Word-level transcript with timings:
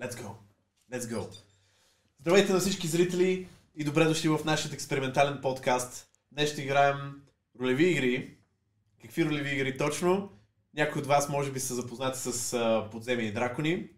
Let's 0.00 0.14
go. 0.14 0.36
Let's 0.92 1.06
go. 1.06 1.28
Здравейте 2.20 2.52
на 2.52 2.60
всички 2.60 2.86
зрители 2.86 3.48
и 3.76 3.84
добре 3.84 4.04
дошли 4.04 4.28
в 4.28 4.40
нашия 4.44 4.72
експериментален 4.72 5.40
подкаст. 5.42 6.08
Днес 6.32 6.52
ще 6.52 6.62
играем 6.62 7.22
ролеви 7.60 7.90
игри. 7.90 8.36
Какви 9.02 9.24
ролеви 9.24 9.50
игри 9.50 9.76
точно? 9.76 10.32
Някои 10.74 11.00
от 11.00 11.06
вас 11.06 11.28
може 11.28 11.52
би 11.52 11.60
са 11.60 11.74
запознати 11.74 12.18
с 12.18 12.88
подземни 12.92 13.32
дракони 13.32 13.88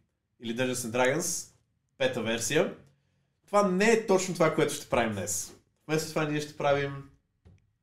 или 0.41 0.57
Dungeons 0.57 0.75
and 0.75 0.91
Dragons, 0.91 1.51
пета 1.99 2.23
версия. 2.23 2.77
Това 3.47 3.69
не 3.69 3.93
е 3.93 4.07
точно 4.07 4.35
това, 4.35 4.55
което 4.55 4.75
ще 4.75 4.89
правим 4.89 5.13
днес. 5.13 5.55
Вместо 5.89 6.09
това 6.09 6.25
ние 6.25 6.41
ще 6.41 6.57
правим 6.57 7.11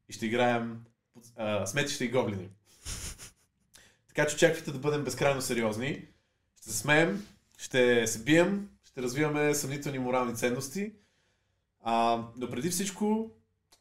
и 0.09 0.14
ще 0.14 0.25
играем 0.25 0.84
uh, 1.39 1.66
сметища 1.66 2.05
и 2.05 2.09
гоблини. 2.09 2.50
Така 4.07 4.28
че 4.28 4.36
очаквайте 4.36 4.71
да 4.71 4.80
бъдем 4.80 5.04
безкрайно 5.04 5.41
сериозни. 5.41 6.07
Ще 6.57 6.70
се 6.70 6.78
смеем, 6.78 7.28
ще 7.62 8.07
се 8.07 8.23
бием, 8.23 8.70
ще 8.84 9.02
развиваме 9.02 9.55
съмнителни 9.55 10.00
морални 10.00 10.36
ценности. 10.36 10.93
А, 11.84 12.24
но 12.37 12.50
преди 12.50 12.70
всичко 12.70 13.32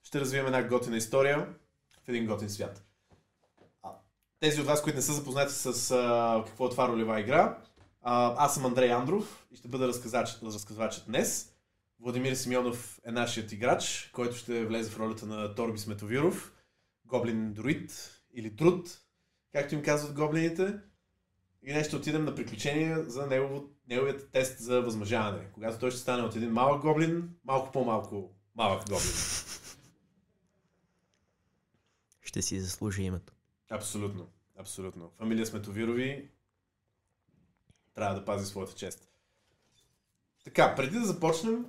ще 0.03 0.21
развием 0.21 0.47
една 0.47 0.63
готина 0.63 0.97
история 0.97 1.49
в 2.05 2.09
един 2.09 2.27
готин 2.27 2.51
свят. 2.51 2.85
А, 3.83 3.91
тези 4.41 4.61
от 4.61 4.67
вас, 4.67 4.83
които 4.83 4.97
не 4.97 5.03
са 5.03 5.13
запознати 5.13 5.53
с 5.53 5.91
а, 5.91 6.45
какво 6.47 6.67
е 6.67 6.71
това 6.71 6.89
ролева 6.89 7.21
игра, 7.21 7.59
а, 8.03 8.35
аз 8.45 8.55
съм 8.55 8.67
Андрей 8.67 8.93
Андров 8.93 9.47
и 9.53 9.57
ще 9.57 9.69
бъда 9.69 9.89
разказвачът, 9.89 10.43
разказвачът 10.43 11.07
днес. 11.07 11.53
Владимир 12.01 12.35
Симеонов 12.35 13.01
е 13.05 13.11
нашият 13.11 13.53
играч, 13.53 14.11
който 14.13 14.37
ще 14.37 14.65
влезе 14.65 14.91
в 14.91 14.99
ролята 14.99 15.27
на 15.27 15.55
Торби 15.55 15.79
Сметовиров, 15.79 16.53
гоблин 17.07 17.53
друид 17.53 18.21
или 18.35 18.57
труд, 18.57 19.01
както 19.53 19.75
им 19.75 19.83
казват 19.83 20.15
гоблините. 20.15 20.75
И 21.63 21.73
днес 21.73 21.87
ще 21.87 21.97
отидем 21.97 22.25
на 22.25 22.35
приключение 22.35 22.97
за 23.03 23.27
негово, 23.27 23.65
неговият 23.89 24.31
тест 24.31 24.59
за 24.59 24.83
възмъжаване. 24.83 25.47
Когато 25.55 25.79
той 25.79 25.91
ще 25.91 26.01
стане 26.01 26.23
от 26.23 26.37
един 26.37 26.51
малък 26.51 26.83
гоблин, 26.83 27.35
малко 27.45 27.73
по-малко 27.73 28.31
малък 28.55 28.81
гоблин. 28.89 29.13
Ще 32.23 32.43
си 32.43 32.61
заслужи 32.61 33.03
името. 33.03 33.33
Абсолютно. 33.71 34.29
Абсолютно. 34.59 35.11
Фамилия 35.19 35.47
Сметовирови 35.47 36.29
трябва 37.95 38.15
да 38.15 38.25
пази 38.25 38.47
своята 38.47 38.75
чест. 38.75 39.11
Така, 40.45 40.75
преди 40.75 40.99
да 40.99 41.05
започнем, 41.05 41.67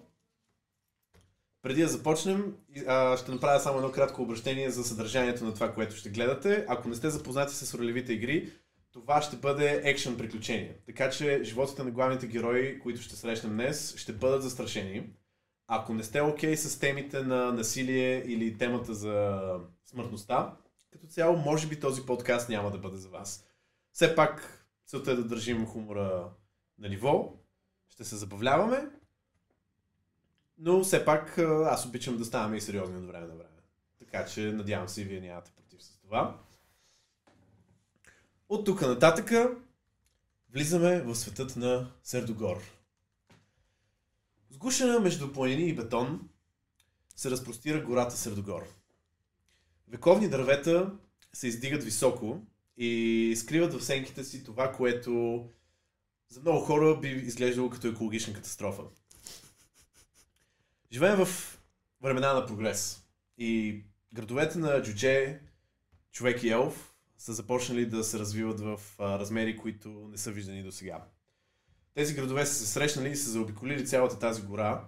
преди 1.61 1.81
да 1.81 1.87
започнем, 1.87 2.57
а, 2.87 3.17
ще 3.17 3.31
направя 3.31 3.59
само 3.59 3.77
едно 3.77 3.91
кратко 3.91 4.21
обращение 4.21 4.69
за 4.69 4.83
съдържанието 4.83 5.45
на 5.45 5.53
това, 5.53 5.73
което 5.73 5.95
ще 5.95 6.09
гледате. 6.09 6.65
Ако 6.69 6.89
не 6.89 6.95
сте 6.95 7.09
запознати 7.09 7.55
с 7.55 7.73
ролевите 7.73 8.13
игри, 8.13 8.53
това 8.91 9.21
ще 9.21 9.35
бъде 9.35 9.81
екшен 9.83 10.17
приключение. 10.17 10.77
Така 10.85 11.09
че 11.09 11.43
животите 11.43 11.83
на 11.83 11.91
главните 11.91 12.27
герои, 12.27 12.79
които 12.79 13.01
ще 13.01 13.15
срещнем 13.15 13.53
днес, 13.53 13.95
ще 13.97 14.13
бъдат 14.13 14.43
застрашени. 14.43 15.09
Ако 15.67 15.93
не 15.93 16.03
сте 16.03 16.21
окей 16.21 16.53
okay 16.53 16.55
с 16.55 16.79
темите 16.79 17.23
на 17.23 17.51
насилие 17.51 18.23
или 18.25 18.57
темата 18.57 18.93
за 18.93 19.39
смъртността, 19.85 20.57
като 20.91 21.07
цяло, 21.07 21.37
може 21.37 21.67
би 21.67 21.79
този 21.79 22.05
подкаст 22.05 22.49
няма 22.49 22.71
да 22.71 22.77
бъде 22.77 22.97
за 22.97 23.09
вас. 23.09 23.47
Все 23.93 24.15
пак, 24.15 24.65
целта 24.85 25.11
е 25.11 25.15
да 25.15 25.23
държим 25.23 25.65
хумора 25.65 26.29
на 26.79 26.89
ниво, 26.89 27.33
ще 27.89 28.03
се 28.03 28.15
забавляваме, 28.15 28.89
но 30.57 30.83
все 30.83 31.05
пак 31.05 31.37
аз 31.65 31.85
обичам 31.85 32.17
да 32.17 32.25
ставаме 32.25 32.57
и 32.57 32.61
сериозни 32.61 32.97
от 32.97 33.07
време 33.07 33.27
на 33.27 33.35
време. 33.35 33.49
Така 33.99 34.25
че 34.25 34.51
надявам 34.51 34.89
се 34.89 35.01
и 35.01 35.03
вие 35.03 35.21
нямате 35.21 35.51
против 35.51 35.83
с 35.83 35.99
това. 35.99 36.39
От 38.51 38.65
тук 38.65 38.81
нататъка 38.81 39.55
влизаме 40.49 41.01
в 41.01 41.15
светът 41.15 41.55
на 41.55 41.91
Сердогор. 42.03 42.57
Сгушена 44.49 44.99
между 44.99 45.33
планини 45.33 45.69
и 45.69 45.75
бетон 45.75 46.29
се 47.15 47.31
разпростира 47.31 47.83
гората 47.83 48.17
Сердогор. 48.17 48.67
Вековни 49.87 50.29
дървета 50.29 50.91
се 51.33 51.47
издигат 51.47 51.83
високо 51.83 52.41
и 52.77 53.33
скриват 53.37 53.73
в 53.73 53.83
сенките 53.85 54.23
си 54.23 54.43
това, 54.43 54.71
което 54.71 55.45
за 56.29 56.39
много 56.39 56.59
хора 56.59 56.99
би 56.99 57.09
изглеждало 57.09 57.69
като 57.69 57.87
екологична 57.87 58.33
катастрофа. 58.33 58.83
Живеем 60.91 61.25
в 61.25 61.59
времена 62.01 62.33
на 62.33 62.45
прогрес 62.45 63.03
и 63.37 63.81
градовете 64.13 64.57
на 64.57 64.81
Джудже, 64.81 65.39
човек 66.11 66.43
и 66.43 66.49
елф 66.49 66.90
са 67.21 67.33
започнали 67.33 67.85
да 67.85 68.03
се 68.03 68.19
развиват 68.19 68.59
в 68.59 68.79
размери, 68.99 69.57
които 69.57 69.89
не 69.89 70.17
са 70.17 70.31
виждани 70.31 70.63
до 70.63 70.71
сега. 70.71 71.05
Тези 71.93 72.13
градове 72.13 72.45
са 72.45 72.53
се 72.53 72.67
срещнали 72.67 73.09
и 73.09 73.15
са 73.15 73.29
заобиколили 73.29 73.85
цялата 73.85 74.19
тази 74.19 74.41
гора 74.41 74.87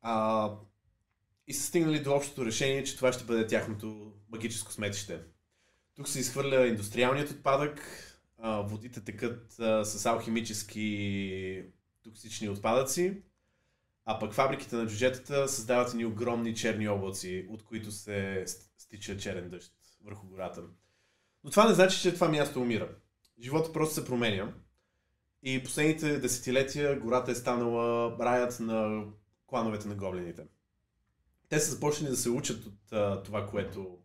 а, 0.00 0.50
и 1.46 1.54
са 1.54 1.66
стигнали 1.66 2.02
до 2.02 2.14
общото 2.14 2.46
решение, 2.46 2.84
че 2.84 2.96
това 2.96 3.12
ще 3.12 3.24
бъде 3.24 3.46
тяхното 3.46 4.12
магическо 4.28 4.72
сметище. 4.72 5.20
Тук 5.94 6.08
се 6.08 6.20
изхвърля 6.20 6.66
индустриалният 6.66 7.30
отпадък, 7.30 7.80
а, 8.38 8.60
водите 8.60 9.00
текат 9.00 9.60
а, 9.60 9.84
с 9.84 10.06
алхимически 10.06 11.64
токсични 12.02 12.48
отпадъци, 12.48 13.22
а 14.04 14.18
пък 14.18 14.32
фабриките 14.32 14.76
на 14.76 14.86
джуджетата 14.86 15.48
създават 15.48 15.90
едни 15.90 16.04
огромни 16.04 16.54
черни 16.54 16.88
облаци, 16.88 17.46
от 17.50 17.62
които 17.62 17.92
се 17.92 18.44
стича 18.78 19.16
черен 19.16 19.48
дъжд 19.48 19.72
върху 20.04 20.26
гората. 20.26 20.62
Но 21.44 21.50
това 21.50 21.68
не 21.68 21.74
значи, 21.74 22.00
че 22.00 22.14
това 22.14 22.28
място 22.28 22.60
умира. 22.60 22.88
Живота 23.40 23.72
просто 23.72 23.94
се 23.94 24.04
променя. 24.04 24.54
И 25.42 25.62
последните 25.64 26.18
десетилетия 26.18 27.00
гората 27.00 27.30
е 27.30 27.34
станала 27.34 28.16
раят 28.18 28.60
на 28.60 29.04
клановете 29.46 29.88
на 29.88 29.94
гоблините. 29.94 30.46
Те 31.48 31.60
са 31.60 31.70
започнали 31.70 32.10
да 32.10 32.16
се 32.16 32.30
учат 32.30 32.66
от 32.66 32.92
а, 32.92 33.22
това, 33.22 33.46
което 33.46 33.98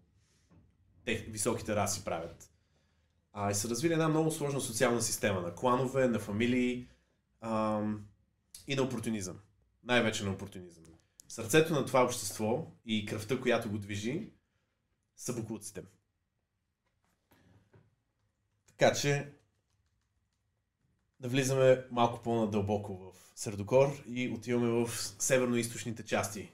те, 1.05 1.15
високите 1.29 1.75
раси 1.75 2.05
правят. 2.05 2.51
А, 3.33 3.51
и 3.51 3.55
са 3.55 3.69
развили 3.69 3.93
една 3.93 4.07
много 4.07 4.31
сложна 4.31 4.61
социална 4.61 5.01
система 5.01 5.41
на 5.41 5.55
кланове, 5.55 6.07
на 6.07 6.19
фамилии 6.19 6.87
а, 7.41 7.81
и 8.67 8.75
на 8.75 8.81
опортунизъм. 8.81 9.39
Най-вече 9.83 10.23
на 10.23 10.31
опортунизъм. 10.31 10.83
Сърцето 11.27 11.73
на 11.73 11.85
това 11.85 12.03
общество 12.03 12.71
и 12.85 13.05
кръвта, 13.05 13.41
която 13.41 13.69
го 13.69 13.77
движи, 13.77 14.33
са 15.15 15.33
буклуците. 15.33 15.83
Така 18.79 18.95
че 18.95 19.31
да 21.19 21.29
влизаме 21.29 21.85
малко 21.91 22.23
по-надълбоко 22.23 22.97
в 22.97 23.13
Средокор 23.35 24.03
и 24.07 24.29
отиваме 24.29 24.67
в 24.67 24.89
северно-источните 24.97 26.05
части. 26.05 26.51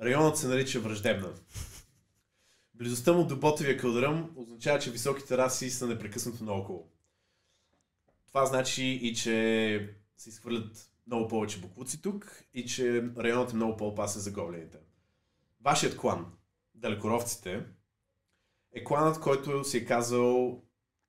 Районът 0.00 0.38
се 0.38 0.48
нарича 0.48 0.80
Враждебна. 0.80 1.34
Близостта 2.74 3.12
му 3.12 3.24
до 3.24 3.36
Ботевия 3.36 3.78
кълдръм 3.78 4.30
означава, 4.36 4.78
че 4.78 4.90
високите 4.90 5.38
раси 5.38 5.70
са 5.70 5.86
непрекъснато 5.86 6.44
наоколо. 6.44 6.88
Това 8.26 8.46
значи 8.46 8.84
и, 8.84 9.14
че 9.14 9.96
се 10.16 10.28
изхвърлят 10.28 10.90
много 11.06 11.28
повече 11.28 11.60
буклуци 11.60 12.02
тук 12.02 12.44
и 12.54 12.66
че 12.66 13.10
районът 13.18 13.52
е 13.52 13.56
много 13.56 13.76
по-опасен 13.76 14.22
за 14.22 14.30
гоблините. 14.30 14.78
Вашият 15.60 15.96
клан, 15.96 16.26
далекоровците, 16.74 17.64
е 18.72 18.84
кланът, 18.84 19.20
който 19.20 19.64
си 19.64 19.76
е 19.76 19.84
казал 19.84 20.62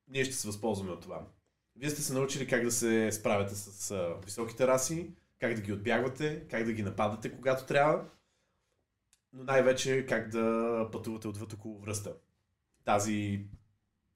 ние 0.08 0.26
ще 0.26 0.36
се 0.36 0.48
възползваме 0.48 0.92
от 0.92 1.02
това. 1.02 1.28
Вие 1.76 1.90
сте 1.90 2.02
се 2.02 2.14
научили 2.14 2.48
как 2.48 2.64
да 2.64 2.72
се 2.72 3.12
справяте 3.12 3.56
с 3.56 3.96
високите 4.26 4.68
раси, 4.68 5.12
как 5.40 5.54
да 5.54 5.62
ги 5.62 5.74
отбягвате, 5.74 6.48
как 6.48 6.66
да 6.66 6.74
ги 6.74 6.84
нападате, 6.84 7.32
когато 7.32 7.66
трябва, 7.66 8.10
но 9.34 9.44
най-вече 9.44 10.06
как 10.10 10.30
да 10.30 10.90
пътувате 10.92 11.28
отвъд 11.28 11.54
около 11.54 11.80
връста. 11.80 12.16
Тази 12.86 13.46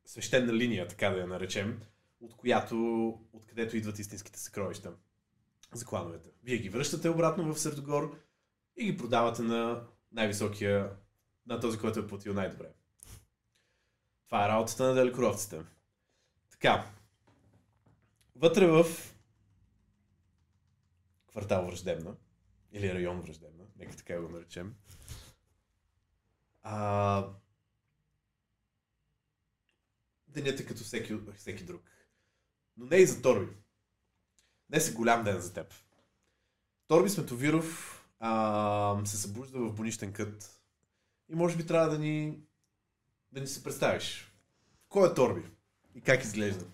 свещена 0.06 0.54
линия, 0.54 0.88
така 0.88 1.10
да 1.10 1.20
я 1.20 1.28
наречем, 1.28 1.82
от 2.20 2.36
която, 2.36 3.08
откъдето 3.34 3.78
идват 3.78 4.00
истинските 4.00 4.40
съкровища 4.40 4.94
за 5.74 5.86
клановете. 5.86 6.30
Вие 6.44 6.58
ги 6.58 6.70
връщате 6.70 7.10
обратно 7.10 7.54
в 7.54 7.60
Сърдогор 7.60 8.20
и 8.78 8.86
ги 8.86 8.98
продавате 8.98 9.42
на 9.42 9.84
най-високия, 10.12 10.92
на 11.46 11.60
този, 11.60 11.78
който 11.78 12.00
е 12.00 12.08
платил 12.08 12.34
най-добре. 12.34 12.70
Това 14.26 14.46
е 14.46 14.50
работата 14.50 14.84
на 14.84 14.94
далекоровците. 14.94 15.62
Така. 16.60 16.92
Вътре 18.36 18.68
в 18.68 18.86
квартал 21.28 21.66
Враждебна, 21.66 22.16
или 22.72 22.94
район 22.94 23.22
Враждебна, 23.22 23.66
нека 23.76 23.96
така 23.96 24.22
го 24.22 24.30
наречем, 24.30 24.76
а, 26.62 27.30
денят 30.28 30.60
е 30.60 30.66
като 30.66 30.84
всеки, 30.84 31.18
всеки 31.38 31.64
друг. 31.64 31.82
Но 32.78 32.86
не 32.86 32.98
и 32.98 33.06
за 33.06 33.22
Торби. 33.22 33.56
Днес 34.70 34.90
е 34.90 34.94
голям 34.94 35.24
ден 35.24 35.42
за 35.42 35.54
теб. 35.54 35.74
Торби 36.88 37.10
Сметовиров 37.10 38.00
а, 38.20 39.02
се 39.06 39.18
събужда 39.18 39.60
в 39.60 39.74
бонищен 39.74 40.14
кът 40.14 40.62
и 41.30 41.36
може 41.36 41.58
би 41.58 41.66
трябва 41.66 41.90
да 41.90 42.00
ни, 42.00 42.40
да 43.32 43.42
ни 43.42 43.48
се 43.48 43.64
представиш. 43.64 44.34
Кой 44.90 45.12
е 45.12 45.14
Торби? 45.14 45.59
И 45.96 46.02
как 46.02 46.24
изглежда? 46.24 46.66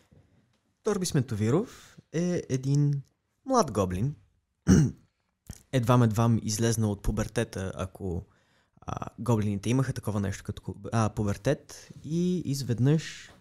Торби 0.83 1.05
Сметовиров 1.05 1.97
е 2.13 2.43
един 2.49 3.01
млад 3.45 3.71
гоблин, 3.71 4.15
едвам-едвам 5.71 6.39
излезнал 6.43 6.91
от 6.91 7.01
пубертета, 7.01 7.71
ако 7.75 8.25
а, 8.81 9.07
гоблините 9.19 9.69
имаха 9.69 9.93
такова 9.93 10.19
нещо 10.19 10.43
като 10.43 10.75
а, 10.91 11.09
пубертет 11.09 11.89
и 12.03 12.41
изведнъж 12.45 13.31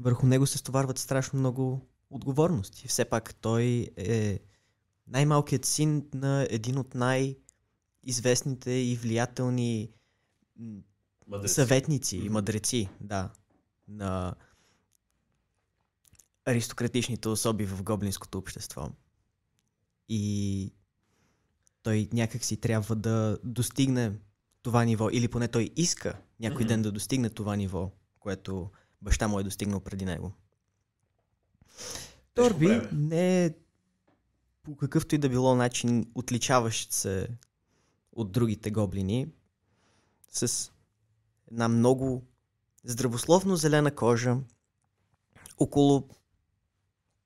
върху 0.00 0.26
него 0.26 0.46
се 0.46 0.58
стоварват 0.58 0.98
страшно 0.98 1.38
много 1.38 1.80
отговорности. 2.10 2.88
Все 2.88 3.04
пак 3.04 3.34
той 3.34 3.90
е 3.96 4.40
най-малкият 5.06 5.64
син 5.64 6.08
на 6.14 6.46
един 6.50 6.78
от 6.78 6.94
най-известните 6.94 8.70
и 8.70 8.96
влиятелни 8.96 9.90
Мъдреци. 11.26 11.54
съветници 11.54 12.16
и 12.16 12.28
мъдреци, 12.28 12.88
да, 13.00 13.30
на 13.88 14.34
аристократичните 16.48 17.28
особи 17.28 17.66
в 17.66 17.82
гоблинското 17.82 18.38
общество. 18.38 18.88
И 20.08 20.72
той 21.82 22.08
някак 22.12 22.44
си 22.44 22.56
трябва 22.56 22.96
да 22.96 23.38
достигне 23.44 24.12
това 24.62 24.84
ниво, 24.84 25.10
или 25.10 25.28
поне 25.28 25.48
той 25.48 25.70
иска 25.76 26.18
някой 26.40 26.64
Мгм. 26.64 26.68
ден 26.68 26.82
да 26.82 26.92
достигне 26.92 27.30
това 27.30 27.56
ниво, 27.56 27.90
което 28.20 28.70
баща 29.02 29.28
му 29.28 29.40
е 29.40 29.44
достигнал 29.44 29.80
преди 29.80 30.04
него. 30.04 30.32
Тежко 32.34 32.48
Торби 32.48 32.80
не 32.92 33.44
е 33.44 33.54
по 34.62 34.76
какъвто 34.76 35.14
и 35.14 35.18
да 35.18 35.28
било 35.28 35.54
начин 35.54 36.06
отличаващ 36.14 36.92
се 36.92 37.28
от 38.12 38.32
другите 38.32 38.70
гоблини 38.70 39.26
с 40.32 40.72
една 41.50 41.68
много 41.68 42.22
здравословно 42.84 43.56
зелена 43.56 43.94
кожа, 43.94 44.36
около 45.58 46.08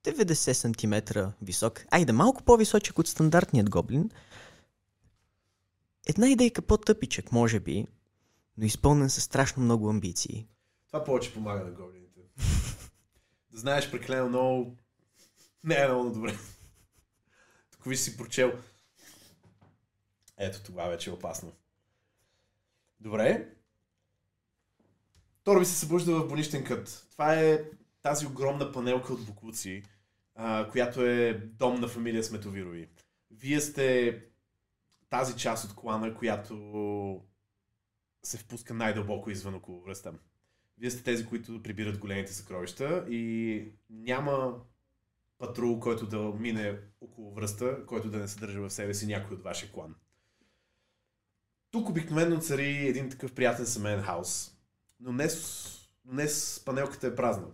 90 0.05 0.53
см 0.53 1.21
висок, 1.43 1.85
айде 1.91 2.13
малко 2.13 2.43
по-височък 2.43 2.99
от 2.99 3.09
стандартният 3.09 3.71
гоблин, 3.71 4.11
една 6.07 6.29
идейка 6.29 6.63
по-тъпичък, 6.63 7.33
може 7.33 7.61
би, 7.61 7.87
но 8.59 8.65
изпълнен 8.65 9.11
със 9.11 9.25
страшно 9.25 9.63
много 9.63 9.91
амбиции. 9.91 10.49
Това 10.87 11.05
повече 11.05 11.35
помага 11.35 11.65
на 11.65 11.71
гоблините. 11.71 12.21
да 13.51 13.59
знаеш 13.59 13.91
прекалено 13.91 14.29
много 14.29 14.77
не 15.65 15.75
е 15.75 15.89
много 15.89 16.11
добре. 16.11 16.39
Тук 17.71 17.85
виж 17.85 17.99
си 17.99 18.17
прочел. 18.17 18.53
Ето 20.39 20.63
това 20.63 20.85
вече 20.85 21.11
е 21.11 21.13
опасно. 21.13 21.53
Добре. 23.01 23.49
Торби 25.45 25.65
се 25.65 25.75
събужда 25.75 26.15
в 26.15 26.29
бонищен 26.29 26.65
кът. 26.65 27.07
Това 27.11 27.35
е 27.35 27.65
тази 28.03 28.27
огромна 28.27 28.73
панелка 28.73 29.13
от 29.13 29.27
буклуци, 29.27 29.83
а, 30.35 30.69
която 30.69 31.07
е 31.07 31.35
дом 31.35 31.81
на 31.81 31.89
фамилия 31.89 32.25
Сметовирови. 32.25 32.89
Вие 33.31 33.61
сте 33.61 34.19
тази 35.11 35.37
част 35.37 35.65
от 35.65 35.75
клана, 35.77 36.15
която 36.15 36.55
се 38.23 38.39
впуска 38.39 38.75
най-дълбоко 38.75 39.31
извън 39.31 39.55
около 39.55 39.81
връста. 39.81 40.15
Вие 40.79 40.91
сте 40.91 41.03
тези, 41.03 41.27
които 41.27 41.63
прибират 41.63 41.99
големите 41.99 42.33
съкровища 42.33 43.07
и 43.09 43.65
няма 43.91 44.61
патрул, 45.39 45.81
който 45.81 46.07
да 46.07 46.19
мине 46.19 46.79
около 47.01 47.35
връста, 47.35 47.87
който 47.87 48.11
да 48.11 48.19
не 48.19 48.29
съдържа 48.29 48.61
в 48.61 48.71
себе 48.71 48.95
си 48.95 49.07
някой 49.07 49.37
от 49.37 49.43
вашия 49.43 49.73
клан. 49.73 49.95
Тук 51.71 51.89
обикновено 51.89 52.41
цари 52.41 52.89
един 52.89 53.11
такъв 53.11 53.35
приятен 53.35 53.67
семейен 53.67 54.03
хаос, 54.03 54.57
но 55.01 55.13
днес, 55.13 55.67
днес 56.05 56.63
панелката 56.65 57.07
е 57.07 57.15
празна. 57.15 57.47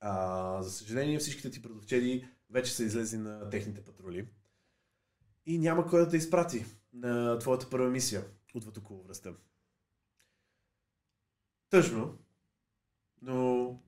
А, 0.00 0.62
за 0.62 0.70
съжаление, 0.70 1.18
всичките 1.18 1.50
ти 1.50 1.62
предовчеди 1.62 2.28
вече 2.50 2.74
са 2.74 2.84
излезли 2.84 3.18
на 3.18 3.50
техните 3.50 3.84
патрули 3.84 4.28
и 5.46 5.58
няма 5.58 5.86
кой 5.86 6.00
да 6.00 6.08
те 6.08 6.16
изпрати 6.16 6.64
на 6.92 7.38
твоята 7.38 7.70
първа 7.70 7.90
мисия 7.90 8.24
отвъд 8.56 8.76
около 8.76 9.02
връста. 9.02 9.34
Тъжно, 11.70 12.18
но 13.22 13.82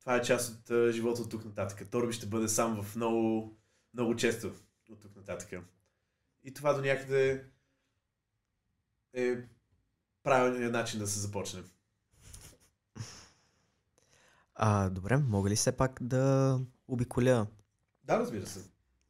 това 0.00 0.16
е 0.16 0.22
част 0.22 0.70
от 0.70 0.92
живота 0.92 1.22
от 1.22 1.30
тук 1.30 1.44
нататък. 1.44 1.90
Торби 1.90 2.12
ще 2.12 2.26
бъде 2.26 2.48
сам 2.48 2.82
в 2.82 2.96
много, 2.96 3.56
много 3.94 4.16
често 4.16 4.54
от 4.90 5.00
тук 5.00 5.16
нататък. 5.16 5.62
И 6.44 6.54
това 6.54 6.72
до 6.72 6.82
някъде 6.82 7.50
е 9.12 9.36
правилният 10.22 10.72
начин 10.72 11.00
да 11.00 11.06
се 11.06 11.20
започне. 11.20 11.62
А, 14.58 14.90
добре, 14.90 15.16
мога 15.16 15.50
ли 15.50 15.56
все 15.56 15.72
пак 15.72 15.98
да 16.02 16.58
обиколя 16.88 17.46
Да, 18.04 18.18
разбира 18.18 18.46
се. 18.46 18.60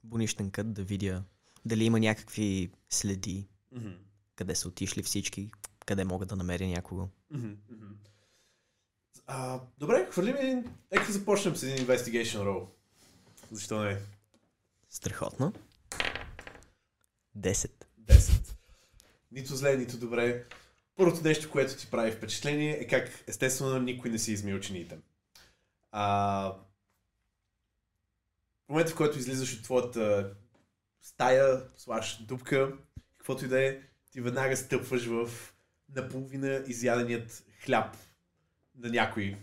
бунищен 0.04 0.50
кът, 0.50 0.72
да 0.72 0.82
видя 0.82 1.22
дали 1.64 1.84
има 1.84 2.00
някакви 2.00 2.70
следи, 2.90 3.48
Мгм. 3.72 3.92
къде 4.36 4.54
са 4.54 4.68
отишли 4.68 5.02
всички, 5.02 5.50
къде 5.86 6.04
мога 6.04 6.26
да 6.26 6.36
намеря 6.36 6.66
някого. 6.66 7.08
Мгм. 7.30 7.52
А, 9.26 9.60
добре, 9.78 10.08
хвърли 10.10 10.32
ми 10.32 10.38
един... 10.38 10.64
Нека 10.92 11.12
започнем 11.12 11.56
с 11.56 11.62
един 11.62 11.86
investigation 11.86 12.38
roll. 12.38 12.66
Защо 13.50 13.82
не? 13.82 13.98
Страхотно. 14.90 15.52
10. 17.38 17.70
10. 18.00 18.54
Нито 19.32 19.56
зле, 19.56 19.76
нито 19.76 19.98
добре. 19.98 20.44
Първото 20.96 21.22
нещо, 21.22 21.50
което 21.50 21.76
ти 21.76 21.86
прави 21.86 22.12
впечатление 22.12 22.70
е 22.70 22.86
как 22.86 23.24
естествено 23.26 23.78
никой 23.78 24.10
не 24.10 24.18
си 24.18 24.32
измил 24.32 24.60
чините. 24.60 24.98
А, 25.98 26.48
в 28.66 28.68
момента, 28.68 28.92
в 28.92 28.96
който 28.96 29.18
излизаш 29.18 29.56
от 29.56 29.64
твоята 29.64 30.34
стая, 31.02 31.62
слаш 31.76 32.24
дупка, 32.24 32.78
каквото 33.18 33.44
и 33.44 33.48
да 33.48 33.66
е, 33.66 33.80
ти 34.10 34.20
веднага 34.20 34.56
стъпваш 34.56 35.06
в 35.06 35.30
наполовина 35.94 36.62
изяденият 36.66 37.44
хляб 37.64 37.96
на 38.74 38.88
някой, 38.90 39.38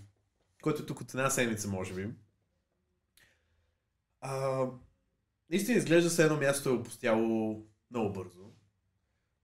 който 0.61 0.83
е 0.83 0.85
тук 0.85 1.01
от 1.01 1.13
една 1.13 1.29
седмица, 1.29 1.67
може 1.67 1.93
би. 1.93 2.09
А, 4.21 4.65
наистина 5.49 5.77
изглежда 5.77 6.09
се 6.09 6.23
едно 6.23 6.37
място 6.37 6.69
е 6.69 6.73
опустяло 6.73 7.65
много 7.91 8.13
бързо. 8.13 8.51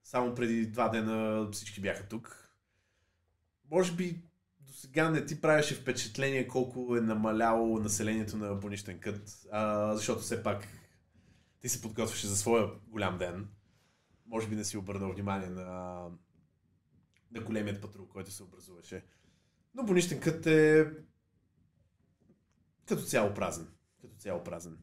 Само 0.03 0.35
преди 0.35 0.67
два 0.67 0.89
дена 0.89 1.50
всички 1.51 1.81
бяха 1.81 2.07
тук. 2.07 2.53
Може 3.71 3.91
би 3.91 4.29
сега 4.80 5.10
не 5.10 5.26
ти 5.26 5.42
правеше 5.42 5.76
впечатление 5.76 6.48
колко 6.48 6.98
е 6.98 7.02
намаляло 7.02 7.80
населението 7.80 8.38
на 8.38 8.56
Бонищен 8.56 9.00
кът, 9.00 9.48
а, 9.52 9.96
защото 9.96 10.22
все 10.22 10.44
пак 10.44 10.68
ти 11.59 11.69
се 11.69 11.81
подготвяше 11.81 12.28
за 12.28 12.38
своя 12.38 12.69
голям 12.88 13.18
ден. 13.18 13.48
Може 14.26 14.48
би 14.48 14.56
не 14.56 14.64
си 14.64 14.78
обърнал 14.78 15.14
внимание 15.14 15.50
на, 15.50 16.04
на 17.31 17.42
големият 17.42 17.81
патрул, 17.81 18.07
който 18.07 18.31
се 18.31 18.44
образуваше. 18.44 19.06
Но 19.74 19.83
Бонищен 19.83 20.19
кът 20.19 20.45
е 20.48 20.88
като 22.86 23.04
цяло 23.04 23.33
празен. 23.33 23.68
Като 24.02 24.16
цяло 24.16 24.44
празен. 24.44 24.78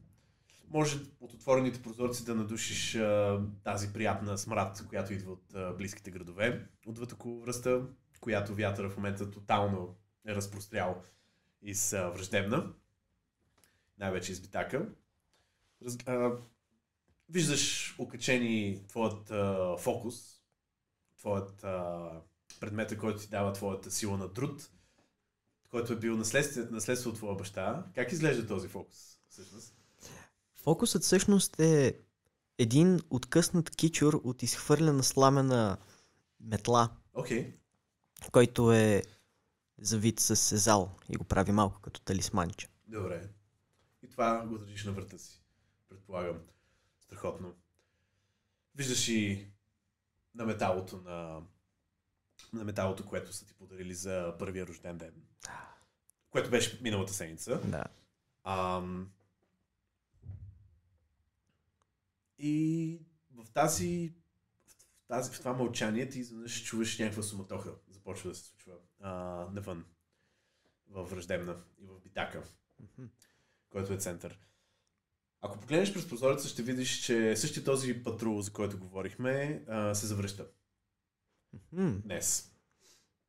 Може 0.69 0.99
от 1.19 1.33
отворените 1.33 1.81
прозорци 1.81 2.25
да 2.25 2.35
надушиш 2.35 2.95
а, 2.95 3.41
тази 3.63 3.93
приятна 3.93 4.37
смрад, 4.37 4.85
която 4.89 5.13
идва 5.13 5.31
от 5.31 5.55
а, 5.55 5.73
близките 5.73 6.11
градове, 6.11 6.67
отвъд 6.87 7.11
около 7.11 7.41
връста, 7.41 7.87
която 8.19 8.55
вятъра 8.55 8.89
в 8.89 8.97
момента 8.97 9.31
тотално 9.31 9.95
е 10.25 10.35
разпрострял 10.35 11.03
из 11.61 11.93
а, 11.93 12.09
враждебна. 12.09 12.73
Най-вече 13.97 14.31
из 14.31 14.39
битака. 14.39 14.89
Раз, 15.85 15.97
а, 16.05 16.31
виждаш 17.29 17.95
окачени 17.99 18.83
твоят 18.87 19.31
а, 19.31 19.75
фокус, 19.77 20.41
твоят 21.17 21.63
а, 21.63 22.09
предмета, 22.59 22.97
който 22.97 23.19
ти 23.19 23.27
дава 23.27 23.53
твоята 23.53 23.91
сила 23.91 24.17
на 24.17 24.33
труд, 24.33 24.69
който 25.69 25.93
е 25.93 25.99
бил 25.99 26.17
наследство, 26.17 26.61
наследство 26.71 27.09
от 27.09 27.15
твоя 27.15 27.35
баща. 27.35 27.85
Как 27.95 28.11
изглежда 28.11 28.47
този 28.47 28.67
фокус, 28.67 29.19
всъщност? 29.29 29.73
Фокусът 30.55 31.03
всъщност 31.03 31.59
е 31.59 31.99
един 32.57 32.99
откъснат 33.09 33.75
кичур 33.75 34.21
от 34.23 34.43
изхвърлена 34.43 35.03
сламена 35.03 35.77
метла, 36.39 36.89
Окей. 37.13 37.43
Okay. 37.43 37.53
Който 38.31 38.73
е 38.73 39.03
завит 39.77 40.19
с 40.19 40.35
сезал 40.35 40.91
и 41.09 41.17
го 41.17 41.23
прави 41.23 41.51
малко 41.51 41.81
като 41.81 42.01
талисманче. 42.01 42.67
Добре. 42.87 43.29
И 44.03 44.09
това 44.09 44.45
го 44.45 44.57
държиш 44.57 44.85
на 44.85 44.91
врата 44.91 45.17
си. 45.17 45.41
Предполагам. 45.89 46.39
Страхотно. 46.99 47.55
Виждаш 48.75 49.07
и 49.07 49.47
на 50.35 50.45
металото 50.45 50.97
на 50.97 51.41
на 52.53 52.63
металото, 52.63 53.05
което 53.05 53.33
са 53.33 53.45
ти 53.45 53.53
подарили 53.53 53.93
за 53.93 54.35
първия 54.39 54.67
рожден 54.67 54.97
ден. 54.97 55.13
Което 56.29 56.49
беше 56.49 56.79
миналата 56.81 57.13
седмица. 57.13 57.61
Да. 57.65 57.83
Ам... 58.43 59.11
И 62.39 62.99
в 63.31 63.51
тази 63.53 64.13
в, 64.67 65.07
тази, 65.07 65.31
в 65.31 65.37
това 65.37 65.53
мълчание 65.53 66.09
ти 66.09 66.19
изведнъж 66.19 66.63
чуваш 66.63 66.99
някаква 66.99 67.23
суматоха. 67.23 67.73
Започва 68.07 68.29
да 68.29 68.35
се 68.35 68.43
случва 68.43 68.73
а, 68.99 69.11
навън. 69.51 69.85
В 70.89 71.03
враждебна 71.03 71.63
и 71.79 71.85
в 71.85 71.99
битака. 71.99 72.43
Мгм. 72.79 73.07
който 73.69 73.93
е 73.93 73.97
център. 73.97 74.39
Ако 75.41 75.59
погледнеш 75.59 75.93
през 75.93 76.09
прозореца, 76.09 76.47
ще 76.47 76.63
видиш, 76.63 77.05
че 77.05 77.35
същия 77.35 77.63
този 77.63 78.03
патрул, 78.03 78.41
за 78.41 78.53
който 78.53 78.79
говорихме, 78.79 79.63
а, 79.67 79.95
се 79.95 80.07
завръща 80.07 80.47
М, 81.71 82.01
днес. 82.05 82.55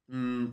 М- 0.09 0.53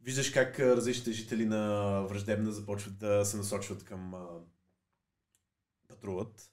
виждаш 0.00 0.30
как 0.30 0.60
различните 0.60 1.12
жители 1.12 1.44
на 1.44 2.02
Враждебна 2.02 2.52
започват 2.52 2.98
да 2.98 3.24
се 3.24 3.36
насочват 3.36 3.84
към 3.84 4.14
а, 4.14 4.26
патрулът, 5.88 6.52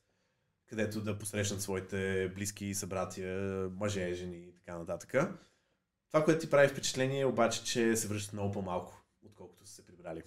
където 0.65 1.01
да 1.01 1.19
посрещнат 1.19 1.61
своите 1.61 2.31
близки 2.35 2.73
събратия, 2.73 3.69
мъже, 3.69 4.13
жени 4.13 4.37
и 4.37 4.53
така 4.53 4.77
нататък. 4.77 5.13
Това, 6.07 6.23
което 6.25 6.41
ти 6.41 6.49
прави 6.49 6.67
впечатление 6.67 7.19
е 7.19 7.25
обаче, 7.25 7.63
че 7.63 7.95
се 7.95 8.07
връщат 8.07 8.33
много 8.33 8.51
по-малко, 8.53 9.03
отколкото 9.25 9.65
са 9.67 9.73
се 9.73 9.85
прибрали. 9.85 10.23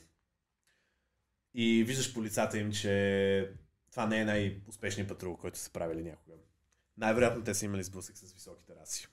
И 1.54 1.84
виждаш 1.84 2.14
по 2.14 2.22
лицата 2.24 2.58
им, 2.58 2.72
че 2.72 3.52
това 3.90 4.06
не 4.06 4.20
е 4.20 4.24
най-успешният 4.24 5.08
патрул, 5.08 5.36
който 5.36 5.58
са 5.58 5.70
правили 5.70 6.02
някога. 6.02 6.34
Най-вероятно 6.96 7.44
те 7.44 7.54
са 7.54 7.64
имали 7.64 7.82
сблъсък 7.82 8.18
с 8.18 8.32
високите 8.32 8.74
раси. 8.76 9.06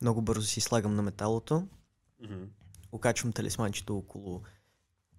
Много 0.00 0.22
бързо 0.22 0.46
си 0.46 0.60
слагам 0.60 0.94
на 0.94 1.02
металото, 1.02 1.68
Мгм. 2.20 2.44
окачвам 2.92 3.32
талисманчето 3.32 3.96
около 3.98 4.42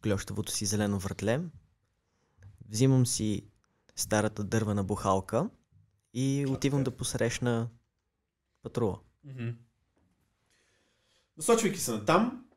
клещавото 0.03 0.51
си 0.51 0.65
зелено 0.65 0.99
вратле, 0.99 1.41
взимам 2.69 3.05
си 3.05 3.43
старата 3.95 4.43
дървена 4.43 4.83
бухалка 4.83 5.49
и 6.13 6.45
отивам 6.49 6.79
те. 6.79 6.83
да 6.91 6.97
посрещна 6.97 7.69
патрула. 8.61 8.99
Мгм. 9.23 9.49
Насочвайки 11.37 11.79
се 11.79 11.91
на 11.91 12.05
там, 12.05 12.49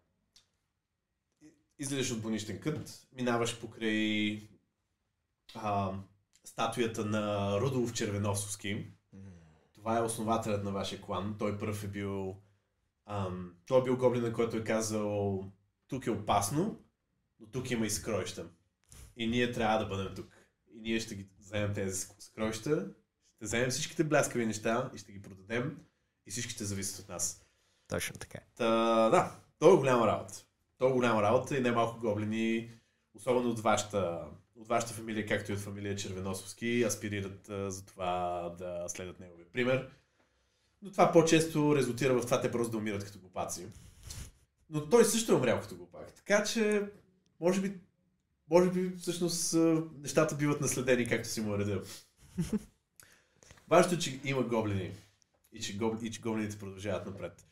излизаш 1.78 2.10
от 2.10 2.22
бонищен 2.22 2.60
кът, 2.60 3.08
минаваш 3.12 3.60
покрай 3.60 4.48
а, 5.54 5.94
статуята 6.44 7.04
на 7.04 7.56
Рудолф 7.60 7.92
Червеносовски. 7.92 8.86
Това 9.74 9.98
е 9.98 10.02
основателят 10.02 10.64
на 10.64 10.72
вашия 10.72 11.00
клан. 11.00 11.36
Той 11.38 11.58
първ 11.58 11.84
е 11.84 11.88
бил... 11.88 12.36
Ам, 13.06 13.56
той 13.66 13.80
е 13.80 13.84
бил 13.84 13.96
гоблина, 13.96 14.32
който 14.32 14.56
е 14.56 14.64
казал 14.64 15.44
тук 15.88 16.06
е 16.06 16.10
опасно, 16.10 16.84
но 17.40 17.46
тук 17.46 17.70
има 17.70 17.86
и 17.86 17.90
скроища. 17.90 18.50
И 19.16 19.26
ние 19.26 19.52
трябва 19.52 19.78
да 19.78 19.86
бъдем 19.86 20.14
тук. 20.14 20.48
И 20.74 20.80
ние 20.80 21.00
ще 21.00 21.14
ги 21.14 21.28
вземем 21.38 21.74
тези 21.74 22.00
скроища, 22.18 22.94
ще 23.36 23.44
вземем 23.44 23.70
всичките 23.70 24.04
бляскави 24.04 24.46
неща 24.46 24.90
и 24.94 24.98
ще 24.98 25.12
ги 25.12 25.22
продадем 25.22 25.78
и 26.26 26.30
всички 26.30 26.52
ще 26.52 26.64
зависят 26.64 27.02
от 27.02 27.08
нас. 27.08 27.47
Точно 27.88 28.16
така. 28.18 28.38
Та, 28.56 28.64
да, 29.10 29.36
то 29.58 29.74
е 29.74 29.76
голяма 29.76 30.06
работа. 30.06 30.34
То 30.78 30.88
е 30.88 30.92
голяма 30.92 31.22
работа 31.22 31.56
и 31.56 31.60
немалко 31.60 32.00
гоблини, 32.00 32.70
особено 33.14 33.50
от 33.50 33.60
вашата, 33.60 34.24
от 34.56 34.68
вашата 34.68 34.94
фамилия, 34.94 35.26
както 35.26 35.52
и 35.52 35.54
от 35.54 35.60
фамилия 35.60 35.96
Червеносовски, 35.96 36.84
аспирират 36.86 37.48
а, 37.48 37.70
за 37.70 37.86
това 37.86 38.40
да 38.58 38.84
следват 38.88 39.20
неговия 39.20 39.46
пример. 39.52 39.90
Но 40.82 40.90
това 40.90 41.12
по-често 41.12 41.76
резултира 41.76 42.14
в 42.14 42.24
това 42.24 42.40
те 42.40 42.50
просто 42.50 42.70
да 42.70 42.78
умират 42.78 43.04
като 43.04 43.18
глупаци. 43.18 43.66
Но 44.70 44.88
той 44.88 45.04
също 45.04 45.32
е 45.32 45.34
умрял 45.34 45.60
като 45.60 45.76
глупак. 45.76 46.12
Така 46.12 46.44
че, 46.44 46.90
може 47.40 47.60
би, 47.60 47.80
може 48.50 48.70
би 48.70 48.96
всъщност 48.96 49.54
нещата 49.98 50.34
биват 50.34 50.60
наследени 50.60 51.08
както 51.08 51.28
си 51.28 51.40
му 51.40 51.54
е 51.54 51.58
реда. 51.58 51.82
Важното 53.68 53.94
е, 53.94 53.98
че 53.98 54.20
има 54.24 54.42
гоблини 54.42 54.92
и 55.52 55.60
че, 55.60 55.76
гоб... 55.76 56.02
и 56.02 56.10
че 56.10 56.20
гоблините 56.20 56.58
продължават 56.58 57.06
напред. 57.06 57.47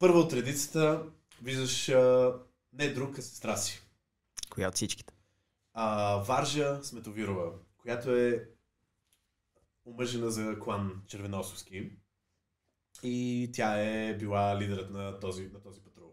Първа 0.00 0.18
от 0.18 0.32
редицата 0.32 1.02
виждаш 1.42 1.88
а, 1.88 2.34
не 2.72 2.88
друг, 2.88 3.18
а 3.18 3.22
сестра 3.22 3.56
си. 3.56 3.82
Коя 4.50 4.68
от 4.68 4.74
всичките? 4.74 5.14
А, 5.72 6.16
Варжа 6.16 6.80
Сметовирова, 6.82 7.52
която 7.78 8.16
е 8.16 8.48
омъжена 9.86 10.30
за 10.30 10.58
клан 10.58 11.02
Червеносовски. 11.06 11.90
И 13.02 13.50
тя 13.52 13.80
е 13.80 14.16
била 14.16 14.58
лидерът 14.58 14.90
на 14.90 15.20
този, 15.20 15.48
на 15.48 15.60
този 15.60 15.80
патрул. 15.80 16.12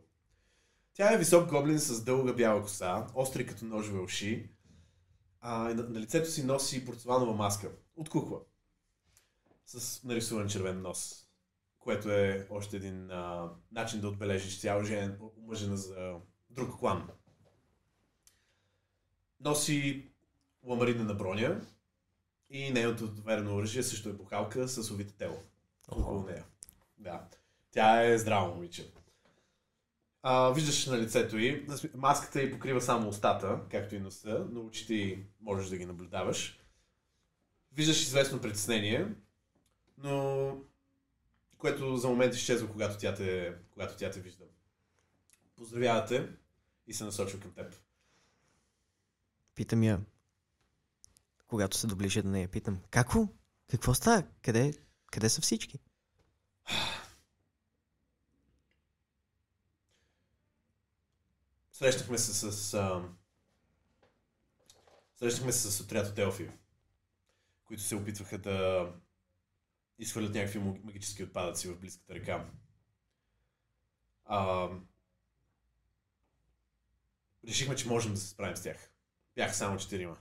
Тя 0.93 1.13
е 1.13 1.17
висок 1.17 1.49
гоблин 1.49 1.79
с 1.79 2.03
дълга 2.03 2.33
бяла 2.33 2.61
коса, 2.61 3.07
остри 3.15 3.47
като 3.47 3.65
ножове 3.65 3.99
уши. 3.99 4.49
А, 5.41 5.57
на, 5.57 5.83
на 5.83 5.99
лицето 5.99 6.31
си 6.31 6.43
носи 6.43 6.85
порцеланова 6.85 7.33
маска 7.33 7.71
от 7.95 8.09
кукла. 8.09 8.39
С 9.65 10.03
нарисуван 10.03 10.47
червен 10.47 10.81
нос. 10.81 11.26
Което 11.87 12.11
е 12.11 12.47
още 12.49 12.77
един 12.77 13.11
а, 13.11 13.49
начин 13.71 14.01
да 14.01 14.07
отбележиш 14.07 14.61
цял 14.61 14.83
жен, 14.83 15.19
омъжена 15.37 15.77
за 15.77 16.15
друг 16.49 16.79
клан. 16.79 17.09
Носи 19.39 20.09
ламарина 20.63 21.13
броня 21.13 21.61
и 22.49 22.71
нейното 22.71 23.07
доверено 23.07 23.55
оръжие 23.55 23.83
също 23.83 24.09
е 24.09 24.13
бухалка 24.13 24.67
с 24.67 24.91
овите 24.91 25.13
тело. 25.13 25.43
Около 25.91 26.23
нея. 26.23 26.45
Да. 26.97 27.27
Тя 27.71 28.05
е 28.05 28.17
здраво 28.17 28.55
момиче. 28.55 28.91
А, 30.21 30.49
виждаш 30.51 30.85
на 30.85 30.97
лицето 30.97 31.37
й, 31.37 31.67
маската 31.95 32.41
й 32.41 32.51
покрива 32.51 32.81
само 32.81 33.09
устата, 33.09 33.59
както 33.71 33.95
и 33.95 33.99
носа, 33.99 34.45
но 34.51 34.61
очите 34.61 34.93
й 34.93 35.25
можеш 35.41 35.69
да 35.69 35.77
ги 35.77 35.85
наблюдаваш. 35.85 36.59
Виждаш 37.71 38.01
известно 38.01 38.41
притеснение, 38.41 39.07
но 39.97 40.57
което 41.57 41.97
за 41.97 42.07
момент 42.07 42.35
изчезва, 42.35 42.71
когато 42.71 42.97
тя 42.97 43.15
те, 43.15 43.55
когато 43.71 43.97
тя 43.97 44.11
те 44.11 44.19
вижда. 44.19 44.45
Поздравявате 45.55 46.29
и 46.87 46.93
се 46.93 47.03
насочва 47.03 47.39
към 47.39 47.53
теб. 47.53 47.75
Питам 49.55 49.83
я. 49.83 50.01
Когато 51.47 51.77
се 51.77 51.87
доближа 51.87 52.23
до 52.23 52.29
нея, 52.29 52.47
питам. 52.47 52.81
Како? 52.89 53.27
Какво 53.69 53.93
става? 53.93 54.23
Къде, 54.41 54.73
къде 55.11 55.29
са 55.29 55.41
всички? 55.41 55.79
Срещахме 61.71 62.17
се 62.17 62.51
с... 62.51 62.73
А... 62.73 63.09
Срещахме 65.15 65.51
се 65.51 65.71
с 65.71 65.81
отряд 65.81 66.07
от 66.07 66.17
елфи, 66.19 66.49
които 67.65 67.83
се 67.83 67.95
опитваха 67.95 68.37
да 68.37 68.89
изхвърлят 69.99 70.33
някакви 70.33 70.59
магически 70.59 71.23
отпадъци 71.23 71.67
в 71.67 71.79
близката 71.79 72.15
река. 72.15 72.49
А... 74.25 74.69
Решихме, 77.47 77.75
че 77.75 77.87
можем 77.87 78.13
да 78.13 78.19
се 78.19 78.27
справим 78.27 78.55
с 78.55 78.63
тях. 78.63 78.91
Бяха 79.35 79.53
само 79.53 79.77
четирима. 79.77 80.17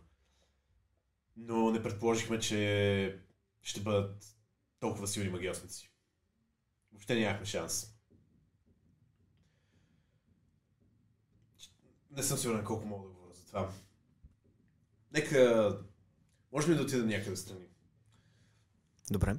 Но 1.36 1.70
не 1.70 1.82
предположихме, 1.82 2.40
че 2.40 3.20
ще 3.62 3.80
бъдат 3.80 4.36
толкова 4.80 5.08
силни 5.08 5.30
магиосници. 5.30 5.92
Въобще 6.92 7.20
нямахме 7.20 7.46
шанс. 7.46 7.92
Не 12.10 12.22
съм 12.22 12.38
сигурен 12.38 12.64
колко 12.64 12.86
мога 12.86 13.08
да 13.08 13.14
говоря 13.14 13.34
за 13.34 13.46
това. 13.46 13.72
Нека... 15.12 15.72
Може 16.52 16.70
ли 16.70 16.74
да 16.74 16.82
отида 16.82 17.06
някъде 17.06 17.36
страни? 17.36 17.68
Добре. 19.10 19.36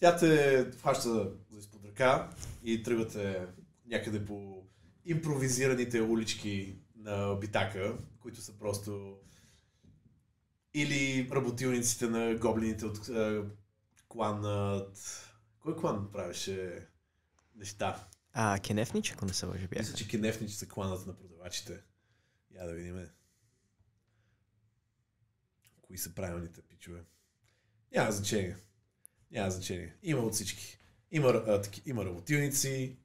Тя 0.00 0.16
те 0.16 0.66
хваща 0.78 1.32
за 1.50 1.58
изпод 1.58 1.84
ръка 1.84 2.30
и 2.64 2.82
тръгвате 2.82 3.46
някъде 3.86 4.24
по 4.24 4.66
импровизираните 5.04 6.00
улички 6.00 6.78
на 6.96 7.34
Битака, 7.34 7.98
които 8.20 8.40
са 8.40 8.58
просто 8.58 9.18
или 10.74 11.28
работилниците 11.32 12.08
на 12.08 12.34
гоблините 12.34 12.86
от 12.86 13.08
е, 13.08 13.42
кланът... 14.08 15.26
Кой 15.60 15.76
клан 15.76 16.12
правеше 16.12 16.88
неща? 17.56 18.08
А, 18.32 18.58
Кенефнич, 18.58 19.12
ако 19.12 19.26
не 19.26 19.32
се 19.32 19.46
лъжа, 19.46 19.68
бяха. 19.68 19.82
Мисля, 19.82 19.94
че 19.94 20.08
кенефничи 20.08 20.54
са 20.54 20.68
кланът 20.68 21.06
на 21.06 21.16
продавачите. 21.16 21.82
Я 22.54 22.66
да 22.66 22.72
видим. 22.72 23.06
Кои 25.82 25.98
са 25.98 26.14
правилните 26.14 26.62
пичове. 26.62 27.04
Няма 27.92 28.12
значение. 28.12 28.56
Няма 29.30 29.50
значение. 29.50 29.94
Има 30.02 30.20
от 30.20 30.34
всички. 30.34 30.78
Има, 31.10 31.28
а, 31.28 31.60
таки, 31.60 31.82
има 31.86 32.04
работилници, 32.04 32.96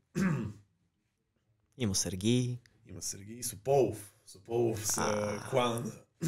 Има 1.78 1.96
Сергий. 1.96 2.58
има 2.88 3.02
Сергей 3.02 3.44
Сополов. 3.44 4.14
Сополов 4.26 4.88
са 4.88 5.02
А. 5.02 5.50
клана 5.50 5.92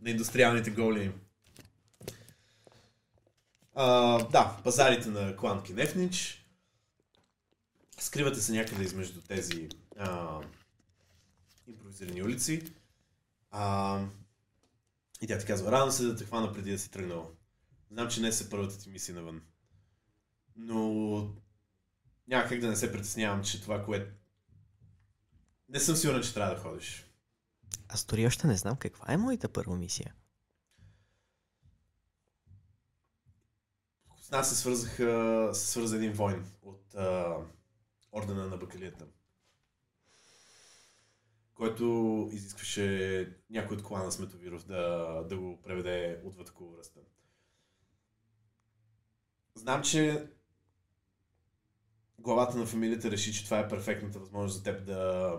на, 0.00 0.10
индустриалните 0.10 0.70
големи. 0.70 1.12
А, 3.74 4.18
да, 4.24 4.60
пазарите 4.64 5.08
на 5.08 5.36
клан 5.36 5.62
Кенефнич. 5.62 6.44
Скривате 8.00 8.40
се 8.40 8.52
някъде 8.52 8.84
измежду 8.84 9.20
тези 9.20 9.68
а, 9.98 10.40
импровизирани 11.66 12.22
улици. 12.22 12.62
А, 13.50 14.00
и 15.22 15.26
тя 15.26 15.38
ти 15.38 15.46
казва, 15.46 15.72
рано 15.72 15.92
се 15.92 16.02
да 16.04 16.16
те 16.16 16.24
хвана 16.24 16.52
преди 16.52 16.70
да 16.70 16.78
си 16.78 16.90
тръгнал. 16.90 17.30
Знам, 17.90 18.08
че 18.08 18.20
не 18.20 18.28
е 18.28 18.32
първата 18.50 18.78
ти 18.78 18.90
мисия 18.90 19.14
навън. 19.14 19.42
Но 20.56 21.34
няма 22.26 22.48
как 22.48 22.60
да 22.60 22.68
не 22.68 22.76
се 22.76 22.92
притеснявам, 22.92 23.44
че 23.44 23.62
това, 23.62 23.84
което... 23.84 24.12
Не 25.68 25.80
съм 25.80 25.96
сигурен, 25.96 26.22
че 26.22 26.34
трябва 26.34 26.54
да 26.54 26.60
ходиш. 26.60 27.06
Аз 27.88 28.04
дори 28.04 28.26
още 28.26 28.46
не 28.46 28.56
знам 28.56 28.76
каква 28.76 29.12
е 29.12 29.16
моята 29.16 29.48
първа 29.48 29.76
мисия. 29.76 30.14
С 34.20 34.30
нас 34.30 34.48
се 34.48 34.56
свързаха, 34.56 35.50
се 35.52 35.66
свърза 35.66 35.96
един 35.96 36.12
войн 36.12 36.46
от 36.62 36.94
а, 36.94 37.36
ордена 38.12 38.46
на 38.46 38.56
бакалията, 38.56 39.06
който 41.54 42.28
изискваше 42.32 43.28
някой 43.50 43.76
от 43.76 43.82
клана 43.82 44.12
Сметовиров 44.12 44.66
да, 44.66 45.24
да 45.28 45.36
го 45.36 45.62
преведе 45.62 46.20
отвъд 46.24 46.52
връста. 46.60 47.00
Знам, 49.54 49.82
че 49.82 50.30
главата 52.18 52.58
на 52.58 52.66
фамилията 52.66 53.10
реши, 53.10 53.34
че 53.34 53.44
това 53.44 53.58
е 53.58 53.68
перфектната 53.68 54.18
възможност 54.18 54.56
за 54.56 54.62
теб 54.62 54.86
да 54.86 55.32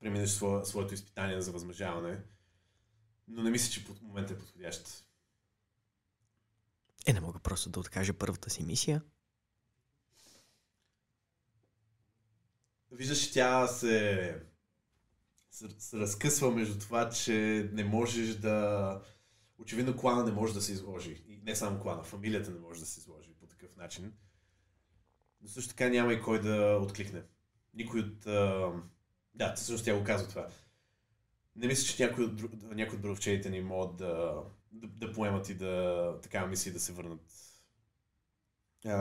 преминеш 0.00 0.30
свое, 0.30 0.64
своето 0.64 0.94
изпитание 0.94 1.40
за 1.40 1.52
възмъжаване, 1.52 2.20
но 3.28 3.42
не 3.42 3.50
мисля, 3.50 3.72
че 3.72 3.84
под 3.84 4.02
момента 4.02 4.32
е 4.32 4.38
подходящ. 4.38 5.04
Е, 7.06 7.12
не 7.12 7.20
мога 7.20 7.38
просто 7.38 7.70
да 7.70 7.80
откажа 7.80 8.12
първата 8.12 8.50
си 8.50 8.62
мисия. 8.62 9.02
Виждаш, 12.90 13.20
че 13.20 13.32
тя 13.32 13.66
се, 13.66 14.42
се, 15.50 15.68
се 15.78 15.98
разкъсва 15.98 16.50
между 16.50 16.78
това, 16.78 17.10
че 17.10 17.68
не 17.72 17.84
можеш 17.84 18.34
да... 18.34 19.02
Очевидно 19.58 19.96
клана 19.96 20.24
не 20.24 20.32
може 20.32 20.54
да 20.54 20.62
се 20.62 20.72
изложи. 20.72 21.24
И 21.28 21.36
не 21.36 21.56
само 21.56 21.80
клана, 21.80 22.02
фамилията 22.02 22.50
не 22.50 22.60
може 22.60 22.80
да 22.80 22.86
се 22.86 23.00
изложи 23.00 23.31
по 23.62 23.66
такъв 23.66 23.76
начин. 23.76 24.12
Но 25.40 25.48
също 25.48 25.70
така 25.70 25.88
няма 25.88 26.12
и 26.12 26.22
кой 26.22 26.40
да 26.40 26.78
откликне. 26.82 27.22
Никой 27.74 28.00
от... 28.00 28.26
А... 28.26 28.72
Да, 29.34 29.54
всъщност 29.54 29.84
тя 29.84 29.98
го 29.98 30.04
казва 30.04 30.28
това. 30.28 30.48
Не 31.56 31.66
мисля, 31.66 31.96
че 31.96 32.06
някой 32.06 32.24
от, 32.24 32.62
някой 32.62 32.96
от 32.96 33.02
бровчеите 33.02 33.50
ни 33.50 33.60
могат 33.60 33.96
да, 33.96 34.42
да, 34.72 34.88
да 34.88 35.12
поемат 35.12 35.48
и 35.48 35.54
да 35.54 36.18
такава 36.22 36.46
мисия 36.46 36.72
да 36.72 36.80
се 36.80 36.92
върнат. 36.92 37.20
А, 38.84 38.96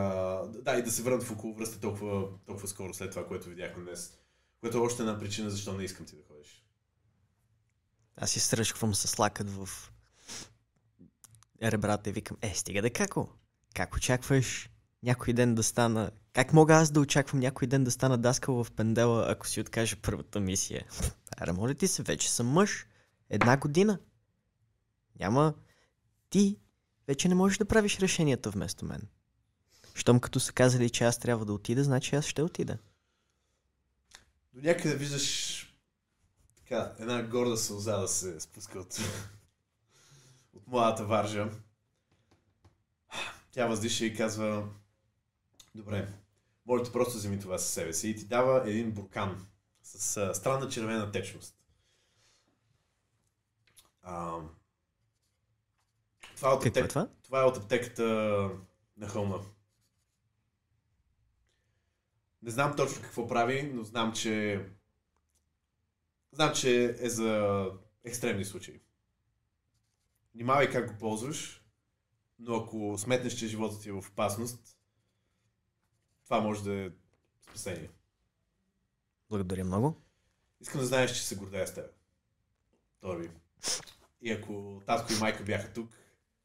да, 0.47 0.77
и 0.77 0.83
да 0.83 0.91
се 0.91 1.03
върнат 1.03 1.23
в 1.23 1.31
около 1.31 1.53
връста 1.53 1.79
толкова, 1.79 2.39
толкова 2.45 2.67
скоро 2.67 2.93
след 2.93 3.11
това, 3.11 3.27
което 3.27 3.49
видяхме 3.49 3.83
днес. 3.83 4.17
Което 4.59 4.77
е 4.77 4.81
още 4.81 5.01
една 5.01 5.19
причина, 5.19 5.49
защо 5.49 5.73
не 5.73 5.83
искам 5.83 6.05
ти 6.05 6.15
да 6.15 6.23
ходиш. 6.23 6.65
Аз 8.15 8.31
си 8.31 8.39
сръчквам 8.39 8.95
с 8.95 9.19
лакът 9.19 9.49
в 9.49 9.69
ребрата 11.63 12.09
и 12.09 12.13
викам, 12.13 12.37
е, 12.41 12.53
стига 12.55 12.81
да 12.81 12.93
како. 12.93 13.40
Как 13.73 13.95
очакваш 13.95 14.69
някой 15.03 15.33
ден 15.33 15.55
да 15.55 15.63
стана... 15.63 16.11
Как 16.33 16.53
мога 16.53 16.75
аз 16.75 16.91
да 16.91 16.99
очаквам 16.99 17.39
някой 17.39 17.67
ден 17.67 17.83
да 17.83 17.91
стана 17.91 18.17
даскал 18.17 18.63
в 18.63 18.71
пендела, 18.71 19.31
ако 19.31 19.47
си 19.47 19.61
откажа 19.61 19.95
първата 20.01 20.39
мисия? 20.39 20.85
Аре, 21.37 21.51
моля 21.51 21.73
ти 21.73 21.87
се, 21.87 22.03
вече 22.03 22.31
съм 22.31 22.47
мъж. 22.47 22.85
Една 23.29 23.57
година. 23.57 23.99
Няма... 25.19 25.53
Ти 26.29 26.57
вече 27.07 27.27
не 27.27 27.35
можеш 27.35 27.57
да 27.57 27.65
правиш 27.65 27.99
решенията 27.99 28.49
вместо 28.49 28.85
мен. 28.85 29.01
Щом 29.93 30.19
като 30.19 30.39
са 30.39 30.53
казали, 30.53 30.89
че 30.89 31.03
аз 31.03 31.19
трябва 31.19 31.45
да 31.45 31.53
отида, 31.53 31.83
значи 31.83 32.15
аз 32.15 32.25
ще 32.25 32.41
отида. 32.41 32.77
До 34.53 34.61
някъде 34.61 34.95
виждаш 34.95 35.75
така, 36.57 36.93
една 36.99 37.23
горда 37.23 37.57
сълза 37.57 37.97
да 37.97 38.07
се 38.07 38.39
спуска 38.39 38.79
от, 38.79 38.99
от 40.53 40.67
младата 40.67 41.05
варжа. 41.05 41.49
Тя 43.51 43.67
въздиша 43.67 44.05
и 44.05 44.15
казва 44.15 44.69
Добре, 45.75 46.07
можете 46.65 46.91
просто 46.91 47.17
вземи 47.17 47.39
това 47.39 47.57
със 47.57 47.73
себе 47.73 47.93
си 47.93 48.09
и 48.09 48.15
ти 48.15 48.25
дава 48.25 48.69
един 48.69 48.91
буркан 48.91 49.47
с 49.83 50.17
а, 50.17 50.33
странна 50.33 50.69
червена 50.69 51.11
течност. 51.11 51.55
А, 54.01 54.39
това, 56.35 56.49
е 56.49 56.53
от 56.53 56.65
е 56.65 56.67
аптек... 56.67 56.89
това? 56.89 57.09
това 57.23 57.41
е 57.41 57.45
от 57.45 57.57
аптеката 57.57 58.03
на 58.97 59.07
хълма. 59.07 59.39
Не 62.41 62.51
знам 62.51 62.75
точно 62.75 63.01
какво 63.01 63.27
прави, 63.27 63.71
но 63.73 63.83
знам, 63.83 64.13
че 64.13 64.65
знам, 66.31 66.53
че 66.53 66.95
е 66.99 67.09
за 67.09 67.65
екстремни 68.03 68.45
случаи. 68.45 68.81
Внимавай 70.35 70.69
как 70.69 70.91
го 70.91 70.99
ползваш, 70.99 71.60
но 72.41 72.55
ако 72.55 72.97
сметнеш, 72.97 73.33
че 73.33 73.47
животът 73.47 73.81
ти 73.81 73.89
е 73.89 73.91
в 73.91 74.05
опасност, 74.09 74.77
това 76.23 76.41
може 76.41 76.63
да 76.63 76.73
е 76.73 76.89
спасение. 77.41 77.89
Благодаря 79.29 79.63
много. 79.63 80.01
Искам 80.61 80.81
да 80.81 80.87
знаеш, 80.87 81.11
че 81.15 81.23
се 81.23 81.35
гордея 81.35 81.67
с 81.67 81.73
теб. 81.73 81.85
Торби. 82.99 83.29
И 84.21 84.31
ако 84.31 84.81
татко 84.85 85.13
и 85.13 85.19
майка 85.19 85.43
бяха 85.43 85.73
тук, 85.73 85.89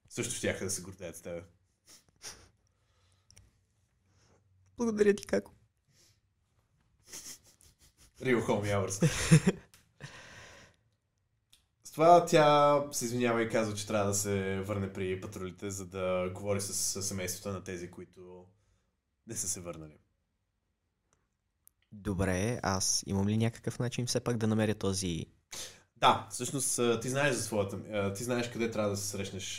също 0.09 0.35
ще 0.35 0.53
да 0.53 0.71
се 0.71 0.83
гордеят 0.83 1.17
с 1.17 1.23
теб. 1.23 1.45
Благодаря 4.77 5.15
ти, 5.17 5.27
како. 5.27 5.53
Real 8.21 8.47
Home 8.47 8.65
Hours. 8.65 9.53
Това 11.97 12.27
тя 12.27 12.83
се 12.93 13.05
извинява 13.05 13.43
и 13.43 13.49
казва, 13.49 13.75
че 13.75 13.87
трябва 13.87 14.07
да 14.07 14.15
се 14.15 14.61
върне 14.61 14.93
при 14.93 15.21
патрулите, 15.21 15.71
за 15.71 15.87
да 15.87 16.31
говори 16.35 16.61
с, 16.61 16.75
с 16.75 17.03
семейството 17.03 17.49
на 17.49 17.65
тези, 17.65 17.91
които 17.91 18.47
не 19.27 19.37
са 19.37 19.49
се 19.49 19.61
върнали. 19.61 19.99
Добре, 21.93 22.61
аз 22.63 23.05
имам 23.07 23.29
ли 23.29 23.37
някакъв 23.37 23.79
начин 23.79 24.07
все 24.07 24.21
пак 24.21 24.37
да 24.37 24.47
намеря 24.47 24.75
този... 24.75 25.27
Да, 25.97 26.27
всъщност 26.31 26.81
ти 27.01 27.09
знаеш 27.09 27.35
за 27.35 27.43
своята... 27.43 28.13
Ти 28.15 28.25
знаеш 28.25 28.51
къде 28.51 28.71
трябва 28.71 28.91
да 28.91 28.97
се 28.97 29.07
срещнеш. 29.07 29.57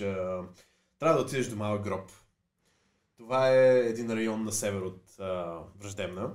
Трябва 0.99 1.17
да 1.17 1.21
отидеш 1.21 1.47
до 1.47 1.55
малък 1.55 1.83
гроб. 1.83 2.11
Това 3.15 3.49
е 3.49 3.79
един 3.79 4.11
район 4.11 4.43
на 4.43 4.51
север 4.51 4.81
от 4.81 5.15
Враждебна, 5.79 6.33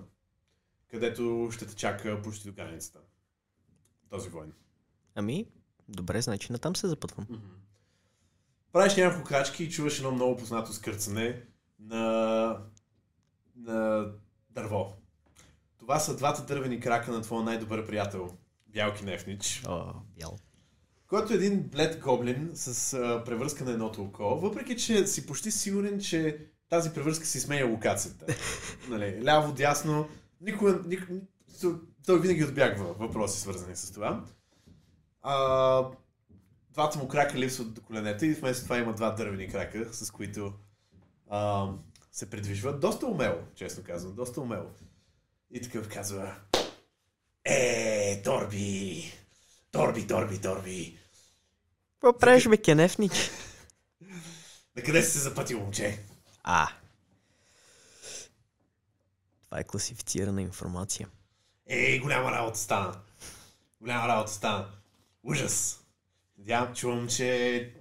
където 0.90 1.48
ще 1.52 1.66
те 1.66 1.74
чака 1.74 2.22
почти 2.22 2.48
до 2.48 2.54
границата. 2.54 3.00
Този 4.10 4.28
войн. 4.28 4.52
Ами, 5.14 5.46
добре, 5.88 6.23
значи 6.23 6.53
натам 6.53 6.77
се 6.77 6.88
запътвам. 6.88 7.27
Правиш 8.73 8.97
няколко 8.97 9.29
крачки 9.29 9.64
и 9.64 9.71
чуваш 9.71 9.99
едно 9.99 10.11
много 10.11 10.37
познато 10.37 10.73
скърцане 10.73 11.42
на, 11.81 12.59
на 13.57 14.07
дърво. 14.51 14.97
Това 15.79 15.99
са 15.99 16.16
двата 16.16 16.42
дървени 16.42 16.81
крака 16.81 17.12
на 17.12 17.23
твоя 17.23 17.45
най-добър 17.45 17.87
приятел, 17.87 18.37
Бялки 18.66 19.05
Нефнич, 19.05 19.62
О, 19.66 19.92
бял. 20.18 20.38
който 21.07 21.33
е 21.33 21.37
един 21.37 21.62
блед 21.62 22.01
гоблин 22.01 22.51
с 22.55 22.95
а, 22.95 23.25
превръзка 23.25 23.64
на 23.64 23.71
едното 23.71 24.03
око, 24.03 24.40
въпреки 24.40 24.77
че 24.77 25.07
си 25.07 25.27
почти 25.27 25.51
сигурен, 25.51 26.01
че 26.01 26.47
тази 26.68 26.90
превръзка 26.90 27.27
си 27.27 27.40
сменя 27.40 27.66
локацията. 27.66 28.27
нали, 28.88 29.25
ляво, 29.25 29.53
дясно, 29.53 30.09
никога, 30.40 30.81
никога, 30.87 31.21
той 32.07 32.21
винаги 32.21 32.45
отбягва 32.45 32.92
въпроси 32.92 33.40
свързани 33.40 33.77
с 33.77 33.92
това. 33.92 34.25
А, 35.22 35.85
двата 36.70 36.98
му 36.98 37.08
крака 37.08 37.38
липсват 37.38 37.74
до 37.74 37.82
коленете 37.82 38.26
и 38.26 38.35
вместо 38.35 38.64
това 38.64 38.78
има 38.78 38.92
два 38.94 39.11
дървени 39.11 39.48
крака, 39.48 39.94
с 39.94 40.11
които 40.11 40.52
а, 41.30 41.68
се 42.12 42.30
придвижва. 42.30 42.78
Доста 42.78 43.06
умело, 43.06 43.38
честно 43.54 43.85
казвам, 43.85 44.14
доста 44.14 44.40
умело. 44.40 44.70
И 45.50 45.62
такъв 45.62 45.88
казва 45.88 46.35
Е, 47.44 48.22
Торби! 48.22 49.12
Торби, 49.70 50.06
Торби, 50.06 50.40
Торби! 50.40 50.98
Какво 52.00 52.18
правиш, 52.18 52.48
бе, 52.48 52.56
кенефнич? 52.56 53.30
На 54.76 54.82
къде 54.82 55.02
си 55.02 55.11
се 55.11 55.18
запътил, 55.18 55.61
момче? 55.61 55.98
А. 56.42 56.68
Това 59.44 59.61
е 59.61 59.64
класифицирана 59.64 60.42
информация. 60.42 61.08
Е, 61.66 61.98
голяма 61.98 62.32
работа 62.32 62.58
стана. 62.58 63.00
Голяма 63.80 64.08
работа 64.08 64.32
стана. 64.32 64.68
Ужас. 65.22 65.80
Надявам, 66.38 66.74
чувам, 66.74 67.08
че... 67.08 67.74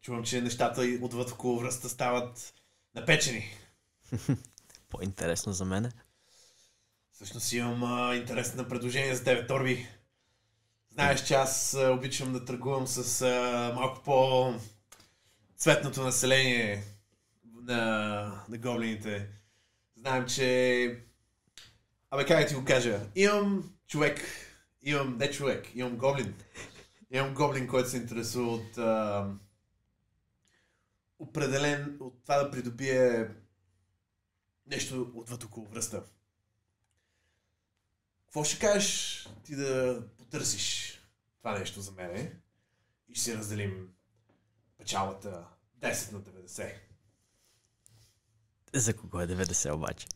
Чувам, 0.00 0.24
че 0.24 0.40
нещата 0.40 0.98
отвъд 1.02 1.30
около 1.30 1.58
връста 1.58 1.88
стават 1.88 2.54
напечени. 2.94 3.50
По-интересно 4.88 5.52
за 5.52 5.64
мене. 5.64 5.90
Всъщност 7.12 7.52
имам 7.52 7.84
а, 7.84 8.16
интересно 8.16 8.68
предложение 8.68 9.14
за 9.14 9.24
тебе, 9.24 9.46
Торби. 9.46 9.86
Знаеш, 10.92 11.24
че 11.24 11.34
аз 11.34 11.74
а, 11.74 11.90
обичам 11.90 12.32
да 12.32 12.44
търгувам 12.44 12.86
с 12.86 13.22
а, 13.22 13.72
малко 13.74 14.02
по 14.02 14.54
цветното 15.56 16.02
население 16.02 16.84
на, 17.62 18.42
на 18.48 18.58
гоблините. 18.58 19.28
Знаем, 19.96 20.26
че... 20.26 21.04
Абе, 22.10 22.26
как 22.26 22.40
да 22.40 22.46
ти 22.46 22.54
го 22.54 22.64
кажа? 22.64 23.00
Имам 23.14 23.74
човек, 23.86 24.20
имам, 24.82 25.16
не 25.18 25.30
човек, 25.30 25.66
имам 25.74 25.96
гоблин. 25.96 26.34
Имам 27.10 27.34
гоблин, 27.34 27.68
който 27.68 27.90
се 27.90 27.96
интересува 27.96 28.52
от 28.52 28.78
а, 28.78 29.28
определен, 31.18 31.96
от 32.00 32.22
това 32.22 32.36
да 32.36 32.50
придобие 32.50 33.28
нещо 34.66 35.12
отвъд 35.14 35.44
около 35.44 35.66
връста. 35.66 36.02
Какво 38.24 38.44
ще 38.44 38.58
кажеш 38.58 39.28
ти 39.44 39.56
да 39.56 40.02
потърсиш 40.18 41.00
това 41.38 41.58
нещо 41.58 41.80
за 41.80 41.92
мене 41.92 42.32
и 43.08 43.14
ще 43.14 43.24
си 43.24 43.36
разделим 43.36 43.88
печалата 44.78 45.44
10 45.80 46.12
на 46.12 46.20
90. 46.20 46.74
За 48.74 48.96
кого 48.96 49.20
е 49.20 49.26
90 49.26 49.74
обаче? 49.74 50.06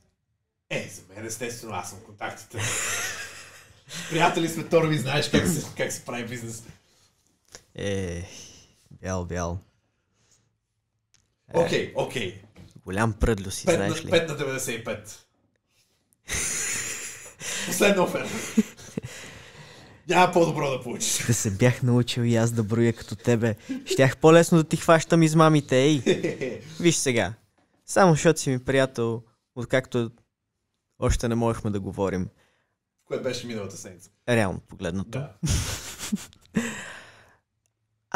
Е, 0.71 0.89
за 0.89 1.03
мен 1.15 1.27
естествено, 1.27 1.75
аз 1.75 1.91
съм 1.91 2.01
контактите. 2.01 2.59
Приятели 4.11 4.49
сме, 4.49 4.69
Торби, 4.69 4.99
знаеш 4.99 5.31
как 5.31 5.49
се, 5.49 5.75
как 5.77 5.93
се 5.93 6.05
прави 6.05 6.29
бизнес. 6.29 6.63
Е, 7.75 8.25
бял, 8.91 9.25
бял. 9.25 9.59
Окей, 11.55 11.93
окей. 11.97 12.43
Голям 12.85 13.13
пръдло 13.13 13.51
си, 13.51 13.67
5 13.67 13.71
на, 13.71 13.77
знаеш 13.77 14.05
ли? 14.05 14.11
5 14.11 14.29
на 14.29 14.39
95. 14.39 15.17
Последна 17.67 18.03
оферта. 18.03 18.63
Няма 20.09 20.33
по-добро 20.33 20.71
да 20.71 20.83
получиш. 20.83 21.27
Да 21.27 21.35
се 21.35 21.51
бях 21.51 21.83
научил 21.83 22.23
и 22.23 22.37
аз 22.37 22.51
да 22.51 22.63
броя 22.63 22.93
като 22.93 23.17
тебе. 23.17 23.55
Щях 23.87 24.17
по-лесно 24.17 24.59
да 24.59 24.65
ти 24.65 24.77
хващам 24.77 25.23
измамите, 25.23 25.77
ей! 25.77 26.03
Виж 26.81 26.97
сега. 26.97 27.35
Само 27.87 28.13
защото 28.13 28.41
си 28.41 28.51
ми 28.51 28.59
приятел, 28.59 29.23
откакто 29.57 30.11
още 30.99 31.29
не 31.29 31.35
можехме 31.35 31.71
да 31.71 31.81
говорим. 31.81 32.29
Което 33.05 33.23
беше 33.23 33.47
миналата 33.47 33.77
седмица. 33.77 34.11
Реално 34.29 34.61
погледнато. 34.69 35.09
Да. 35.11 35.33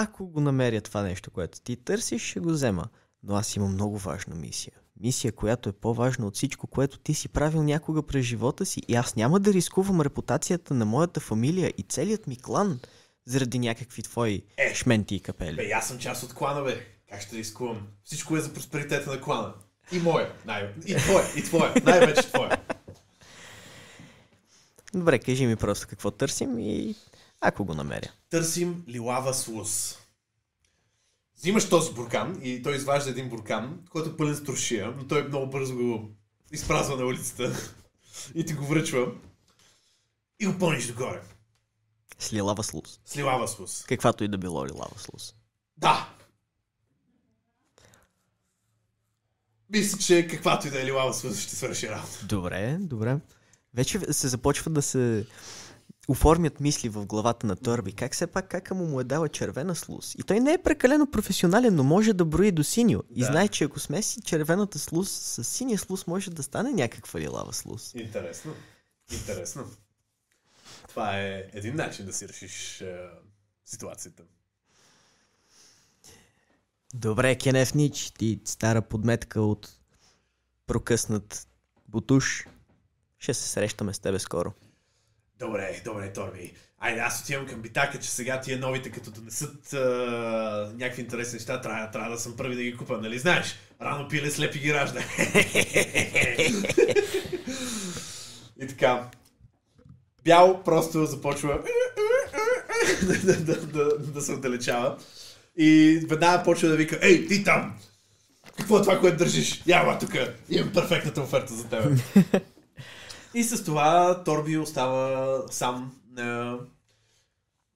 Ако 0.01 0.27
го 0.27 0.41
намеря 0.41 0.81
това 0.81 1.03
нещо, 1.03 1.31
което 1.31 1.61
ти 1.61 1.77
търсиш, 1.77 2.31
ще 2.31 2.41
го 2.41 2.49
взема. 2.49 2.85
Но 3.23 3.35
аз 3.35 3.57
имам 3.57 3.73
много 3.73 3.99
важна 3.99 4.35
мисия. 4.35 4.73
Мисия, 5.01 5.33
която 5.33 5.69
е 5.69 5.73
по-важна 5.73 6.27
от 6.27 6.35
всичко, 6.37 6.67
което 6.67 6.99
ти 6.99 7.15
си 7.15 7.29
правил 7.29 7.63
някога 7.63 8.03
през 8.03 8.25
живота 8.25 8.67
си. 8.67 8.83
И 8.89 8.95
аз 8.95 9.17
няма 9.17 9.41
да 9.41 9.53
рискувам 9.53 10.01
репутацията 10.01 10.75
на 10.75 10.85
моята 10.85 11.21
фамилия 11.21 11.73
и 11.79 11.83
целият 11.83 12.27
ми 12.27 12.37
клан 12.37 12.81
заради 13.27 13.59
някакви 13.59 14.03
твои 14.03 14.43
Е. 14.57 14.75
шменти 14.75 15.15
и 15.15 15.21
капели. 15.21 15.57
Бе, 15.57 15.71
аз 15.71 15.89
съм 15.89 15.99
част 15.99 16.23
от 16.23 16.35
клана, 16.35 16.63
бе. 16.63 16.87
Как 17.11 17.21
ще 17.23 17.37
рискувам? 17.37 17.87
Всичко 18.05 18.37
е 18.37 18.41
за 18.41 18.53
просперитета 18.55 19.11
на 19.11 19.21
клана. 19.21 19.55
И 19.93 19.99
моя. 19.99 20.33
Най- 20.47 20.75
и 20.87 20.97
твоя. 20.97 21.25
И 21.37 21.43
твоя. 21.43 21.75
Най-вече 21.85 22.29
твоя. 22.29 22.57
Добре, 24.95 25.19
кажи 25.19 25.47
ми 25.47 25.57
просто 25.57 25.87
какво 25.89 26.11
търсим 26.11 26.59
и 26.59 26.95
ако 27.41 27.65
го 27.65 27.75
намеря. 27.75 28.13
Търсим 28.31 28.85
лилава 28.89 29.35
слус. 29.35 29.99
Взимаш 31.37 31.69
този 31.69 31.93
буркан 31.93 32.41
и 32.43 32.63
той 32.63 32.77
изважда 32.77 33.11
един 33.11 33.29
буркан, 33.29 33.85
който 33.91 34.11
е 34.11 34.17
пълен 34.17 34.35
с 34.35 34.45
туршия, 34.45 34.95
но 34.97 35.07
той 35.07 35.29
много 35.29 35.47
бързо 35.47 35.75
го 35.77 36.11
изпразва 36.53 36.97
на 36.97 37.07
улицата 37.07 37.71
и 38.35 38.45
ти 38.45 38.55
го 38.55 38.67
връчва 38.67 39.13
и 40.41 40.47
го 40.47 40.59
пълниш 40.59 40.87
догоре. 40.87 41.23
С 42.19 42.33
лилава 42.33 42.65
слус. 42.65 43.01
С 43.05 43.17
лилава 43.17 43.49
слус. 43.49 43.85
Каквато 43.85 44.25
и 44.25 44.29
да 44.29 44.39
било 44.39 44.67
лилава 44.67 44.99
слус. 44.99 45.35
Да! 45.77 46.15
Мисля, 49.71 49.99
че 49.99 50.27
каквато 50.27 50.67
и 50.67 50.71
да 50.71 50.83
е 50.83 50.85
лилава 50.85 51.15
слус 51.15 51.41
ще 51.41 51.57
свърши 51.57 51.89
работа. 51.89 52.27
Добре, 52.27 52.77
добре. 52.81 53.19
Вече 53.75 54.01
се 54.13 54.29
започва 54.29 54.71
да 54.71 54.83
се 54.83 55.27
оформят 56.09 56.61
мисли 56.61 56.89
в 56.89 57.07
главата 57.07 57.47
на 57.47 57.57
Торби. 57.57 57.93
Как 57.93 58.13
все 58.13 58.27
пак 58.27 58.49
кака 58.49 58.75
му 58.75 58.87
му 58.87 59.01
е 59.01 59.05
дала 59.05 59.29
червена 59.29 59.75
слус. 59.75 60.15
И 60.15 60.23
той 60.23 60.41
не 60.41 60.53
е 60.53 60.59
прекалено 60.59 61.11
професионален, 61.11 61.75
но 61.75 61.85
може 61.85 62.13
да 62.13 62.25
брои 62.25 62.53
до 62.53 62.65
синьо. 62.65 63.03
И 63.15 63.21
Да. 63.21 63.27
знае, 63.27 63.49
че 63.49 63.65
ако 63.65 63.81
смеси 63.81 64.23
червената 64.23 64.79
слус 64.79 65.11
с 65.11 65.45
синия 65.45 65.79
слус, 65.79 66.07
може 66.07 66.31
да 66.31 66.43
стане 66.43 66.73
някаква 66.73 67.21
лилава 67.21 67.53
слус. 67.53 67.95
Интересно. 67.95 68.55
Интересно. 69.13 69.65
Това 70.89 71.19
е 71.21 71.45
един 71.53 71.77
начин 71.77 72.07
да 72.07 72.13
си 72.13 72.29
решиш 72.29 72.81
е, 72.81 73.09
ситуацията. 73.65 74.23
Добре, 76.95 77.37
Кенеф 77.39 77.75
Нич, 77.75 78.11
ти 78.11 78.41
стара 78.45 78.83
подметка 78.83 79.41
от 79.41 79.71
прокъснат 80.67 81.49
бутуш. 81.89 82.47
Ще 83.19 83.35
се 83.35 83.49
срещаме 83.49 83.95
с 83.95 83.99
тебе 83.99 84.19
скоро. 84.19 84.53
Добре, 85.39 85.81
добре, 85.85 86.13
Торби. 86.13 86.53
Айде, 86.79 87.01
аз 87.01 87.21
отивам 87.21 87.47
към 87.47 87.61
битака, 87.63 87.99
че 87.99 88.11
сега 88.11 88.41
тия 88.41 88.59
новите, 88.59 88.91
като 88.91 89.11
донесат 89.11 89.73
а, 89.73 90.73
някакви 90.75 91.03
интересни 91.03 91.37
неща, 91.37 91.61
трябва, 91.61 91.91
трябва 91.91 92.11
да 92.11 92.19
съм 92.19 92.37
първи 92.37 92.57
да 92.57 92.63
ги 92.63 92.77
купа, 92.77 92.99
нали 92.99 93.19
знаеш? 93.19 93.57
Рано 93.83 94.09
пиле, 94.09 94.31
слепи 94.31 94.59
ги 94.59 94.75
ражда. 94.75 95.01
И 98.63 98.67
така. 98.69 99.11
Бял 100.25 100.63
просто 100.65 101.07
започва 101.07 101.61
да, 103.03 103.37
да, 103.37 103.67
да, 103.67 103.99
да, 103.99 104.23
се 104.23 104.33
отдалечава. 104.33 104.97
И 105.57 106.01
веднага 106.09 106.43
почва 106.45 106.69
да 106.69 106.77
вика, 106.77 106.99
ей, 107.03 107.27
ти 107.27 107.45
там! 107.45 107.79
Какво 108.59 108.79
е 108.79 108.83
това, 108.83 109.01
което 109.01 109.17
държиш? 109.17 109.63
Ява 109.67 109.99
тук! 109.99 110.13
Имам 110.51 110.73
перфектната 110.73 111.21
оферта 111.21 111.55
за 111.55 111.69
тебе. 111.69 111.97
И 113.35 113.43
с 113.45 113.65
това 113.65 114.23
Торби 114.25 114.59
остава 114.59 115.43
сам 115.51 116.01
на, 116.11 116.59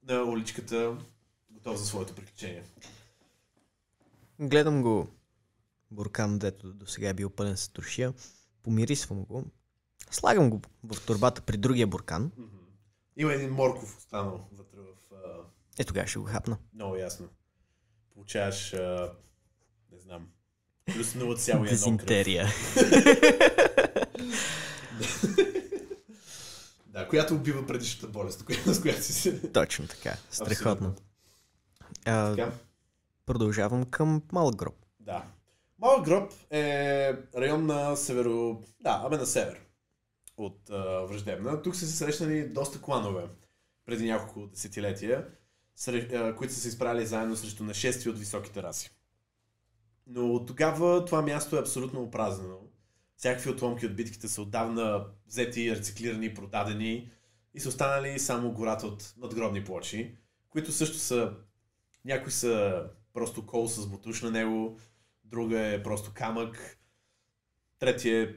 на 0.08 0.22
уличката, 0.22 0.96
готов 1.50 1.76
за 1.78 1.86
своето 1.86 2.14
приключение. 2.14 2.62
Гледам 4.40 4.82
го 4.82 5.08
буркан, 5.90 6.38
дето 6.38 6.72
до 6.72 6.86
сега 6.86 7.08
е 7.08 7.14
бил 7.14 7.30
пълен 7.30 7.56
с 7.56 7.68
туршия. 7.68 8.12
Помирисвам 8.62 9.24
го. 9.24 9.44
Слагам 10.10 10.50
го 10.50 10.60
в 10.84 11.06
турбата 11.06 11.40
при 11.42 11.56
другия 11.56 11.86
буркан. 11.86 12.30
Има 13.16 13.32
един 13.32 13.50
морков 13.50 13.98
останал 13.98 14.48
вътре 14.52 14.78
в... 14.80 15.14
А, 15.14 15.18
Е, 15.78 15.84
тогава 15.84 16.06
ще 16.06 16.18
го 16.18 16.24
хапна. 16.24 16.58
много 16.74 16.96
ясно. 16.96 17.28
Получаваш, 18.14 18.72
не 19.92 19.98
знам, 19.98 20.28
плюс 20.94 21.12
0,1 21.12 21.96
кръв. 21.98 23.68
Да, 26.92 27.08
която 27.08 27.34
убива 27.34 27.66
предишната 27.66 28.06
болест, 28.06 28.44
с 28.66 28.82
която 28.82 29.02
си 29.02 29.12
се... 29.12 29.52
Точно 29.52 29.86
така. 29.86 30.16
Страхотно. 30.30 30.94
А, 32.04 32.30
Така. 32.30 32.52
продължавам 33.26 33.84
към 33.84 34.22
малък 34.32 34.56
гроб. 34.56 34.74
Да. 35.00 35.24
Малък 35.78 36.04
гроб 36.04 36.32
е 36.50 37.12
район 37.36 37.66
на 37.66 37.96
северо... 37.96 38.62
Да, 38.80 39.02
абе 39.04 39.16
на 39.16 39.26
север 39.26 39.60
от 40.36 40.70
а, 40.70 41.00
Враждебна. 41.00 41.62
Тук 41.62 41.76
са 41.76 41.86
се 41.86 41.96
срещнали 41.96 42.48
доста 42.48 42.80
кланове 42.80 43.28
преди 43.86 44.10
няколко 44.10 44.46
десетилетия, 44.46 45.28
сре... 45.76 46.08
а, 46.16 46.36
които 46.36 46.54
са 46.54 46.60
се 46.60 46.68
изправили 46.68 47.06
заедно 47.06 47.36
срещу 47.36 47.64
нашествия 47.64 48.12
от 48.12 48.18
високите 48.18 48.62
раси. 48.62 48.90
Но 50.06 50.34
от 50.34 50.46
тогава 50.46 51.04
това 51.04 51.22
място 51.22 51.56
е 51.56 51.60
абсолютно 51.60 52.02
опразнено. 52.02 52.58
Всякакви 53.22 53.50
отломки 53.50 53.86
от 53.86 53.96
битките 53.96 54.28
са 54.28 54.42
отдавна 54.42 55.06
взети, 55.26 55.76
рециклирани, 55.76 56.34
продадени 56.34 57.10
и 57.54 57.60
са 57.60 57.68
останали 57.68 58.18
само 58.18 58.52
гората 58.52 58.86
от 58.86 59.14
надгробни 59.16 59.64
плочи, 59.64 60.16
които 60.50 60.72
също 60.72 60.98
са... 60.98 61.36
Някои 62.04 62.32
са 62.32 62.84
просто 63.12 63.46
кол 63.46 63.68
с 63.68 63.86
бутуш 63.86 64.22
на 64.22 64.30
него, 64.30 64.78
друга 65.24 65.60
е 65.60 65.82
просто 65.82 66.10
камък, 66.14 66.78
третия 67.78 68.22
е 68.22 68.34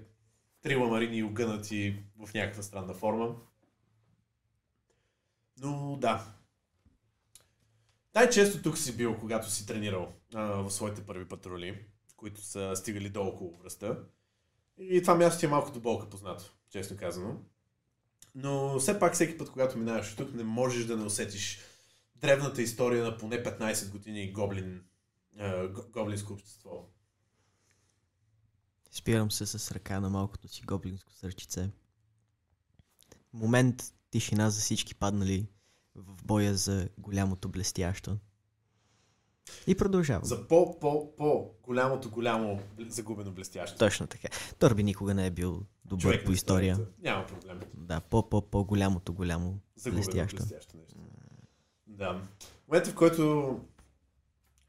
три 0.62 0.76
ламарини 0.76 1.24
огънати 1.24 2.04
в 2.18 2.34
някаква 2.34 2.64
странна 2.64 2.94
форма. 2.94 3.36
Но 5.60 5.98
да. 6.02 6.34
Най-често 8.16 8.62
тук 8.62 8.78
си 8.78 8.98
бил, 8.98 9.18
когато 9.20 9.50
си 9.50 9.68
тренирал 9.68 10.14
а, 10.34 10.42
в 10.42 10.72
своите 10.72 11.06
първи 11.06 11.28
патрули, 11.28 11.86
които 12.16 12.42
са 12.42 12.76
стигали 12.76 13.10
долу 13.10 13.28
около 13.28 13.58
връста. 13.58 14.06
И 14.80 15.02
това 15.02 15.16
място 15.16 15.40
ти 15.40 15.46
е 15.46 15.50
малко 15.50 15.72
до 15.72 15.80
болка 15.80 16.10
познато, 16.10 16.44
честно 16.70 16.98
казано. 16.98 17.42
Но 18.36 18.80
все 18.80 19.00
пак 19.00 19.14
всеки 19.14 19.38
път, 19.38 19.52
когато 19.52 19.78
минаваш 19.78 20.16
тук, 20.16 20.34
не 20.34 20.44
можеш 20.44 20.86
да 20.86 20.98
не 20.98 21.04
усетиш 21.04 21.60
древната 22.16 22.62
история 22.62 23.04
на 23.04 23.18
поне 23.18 23.44
15 23.44 23.92
години 23.92 24.32
гоблин, 24.32 24.84
го- 25.74 25.90
гоблинско 25.92 26.34
общество. 26.34 26.90
Спирам 28.92 29.32
се 29.32 29.46
с 29.46 29.72
ръка 29.72 30.00
на 30.00 30.10
малкото 30.10 30.48
си 30.48 30.62
гоблинско 30.62 31.12
сърчице. 31.12 31.70
Момент 33.34 33.94
тишина 34.12 34.50
за 34.50 34.62
всички 34.62 34.96
паднали 34.96 35.48
в 35.96 36.24
боя 36.24 36.56
за 36.56 36.90
голямото 36.98 37.50
блестящо. 37.50 38.18
И 39.68 39.78
продължавам. 39.78 40.24
За 40.24 40.48
по, 40.48 40.80
по, 40.80 41.16
по 41.16 41.52
голямото, 41.64 42.10
голямо 42.10 42.62
загубено 42.80 43.32
блестящо. 43.32 43.78
Точно 43.78 44.08
така. 44.08 44.28
Торби 44.60 44.84
никога 44.84 45.14
не 45.14 45.28
е 45.28 45.32
бил 45.32 45.64
добър 45.86 46.02
Човек 46.02 46.26
по 46.26 46.32
история. 46.32 46.72
историята. 46.72 46.94
Няма 47.02 47.28
проблем. 47.28 47.60
Да, 47.74 48.00
по-по-по-голямото 48.00 49.14
голямо 49.14 49.60
Загубено 49.76 50.04
блестящо. 50.04 50.36
блестящо. 50.38 50.78
нещо. 50.78 50.96
Да. 51.88 52.22
Момента, 52.68 52.90
в 52.92 52.96
който 52.96 53.60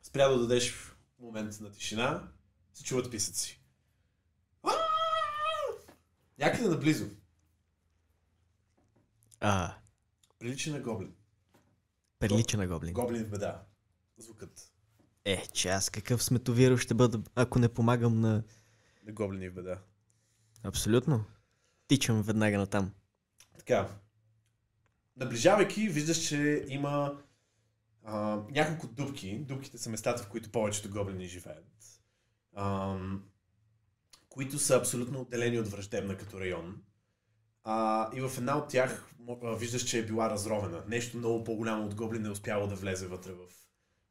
спря 0.03 0.29
да 0.29 0.39
дадеш 0.39 0.75
момент 1.19 1.61
на 1.61 1.71
тишина, 1.73 2.23
се 2.75 2.85
чуват 2.85 3.11
писъци. 3.11 3.61
Някъде 6.39 6.69
наблизо. 6.69 7.07
А, 9.41 9.75
Прилича 10.39 10.71
на 10.71 10.81
гоблин. 10.81 11.15
Прилича 12.19 12.57
на 12.57 12.67
гоблин. 12.67 12.93
Гоблин 12.93 13.25
в 13.25 13.29
беда. 13.29 13.63
Звукът 14.19 14.73
Е, 15.25 15.47
че 15.47 15.69
аз 15.69 15.91
какъв 15.91 16.23
сметовиро 16.23 16.79
ще 16.79 16.95
бъда, 16.95 17.23
ако 17.35 17.59
не 17.59 17.69
помагам 17.69 18.21
на... 18.21 18.43
на 19.07 19.13
гоблини 19.13 19.49
в 19.49 19.55
беда. 19.55 19.79
Абсолютно. 20.63 21.25
Тичам 21.89 22.23
веднага 22.23 22.59
на 22.59 22.67
там. 22.67 22.93
Така. 23.59 23.89
Наближавайки, 25.17 25.89
виждаш, 25.89 26.29
че 26.29 26.65
има 26.69 27.23
а, 28.05 28.43
няколко 28.51 28.87
дубки. 28.87 29.39
Дубките 29.39 29.79
са 29.79 29.91
местата, 29.91 30.23
в 30.23 30.29
които 30.29 30.51
повечето 30.53 30.91
гоблини 30.91 31.27
живеят. 31.27 32.01
Ам, 32.55 33.25
които 34.29 34.59
са 34.59 34.77
абсолютно 34.77 35.21
отделени 35.21 35.59
от 35.59 35.69
враждебна 35.69 36.17
като 36.17 36.41
район. 36.41 36.83
А, 37.65 38.11
и 38.17 38.21
в 38.21 38.33
една 38.39 38.59
от 38.59 38.69
тях 38.69 39.11
а, 39.43 39.57
виждаш, 39.57 39.85
че 39.85 39.99
е 39.99 40.07
била 40.07 40.31
разровена. 40.31 40.85
Нещо 40.89 41.17
много 41.17 41.45
по-голямо 41.45 41.87
от 41.87 41.95
гоблин 41.95 42.27
е 42.27 42.31
успяло 42.31 42.67
да 42.67 42.75
влезе 42.75 43.07
вътре 43.07 43.33
в, 43.33 43.66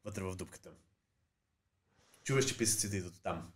вътре 0.06 0.22
в 0.22 0.36
дупката. 0.36 0.70
Чуваш, 2.24 2.44
че 2.46 2.58
писъците 2.58 2.96
идват 2.96 3.20
там. 3.22 3.52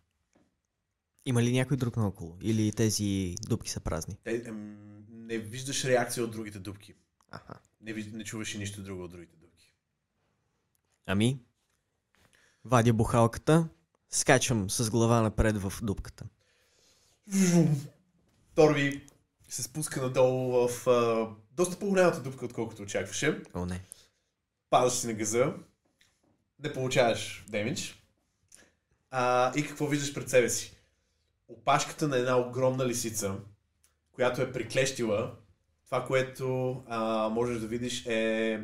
Има 1.24 1.42
ли 1.42 1.52
някой 1.52 1.76
друг 1.76 1.96
наоколо? 1.96 2.38
Или 2.42 2.72
тези 2.72 3.34
дупки 3.48 3.70
са 3.70 3.80
празни? 3.80 4.16
Те, 4.24 4.42
ем, 4.46 5.04
не 5.10 5.38
виждаш 5.38 5.84
реакция 5.84 6.24
от 6.24 6.30
другите 6.30 6.58
дупки. 6.58 6.94
Аха. 7.30 7.58
Не, 7.80 7.94
виж- 7.94 8.12
не 8.12 8.24
чуваш 8.24 8.54
и 8.54 8.58
нищо 8.58 8.82
друго 8.82 9.04
от 9.04 9.10
другите 9.10 9.36
дупки. 9.36 9.72
Ами, 11.06 11.40
вадя 12.64 12.92
бухалката, 12.92 13.68
скачам 14.10 14.70
с 14.70 14.90
глава 14.90 15.22
напред 15.22 15.56
в 15.56 15.72
дупката. 15.82 16.24
Торби 18.54 19.06
се 19.48 19.62
спуска 19.62 20.02
надолу 20.02 20.68
в 20.68 20.86
а, 20.86 21.28
доста 21.52 21.78
по-голямата 21.78 22.22
дупка, 22.22 22.44
отколкото 22.44 22.82
очакваше. 22.82 23.42
О, 23.54 23.66
не. 23.66 23.84
Падаш 24.70 24.92
си 24.92 25.06
на 25.06 25.14
газа, 25.14 25.54
не 26.62 26.72
получаваш 26.72 27.44
демидж. 27.48 28.02
А, 29.10 29.52
и 29.56 29.66
какво 29.66 29.86
виждаш 29.86 30.14
пред 30.14 30.30
себе 30.30 30.48
си? 30.48 30.76
Опашката 31.48 32.08
на 32.08 32.16
една 32.16 32.38
огромна 32.38 32.86
лисица, 32.86 33.36
която 34.12 34.42
е 34.42 34.52
приклещила. 34.52 35.34
Това, 35.84 36.06
което 36.06 36.76
а, 36.88 37.28
можеш 37.28 37.58
да 37.58 37.66
видиш 37.66 38.06
е 38.06 38.60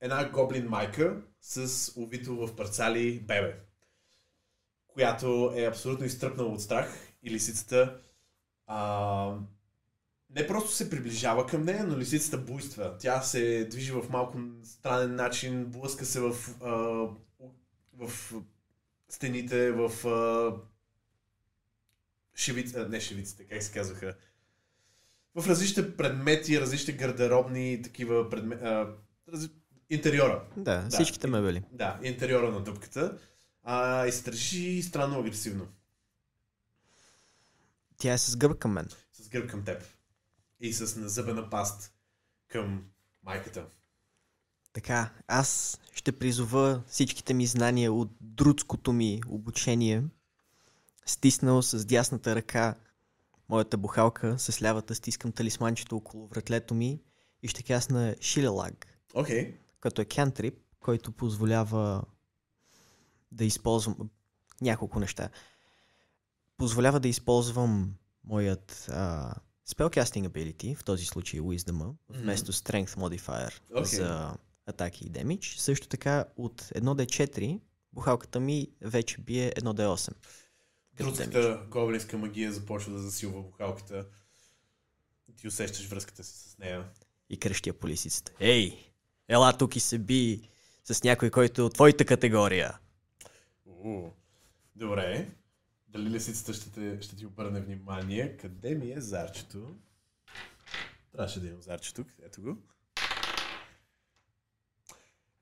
една 0.00 0.30
гоблин 0.30 0.68
майка 0.68 1.22
с 1.40 1.92
увито 1.96 2.36
в 2.36 2.56
парцали 2.56 3.20
бебе, 3.20 3.56
която 4.88 5.52
е 5.56 5.66
абсолютно 5.66 6.06
изтръпнала 6.06 6.48
от 6.48 6.62
страх 6.62 7.12
и 7.22 7.30
лисицата 7.30 8.00
а, 8.66 9.36
не 10.34 10.46
просто 10.46 10.72
се 10.72 10.90
приближава 10.90 11.46
към 11.46 11.64
нея, 11.64 11.84
но 11.84 11.98
лисицата 11.98 12.38
буйства. 12.38 12.96
Тя 12.98 13.22
се 13.22 13.68
движи 13.70 13.92
в 13.92 14.04
малко 14.10 14.38
странен 14.64 15.14
начин, 15.14 15.64
блъска 15.64 16.04
се 16.04 16.20
в, 16.20 16.34
а, 16.62 16.70
в 17.92 18.32
стените, 19.08 19.70
в 19.70 20.06
а, 20.06 20.52
шивиц, 22.34 22.74
а, 22.74 22.88
не 22.88 23.00
шивиците, 23.00 23.44
как 23.44 23.62
се 23.62 23.72
казваха, 23.72 24.14
в 25.34 25.48
различните 25.48 25.96
предмети, 25.96 26.60
различните 26.60 26.92
гардеробни, 26.92 27.80
такива 27.84 28.30
предмети, 28.30 28.62
раз... 29.32 29.48
интериора. 29.90 30.44
Да, 30.56 30.82
Да. 30.82 30.88
всичките 30.88 31.26
мебели. 31.26 31.62
Да, 31.72 31.98
интериора 32.02 32.50
на 32.50 32.60
дупката. 32.60 33.18
А, 33.64 34.06
и 34.06 34.12
се 34.12 34.22
държи 34.22 34.82
странно 34.82 35.20
агресивно. 35.20 35.68
Тя 37.96 38.12
е 38.12 38.18
с 38.18 38.36
гърб 38.36 38.58
към 38.58 38.72
мен. 38.72 38.88
С 39.12 39.28
гръб 39.28 39.50
към 39.50 39.64
теб. 39.64 39.82
И 40.62 40.72
с 40.72 40.96
назъбена 40.96 41.50
паст 41.50 41.92
към 42.48 42.84
майката. 43.22 43.66
Така, 44.72 45.10
аз 45.26 45.80
ще 45.92 46.12
призова 46.12 46.82
всичките 46.86 47.34
ми 47.34 47.46
знания 47.46 47.92
от 47.92 48.10
друдското 48.20 48.92
ми 48.92 49.20
обучение, 49.28 50.04
стиснал 51.06 51.62
с 51.62 51.84
дясната 51.84 52.34
ръка 52.34 52.74
моята 53.48 53.76
бухалка, 53.76 54.38
с 54.38 54.62
лявата 54.62 54.94
стискам 54.94 55.32
талисманчето 55.32 55.96
около 55.96 56.26
вратлето 56.26 56.74
ми 56.74 57.00
и 57.42 57.48
ще 57.48 57.62
касна 57.62 58.16
Шилелаг, 58.20 58.86
Окей. 59.14 59.44
Okay. 59.44 59.56
като 59.80 60.02
е 60.02 60.04
кантрип, 60.04 60.58
който 60.80 61.12
позволява 61.12 62.02
да 63.32 63.44
използвам 63.44 64.10
няколко 64.60 65.00
неща. 65.00 65.28
Позволява 66.56 67.00
да 67.00 67.08
използвам 67.08 67.94
моят 68.24 68.88
а, 68.90 69.34
spellcasting 69.68 70.28
ability, 70.28 70.76
в 70.76 70.84
този 70.84 71.04
случай 71.04 71.40
Wisdom, 71.40 71.94
вместо 72.08 72.52
Strength 72.52 72.96
Modifier 72.96 73.60
Окей. 73.70 73.84
за 73.84 74.34
атаки 74.66 75.04
и 75.06 75.08
демидж. 75.08 75.56
Също 75.58 75.88
така 75.88 76.24
от 76.36 76.62
1d4 76.62 77.60
бухалката 77.92 78.40
ми 78.40 78.68
вече 78.80 79.20
бие 79.20 79.52
1d8. 79.52 80.12
като 80.96 81.12
демидж. 81.12 81.32
Друдската 81.32 81.66
гоблинска 81.70 82.18
магия 82.18 82.52
започва 82.52 82.92
да 82.92 82.98
засилва 82.98 83.42
бухалката. 83.42 84.06
Ти 85.36 85.48
усещаш 85.48 85.88
връзката 85.88 86.24
си 86.24 86.50
с 86.50 86.58
нея. 86.58 86.84
И 87.30 87.36
крещя 87.36 87.72
по 87.72 87.88
лисицата. 87.88 88.32
Ей, 88.40 88.92
ела 89.28 89.58
тук 89.58 89.76
и 89.76 89.80
се 89.80 89.98
би 89.98 90.48
с 90.84 91.02
някой, 91.04 91.30
който 91.30 91.62
е 91.62 91.64
от 91.64 91.74
твоята 91.74 92.04
категория. 92.04 92.78
У, 93.66 94.10
Добре. 94.76 95.30
Дали 95.92 96.10
лисицата 96.10 96.54
ще, 96.54 96.70
те, 96.70 96.98
ще 97.02 97.16
ти 97.16 97.26
обърне 97.26 97.60
внимание? 97.60 98.36
Къде 98.36 98.74
ми 98.74 98.92
е 98.92 99.00
зарчето? 99.00 99.76
Трябваше 101.12 101.40
да 101.40 101.48
имам 101.48 101.62
зарче 101.62 101.94
тук. 101.94 102.06
Ето 102.22 102.42
го. 102.42 102.56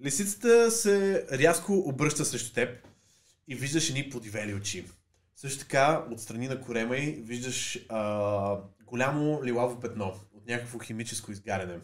Лисицата 0.03 0.71
се 0.71 1.27
рязко 1.33 1.73
обръща 1.73 2.25
срещу 2.25 2.55
теб 2.55 2.89
и 3.49 3.55
виждаш 3.55 3.89
едни 3.89 4.11
подивели 4.11 4.55
очи. 4.55 4.87
Също 5.37 5.61
така, 5.61 6.07
отстрани 6.11 6.49
на 6.49 6.61
корема 6.61 6.97
й 6.97 7.11
виждаш 7.11 7.87
а, 7.89 8.61
голямо 8.85 9.45
лилаво 9.45 9.81
петно 9.81 10.21
от 10.33 10.47
някакво 10.47 10.79
химическо 10.79 11.33
изгаряне, 11.33 11.81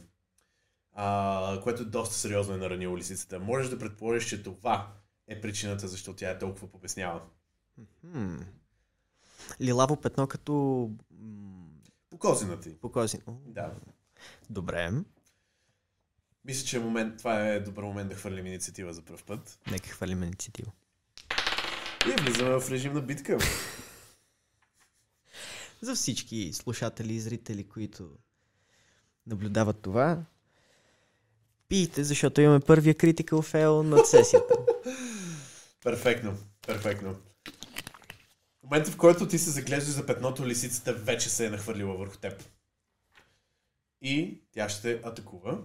а, 0.93 1.61
което 1.63 1.85
доста 1.85 2.15
сериозно 2.15 2.55
е 2.55 2.59
наранило 2.59 2.99
лисицата. 2.99 3.41
Можеш 3.41 3.71
да 3.71 3.79
предположиш, 3.79 4.29
че 4.29 4.43
това 4.43 4.93
е 5.29 5.41
причината 5.41 5.89
защо 5.89 6.15
тя 6.15 6.31
е 6.31 6.39
толкова 6.39 6.71
побесняла. 6.71 7.23
Хм. 8.01 8.37
Лилаво 9.61 10.01
петно 10.01 10.27
като 10.27 10.91
м, 11.11 11.69
По 12.11 12.19
козината 12.19 12.69
й. 12.69 12.75
по 12.75 13.07
Да. 13.47 13.75
Добре, 14.51 14.93
Мисля, 16.45 16.67
че 16.67 16.77
е 16.77 16.81
момент, 16.81 17.19
това 17.19 17.49
е 17.49 17.61
добър 17.61 17.85
момент 17.85 18.09
да 18.09 18.15
хвърлим 18.15 18.47
инициатива 18.47 18.93
за 18.93 19.03
първ 19.03 19.23
път. 19.27 19.59
нека 19.71 19.89
хвалим 19.89 20.23
инициатива. 20.23 20.73
И 22.07 22.23
влизаме 22.23 22.61
в 22.61 22.71
режим 22.71 22.93
на 22.93 23.01
битка. 23.01 23.39
За 25.81 25.95
всички 25.95 26.53
слушатели 26.53 27.15
и 27.15 27.21
зрители, 27.21 27.69
които 27.69 28.11
наблюдават 29.27 29.81
това, 29.83 30.25
пийте, 31.69 32.05
защото 32.05 32.41
имаме 32.41 32.61
първия 32.61 32.95
критикал 32.95 33.43
фейл 33.43 33.83
над 33.83 34.07
сесията. 34.07 34.55
Перфектно, 35.85 36.37
перфектно. 36.67 37.17
Момента, 38.67 38.91
в 38.91 38.97
който 38.97 39.29
ти 39.29 39.39
се 39.39 39.51
заглеждаш 39.51 39.95
за 39.95 40.07
петното, 40.07 40.47
лисицата 40.47 40.93
вече 40.93 41.31
се 41.31 41.47
е 41.47 41.51
нахвърлила 41.51 41.97
върху 41.97 42.17
теб. 42.17 42.43
И 44.03 44.41
тя 44.53 44.69
ще 44.69 45.01
атакува. 45.05 45.59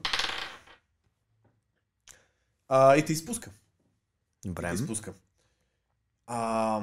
А, 2.68 2.96
и 2.96 3.06
те 3.06 3.14
изпуска. 3.14 3.52
Добре. 4.46 4.70
Те 4.70 4.76
изпуска. 4.76 5.14
А, 6.28 6.82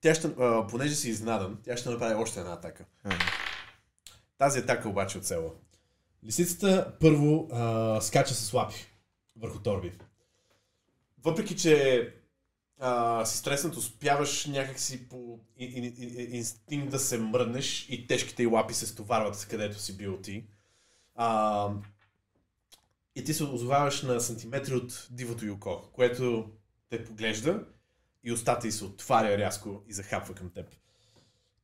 тя 0.00 0.14
ще, 0.14 0.26
а, 0.26 0.66
понеже 0.66 0.94
си 0.94 1.08
изнадан, 1.08 1.58
тя 1.64 1.76
ще 1.76 1.90
направи 1.90 2.14
още 2.14 2.40
една 2.40 2.52
атака. 2.52 2.84
А, 3.04 3.18
Тази 4.38 4.58
атака 4.58 4.88
обаче 4.88 5.18
от 5.18 5.26
село. 5.26 5.54
Лисицата 6.24 6.96
първо 7.00 7.48
а, 7.52 8.00
скача 8.00 8.34
с 8.34 8.52
лапи 8.52 8.86
върху 9.36 9.58
торби. 9.58 9.98
Въпреки, 11.22 11.56
че 11.56 12.14
а, 12.78 13.24
си 13.24 13.38
стреснат, 13.38 13.76
успяваш 13.76 14.46
някакси 14.46 15.08
по 15.08 15.40
ин, 15.56 15.84
ин, 15.84 15.94
ин, 15.98 16.34
инстинкт 16.34 16.90
да 16.90 16.98
се 16.98 17.18
мръднеш 17.18 17.88
и 17.88 18.06
тежките 18.06 18.42
й 18.42 18.46
лапи 18.46 18.74
се 18.74 18.86
стоварват 18.86 19.46
където 19.50 19.78
си 19.78 19.96
бил 19.96 20.20
ти. 20.20 20.46
А, 21.14 21.70
и 23.14 23.24
ти 23.24 23.34
се 23.34 23.44
озоваваш 23.44 24.02
на 24.02 24.20
сантиметри 24.20 24.74
от 24.74 25.08
дивото 25.10 25.46
й 25.46 25.50
око, 25.50 25.82
което 25.92 26.50
те 26.88 27.04
поглежда 27.04 27.64
и 28.24 28.32
устата 28.32 28.68
й 28.68 28.72
се 28.72 28.84
отваря 28.84 29.38
рязко 29.38 29.82
и 29.88 29.92
захапва 29.92 30.34
към 30.34 30.50
теб. 30.50 30.76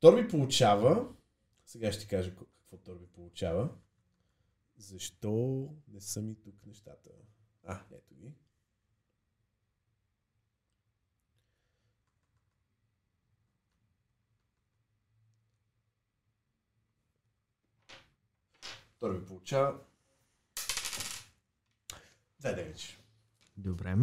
Торби 0.01 0.29
получава 0.29 1.07
сега 1.73 1.93
ще 1.93 2.03
ти 2.03 2.09
кажа 2.09 2.31
какво 2.31 2.77
Торби 2.77 3.07
получава. 3.07 3.69
Защо 4.77 5.69
не 5.89 6.01
са 6.01 6.23
ми 6.23 6.35
тук 6.35 6.67
нещата? 6.67 7.11
А, 7.67 7.81
ето 7.93 8.15
ги. 8.15 8.33
Торби 19.03 19.27
получава 19.27 19.75
Две 22.41 22.55
демидж. 22.55 22.99
Добре. 23.57 23.97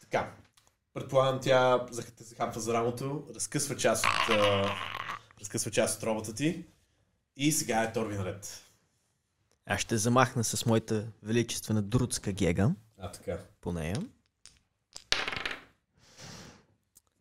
Така. 0.00 0.34
Предполагам, 0.94 1.40
тя 1.42 1.86
те 2.16 2.24
се 2.24 2.34
хапва 2.34 2.60
за 2.60 2.74
рамото, 2.74 3.26
разкъсва 3.34 3.76
част 3.76 4.04
от, 4.04 4.30
а, 4.30 4.70
разкъсва 5.40 5.70
част 5.70 5.96
от 5.98 6.02
робота 6.02 6.34
ти 6.34 6.66
и 7.36 7.52
сега 7.52 7.82
е 7.82 7.92
Торби 7.92 8.16
наред. 8.16 8.64
Аз 9.66 9.80
ще 9.80 9.96
замахна 9.96 10.44
с 10.44 10.66
моята 10.66 11.08
величествена 11.22 11.82
друдска 11.82 12.32
гега 12.32 12.70
А, 12.98 13.12
така. 13.12 13.38
по 13.60 13.72
нея. 13.72 13.96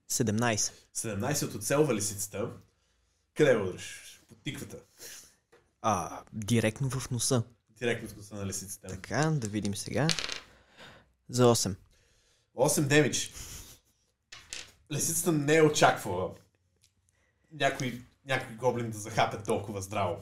17. 0.10 0.74
17 0.96 1.48
от 1.48 1.56
оцелва 1.56 1.96
лисицата. 1.96 2.52
Къде 3.34 3.58
удръш? 3.58 4.20
По 4.30 4.36
тиквата. 4.36 4.78
А, 5.82 6.22
директно 6.34 6.90
в 6.90 7.12
носа. 7.12 7.44
Директно 7.78 8.10
в 8.10 8.18
носа 8.18 8.36
на 8.36 8.46
лисицата. 8.46 8.88
Така, 8.88 9.30
да 9.34 9.48
видим 9.48 9.76
сега. 9.76 10.08
За 11.30 11.44
8. 11.44 11.76
8 12.58 12.82
демидж. 12.82 13.32
Лисицата 14.92 15.32
не 15.32 15.56
е 15.56 15.64
очаквала 15.64 16.32
някой, 17.52 18.02
някой 18.26 18.56
гоблин 18.56 18.92
да 18.92 18.98
захапе 18.98 19.38
толкова 19.38 19.82
здраво. 19.82 20.18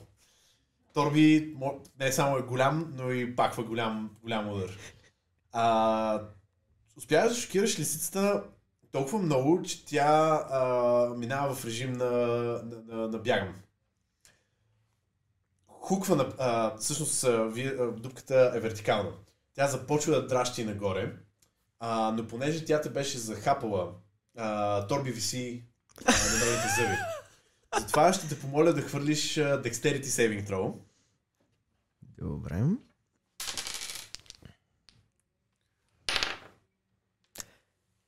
Торби 0.93 1.55
не 1.99 2.11
само 2.11 2.37
е 2.37 2.41
голям, 2.41 2.93
но 2.97 3.11
и 3.11 3.35
паква 3.35 3.63
голям, 3.63 4.17
голям 4.21 4.49
удар. 4.49 4.77
А, 5.51 6.21
успяваш 6.97 7.33
да 7.33 7.41
шокираш 7.41 7.79
лисицата 7.79 8.43
толкова 8.91 9.19
много, 9.19 9.61
че 9.63 9.85
тя 9.85 10.07
а, 10.51 11.13
минава 11.17 11.55
в 11.55 11.65
режим 11.65 11.93
на, 11.93 12.05
на, 12.05 12.81
на, 12.87 13.07
на 13.07 13.17
бяган. 13.17 13.55
Хуква 15.87 16.15
на... 16.15 16.33
А, 16.39 16.77
всъщност 16.77 17.23
а, 17.23 17.43
ви- 17.45 17.77
а, 17.79 17.91
дупката 17.91 18.51
е 18.55 18.59
вертикална. 18.59 19.11
Тя 19.53 19.67
започва 19.67 20.13
да 20.15 20.27
дращи 20.27 20.65
нагоре, 20.65 21.15
а, 21.79 22.11
но 22.11 22.27
понеже 22.27 22.65
тя 22.65 22.81
те 22.81 22.89
беше 22.89 23.17
захапала, 23.17 23.93
а, 24.37 24.87
Торби 24.87 25.11
виси 25.11 25.63
а, 26.05 26.11
на 26.11 26.45
нейните 26.45 26.67
зъби. 26.77 26.97
Затова 27.79 28.13
ще 28.13 28.27
те 28.27 28.39
помоля 28.39 28.73
да 28.73 28.81
хвърлиш 28.81 29.37
а, 29.37 29.61
Dexterity 29.63 30.03
Saving 30.03 30.49
Throw. 30.49 30.73
Добре. 32.01 32.63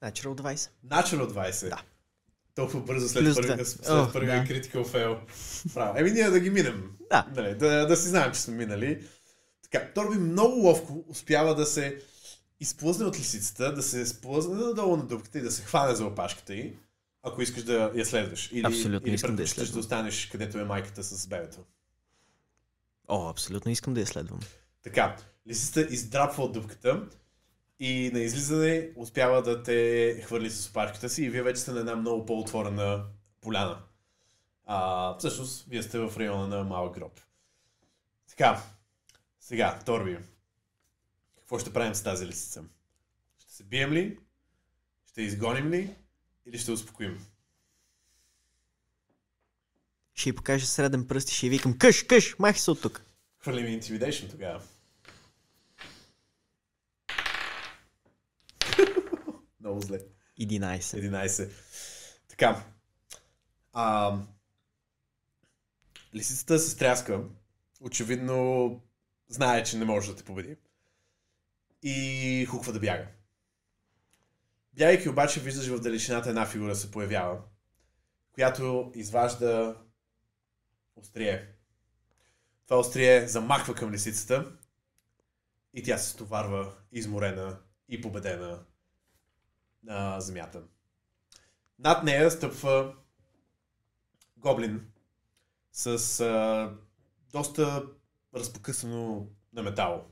Natural 0.02 0.36
20. 0.36 0.70
Natural 0.88 1.28
20. 1.28 1.70
Да. 1.70 1.82
Толкова 2.60 2.82
бързо 2.82 3.10
след, 3.10 3.24
Плюс 3.24 3.36
първи, 3.36 3.54
две. 3.54 3.66
след 3.66 4.14
първия 4.14 4.44
да. 4.44 4.54
critical 4.54 4.86
fail. 4.86 5.18
Право. 5.74 6.00
Еми 6.00 6.12
ние 6.12 6.30
да 6.30 6.40
ги 6.40 6.50
минем. 6.50 6.92
Да. 7.12 7.28
Нали, 7.36 7.56
да, 7.56 7.88
да 7.88 7.98
си 7.98 8.08
знаем, 8.08 8.32
че 8.34 8.40
сме 8.40 8.56
минали. 8.56 9.04
Така, 9.64 9.94
Торби 9.94 10.18
много 10.18 10.56
ловко 10.56 11.06
успява 11.08 11.56
да 11.56 11.66
се 11.66 12.02
изплъзне 12.60 13.06
от 13.06 13.20
лисицата, 13.20 13.74
да 13.74 13.84
се 13.84 14.06
сплъзне 14.06 14.56
надолу 14.56 14.98
на 14.98 15.04
дупката 15.06 15.40
и 15.40 15.42
да 15.42 15.52
се 15.52 15.62
хване 15.62 15.96
за 15.96 16.06
опашката 16.06 16.56
й, 16.56 16.74
ако 17.24 17.42
искаш 17.42 17.64
да 17.64 17.92
я 17.96 18.06
следваш. 18.06 18.50
Или, 18.52 18.66
Абсолютно 18.66 19.08
или 19.08 19.16
искам 19.16 19.36
да 19.36 19.42
я 19.42 19.48
следвам. 19.48 19.74
да 19.74 19.80
останеш 19.80 20.26
където 20.32 20.60
е 20.60 20.64
майката 20.64 21.04
с 21.04 21.28
бебето. 21.28 21.58
О, 23.08 23.30
абсолютно 23.30 23.72
искам 23.72 23.94
да 23.94 24.00
я 24.00 24.08
следвам. 24.08 24.40
Така, 24.84 25.16
лисицата 25.48 25.82
издрапва 25.82 26.44
от 26.44 26.54
дупката 26.54 27.02
и 27.80 28.12
на 28.14 28.20
излизане 28.20 28.90
успява 28.96 29.42
да 29.42 29.64
те 29.64 30.22
хвърли 30.26 30.50
с 30.50 30.70
опашката 30.70 31.10
си 31.10 31.24
и 31.24 31.30
вие 31.30 31.44
вече 31.44 31.62
сте 31.62 31.72
на 31.72 31.80
една 31.80 31.96
много 31.96 32.26
по-отворена 32.26 33.06
поляна. 33.42 33.82
А, 34.66 35.18
всъщност, 35.18 35.66
вие 35.70 35.84
сте 35.84 36.00
в 36.00 36.18
района 36.18 36.48
на 36.48 36.64
малък 36.64 36.94
гроб. 36.94 37.20
Така, 38.30 38.64
сега, 39.40 39.80
Торби, 39.86 40.18
какво 41.38 41.60
ще 41.60 41.74
правим 41.74 41.96
с 41.96 42.04
тази 42.04 42.28
лисица? 42.28 42.64
Ще 43.40 43.54
се 43.54 43.64
бием 43.64 43.94
ли? 43.94 44.18
Ще 45.06 45.22
изгоним 45.22 45.70
ли? 45.70 45.96
Или 46.46 46.58
ще 46.58 46.72
успокоим? 46.72 47.26
Ще 50.14 50.30
й 50.30 50.36
покажа 50.36 50.66
среден 50.66 51.08
пръст 51.08 51.30
и 51.30 51.34
ще 51.34 51.46
й 51.46 51.50
викам 51.50 51.78
къш, 51.78 52.04
къш, 52.04 52.36
махи 52.40 52.60
се 52.60 52.72
от 52.72 52.82
тук. 52.82 53.02
Хвърлим 53.40 53.80
Intimidation 53.80 54.32
тогава. 54.32 54.62
Много 59.70 59.82
зле. 59.82 60.00
11. 60.40 60.80
11. 60.80 61.50
Така. 62.28 62.64
А, 63.74 64.18
лисицата 66.16 66.60
се 66.60 66.70
стряска. 66.70 67.24
Очевидно 67.82 68.82
знае, 69.28 69.64
че 69.64 69.78
не 69.78 69.86
може 69.86 70.12
да 70.12 70.16
те 70.16 70.24
победи. 70.24 70.58
И 71.84 72.46
хуква 72.50 72.74
да 72.74 72.80
бяга. 72.80 73.08
Бягайки 74.74 75.10
обаче 75.10 75.40
виждаш 75.40 75.68
в 75.68 75.80
далечината 75.80 76.30
една 76.30 76.46
фигура 76.46 76.76
се 76.76 76.92
появява, 76.92 77.42
която 78.32 78.92
изважда 78.96 79.78
острие. 80.96 81.48
Това 82.66 82.80
острие 82.80 83.28
замахва 83.28 83.76
към 83.76 83.92
лисицата 83.92 84.52
и 85.74 85.84
тя 85.84 85.98
се 85.98 86.10
стоварва 86.10 86.74
изморена 86.92 87.60
и 87.90 88.02
победена 88.02 88.66
на 89.84 90.20
земята. 90.20 90.64
Над 91.80 92.04
нея 92.04 92.32
стъпва 92.32 92.96
гоблин 94.38 94.92
с 95.72 96.20
а, 96.20 96.74
доста 97.32 97.84
разпокъсано 98.36 99.28
на 99.54 99.64
метал. 99.64 100.06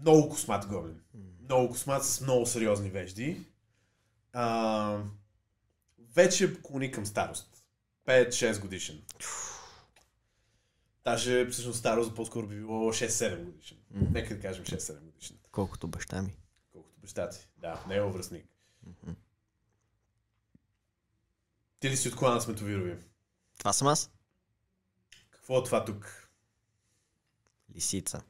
Много 0.00 0.28
космат 0.28 0.66
гоблин. 0.66 1.00
Много 1.44 1.68
космат 1.68 2.04
с 2.04 2.20
много 2.20 2.46
сериозни 2.46 2.90
вежди. 2.90 3.46
А, 4.32 5.02
вече 6.14 6.62
клони 6.62 6.90
към 6.90 7.06
старост. 7.06 7.64
5-6 8.06 8.60
годишен. 8.60 9.02
Даже 11.04 11.48
всъщност 11.50 11.78
старост 11.78 12.16
по-скоро 12.16 12.46
би 12.46 12.56
било 12.56 12.92
6-7 12.92 13.44
годишен. 13.44 13.76
Нека 13.90 14.34
да 14.34 14.40
кажем 14.40 14.64
6-7 14.64 15.00
годишен. 15.00 15.36
Колкото 15.52 15.88
баща 15.88 16.22
ми. 16.22 16.36
Баща. 17.08 17.30
Да, 17.56 17.84
не 17.88 17.96
е 17.96 18.02
връзник. 18.02 18.46
Ти 21.80 21.90
ли 21.90 21.96
си 21.96 22.08
от 22.08 22.16
клана 22.16 22.40
Сметовирови? 22.40 22.96
Това 23.58 23.72
съм 23.72 23.88
аз. 23.88 24.10
Какво 25.30 25.58
е 25.58 25.64
това 25.64 25.84
тук? 25.84 26.30
Лисица. 27.74 28.22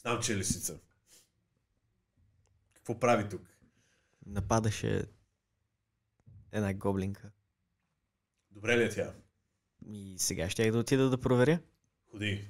Знам, 0.00 0.22
че 0.22 0.32
е 0.32 0.36
лисица. 0.36 0.78
Какво 2.74 3.00
прави 3.00 3.28
тук? 3.28 3.42
Нападаше 4.26 5.04
една 6.52 6.74
гоблинка. 6.74 7.30
Добре 8.50 8.78
ли 8.78 8.82
е 8.84 8.90
тя? 8.90 9.14
И 9.86 10.16
сега 10.18 10.50
ще 10.50 10.70
да 10.70 10.78
отида 10.78 11.10
да 11.10 11.20
проверя. 11.20 11.58
Ходи. 12.10 12.48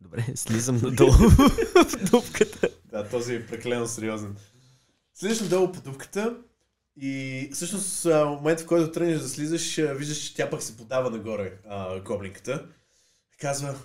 Добре, 0.00 0.36
слизам 0.36 0.76
надолу 0.76 1.12
в 1.12 2.10
дупката. 2.10 2.68
Да, 2.84 3.08
този 3.08 3.34
е 3.34 3.46
прекалено 3.46 3.86
сериозен. 3.86 4.36
Слизаш 5.18 5.40
надолу 5.40 5.72
по 5.72 5.80
дупката 5.80 6.36
и 6.96 7.50
всъщност 7.52 8.02
в 8.02 8.26
момента, 8.26 8.62
в 8.62 8.66
който 8.66 8.92
тръгнеш 8.92 9.20
да 9.20 9.28
слизаш, 9.28 9.76
виждаш, 9.76 10.18
че 10.18 10.34
тя 10.34 10.50
пък 10.50 10.62
се 10.62 10.76
подава 10.76 11.10
нагоре, 11.10 11.58
а, 11.68 12.00
гоблинката. 12.00 12.66
Казва, 13.40 13.78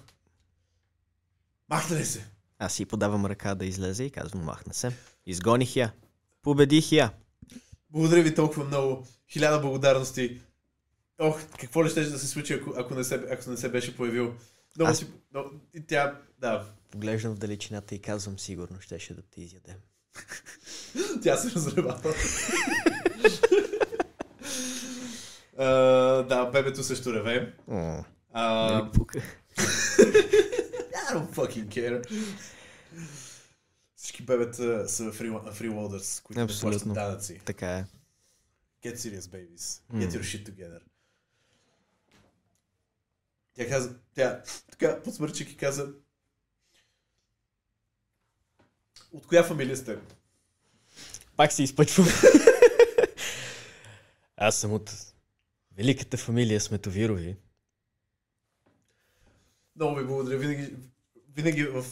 махна 1.70 1.98
ли 2.00 2.06
се? 2.06 2.26
Аз 2.60 2.74
си 2.74 2.86
подавам 2.86 3.26
ръка 3.26 3.56
да 3.56 3.66
излезе 3.66 4.04
и 4.04 4.10
казвам, 4.10 4.44
махна 4.44 4.74
се. 4.74 4.92
Изгоних 5.26 5.76
я. 5.76 5.94
Победих 6.42 6.92
я. 6.92 7.14
Благодаря 7.90 8.24
ви 8.24 8.36
толкова 8.36 8.66
много. 8.66 9.08
Хиляда 9.30 9.60
благодарности. 9.60 10.42
Ох, 11.20 11.42
какво 11.60 11.86
ли 11.86 11.90
ще 11.90 12.04
да 12.04 12.20
се 12.20 12.28
случи, 12.28 12.54
ако, 12.54 12.74
ако, 12.78 12.96
не, 12.96 13.04
се, 13.04 13.16
ако 13.32 13.50
не 13.50 13.58
се 13.58 13.70
беше 13.70 13.98
появил. 13.98 14.34
Много 14.76 14.92
Аз- 14.92 14.98
си... 14.98 15.08
Но, 15.34 15.46
и 15.74 15.86
тя, 15.88 16.22
да, 16.40 16.66
Поглеждам 16.92 17.36
в 17.36 17.40
далечината 17.40 17.96
и 17.96 18.00
казвам, 18.00 18.40
сигурно 18.40 18.82
щеше 18.82 19.14
да 19.14 19.22
те 19.22 19.42
изяде. 19.42 19.76
тя 21.24 21.38
се 21.38 21.52
разребава. 21.52 22.14
А, 25.58 25.66
да, 26.24 26.46
бебето 26.46 26.84
също 26.84 27.14
реве. 27.14 27.54
Нали 28.34 28.92
пука. 28.94 29.20
I 29.58 31.14
don't 31.14 31.34
fucking 31.34 31.68
care. 31.68 32.24
Всички 33.96 34.24
бебета 34.24 34.90
са 34.90 35.04
freeloaders, 35.04 36.24
които 36.24 36.40
не 36.40 36.48
плащат 36.48 36.66
Абсолютно. 36.68 36.94
данъци. 36.94 37.42
Така 37.46 37.78
е. 37.78 37.86
Get 38.84 38.96
serious, 38.96 39.20
babies. 39.20 39.82
Get 39.94 40.10
your 40.10 40.22
shit 40.22 40.50
together. 40.50 40.80
Тя 43.54 43.70
каза, 43.70 43.96
тя 44.16 44.42
така 44.72 45.02
подсмърчик 45.02 45.52
и 45.52 45.58
каза 45.58 45.88
От 49.12 49.28
коя 49.28 49.44
фамилия 49.44 49.78
сте? 49.78 49.98
Пак 51.38 51.52
се 51.52 51.64
изпъчвам. 51.64 52.08
Аз 54.38 54.60
съм 54.60 54.74
от 54.74 55.14
великата 55.78 56.18
фамилия 56.18 56.62
Сметовирови. 56.62 57.36
Много 59.76 59.96
ви 59.96 60.06
благодаря. 60.06 60.38
Винаги, 60.38 60.76
винаги 61.36 61.64
в 61.64 61.86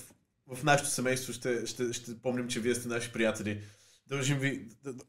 в 0.56 0.64
нашето 0.64 0.90
семейство 0.90 1.34
ще, 1.34 1.66
ще, 1.66 1.94
ще 1.94 2.22
помним, 2.22 2.48
че 2.48 2.60
вие 2.60 2.76
сте 2.76 2.88
наши 2.88 3.12
приятели. 3.12 3.62
Дължим 4.08 4.40
ви... 4.40 4.68
Да, 4.84 4.94
да, 4.94 5.04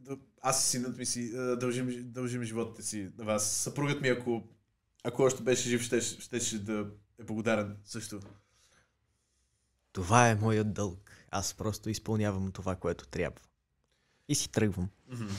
да, 0.00 0.16
аз 0.42 0.64
и 0.64 0.70
синът 0.70 0.98
ми 0.98 1.06
си 1.06 1.32
дължим, 1.32 2.12
дължим 2.12 2.42
животите 2.42 2.82
си 2.82 3.10
на 3.18 3.24
вас. 3.24 3.50
Съпругът 3.50 4.00
ми, 4.00 4.08
ако, 4.08 4.42
ако 5.04 5.22
още 5.22 5.42
беше 5.42 5.68
жив, 5.68 5.82
ще, 5.82 6.00
ще, 6.00 6.40
ще 6.40 6.58
да 6.58 6.86
е 7.20 7.24
благодарен 7.24 7.76
също. 7.84 8.20
Това 9.92 10.28
е 10.28 10.34
моят 10.34 10.72
дълг. 10.72 11.10
Аз 11.32 11.54
просто 11.54 11.90
изпълнявам 11.90 12.52
това, 12.52 12.76
което 12.76 13.06
трябва. 13.06 13.40
И 14.28 14.34
си 14.34 14.48
тръгвам. 14.48 14.88
Mm-hmm. 15.12 15.30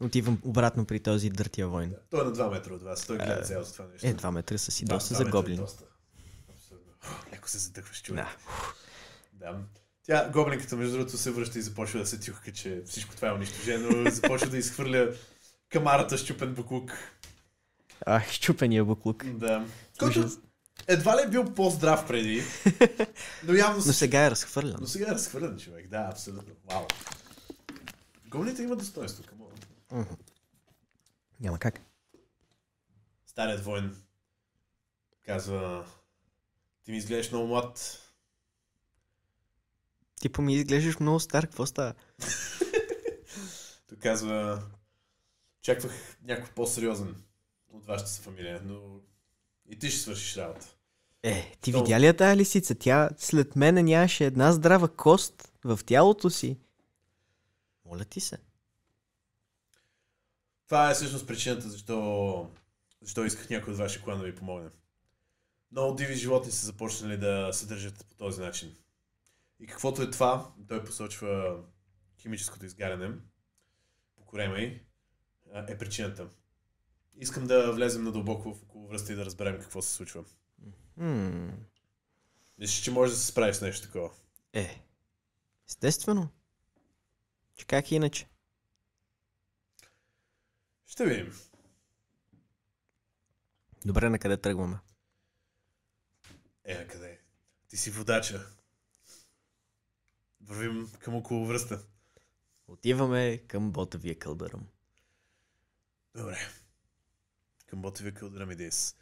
Отивам 0.00 0.38
обратно 0.44 0.84
при 0.84 1.00
този 1.00 1.30
дъртия 1.30 1.68
войн. 1.68 1.90
Да, 1.90 1.96
той 2.10 2.20
е 2.20 2.24
на 2.24 2.32
2 2.32 2.50
метра 2.50 2.74
от 2.74 2.82
вас. 2.82 3.06
Той 3.06 3.16
гледа 3.16 3.42
цялото 3.42 3.72
това 3.72 3.84
нещо. 3.92 4.06
Е, 4.06 4.14
2 4.14 4.30
метра 4.30 4.58
са 4.58 4.70
си 4.70 4.84
Да, 4.84 4.94
доста 4.94 5.14
два 5.14 5.18
за 5.18 5.24
метра 5.24 5.38
е 5.38 5.40
гоблин. 5.40 5.56
доста. 5.56 5.84
Абсолютно. 6.54 6.92
Леко 7.32 7.48
се 7.48 7.58
задъхваш, 7.58 8.02
човек. 8.02 8.24
Да. 8.24 9.52
Да. 9.52 9.58
Тя, 10.02 10.30
гоблинката, 10.32 10.76
между 10.76 10.96
другото, 10.96 11.18
се 11.18 11.30
връща 11.30 11.58
и 11.58 11.62
започва 11.62 11.98
да 12.00 12.06
се 12.06 12.20
тюхка, 12.20 12.52
че 12.52 12.82
всичко 12.86 13.16
това 13.16 13.28
е 13.28 13.32
унищожено. 13.32 14.10
започва 14.10 14.48
да 14.48 14.58
изхвърля 14.58 15.14
камарата 15.68 16.18
щупен 16.18 16.54
буклук. 16.54 16.92
Ах, 18.06 18.30
щупения 18.30 18.84
буклук. 18.84 19.24
Да. 19.24 19.66
Който. 19.98 20.28
Едва 20.86 21.16
ли 21.16 21.26
е 21.26 21.30
бил 21.30 21.54
по-здрав 21.54 22.06
преди, 22.06 22.42
но 23.44 23.54
явно... 23.54 23.82
Но 23.86 23.92
сега 23.92 24.26
е 24.26 24.30
разхвърлян. 24.30 24.76
но 24.80 24.86
сега 24.86 25.06
е 25.08 25.14
разхвърлен 25.14 25.58
човек. 25.58 25.88
Да, 25.88 26.08
абсолютно. 26.12 26.54
Вау. 26.70 26.86
Гоблините 28.26 28.62
имат 28.62 28.78
достоинство. 28.78 29.24
камон. 29.24 30.06
Няма 31.40 31.58
как. 31.58 31.80
Старият 33.26 33.64
воин 33.64 33.96
казва 35.28 35.86
ти 36.84 36.90
ми 36.92 36.98
изглеждаш 36.98 37.32
много 37.32 37.46
млад. 37.46 38.02
Ти 40.20 40.28
по 40.28 40.42
ми 40.42 40.54
изглеждаш 40.54 40.98
много 40.98 41.20
стар, 41.20 41.46
какво 41.46 41.66
става? 41.66 41.94
Той 43.88 43.98
казва 43.98 44.62
очаквах 45.58 45.92
някой 46.22 46.50
по-сериозен 46.54 47.22
от 47.72 47.86
вашата 47.86 48.10
си 48.10 48.22
фамилия, 48.22 48.62
но 48.64 49.00
и 49.68 49.78
ти 49.78 49.90
ще 49.90 50.00
свършиш 50.00 50.36
работа. 50.36 50.66
Е, 51.22 51.56
ти 51.60 51.72
Долу. 51.72 51.84
видя 51.84 52.00
ли 52.00 52.06
я 52.06 52.16
тази 52.16 52.36
лисица? 52.36 52.74
Тя 52.74 53.10
след 53.16 53.56
мене 53.56 53.82
нямаше 53.82 54.24
една 54.24 54.52
здрава 54.52 54.88
кост 54.88 55.52
в 55.64 55.80
тялото 55.86 56.30
си. 56.30 56.58
Моля 57.84 58.04
ти 58.04 58.20
се. 58.20 58.38
Това 60.66 60.90
е 60.90 60.94
всъщност 60.94 61.26
причината, 61.26 61.68
защо, 61.68 62.50
защо 63.02 63.24
исках 63.24 63.50
някой 63.50 63.72
от 63.72 63.78
вашия 63.78 64.02
клан 64.02 64.18
да 64.18 64.24
ви 64.24 64.34
помогне. 64.34 64.68
Много 65.72 65.94
диви 65.94 66.14
животни 66.14 66.52
са 66.52 66.66
започнали 66.66 67.16
да 67.16 67.50
се 67.52 67.66
държат 67.66 68.06
по 68.08 68.14
този 68.14 68.40
начин. 68.40 68.76
И 69.60 69.66
каквото 69.66 70.02
е 70.02 70.10
това, 70.10 70.52
той 70.68 70.84
посочва 70.84 71.56
химическото 72.18 72.66
изгаряне 72.66 73.10
по 74.16 74.24
корема 74.24 74.58
й, 74.58 74.80
е 75.54 75.78
причината. 75.78 76.28
Искам 77.20 77.46
да 77.46 77.72
влезем 77.72 78.04
надълбоко 78.04 78.54
в 78.54 78.62
около 78.62 78.88
връзта 78.88 79.12
и 79.12 79.16
да 79.16 79.24
разберем 79.24 79.60
какво 79.60 79.82
се 79.82 79.92
случва. 79.92 80.24
Мислиш, 82.58 82.82
че 82.82 82.90
може 82.90 83.12
да 83.12 83.18
се 83.18 83.26
справиш 83.26 83.56
с 83.56 83.62
нещо 83.62 83.86
такова? 83.86 84.10
Е, 84.52 84.82
естествено. 85.68 86.28
Че 87.56 87.66
как 87.66 87.92
иначе? 87.92 88.28
Ще 90.86 91.06
видим. 91.06 91.32
Добре, 93.84 94.08
на 94.08 94.18
къде 94.18 94.36
тръгваме? 94.36 94.78
Е, 96.64 96.78
на 96.78 96.86
къде? 96.86 97.20
Ти 97.68 97.76
си 97.76 97.90
водача. 97.90 98.46
Вървим 100.40 100.92
към 100.98 101.14
около 101.14 101.46
връста. 101.46 101.84
Отиваме 102.68 103.38
към 103.38 103.72
ботавия 103.72 104.18
кълдъръм. 104.18 104.68
Добре. 106.14 106.38
Към 107.70 107.82
кълдърам 108.14 108.50
идеес. 108.50 108.96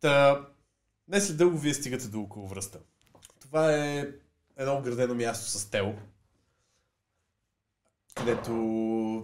Та, 0.00 0.46
не 1.08 1.20
след 1.20 1.36
дълго 1.36 1.58
вие 1.58 1.74
стигате 1.74 2.08
до 2.08 2.20
около 2.20 2.48
връста. 2.48 2.80
Това 3.40 3.76
е 3.76 4.12
едно 4.56 4.78
оградено 4.78 5.14
място 5.14 5.50
с 5.50 5.70
тел, 5.70 5.98
където 8.14 8.52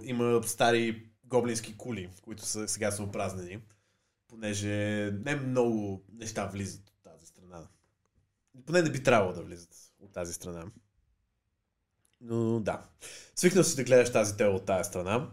има 0.05 0.43
стари 0.47 1.09
гоблински 1.24 1.76
кули, 1.76 2.11
които 2.22 2.43
са, 2.43 2.68
сега 2.68 2.91
са 2.91 3.03
опразнени, 3.03 3.62
понеже 4.28 5.11
не 5.24 5.37
много 5.37 6.05
неща 6.12 6.47
влизат 6.47 6.91
от 6.91 7.03
тази 7.03 7.26
страна. 7.26 7.68
Поне 8.66 8.82
не 8.82 8.91
би 8.91 9.03
трябвало 9.03 9.32
да 9.32 9.43
влизат 9.43 9.93
от 9.99 10.12
тази 10.12 10.32
страна. 10.32 10.64
Но 12.20 12.61
да. 12.61 12.82
Свикнал 13.37 13.64
си 13.64 13.76
да 13.76 13.84
гледаш 13.84 14.12
тази 14.12 14.37
тел 14.37 14.55
от 14.55 14.66
тази 14.66 14.89
страна. 14.89 15.30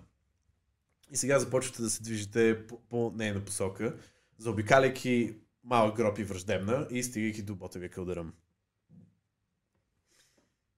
И 1.11 1.17
сега 1.17 1.39
започвате 1.39 1.81
да 1.81 1.89
се 1.89 2.03
движите 2.03 2.67
по, 2.67 2.79
по 2.81 3.11
нейна 3.15 3.45
посока, 3.45 3.97
заобикаляйки 4.37 5.35
малък 5.63 5.95
гроб 5.95 6.19
и 6.19 6.23
враждебна 6.23 6.87
и 6.91 7.03
стигайки 7.03 7.41
до 7.41 7.55
ботовия 7.55 7.89
кълдъръм. 7.89 8.33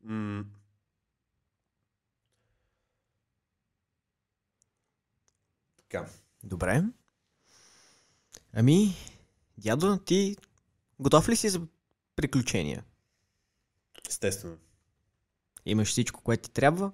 М- 0.04 0.46
Така. 5.78 6.10
Добре. 6.44 6.84
Ами, 8.54 8.96
дядо, 9.58 9.98
ти 9.98 10.38
готов 11.00 11.30
ли 11.30 11.36
си 11.36 11.50
за 11.50 11.62
приключения? 12.16 12.84
Естествено. 14.10 14.58
Имаш 15.66 15.90
всичко, 15.90 16.22
което 16.22 16.44
ти 16.44 16.54
трябва? 16.54 16.92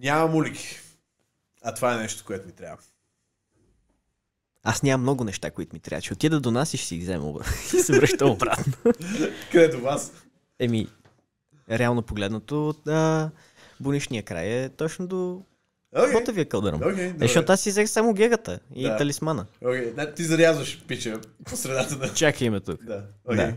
Нямам 0.00 0.34
улики. 0.34 0.78
А 1.62 1.74
това 1.74 1.94
е 1.94 1.98
нещо, 1.98 2.24
което 2.26 2.46
ми 2.46 2.52
трябва. 2.52 2.82
Аз 4.62 4.82
нямам 4.82 5.02
много 5.02 5.24
неща, 5.24 5.50
които 5.50 5.74
ми 5.74 5.80
трябва. 5.80 6.02
Ще 6.02 6.12
отида 6.12 6.40
до 6.40 6.50
нас 6.50 6.74
и 6.74 6.76
ще 6.76 6.86
си 6.86 6.96
ги 6.96 7.02
взема 7.02 7.34
и 7.74 7.78
се 7.78 7.92
връщам 7.92 8.30
обратно. 8.30 8.72
Къде 9.52 9.68
до 9.68 9.80
вас? 9.80 10.12
Еми, 10.58 10.88
реално 11.70 12.02
погледнато, 12.02 12.74
а, 12.88 13.30
бунишния 13.80 14.22
край 14.22 14.46
е 14.46 14.68
точно 14.68 15.06
до 15.06 15.42
Окей. 15.96 16.12
ботавия 16.12 16.48
кълдъръм. 16.48 16.80
Окей, 16.82 17.04
Е, 17.04 17.12
добре. 17.12 17.26
защото 17.26 17.52
аз 17.52 17.60
си 17.60 17.70
взех 17.70 17.88
само 17.88 18.14
гегата 18.14 18.60
и 18.74 18.82
Да. 18.82 18.96
талисмана. 18.96 19.46
Да, 19.96 20.14
ти 20.14 20.24
зарязваш 20.24 20.84
пича 20.88 21.20
по 21.44 21.56
средата 21.56 21.96
на... 21.96 22.14
Чакай 22.14 22.50
ме 22.50 22.60
тук. 22.60 22.84
Да, 22.84 23.04
окей. 23.24 23.36
Да. 23.36 23.54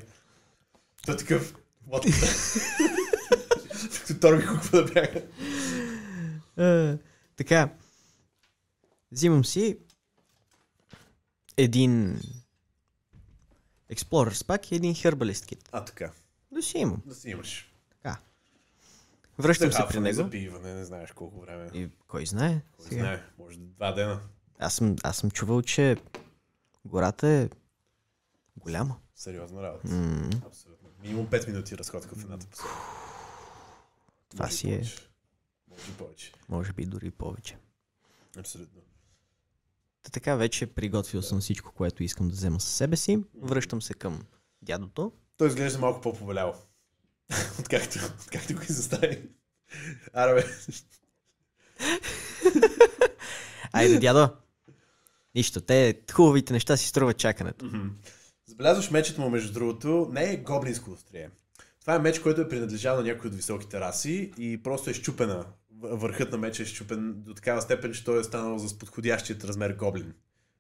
Той 1.06 1.18
такъв... 1.18 1.54
What? 1.90 2.14
Торби 4.22 4.46
какво 4.46 4.78
да 4.78 4.84
бяга. 4.84 5.22
Е, 6.60 6.98
така. 7.36 7.70
Взимам 9.12 9.46
си 9.46 9.78
един 11.58 12.20
Explorer 13.92 14.34
Pack 14.34 14.72
и 14.72 14.76
един 14.76 14.94
Herbalist 14.94 15.54
Kit. 15.54 15.70
А, 15.72 15.86
така. 15.86 16.12
Да 16.52 16.62
си 16.62 16.78
имам. 16.78 17.02
Да 17.06 17.16
си 17.16 17.30
имаш. 17.30 17.74
Така. 17.90 18.18
Връщам 19.38 19.72
се 19.72 19.84
при 19.90 20.00
него. 20.00 20.16
Запиване, 20.16 20.74
не 20.74 20.86
знаеш 20.86 21.12
колко 21.12 21.42
време. 21.42 21.70
И 21.74 21.90
кой 22.08 22.26
знае? 22.26 22.62
Кой 22.78 22.86
Сега. 22.86 23.00
знае, 23.02 23.24
може 23.40 23.58
два 23.58 23.92
дена. 23.92 24.20
Аз, 24.60 24.74
съм, 24.74 24.96
аз 25.04 25.18
съм 25.18 25.32
чувал, 25.32 25.62
че 25.62 25.98
гората 26.86 27.28
е 27.28 27.50
голяма. 28.58 28.98
Сериозна 29.16 29.64
работа. 29.64 29.88
М, 29.88 30.30
Абсолютно. 30.46 30.90
Минимум 31.02 31.28
5 31.28 31.48
минути 31.48 31.78
разходка 31.78 32.16
в 32.16 32.24
едната 32.24 32.48
посока. 32.48 32.70
Това 34.30 34.46
Може 34.46 34.56
си 34.58 34.68
е. 34.68 34.76
повече. 34.76 35.09
Може 35.80 35.92
и 35.92 35.98
повече. 35.98 36.32
може 36.50 36.74
би 36.74 36.86
дори 36.86 37.12
повече. 37.12 37.58
Абсолютно. 38.38 38.82
Та 40.04 40.10
така 40.12 40.36
вече 40.36 40.68
приготвил 40.68 41.22
съм 41.22 41.40
всичко, 41.40 41.72
което 41.72 42.04
искам 42.04 42.28
да 42.28 42.34
взема 42.34 42.60
със 42.60 42.76
себе 42.76 42.96
си. 42.96 43.24
Връщам 43.42 43.82
се 43.82 43.94
към 43.94 44.26
дядото. 44.62 45.12
Той 45.38 45.48
изглежда 45.48 45.80
малко 45.80 46.02
по-побелял. 46.02 46.56
откакто, 47.60 48.00
откакто 48.22 48.56
го 48.56 48.62
застави. 48.68 49.22
Аре, 50.14 50.34
бе. 50.34 50.46
Айде, 53.72 54.00
дядо! 54.00 54.30
Нищо, 55.36 55.62
те 55.62 56.02
хубавите 56.14 56.54
неща 56.54 56.78
си 56.78 56.88
струват 56.88 57.18
чакането. 57.18 57.66
Мгм. 57.66 57.88
Забелязваш 58.46 58.92
мечът 58.92 59.18
му, 59.18 59.30
между 59.30 59.54
другото, 59.54 60.10
не 60.12 60.34
е 60.34 60.38
гоблинско 60.38 60.92
острие. 60.92 61.30
Това 61.82 61.96
е 61.96 62.00
меч, 62.00 62.20
който 62.20 62.42
е 62.42 62.50
принадлежал 62.50 62.96
на 62.96 63.04
някои 63.04 63.28
от 63.28 63.36
високите 63.36 63.80
раси 63.80 64.34
и 64.38 64.64
просто 64.64 64.90
е 64.90 64.94
щупена. 64.94 65.46
Върхът 65.82 66.32
на 66.32 66.38
меча 66.38 66.64
е 66.64 66.66
щупен 66.66 67.14
до 67.18 67.34
такава 67.34 67.62
степен, 67.62 67.94
че 67.94 68.04
той 68.04 68.20
е 68.20 68.24
станал 68.24 68.60
с 68.60 68.78
подходящият 68.80 69.44
размер 69.44 69.74
гоблин 69.74 70.14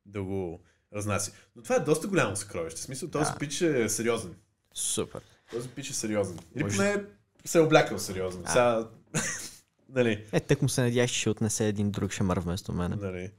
да 0.05 0.23
го 0.23 0.61
разнася. 0.95 1.31
Но 1.55 1.61
това 1.63 1.75
е 1.75 1.79
доста 1.79 2.07
голямо 2.07 2.35
съкровище. 2.35 2.81
В 2.81 2.83
смисъл, 2.83 3.09
този 3.09 3.31
Да. 3.31 3.37
пич 3.37 3.61
е 3.61 3.89
сериозен. 3.89 4.35
Супер. 4.73 5.21
Този 5.51 5.69
пич 5.69 5.89
е 5.89 5.93
сериозен. 5.93 6.39
Или 6.55 6.63
Може- 6.63 6.77
поне 6.77 7.03
се 7.45 7.57
е 7.57 7.61
облякал 7.61 7.99
сериозно. 7.99 8.41
А. 8.45 8.49
Сега... 8.51 8.87
нали? 9.89 10.25
Е, 10.31 10.39
тък 10.39 10.61
му 10.61 10.69
се 10.69 10.81
надях, 10.81 11.09
че 11.09 11.19
ще 11.19 11.29
отнесе 11.29 11.67
един 11.67 11.91
друг 11.91 12.11
шамар 12.11 12.37
вместо 12.37 12.73
мене. 12.73 12.95
нали. 12.95 13.31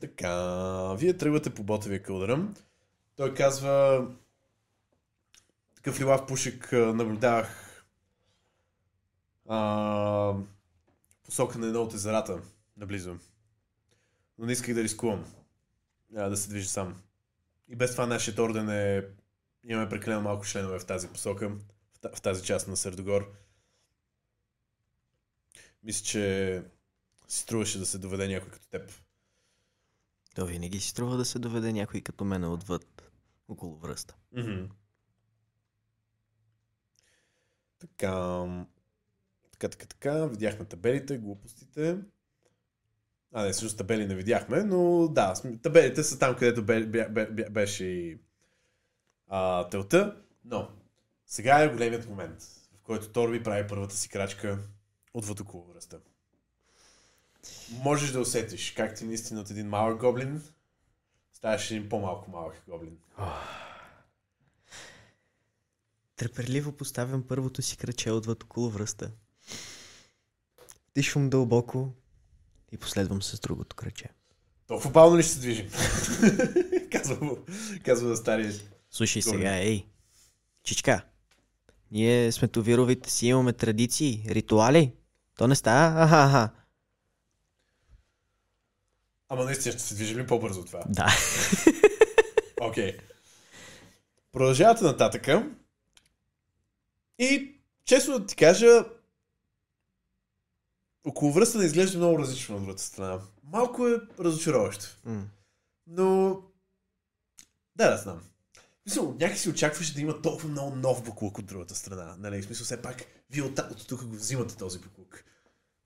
Така, 0.00 0.34
вие 0.94 1.16
тръгвате 1.16 1.50
по 1.50 1.62
ботовия 1.62 2.02
кълдъръм. 2.02 2.54
Той 3.16 3.34
казва, 3.34 4.06
такъв 5.76 6.00
лилав 6.00 6.26
пушек 6.26 6.72
наблюдавах 6.72 7.63
а, 9.48 10.34
посока 11.24 11.58
на 11.58 11.66
едно 11.66 11.82
от 11.82 11.94
езерата, 11.94 12.42
наблизо. 12.76 13.16
Но 14.38 14.46
не 14.46 14.52
исках 14.52 14.74
да 14.74 14.82
рискувам 14.82 15.24
а, 16.16 16.28
да 16.28 16.36
се 16.36 16.48
движи 16.48 16.68
сам. 16.68 17.02
И 17.68 17.76
без 17.76 17.92
това 17.92 18.06
нашият 18.06 18.38
орден 18.38 18.68
е... 18.70 19.08
Имаме 19.64 19.88
прекалено 19.88 20.22
малко 20.22 20.46
членове 20.46 20.78
в 20.78 20.86
тази 20.86 21.08
посока, 21.08 21.48
в 21.94 21.98
та- 22.00 22.10
в 22.14 22.22
тази 22.22 22.44
част 22.44 22.68
на 22.68 22.76
Сърдогор. 22.76 23.32
Мисля, 25.82 26.04
че 26.04 26.62
си 27.28 27.38
струваше 27.38 27.78
да 27.78 27.86
се 27.86 27.98
доведе 27.98 28.28
някой 28.28 28.50
като 28.50 28.68
теб. 28.68 28.92
То 30.34 30.46
винаги 30.46 30.80
си 30.80 30.88
струва 30.88 31.16
да 31.16 31.24
се 31.24 31.38
доведе 31.38 31.72
някой 31.72 32.00
като 32.00 32.24
мен 32.24 32.44
отвъд 32.44 33.12
около 33.48 33.76
връста. 33.76 34.16
Мгм. 34.32 34.64
Така. 37.78 38.46
Така, 39.54 39.68
така, 39.68 39.86
така. 39.86 40.26
Видяхме 40.26 40.64
табелите, 40.64 41.18
глупостите. 41.18 41.98
А, 43.32 43.44
не, 43.44 43.52
всъщност 43.52 43.78
табели 43.78 44.06
не 44.06 44.14
видяхме, 44.14 44.64
но 44.64 45.08
да, 45.08 45.34
табелите 45.62 46.02
са 46.02 46.18
там, 46.18 46.36
където 46.36 46.64
бе, 46.64 46.86
бе, 46.86 47.08
бе, 47.08 47.26
бе, 47.26 47.50
беше 47.50 47.84
и 47.84 48.18
телта. 49.70 50.16
Но, 50.44 50.68
сега 51.26 51.62
е 51.62 51.68
големият 51.68 52.08
момент, 52.08 52.42
в 52.78 52.82
който 52.82 53.08
Торби 53.08 53.42
прави 53.42 53.68
първата 53.68 53.96
си 53.96 54.08
крачка 54.08 54.58
отвъд 55.14 55.40
около 55.40 55.64
връста. 55.64 56.00
Можеш 57.70 58.12
да 58.12 58.20
усетиш 58.20 58.72
как 58.72 58.94
ти 58.94 59.04
наистина 59.04 59.40
от 59.40 59.50
един 59.50 59.68
малък 59.68 60.00
гоблин 60.00 60.42
ставаш 61.32 61.70
един 61.70 61.88
по-малко 61.88 62.30
малък 62.30 62.62
гоблин. 62.68 62.98
Треперливо 66.16 66.72
поставям 66.72 67.22
първото 67.28 67.62
си 67.62 67.76
кръче 67.76 68.10
отвъд 68.10 68.42
около 68.42 68.70
връста. 68.70 69.10
Дишвам 70.96 71.30
дълбоко 71.30 71.92
и 72.72 72.78
последвам 72.78 73.22
с 73.22 73.40
другото 73.40 73.76
кръче. 73.76 74.08
Толкова 74.66 74.90
бавно 74.90 75.18
ли 75.18 75.22
ще 75.22 75.32
се 75.32 75.40
движим? 75.40 75.70
казва, 76.92 77.24
му, 77.24 77.38
казва 77.84 78.08
на 78.08 78.16
стария. 78.16 78.52
Слушай 78.90 79.22
Горе. 79.22 79.36
сега, 79.36 79.56
ей, 79.56 79.86
чичка, 80.62 81.04
ние 81.90 82.32
сметовировите 82.32 83.10
си 83.10 83.26
имаме 83.26 83.52
традиции, 83.52 84.24
ритуали. 84.28 84.92
То 85.36 85.48
не 85.48 85.54
става, 85.54 86.02
аха, 86.02 86.16
аха. 86.16 86.50
Ама 89.28 89.44
наистина 89.44 89.72
ще 89.72 89.82
се 89.82 89.94
движим 89.94 90.18
ли 90.18 90.26
по-бързо 90.26 90.60
от 90.60 90.66
това? 90.66 90.80
Да. 90.88 91.06
Окей. 92.60 92.92
Okay. 92.92 93.00
Продължавате 94.32 94.84
нататъка. 94.84 95.50
И, 97.18 97.60
честно 97.84 98.18
да 98.18 98.26
ти 98.26 98.36
кажа, 98.36 98.84
около 101.04 101.32
връста 101.32 101.58
не 101.58 101.64
изглежда 101.64 101.98
много 101.98 102.18
различно 102.18 102.56
от 102.56 102.62
другата 102.62 102.82
страна. 102.82 103.20
Малко 103.42 103.88
е 103.88 104.00
разочароващо. 104.20 104.86
М. 105.04 105.24
Но... 105.86 106.40
Да, 107.76 107.90
да 107.90 107.96
знам. 107.96 108.20
В 108.86 108.90
Смисъл, 108.90 109.16
някакси 109.20 109.50
очакваше 109.50 109.94
да 109.94 110.00
има 110.00 110.22
толкова 110.22 110.48
много 110.48 110.76
нов 110.76 111.04
буклук 111.04 111.38
от 111.38 111.46
другата 111.46 111.74
страна. 111.74 112.16
Нали? 112.18 112.42
В 112.42 112.44
смисъл, 112.44 112.64
все 112.64 112.82
пак, 112.82 113.04
вие 113.30 113.42
от, 113.42 113.58
от 113.58 113.88
тук 113.88 114.04
го 114.04 114.16
взимате 114.16 114.56
този 114.56 114.78
буклук. 114.78 115.24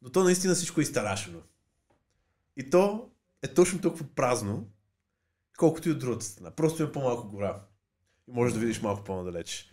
Но 0.02 0.10
то 0.10 0.24
наистина 0.24 0.54
всичко 0.54 0.80
е 0.80 0.82
изтарашено. 0.82 1.38
И 2.56 2.70
то 2.70 3.10
е 3.42 3.54
точно 3.54 3.80
толкова 3.80 4.06
празно, 4.14 4.68
колкото 5.58 5.88
и 5.88 5.92
от 5.92 5.98
другата 5.98 6.24
страна. 6.24 6.50
Просто 6.50 6.82
има 6.82 6.92
по-малко 6.92 7.28
гора. 7.28 7.62
И 8.28 8.32
можеш 8.32 8.54
да 8.54 8.60
видиш 8.60 8.82
малко 8.82 9.04
по-надалеч. 9.04 9.70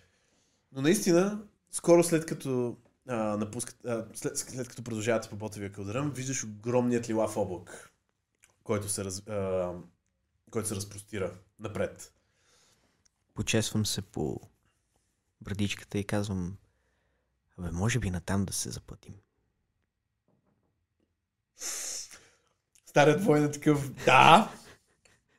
Но 0.71 0.81
наистина, 0.81 1.43
скоро 1.71 2.03
след 2.03 2.25
като 2.25 2.77
а, 3.07 3.37
напускат, 3.37 3.85
а, 3.85 4.05
след, 4.13 4.37
след 4.37 4.67
като 4.67 4.83
продължавате 4.83 5.29
по 5.29 5.35
ботовия 5.35 5.71
кълдъръм, 5.71 6.11
виждаш 6.11 6.43
огромният 6.43 7.09
лилав 7.09 7.37
облак, 7.37 7.93
който 8.63 8.89
се, 8.89 9.05
раз, 9.05 9.27
а, 9.27 9.73
който 10.51 10.67
се 10.67 10.75
разпростира 10.75 11.37
напред. 11.59 12.13
Почесвам 13.33 13.85
се 13.85 14.01
по 14.01 14.39
брадичката 15.41 15.97
и 15.97 16.03
казвам, 16.03 16.57
абе, 17.57 17.71
може 17.71 17.99
би 17.99 18.09
натам 18.09 18.45
да 18.45 18.53
се 18.53 18.69
запътим. 18.69 19.15
Старият 22.85 23.23
воин 23.23 23.43
е 23.43 23.51
такъв, 23.51 23.93
да, 23.93 24.51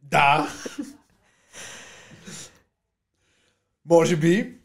да. 0.02 0.52
Може 3.84 4.16
би. 4.16 4.60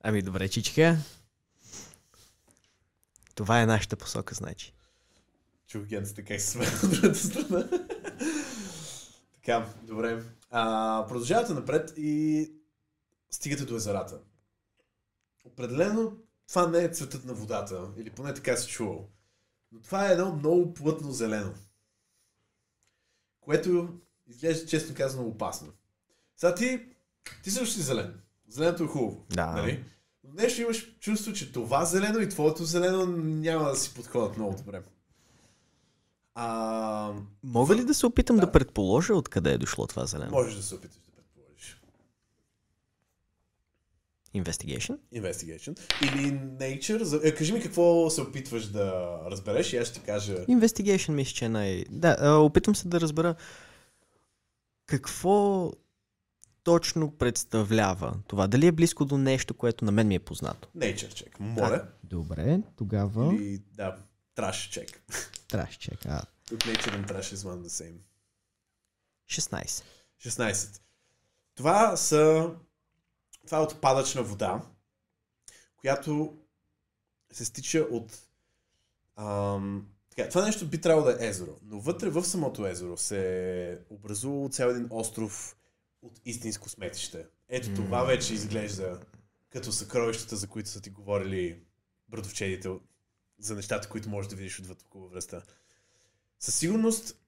Ами 0.00 0.22
добре, 0.22 0.48
чичка. 0.48 0.98
Това 3.36 3.60
е 3.60 3.66
нашата 3.66 3.96
посока, 3.96 4.34
значи. 4.34 4.74
Чух 5.66 5.82
генцата 5.82 6.24
как 6.24 6.40
се 6.40 6.50
смея 6.50 6.70
от 6.84 6.90
другата 6.90 7.14
страна. 7.18 7.68
така, 9.34 9.66
добре. 9.82 10.22
А, 10.50 11.04
продължавате 11.08 11.52
напред 11.52 11.94
и 11.96 12.50
стигате 13.30 13.64
до 13.64 13.76
езерата. 13.76 14.20
Определено 15.44 16.16
това 16.48 16.68
не 16.68 16.84
е 16.84 16.88
цветът 16.88 17.24
на 17.24 17.34
водата, 17.34 17.88
или 17.96 18.10
поне 18.10 18.34
така 18.34 18.56
се 18.56 18.68
чувал. 18.68 19.08
Но 19.72 19.80
това 19.80 20.08
е 20.08 20.12
едно 20.12 20.36
много 20.36 20.74
плътно 20.74 21.12
зелено. 21.12 21.54
Което 23.40 23.98
изглежда, 24.26 24.66
честно 24.66 24.94
казано, 24.94 25.28
опасно. 25.28 25.72
Сега 26.36 26.54
ти, 26.54 26.86
ти 27.42 27.50
също 27.50 27.74
си 27.74 27.82
зелен. 27.82 28.20
Зеленото 28.48 28.84
е 28.84 28.86
хубаво. 28.86 29.26
Да. 29.30 29.46
Нали? 29.46 29.84
Днес 30.36 30.58
имаш 30.58 30.96
чувство, 31.00 31.32
че 31.32 31.52
това 31.52 31.84
зелено 31.84 32.20
и 32.20 32.28
твоето 32.28 32.64
зелено 32.64 33.06
няма 33.16 33.68
да 33.68 33.76
си 33.76 33.94
подходят 33.94 34.36
много 34.36 34.54
добре. 34.56 34.82
А, 36.34 37.12
Мога 37.42 37.74
ли 37.76 37.84
да 37.84 37.94
се 37.94 38.06
опитам 38.06 38.36
да, 38.36 38.46
Да. 38.46 38.52
предположа 38.52 39.14
откъде 39.14 39.52
е 39.52 39.58
дошло 39.58 39.86
това 39.86 40.06
зелено? 40.06 40.30
можеш 40.30 40.54
да 40.54 40.62
се 40.62 40.74
опиташ 40.74 40.96
да 40.96 41.12
предположиш. 41.12 41.80
Investigation? 44.34 44.98
Investigation. 45.14 45.80
Или 46.02 46.32
Nature. 46.32 47.24
Е, 47.24 47.34
кажи 47.34 47.52
ми 47.52 47.62
какво 47.62 48.10
се 48.10 48.20
опитваш 48.20 48.66
да 48.66 49.18
разбереш 49.30 49.72
и 49.72 49.76
аз 49.76 49.88
ще 49.88 50.00
ти 50.00 50.06
кажа. 50.06 50.44
Investigation 50.46 51.10
мисля, 51.10 51.32
че 51.34 51.44
е 51.44 51.48
най... 51.48 51.84
Да, 51.90 52.38
опитвам 52.38 52.76
се 52.76 52.88
да 52.88 53.00
разбера 53.00 53.34
какво 54.86 55.70
точно 56.66 57.10
представлява 57.10 58.14
това. 58.26 58.46
Дали 58.46 58.66
е 58.66 58.72
близко 58.72 59.04
до 59.04 59.18
нещо, 59.18 59.54
което 59.54 59.84
на 59.84 59.92
мен 59.92 60.08
ми 60.08 60.14
е 60.14 60.18
познато. 60.18 60.68
Nature 60.76 60.94
check. 60.94 61.40
Моля. 61.40 61.88
Добре, 62.04 62.60
тогава... 62.76 63.34
Или, 63.34 63.58
да, 63.58 63.96
Trash 64.36 64.50
check. 64.50 64.96
Траш 65.48 65.76
чека. 65.76 66.22
Тук 66.48 66.58
Nature 66.58 66.96
and 66.96 67.12
Trash 67.12 67.34
is 67.34 67.36
one 67.36 67.66
the 67.66 67.68
same. 67.68 67.96
16. 69.30 69.84
16. 70.24 70.80
Това 71.54 71.96
са... 71.96 72.50
Това 73.46 73.58
е 73.58 73.62
отпадъчна 73.62 74.22
вода, 74.22 74.62
която 75.76 76.38
се 77.32 77.44
стича 77.44 77.78
от... 77.78 78.18
Ам, 79.16 79.86
така, 80.16 80.28
това 80.28 80.44
нещо 80.44 80.66
би 80.66 80.80
трябвало 80.80 81.06
да 81.06 81.24
е 81.24 81.28
езеро, 81.28 81.56
но 81.62 81.80
вътре 81.80 82.10
в 82.10 82.24
самото 82.24 82.66
езеро 82.66 82.96
се 82.96 83.78
образува 83.90 84.48
цял 84.48 84.68
един 84.68 84.86
остров 84.90 85.55
от 86.06 86.20
истинско 86.24 86.68
сметище. 86.68 87.26
Ето 87.48 87.74
това 87.74 88.04
вече 88.04 88.34
изглежда 88.34 89.00
като 89.48 89.72
съкровищата, 89.72 90.36
за 90.36 90.46
които 90.46 90.68
са 90.68 90.80
ти 90.80 90.90
говорили 90.90 91.62
братовчедите, 92.08 92.68
за 93.38 93.54
нещата, 93.54 93.88
които 93.88 94.08
можеш 94.08 94.28
да 94.30 94.36
видиш 94.36 94.60
отвъд 94.60 94.82
около 94.82 95.08
връста. 95.08 95.42
Със 96.40 96.54
сигурност 96.54 97.20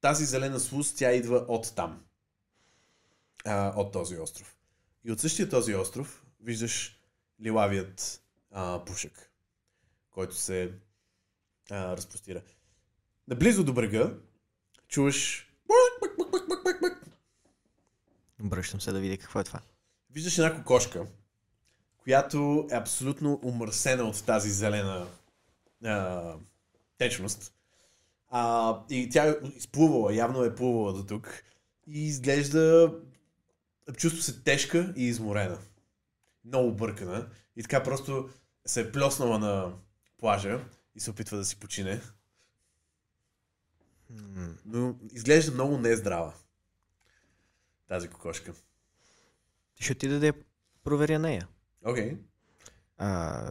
тази 0.00 0.24
зелена 0.24 0.60
слуз, 0.60 0.94
тя 0.94 1.12
идва 1.12 1.36
от 1.36 1.74
там. 1.76 2.04
А, 3.44 3.72
от 3.76 3.92
този 3.92 4.18
остров. 4.18 4.56
И 5.04 5.12
от 5.12 5.20
същия 5.20 5.48
този 5.48 5.74
остров 5.74 6.24
виждаш 6.40 7.00
лилавият 7.42 8.22
а, 8.50 8.84
пушек, 8.84 9.32
който 10.10 10.34
се 10.34 10.72
а, 11.70 11.96
разпростира. 11.96 12.42
Наблизо 13.28 13.64
до 13.64 13.72
брега 13.72 14.14
чуваш 14.88 15.51
Обръщам 18.44 18.80
се 18.80 18.92
да 18.92 19.00
видя 19.00 19.16
какво 19.16 19.40
е 19.40 19.44
това. 19.44 19.60
виждаш 20.10 20.38
една 20.38 20.56
кокошка, 20.56 21.06
която 22.02 22.68
е 22.70 22.74
абсолютно 22.74 23.40
умърсена 23.42 24.04
от 24.04 24.24
тази 24.24 24.50
зелена 24.50 25.06
а, 25.84 26.34
течност. 26.98 27.52
А, 28.30 28.78
и 28.90 29.10
тя 29.10 29.28
е 29.28 29.34
изплувала, 29.56 30.14
явно 30.14 30.44
е 30.44 30.54
плувала 30.54 30.92
до 30.92 31.06
тук. 31.06 31.44
И 31.86 32.06
изглежда, 32.06 32.94
чувства 33.96 34.22
се 34.22 34.42
тежка 34.42 34.92
и 34.96 35.04
изморена. 35.04 35.58
Много 36.44 36.72
бъркана. 36.72 37.28
И 37.56 37.62
така 37.62 37.82
просто 37.82 38.28
се 38.66 38.80
е 38.80 38.92
плеснала 38.92 39.38
на 39.38 39.72
плажа 40.18 40.60
и 40.94 41.00
се 41.00 41.10
опитва 41.10 41.36
да 41.36 41.44
си 41.44 41.56
почине. 41.56 42.00
Но 44.64 44.94
изглежда 45.12 45.52
много 45.52 45.78
нездрава. 45.78 46.32
Тази 47.92 48.08
кокошка. 48.08 48.54
Ще 49.80 49.92
отида 49.92 50.20
да 50.20 50.26
я 50.26 50.34
проверя 50.84 51.18
нея. 51.18 51.48
Окей. 51.84 52.16
А, 52.96 53.50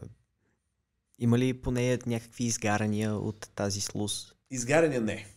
има 1.19 1.39
ли 1.39 1.61
по 1.61 1.71
нея 1.71 1.99
някакви 2.05 2.43
изгарания 2.43 3.13
от 3.13 3.51
тази 3.55 3.81
слуз? 3.81 4.33
Изгаряне 4.49 4.99
не. 4.99 5.27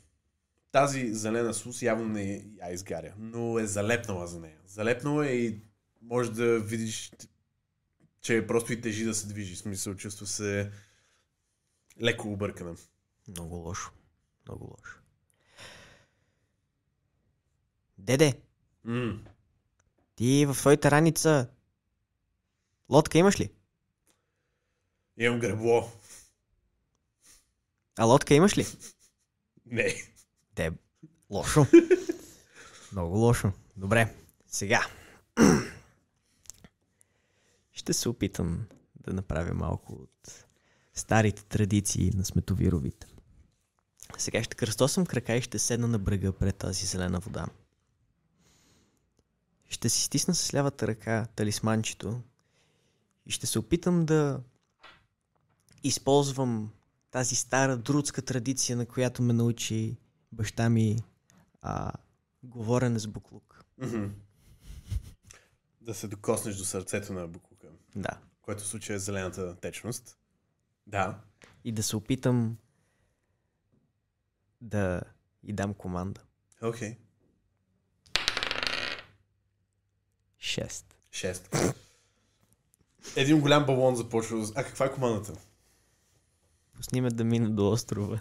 Тази 0.72 1.14
зелена 1.14 1.54
сус 1.54 1.82
явно 1.82 2.08
не 2.08 2.46
я 2.58 2.72
изгаря, 2.72 3.14
но 3.18 3.58
е 3.58 3.66
залепнала 3.66 4.26
за 4.26 4.40
нея. 4.40 4.58
Залепнала 4.66 5.28
е 5.28 5.34
и 5.34 5.62
може 6.02 6.32
да 6.32 6.60
видиш, 6.60 7.12
че 8.20 8.46
просто 8.46 8.72
и 8.72 8.80
тежи 8.80 9.04
да 9.04 9.14
се 9.14 9.26
движи. 9.26 9.54
В 9.54 9.58
смисъл, 9.58 9.94
чувства 9.94 10.26
се 10.26 10.70
леко 12.02 12.28
объркана. 12.32 12.76
Много 13.28 13.56
лошо. 13.56 13.92
Много 14.46 14.64
лошо. 14.64 15.00
Деде, 17.98 18.34
М. 18.84 19.24
ти 20.16 20.46
в 20.46 20.54
твоята 20.54 20.90
раница 20.90 21.48
лодка 22.88 23.18
имаш 23.18 23.40
ли? 23.40 23.50
Имам 25.18 25.40
гребло. 25.40 25.92
А 27.98 28.04
лодка 28.04 28.34
имаш 28.34 28.58
ли? 28.58 28.66
Не. 29.66 29.94
Те, 30.54 30.72
лошо. 31.30 31.66
Много 32.92 33.16
лошо. 33.16 33.52
Добре, 33.76 34.14
сега. 34.46 34.86
Ще 37.72 37.92
се 37.92 38.08
опитам 38.08 38.66
да 38.94 39.12
направя 39.12 39.54
малко 39.54 39.92
от 39.92 40.44
старите 40.94 41.44
традиции 41.44 42.10
на 42.14 42.24
сметовировите. 42.24 43.06
Сега 44.18 44.42
ще 44.42 44.56
кръстосам 44.56 45.06
крака 45.06 45.36
и 45.36 45.42
ще 45.42 45.58
седна 45.58 45.88
на 45.88 45.98
брега 45.98 46.32
пред 46.32 46.56
тази 46.56 46.86
зелена 46.86 47.20
вода. 47.20 47.46
Ще 49.68 49.88
си 49.88 50.02
стисна 50.02 50.34
с 50.34 50.54
лявата 50.54 50.86
ръка 50.86 51.26
талисманчето 51.36 52.22
и 53.26 53.30
ще 53.30 53.46
се 53.46 53.58
опитам 53.58 54.06
да 54.06 54.40
използвам 55.82 56.70
тази 57.10 57.36
стара 57.36 57.76
друдска 57.76 58.22
традиция, 58.22 58.76
на 58.76 58.86
която 58.86 59.22
ме 59.22 59.32
научи 59.32 59.96
баща 60.32 60.70
ми 60.70 60.98
а, 61.62 61.92
говорене 62.42 62.98
с 62.98 63.06
буклук. 63.06 63.64
Мгм. 63.78 64.04
Да 65.80 65.94
се 65.94 66.08
докоснеш 66.08 66.56
до 66.56 66.64
сърцето 66.64 67.12
на 67.12 67.28
буклука, 67.28 67.66
Да. 67.96 68.18
което 68.42 68.62
в 68.62 68.66
случая 68.66 68.96
е 68.96 68.98
зелената 68.98 69.56
течност. 69.56 70.18
Да. 70.86 71.20
И 71.64 71.72
да 71.72 71.82
се 71.82 71.96
опитам 71.96 72.56
да 74.60 75.00
и 75.42 75.52
дам 75.52 75.74
команда. 75.74 76.20
Окей. 76.62 76.90
6. 76.90 76.96
Шест. 80.44 80.94
Един 83.16 83.40
голям 83.40 83.66
балон 83.66 83.96
започва. 83.96 84.46
А 84.54 84.64
каква 84.64 84.86
е 84.86 84.92
командата? 84.92 85.32
Пусни 86.76 87.00
ме 87.00 87.10
да 87.10 87.24
мина 87.24 87.50
до 87.50 87.70
острова. 87.70 88.20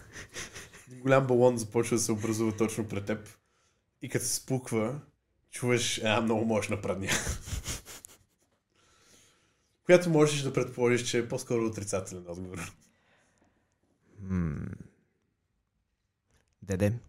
Един 0.87 1.01
голям 1.01 1.27
балон 1.27 1.57
започва 1.57 1.97
да 1.97 2.03
се 2.03 2.11
образува 2.11 2.57
точно 2.57 2.87
пред 2.87 3.05
теб. 3.05 3.29
И 4.01 4.09
като 4.09 4.25
се 4.25 4.35
спуква, 4.35 4.99
чуваш 5.51 5.97
една 5.97 6.21
много 6.21 6.45
мощна 6.45 6.81
прадня. 6.81 7.09
която 9.85 10.09
можеш 10.09 10.41
да 10.41 10.53
предположиш, 10.53 11.09
че 11.09 11.17
е 11.17 11.27
по-скоро 11.27 11.65
отрицателен 11.65 12.25
отговор. 12.27 12.73
М. 14.19 14.65
Деде, 16.61 16.99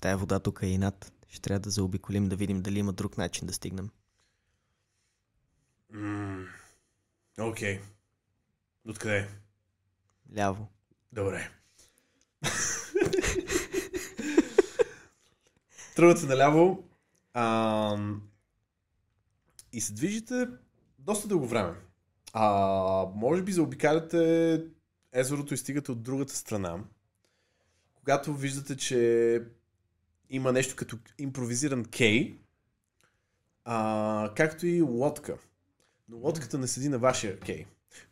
тая 0.00 0.16
вода 0.16 0.40
тук 0.40 0.60
е 0.62 0.66
и 0.66 0.78
над. 0.78 1.12
Ще 1.28 1.40
трябва 1.40 1.60
да 1.60 1.70
заобиколим 1.70 2.28
да 2.28 2.36
видим 2.36 2.62
дали 2.62 2.78
има 2.78 2.92
друг 2.92 3.18
начин 3.18 3.46
да 3.46 3.52
стигнем. 3.52 3.90
Окей. 7.38 7.80
Откъде? 8.88 9.28
Ляво. 10.36 10.68
Добре. 11.12 11.50
Тръгвате 15.96 16.26
наляво 16.26 16.84
ам, 17.34 18.22
и 19.72 19.80
се 19.80 19.92
движите 19.92 20.48
доста 20.98 21.28
дълго 21.28 21.46
време. 21.46 21.74
А, 22.32 22.46
може 23.14 23.42
би 23.42 23.52
заобикаляте 23.52 24.64
езерото 25.12 25.54
и 25.54 25.56
стигате 25.56 25.92
от 25.92 26.02
другата 26.02 26.36
страна, 26.36 26.84
когато 27.94 28.34
виждате, 28.34 28.76
че 28.76 29.42
има 30.30 30.52
нещо 30.52 30.76
като 30.76 30.98
импровизиран 31.18 31.84
кей, 31.84 32.38
а, 33.64 34.32
както 34.36 34.66
и 34.66 34.82
лодка. 34.82 35.38
Но 36.08 36.16
лодката 36.16 36.58
не 36.58 36.68
седи 36.68 36.88
на 36.88 36.98
вашия 36.98 37.40
кей. 37.40 37.66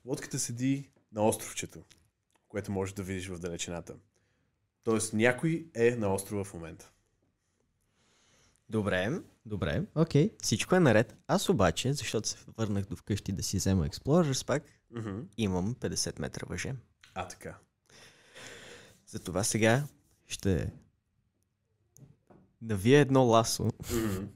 Лодката 0.04 0.38
седи 0.38 0.90
на 1.12 1.26
островчето, 1.28 1.82
което 2.48 2.72
можеш 2.72 2.94
да 2.94 3.02
видиш 3.02 3.28
в 3.28 3.38
далечината. 3.38 3.94
Тоест 4.84 5.12
някой 5.12 5.66
е 5.74 5.96
на 5.96 6.14
острова 6.14 6.44
в 6.44 6.54
момента. 6.54 6.90
Добре, 8.68 9.20
добре, 9.46 9.82
окей. 9.94 10.30
Всичко 10.42 10.74
е 10.74 10.80
наред. 10.80 11.16
Аз 11.26 11.48
обаче, 11.48 11.92
защото 11.92 12.28
се 12.28 12.36
върнах 12.56 12.86
до 12.86 12.96
вкъщи 12.96 13.32
да 13.32 13.42
си 13.42 13.56
взема 13.56 13.88
Explorers 13.88 14.46
пак, 14.46 14.62
Mm-hmm. 14.92 15.24
имам 15.36 15.74
50 15.74 16.20
метра 16.20 16.46
въже. 16.48 16.74
А, 17.14 17.28
така. 17.28 17.58
Затова 19.06 19.44
сега 19.44 19.84
ще 20.26 20.72
навия 22.62 23.00
едно 23.00 23.22
ласо 23.24 23.62
Mm-hmm. 23.62 24.26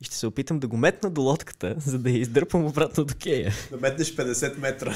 И 0.00 0.04
ще 0.04 0.16
се 0.16 0.26
опитам 0.26 0.60
да 0.60 0.68
го 0.68 0.76
метна 0.76 1.10
до 1.10 1.20
лодката, 1.20 1.74
за 1.78 1.98
да 1.98 2.10
я 2.10 2.18
издърпам 2.18 2.64
обратно 2.64 3.04
до 3.04 3.14
кея. 3.14 3.52
Да 3.70 3.76
метнеш 3.76 4.16
50 4.16 4.58
метра. 4.58 4.94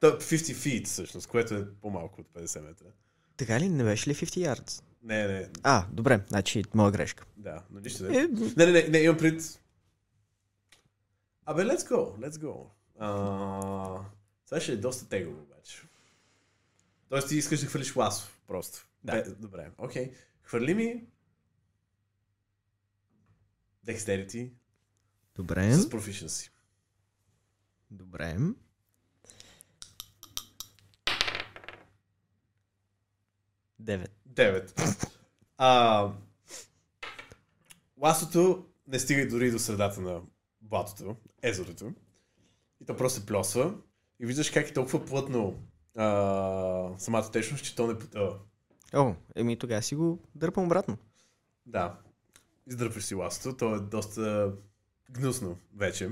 То 0.00 0.08
е 0.08 0.10
50 0.12 0.54
feet, 0.54 0.86
всъщност, 0.86 1.26
което 1.26 1.54
е 1.54 1.66
по-малко 1.82 2.20
от 2.20 2.28
50 2.28 2.60
метра. 2.60 2.86
Така 3.36 3.60
ли? 3.60 3.68
Не 3.68 3.84
беше 3.84 4.10
ли 4.10 4.14
50 4.14 4.54
yards? 4.54 4.82
Не, 5.02 5.26
не, 5.28 5.48
А, 5.62 5.86
добре, 5.92 6.20
значи 6.28 6.64
моя 6.74 6.90
грешка. 6.90 7.24
да, 7.36 7.62
но 7.70 7.80
нищо 7.80 8.02
да 8.02 8.20
е. 8.20 8.26
Не, 8.56 8.66
не, 8.66 8.72
не, 8.72 8.88
не, 8.88 8.98
имам 8.98 9.18
пред. 9.18 9.60
Абе, 11.46 11.62
let's 11.62 11.78
go, 11.90 12.28
let's 12.28 12.36
go. 12.36 12.66
А, 12.98 13.08
това 14.46 14.60
ще 14.60 14.72
е 14.72 14.76
доста 14.76 15.08
тегаво, 15.08 15.36
обаче. 15.42 15.82
Тоест 17.08 17.28
ти 17.28 17.36
искаш 17.36 17.60
да 17.60 17.66
хвърлиш 17.66 17.96
ласо, 17.96 18.28
просто. 18.46 18.86
Да. 19.04 19.12
Бе, 19.12 19.30
добре, 19.30 19.70
окей. 19.78 20.12
Хвърли 20.42 20.74
ми 20.74 21.04
Dexterity 23.88 24.50
добре, 25.36 25.72
с 25.72 25.90
proficiency. 25.90 26.50
добре. 27.90 28.36
Девет. 33.78 34.10
9. 34.28 35.08
А, 35.60 36.12
ласото 38.00 38.66
не 38.86 38.98
стига 38.98 39.28
дори 39.28 39.50
до 39.50 39.58
средата 39.58 40.00
на 40.00 40.20
блатото, 40.60 41.16
езерото. 41.42 41.92
И 42.80 42.84
то 42.84 42.96
просто 42.96 43.20
се 43.20 43.26
плесва. 43.26 43.74
И 44.20 44.26
виждаш 44.26 44.50
как 44.50 44.68
е 44.68 44.72
толкова 44.72 45.04
плътно 45.04 45.62
а, 45.96 46.98
самата 46.98 47.30
течност, 47.30 47.64
че 47.64 47.76
то 47.76 47.86
не 47.86 47.98
потъва. 47.98 48.38
О, 48.94 49.14
еми 49.36 49.58
тогава 49.58 49.82
си 49.82 49.94
го 49.94 50.18
дърпам 50.34 50.64
обратно. 50.64 50.98
Да. 51.66 51.98
Издърпваш 52.68 53.04
си 53.04 53.14
ласото. 53.14 53.56
То 53.56 53.74
е 53.74 53.80
доста 53.80 54.52
гнусно 55.10 55.58
вече. 55.76 56.10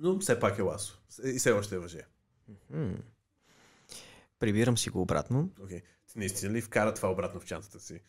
Но 0.00 0.18
все 0.18 0.40
пак 0.40 0.58
е 0.58 0.62
ласо. 0.62 1.02
И 1.24 1.38
все 1.38 1.52
още 1.52 1.74
е 1.74 1.78
въже. 1.78 2.06
Прибирам 4.38 4.78
си 4.78 4.90
го 4.90 5.02
обратно. 5.02 5.50
Окей. 5.62 5.82
Ти 6.06 6.18
наистина 6.18 6.52
ли 6.52 6.60
вкара 6.60 6.94
това 6.94 7.10
обратно 7.10 7.40
в 7.40 7.44
чантата 7.44 7.80
си? 7.80 8.00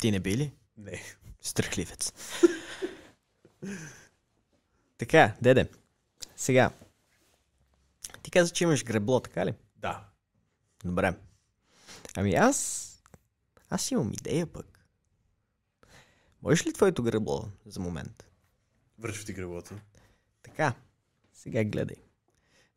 Ти 0.00 0.10
не 0.10 0.20
би 0.20 0.36
ли? 0.36 0.52
Не. 0.76 1.02
Страхливец. 1.40 2.12
така, 4.98 5.36
деде. 5.42 5.70
Сега. 6.36 6.70
Ти 8.22 8.30
каза, 8.30 8.52
че 8.52 8.64
имаш 8.64 8.84
гребло, 8.84 9.20
така 9.20 9.46
ли? 9.46 9.54
Да. 9.76 10.08
Добре. 10.84 11.14
Ами 12.16 12.34
аз... 12.34 12.84
Аз 13.70 13.90
имам 13.90 14.12
идея 14.12 14.46
пък. 14.46 14.77
Можеш 16.42 16.66
ли 16.66 16.72
твоето 16.72 17.02
гребло 17.02 17.48
за 17.66 17.80
момент? 17.80 18.24
Връчва 18.98 19.24
ти 19.24 19.32
греблото. 19.32 19.74
Така, 20.42 20.74
сега 21.32 21.64
гледай. 21.64 21.96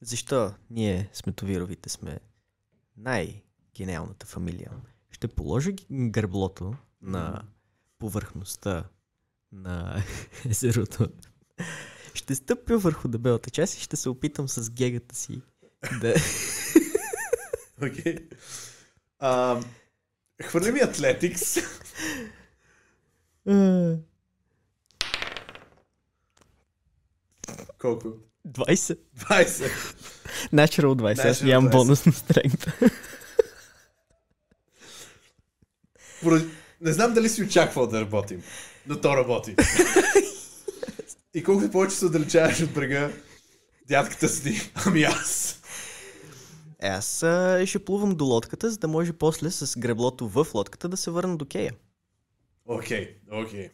Защо 0.01 0.53
ние 0.69 1.09
сметовировите 1.13 1.89
сме 1.89 2.19
най-гениалната 2.97 4.25
фамилия? 4.25 4.71
Ще 5.11 5.27
положа 5.27 5.71
ги- 5.71 5.85
греблото 5.91 6.75
на 7.01 7.43
повърхността 7.99 8.83
на 9.51 10.03
езерото. 10.45 11.09
Ще 12.13 12.35
стъпя 12.35 12.77
върху 12.77 13.07
дебелата 13.07 13.49
част 13.49 13.77
и 13.77 13.81
ще 13.81 13.95
се 13.95 14.09
опитам 14.09 14.49
с 14.49 14.69
гегата 14.71 15.15
си 15.15 15.41
да... 16.01 16.13
Окей. 17.87 18.15
А, 19.19 19.61
хвърли 20.43 20.71
ми 20.71 20.79
Атлетикс. 20.79 21.55
Колко? 27.77 28.07
20. 28.47 28.97
20. 29.19 29.71
Natural 30.53 30.95
20. 30.95 31.29
Аз 31.29 31.39
Natural 31.39 31.45
нямам 31.45 31.69
20. 31.69 31.71
бонус 31.71 32.05
на 32.05 32.11
strength. 32.11 32.91
Не 36.81 36.93
знам 36.93 37.13
дали 37.13 37.29
си 37.29 37.43
очаквал 37.43 37.87
да 37.87 38.01
работим, 38.01 38.43
но 38.87 39.01
то 39.01 39.17
работи. 39.17 39.55
И 41.33 41.43
колкото 41.43 41.71
повече 41.71 41.95
се 41.95 42.05
отдалечаваш 42.05 42.61
от 42.61 42.73
брега, 42.73 43.09
дядката 43.87 44.29
си, 44.29 44.71
ами 44.85 45.03
аз. 45.03 45.61
Аз 46.83 47.23
а, 47.23 47.63
ще 47.65 47.85
плувам 47.85 48.15
до 48.15 48.25
лодката, 48.25 48.71
за 48.71 48.77
да 48.77 48.87
може 48.87 49.13
после 49.13 49.51
с 49.51 49.79
греблото 49.79 50.27
в 50.27 50.47
лодката 50.53 50.89
да 50.89 50.97
се 50.97 51.11
върна 51.11 51.37
до 51.37 51.45
Кея. 51.45 51.73
Окей, 52.65 53.17
окей. 53.31 53.69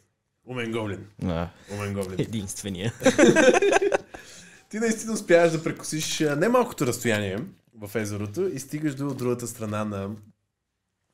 Умен 0.46 0.72
гоблин. 0.72 1.08
А, 1.24 1.50
Умен 1.74 1.94
гоблин. 1.94 2.20
единствения. 2.20 2.94
Ти 4.70 4.80
наистина 4.80 5.14
успяваш 5.14 5.52
да 5.52 5.64
прекусиш 5.64 6.20
немалкото 6.20 6.88
разстояние 6.88 7.40
в 7.74 7.96
езерото 7.96 8.48
и 8.48 8.60
стигаш 8.60 8.96
до 8.96 9.14
другата 9.14 9.48
страна 9.48 9.86
на... 9.86 10.16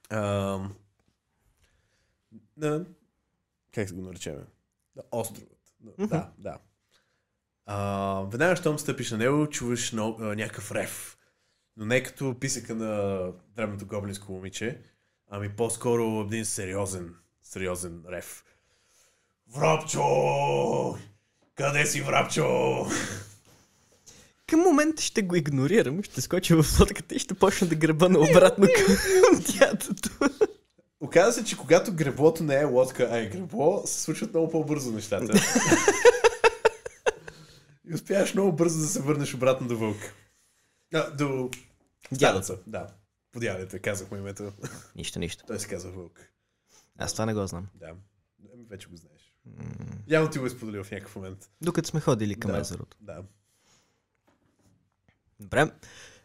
А, 0.09 0.59
на... 2.57 2.85
Как 3.73 3.89
се 3.89 3.95
го 3.95 4.01
наречем? 4.01 4.35
На 4.95 5.03
островът. 5.11 5.59
Мгм. 5.83 6.07
Да, 6.07 6.31
да. 6.37 6.57
А, 7.65 8.21
веднага, 8.31 8.55
щом 8.55 8.79
стъпиш 8.79 9.11
на 9.11 9.17
него, 9.17 9.49
чуваш 9.49 9.91
но, 9.91 10.17
а, 10.19 10.23
някакъв 10.35 10.71
рев. 10.71 11.17
Но 11.77 11.85
не 11.85 12.03
като 12.03 12.39
писъка 12.39 12.75
на 12.75 13.23
древното 13.55 13.85
гоблинско 13.85 14.31
момиче, 14.31 14.81
ами 15.29 15.49
по-скоро 15.49 16.21
един 16.27 16.45
сериозен, 16.45 17.15
сериозен 17.53 18.03
рев. 18.11 18.43
Врапчо! 19.55 20.03
Къде 21.55 21.85
си, 21.85 22.01
Врапчо? 22.01 22.45
Към 24.47 24.59
момента 24.59 25.01
ще 25.03 25.21
го 25.21 25.35
игнорирам, 25.35 26.03
ще 26.03 26.21
скоча 26.21 26.63
в 26.63 26.79
лодката 26.79 27.15
и 27.15 27.19
ще 27.19 27.33
почна 27.33 27.67
да 27.67 27.75
греба 27.75 28.09
на 28.09 28.19
обратно 28.19 28.67
към 28.75 28.95
дядото. 29.59 30.09
Оказва 31.01 31.33
се, 31.33 31.43
че 31.45 31.57
когато 31.57 31.93
греблото 31.93 32.43
не 32.43 32.55
е 32.55 32.63
лодка, 32.63 33.07
а 33.11 33.17
е 33.17 33.29
гребло, 33.29 33.83
се 33.85 34.01
случват 34.01 34.33
много 34.33 34.51
по-бързо 34.51 34.91
нещата. 34.91 35.33
и 37.89 37.93
успяваш 37.93 38.33
много 38.33 38.51
бързо 38.51 38.79
да 38.79 38.87
се 38.87 39.01
върнеш 39.01 39.33
обратно 39.33 39.67
до 39.67 39.77
вълка. 39.77 40.13
А, 40.93 41.11
до 41.11 41.49
Дядото. 42.11 42.45
стареца, 42.45 42.63
Да. 42.67 42.87
По 43.31 43.39
дядете, 43.39 43.79
казах 43.79 44.11
му 44.11 44.17
името. 44.17 44.51
Нищо, 44.95 45.19
нищо. 45.19 45.43
Той 45.47 45.59
се 45.59 45.67
казва 45.67 45.91
вълк. 45.91 46.19
Аз 46.97 47.13
това 47.13 47.25
не 47.25 47.33
го 47.33 47.47
знам. 47.47 47.67
Да. 47.75 47.95
Вече 48.69 48.87
го 48.87 48.95
знаеш. 48.97 49.35
Явно 50.07 50.29
ти 50.29 50.39
го 50.39 50.45
е 50.45 50.49
споделил 50.49 50.83
в 50.83 50.91
някакъв 50.91 51.15
момент. 51.15 51.49
Докато 51.61 51.87
сме 51.89 51.99
ходили 51.99 52.39
към 52.39 52.51
Да. 52.51 52.57
езерото. 52.57 52.97
Да. 53.01 53.23
Добре. 55.39 55.71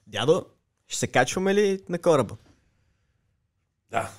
Дядо, 0.06 0.46
ще 0.88 0.98
се 0.98 1.06
качваме 1.06 1.54
ли 1.54 1.84
на 1.88 1.98
кораба? 1.98 2.36
Да. 3.90 4.12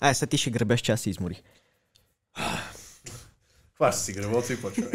Ай, 0.00 0.14
сега 0.14 0.28
ти 0.30 0.38
ще 0.38 0.50
гребеш, 0.50 0.80
че 0.80 0.92
аз 0.92 1.00
се 1.00 1.10
изморих. 1.10 1.42
Хваща 3.74 4.02
си 4.02 4.12
греблото 4.12 4.52
и 4.52 4.60
почва. 4.60 4.90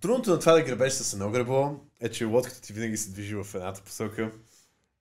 Трудното 0.00 0.30
на 0.30 0.38
това 0.40 0.52
да 0.52 0.62
гребеш 0.62 0.92
с 0.92 1.12
едно 1.12 1.30
гребло 1.30 1.80
е, 2.00 2.10
че 2.10 2.24
лодката 2.24 2.60
ти 2.60 2.72
винаги 2.72 2.96
се 2.96 3.10
движи 3.10 3.34
в 3.34 3.46
едната 3.54 3.82
посока. 3.82 4.32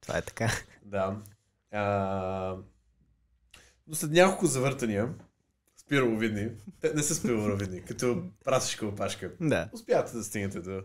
Това 0.01 0.17
е 0.17 0.21
така. 0.21 0.51
Да. 0.85 1.17
А, 1.71 2.55
но 3.87 3.95
след 3.95 4.11
няколко 4.11 4.45
завъртания, 4.45 5.13
спираловидни, 5.77 6.49
те 6.81 6.93
не 6.93 7.03
са 7.03 7.15
спираловидни, 7.15 7.83
като 7.85 8.23
прасешка 8.45 8.85
опашка, 8.85 9.33
Да. 9.41 9.69
успявате 9.73 10.13
да 10.13 10.23
стигнете 10.23 10.59
до, 10.61 10.81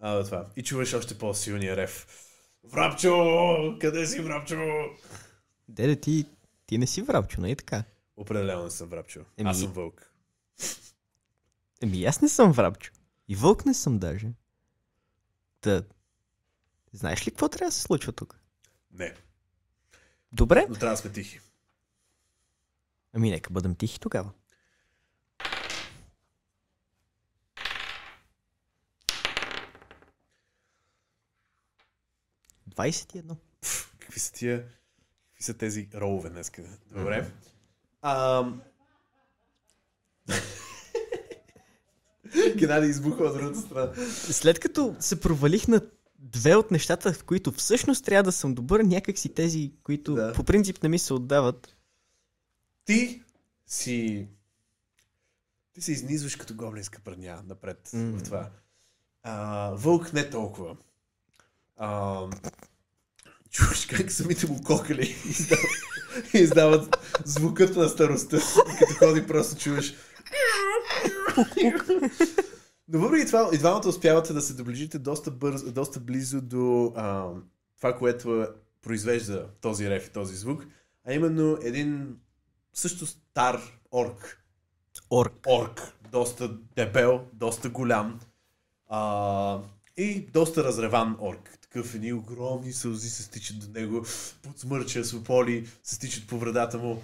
а, 0.00 0.16
до 0.18 0.24
това. 0.24 0.46
И 0.56 0.62
чуваш 0.62 0.94
още 0.94 1.18
по-силния 1.18 1.76
рев. 1.76 2.06
Врапчо! 2.64 3.12
Къде 3.80 4.06
си, 4.06 4.20
Врапчо? 4.22 4.56
Деде, 5.68 6.00
ти, 6.00 6.26
ти 6.66 6.78
не 6.78 6.86
си 6.86 7.02
врабчо, 7.02 7.40
нали 7.40 7.56
така? 7.56 7.84
Определено 8.16 8.64
не 8.64 8.70
съм 8.70 8.88
Врапчо. 8.88 9.20
Еми. 9.38 9.50
Аз 9.50 9.60
съм 9.60 9.72
вълк. 9.72 10.12
Еми, 11.82 12.04
аз 12.04 12.20
не 12.22 12.28
съм 12.28 12.52
врабчо. 12.52 12.92
И 13.28 13.36
вълк 13.36 13.66
не 13.66 13.74
съм 13.74 13.98
даже. 13.98 14.32
Та, 15.60 15.82
знаеш 16.92 17.26
ли 17.26 17.30
какво 17.30 17.48
трябва 17.48 17.68
да 17.68 17.72
се 17.72 17.82
случва 17.82 18.12
тук? 18.12 18.38
Не, 18.92 19.14
Добре. 20.32 20.66
но 20.68 20.74
трябва 20.74 20.92
да 20.92 20.96
сме 20.96 21.12
тихи. 21.12 21.40
Ами, 23.12 23.30
нека 23.30 23.50
бъдем 23.50 23.74
тихи 23.74 24.00
тогава. 24.00 24.30
Двадесет 32.66 33.14
и 33.14 33.18
едно. 33.18 33.36
Какви 33.98 34.20
са 34.20 34.32
тия... 34.32 34.68
Какви 35.28 35.42
са 35.44 35.54
тези 35.54 35.88
ролове 35.94 36.30
днеска? 36.30 36.62
Добре. 36.90 37.30
Ам... 38.02 38.62
Геннади 42.56 42.86
избуха 42.86 43.24
от 43.24 43.34
другата 43.34 43.60
страна. 43.60 43.94
След 44.12 44.60
като 44.60 44.96
се 45.00 45.20
провалих 45.20 45.68
на 45.68 45.80
две 46.22 46.56
от 46.56 46.70
нещата, 46.70 47.12
в 47.12 47.24
които 47.24 47.52
всъщност 47.52 48.04
трябва 48.04 48.22
да 48.22 48.32
съм 48.32 48.54
добър, 48.54 48.80
някак 48.80 49.18
си 49.18 49.28
тези, 49.34 49.72
които 49.82 50.14
Да. 50.14 50.32
по 50.32 50.44
принцип 50.44 50.82
не 50.82 50.88
ми 50.88 50.98
се 50.98 51.14
отдават. 51.14 51.76
Ти 52.84 53.22
си... 53.66 54.28
Ти 55.72 55.80
се 55.80 55.92
изнизваш 55.92 56.36
като 56.36 56.54
гоблинска 56.54 57.00
прадня 57.04 57.42
напред 57.46 57.90
М. 57.92 58.18
в 58.18 58.22
това. 58.22 58.50
А, 59.22 59.70
вълк 59.70 60.12
не 60.12 60.30
толкова. 60.30 60.76
А, 61.76 62.20
чуваш 63.50 63.86
как 63.86 64.12
самите 64.12 64.46
му 64.46 64.62
кокали 64.62 65.16
издават, 65.24 65.64
издават 66.34 66.96
звукът 67.24 67.76
на 67.76 67.88
старостта. 67.88 68.36
И 68.36 68.76
като 68.78 68.94
ходи 68.98 69.26
просто 69.26 69.60
чуваш 69.60 69.94
Но 72.92 72.98
въпреки 72.98 73.26
това, 73.26 73.50
и 73.52 73.58
двамата 73.58 73.88
успявате 73.88 74.32
да 74.32 74.42
се 74.42 74.54
доближите 74.54 74.98
доста, 74.98 75.30
бързо, 75.30 75.72
доста 75.72 76.00
близо 76.00 76.40
до 76.40 76.92
а, 76.96 77.28
това, 77.76 77.96
което 77.96 78.46
произвежда 78.82 79.46
този 79.60 79.90
рев 79.90 80.06
и 80.06 80.10
този 80.10 80.36
звук, 80.36 80.66
а 81.06 81.12
именно 81.12 81.58
един 81.62 82.16
също 82.74 83.06
стар 83.06 83.60
орк. 83.92 84.38
Орк. 85.10 85.46
Орк. 85.46 85.80
Доста 86.12 86.48
дебел, 86.76 87.24
доста 87.32 87.68
голям 87.68 88.20
а, 88.88 89.60
и 89.96 90.26
доста 90.32 90.64
разреван 90.64 91.16
орк. 91.20 91.58
Такъв 91.60 91.94
едни 91.94 92.12
огромни 92.12 92.72
сълзи 92.72 93.10
се 93.10 93.22
стичат 93.22 93.58
до 93.58 93.80
него, 93.80 94.06
подсмърча, 94.42 95.04
свополи 95.04 95.66
се 95.82 95.94
стичат 95.94 96.26
по 96.28 96.38
вредата 96.38 96.78
му. 96.78 97.02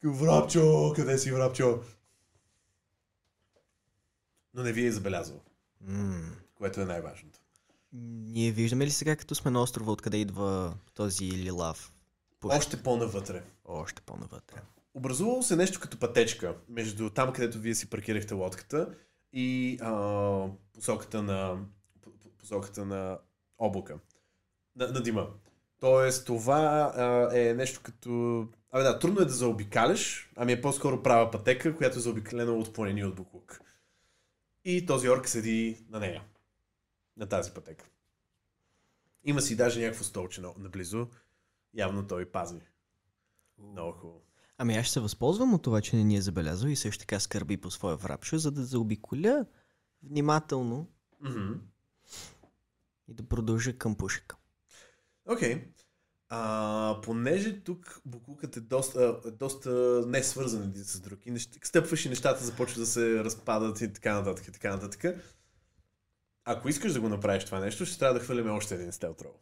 Такъв, 0.00 0.20
врапчо, 0.20 0.92
къде 0.96 1.18
си, 1.18 1.32
врапчо? 1.32 1.78
Но 4.54 4.62
не 4.62 4.72
ви 4.72 4.86
е 4.86 4.92
забелязал, 4.92 5.40
М. 5.80 6.20
което 6.54 6.80
е 6.80 6.84
най-важното. 6.84 7.38
Ние 7.92 8.52
виждаме 8.52 8.86
ли 8.86 8.90
сега, 8.90 9.16
като 9.16 9.34
сме 9.34 9.50
на 9.50 9.62
острова, 9.62 9.92
откъде 9.92 10.16
идва 10.16 10.74
този 10.94 11.32
лилав? 11.32 11.92
Пуш. 12.40 12.54
Още 12.54 12.82
по-навътре. 12.82 13.42
Още 13.64 14.02
по-навътре. 14.02 14.56
Образувало 14.94 15.42
се 15.42 15.56
нещо 15.56 15.80
като 15.80 15.98
пътечка 15.98 16.56
между 16.68 17.10
там, 17.10 17.32
където 17.32 17.58
вие 17.58 17.74
си 17.74 17.90
паркирахте 17.90 18.34
лодката 18.34 18.94
и 19.32 19.78
а, 19.80 20.46
посоката 20.74 21.22
на 21.22 21.58
по- 22.02 22.10
по- 22.10 22.30
посоката 22.30 22.84
на 22.84 23.18
облака. 23.58 23.98
На, 24.76 24.88
на 24.88 25.02
дима. 25.02 25.28
Тоест, 25.80 26.26
това 26.26 26.58
а, 26.96 27.38
е 27.38 27.54
нещо 27.54 27.80
като... 27.82 28.46
Абе 28.72 28.82
да, 28.82 28.98
трудно 28.98 29.20
е 29.20 29.24
да 29.24 29.32
заобикаляш, 29.32 30.30
ами 30.36 30.52
е 30.52 30.60
по-скоро 30.60 31.02
права 31.02 31.30
пътека, 31.30 31.76
която 31.76 31.98
е 31.98 32.02
заобикалена 32.02 32.52
от 32.52 32.72
планини 32.72 33.04
от 33.04 33.14
буклук. 33.14 33.60
И 34.64 34.86
този 34.86 35.08
орк 35.08 35.28
седи 35.28 35.84
на 35.88 36.00
нея. 36.00 36.22
На 37.16 37.26
тази 37.26 37.50
пътека. 37.52 37.86
Има 39.24 39.40
си 39.42 39.56
даже 39.56 39.80
някакво 39.80 40.04
столче 40.04 40.40
на- 40.40 40.52
наблизо. 40.58 41.08
Явно 41.74 42.06
той 42.06 42.26
пази. 42.26 42.60
Много 43.58 43.92
хубаво. 43.92 44.20
Ами 44.58 44.76
аз 44.76 44.84
ще 44.86 44.92
се 44.92 45.00
възползвам 45.00 45.54
от 45.54 45.62
това, 45.62 45.80
че 45.80 45.96
не 45.96 46.04
ни 46.04 46.16
е 46.16 46.20
забелязал 46.20 46.68
и 46.68 46.76
също 46.76 47.00
така 47.00 47.20
скърби 47.20 47.56
по 47.56 47.70
своя 47.70 47.96
врабчо, 47.96 48.38
за 48.38 48.50
да 48.50 48.64
заобиколя 48.64 49.46
внимателно 50.02 50.86
Мгм. 51.20 51.52
и 53.08 53.14
да 53.14 53.22
продължа 53.22 53.78
към 53.78 53.94
пушека. 53.96 54.36
Окей. 55.26 55.68
А, 56.32 57.00
понеже 57.02 57.60
тук 57.60 58.00
Букукът 58.04 58.56
е 58.56 58.60
доста, 58.60 59.20
е 59.26 59.30
доста 59.30 59.70
не 60.06 60.22
свързан 60.22 60.62
един 60.62 60.84
с 60.84 61.00
друг 61.00 61.26
и 61.26 61.30
неща, 61.30 61.58
стъпваш 61.62 62.04
и 62.04 62.08
нещата 62.08 62.44
започват 62.44 62.78
да 62.80 62.86
се 62.86 63.24
разпадат 63.24 63.80
и 63.80 63.92
така 63.92 64.14
нататък 64.14 64.48
и 64.48 64.52
така 64.52 64.70
нататък. 64.70 65.04
Ако 66.44 66.68
искаш 66.68 66.92
да 66.92 67.00
го 67.00 67.08
направиш 67.08 67.44
това 67.44 67.60
нещо, 67.60 67.86
ще 67.86 67.98
трябва 67.98 68.14
да 68.14 68.24
хвърляме 68.24 68.50
още 68.50 68.74
един 68.74 68.92
стелт 68.92 69.22
рол. 69.22 69.34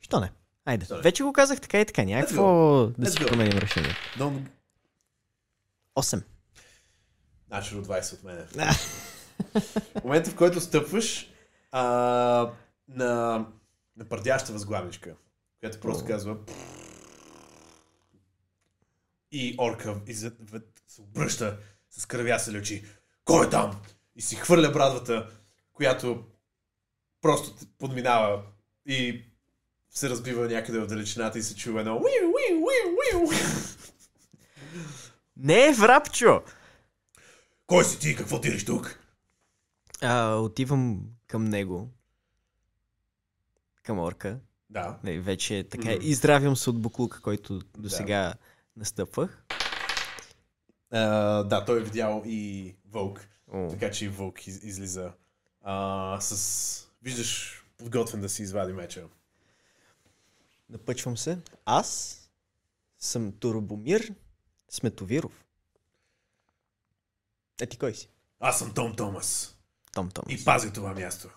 Що 0.00 0.20
не? 0.20 0.32
Айде. 0.64 0.86
Sorry. 0.86 1.02
Вече 1.02 1.22
го 1.22 1.32
казах 1.32 1.60
така 1.60 1.80
и 1.80 1.86
така. 1.86 2.04
Някакво 2.04 2.86
да 2.98 3.10
си 3.10 3.26
променим 3.26 3.58
решение. 3.58 3.94
Don't... 4.18 4.42
8. 5.96 6.22
Значи 7.48 7.74
20 7.74 8.12
от 8.12 8.22
мене. 8.24 8.46
В 10.00 10.04
момента, 10.04 10.30
в 10.30 10.36
който 10.36 10.60
стъпваш 10.60 11.30
а, 11.72 11.82
на, 12.88 13.44
на 13.96 14.04
пърдяща 14.08 14.52
възглавничка, 14.52 15.14
която 15.60 15.80
просто 15.80 16.04
О. 16.04 16.06
казва 16.06 16.36
и 19.32 19.54
орка 19.58 19.96
из- 20.06 20.22
в- 20.40 20.60
се 20.88 21.00
обръща 21.02 21.58
с 21.90 22.06
кръвясали 22.06 22.58
очи. 22.58 22.84
Кой 23.24 23.46
е 23.46 23.50
там? 23.50 23.80
И 24.16 24.22
си 24.22 24.36
хвърля 24.36 24.70
брадвата, 24.70 25.30
която 25.72 26.24
просто 27.20 27.66
подминава 27.78 28.42
и 28.86 29.24
се 29.90 30.10
разбива 30.10 30.48
някъде 30.48 30.78
в 30.78 30.86
далечината 30.86 31.38
и 31.38 31.42
се 31.42 31.56
чува 31.56 31.80
едно 31.80 31.94
уиу, 31.94 32.32
уиу, 32.32 32.64
уиу, 32.64 32.96
уиу. 33.20 33.30
Не 35.36 35.68
е 35.68 35.72
врапчо! 35.72 36.42
Кой 37.66 37.84
си 37.84 37.98
ти? 37.98 38.16
Какво 38.16 38.38
дириш 38.38 38.64
тук? 38.64 38.98
А, 40.02 40.34
отивам 40.34 41.02
към 41.26 41.44
него. 41.44 41.90
Към 43.82 43.98
орка. 43.98 44.40
Да. 44.70 44.98
Не, 45.04 45.20
вече 45.20 45.68
така 45.70 45.90
Мгм. 45.90 45.98
изздравям 46.02 46.56
се 46.56 46.70
от 46.70 46.80
буклука, 46.80 47.20
който 47.20 47.60
до 47.78 47.90
сега 47.90 48.34
настъпвах. 48.76 49.44
А, 50.90 51.00
да, 51.42 51.64
той 51.64 51.80
е 51.80 51.84
видял 51.84 52.22
и 52.26 52.74
Вълк, 52.90 53.28
О, 53.52 53.68
така 53.70 53.90
че 53.90 54.04
и 54.04 54.08
Вълк 54.08 54.46
из, 54.46 54.62
излиза 54.62 55.12
а, 55.62 56.20
с... 56.20 56.88
Виждаш, 57.02 57.64
подготвен 57.76 58.20
да 58.20 58.28
си 58.28 58.42
извади 58.42 58.72
меча. 58.72 59.04
Напъчвам 60.70 61.16
се. 61.16 61.38
Аз 61.64 62.20
съм 62.98 63.32
Турбомир 63.32 64.14
Сметовиров. 64.68 65.44
А 67.62 67.66
ти 67.66 67.78
кой 67.78 67.94
си? 67.94 68.08
Аз 68.40 68.58
съм 68.58 68.74
Том 68.74 68.96
Томас 68.96 69.55
Том 69.96 70.10
Том. 70.10 70.24
и 70.28 70.44
пазя 70.44 70.72
това 70.72 70.94
място. 70.94 71.28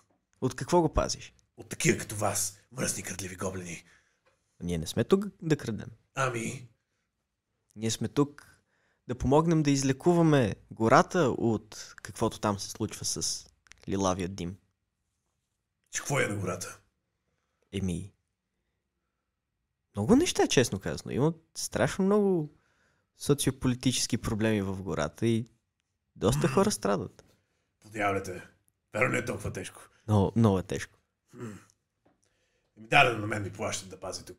От 0.42 0.56
какво 0.56 0.82
го 0.82 0.94
пазиш? 0.94 1.34
От 1.58 1.70
такива 1.70 1.98
като 1.98 2.16
вас, 2.16 2.60
мръсни 2.72 3.04
крадливи 3.04 3.36
гоблини. 3.36 3.84
Ние 4.64 4.78
не 4.78 4.88
сме 4.88 5.04
тук 5.04 5.26
да 5.42 5.58
крадем. 5.58 5.90
Ами, 6.16 6.68
Ние 7.76 7.92
сме 7.92 8.08
тук 8.08 8.60
да 9.08 9.16
помогнем 9.16 9.64
да 9.64 9.72
излекуваме 9.72 10.56
гората 10.72 11.20
от 11.38 11.94
каквото 11.96 12.40
там 12.40 12.60
се 12.60 12.70
случва 12.70 13.06
с 13.06 13.48
лилавия 13.88 14.28
дим. 14.30 14.58
че 15.92 16.00
какво 16.02 16.20
е 16.20 16.28
на 16.28 16.36
гората? 16.36 16.80
Еми. 17.72 18.14
Много 19.96 20.16
неща, 20.16 20.48
честно 20.48 20.80
казано. 20.80 21.12
Има 21.12 21.34
страшно 21.56 22.06
много 22.06 22.50
социополитически 23.18 24.18
проблеми 24.18 24.62
в 24.62 24.82
гората 24.84 25.28
и 25.28 25.46
доста 26.16 26.48
хора 26.54 26.72
страдат. 26.72 27.26
Подявлете. 27.90 28.42
Верно 28.94 29.12
не 29.12 29.18
е 29.18 29.26
толкова 29.26 29.54
тежко. 29.54 29.82
Но 30.08 30.32
много 30.36 30.60
е 30.60 30.64
тежко. 30.64 30.98
И 32.78 32.82
ми 32.82 32.88
дадено 32.88 33.20
на 33.20 33.28
мен 33.28 33.44
ми 33.44 33.52
плащат 33.52 33.90
да 33.90 34.00
пазя 34.00 34.26
тук. 34.26 34.38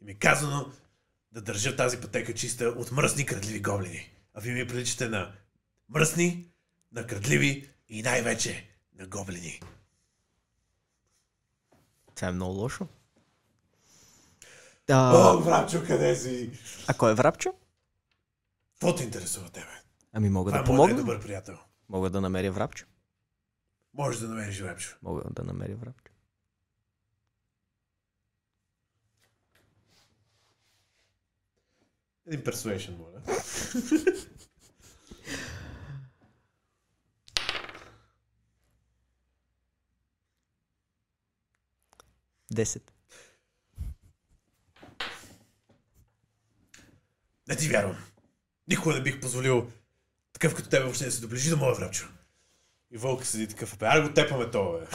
И 0.00 0.04
ми 0.04 0.12
е 0.12 0.14
казано 0.14 0.72
да 1.32 1.42
държа 1.42 1.76
тази 1.76 2.00
пътека 2.00 2.34
чиста 2.34 2.64
от 2.66 2.92
мръсни 2.92 3.26
крадливи 3.26 3.60
гоблини. 3.60 4.10
А 4.34 4.40
вие 4.40 4.54
ми 4.54 4.68
приличате 4.68 5.08
на 5.08 5.32
мръсни, 5.88 6.48
на 6.92 7.06
крадливи 7.06 7.70
и 7.88 8.02
най-вече 8.02 8.68
на 8.94 9.06
гоблини. 9.06 9.60
Това 12.14 12.28
е 12.28 12.32
много 12.32 12.52
лошо. 12.54 12.84
О, 12.84 12.88
А, 14.92 15.36
врачо, 15.36 15.84
къде 15.86 16.16
си? 16.16 16.50
а 16.88 16.94
кой 16.94 17.12
е 17.12 17.14
врапчо? 17.14 17.54
Какво 18.72 18.94
те 18.94 19.04
интересува 19.04 19.50
тебе? 19.50 19.66
Ами 20.12 20.28
мога 20.28 20.50
Това 20.50 20.58
да 20.58 20.62
е 20.62 20.66
помогна. 20.66 20.96
добър 20.96 21.22
приятел. 21.22 21.58
Мога 21.88 22.10
да 22.10 22.20
намеря 22.20 22.52
врапчо. 22.52 22.86
Можеш 23.94 24.20
да 24.20 24.28
намериш 24.28 24.60
врачо. 24.60 24.96
Мога 25.02 25.22
да 25.30 25.44
намеря 25.44 25.76
врапчо. 25.76 26.12
Един 32.26 32.42
persuasion, 32.44 32.96
моля. 32.96 33.22
Десет. 42.50 42.92
Не 47.48 47.56
ти 47.56 47.68
вярвам. 47.68 47.96
Никога 48.68 48.94
не 48.94 49.02
бих 49.02 49.20
позволил 49.20 49.72
такъв 50.38 50.54
като 50.54 50.68
тебе 50.68 50.84
въобще 50.84 51.04
да 51.04 51.12
се 51.12 51.20
доближи 51.20 51.50
до 51.50 51.56
моя 51.56 51.74
врачо. 51.74 52.08
И 52.90 52.98
вълк 52.98 53.26
седи 53.26 53.48
такъв, 53.48 53.78
бе, 53.78 53.86
аре 53.86 54.02
го 54.02 54.14
тепаме 54.14 54.50
това, 54.50 54.78
бе. 54.78 54.86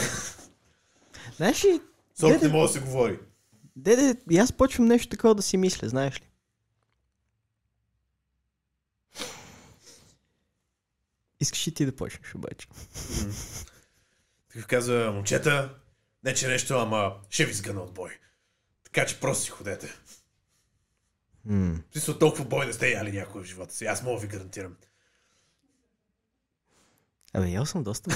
Знаеш 1.36 1.66
ли, 1.66 1.82
Деде- 2.20 2.48
не 2.48 2.54
мога 2.54 2.68
да 2.68 2.74
се 2.74 2.80
говори. 2.80 3.20
Деде, 3.76 4.22
и 4.32 4.38
аз 4.38 4.54
почвам 4.54 4.88
нещо 4.88 5.10
такова 5.10 5.36
да 5.36 5.42
си 5.42 5.58
мисля, 5.58 5.90
знаеш 5.90 6.22
ли? 6.22 6.28
Искаш 11.40 11.68
и 11.68 11.74
ти 11.74 11.86
да 11.86 11.96
почнеш 11.96 12.36
обаче. 12.36 12.68
Такъв 14.50 14.68
казва, 14.68 15.12
момчета, 15.12 15.76
не 16.24 16.34
че 16.34 16.48
нещо, 16.48 16.74
ама 16.74 17.18
ще 17.30 17.46
ви 17.46 17.54
сгъна 17.54 17.82
от 17.82 17.94
бой. 17.94 18.20
Така 18.84 19.06
че 19.06 19.20
просто 19.20 19.44
си 19.44 19.50
ходете. 19.50 19.94
М. 21.46 21.80
В 21.90 21.94
смисъл 21.94 22.20
толкова 22.20 22.46
бой 22.46 22.66
не 22.66 22.74
сте 22.74 22.92
яли 22.92 23.12
някой 23.12 23.42
в 23.44 23.46
живота 23.46 23.74
си. 23.74 23.86
Аз 23.86 24.04
мога 24.04 24.20
да 24.20 24.28
ви 24.28 24.34
гарантирам. 24.38 24.76
Абе, 27.34 27.50
ял 27.50 27.66
съм 27.66 27.84
доста 27.84 28.10
бе. 28.10 28.16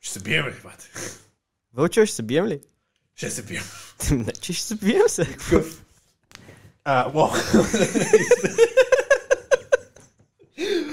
Ще 0.00 0.12
се 0.12 0.20
бием 0.20 0.46
ли, 0.46 0.54
бате? 0.62 0.90
Вълчо, 1.72 2.06
ще 2.06 2.16
се 2.16 2.22
бием 2.22 2.46
ли? 2.46 2.60
Ще 3.14 3.30
се 3.30 3.42
бием. 3.42 3.64
Значи 4.02 4.54
ще 4.54 4.66
се 4.66 4.74
бием 4.74 5.08
се. 5.08 5.26
Какъв? 5.26 5.84
А, 6.84 7.10
уау. 7.14 7.30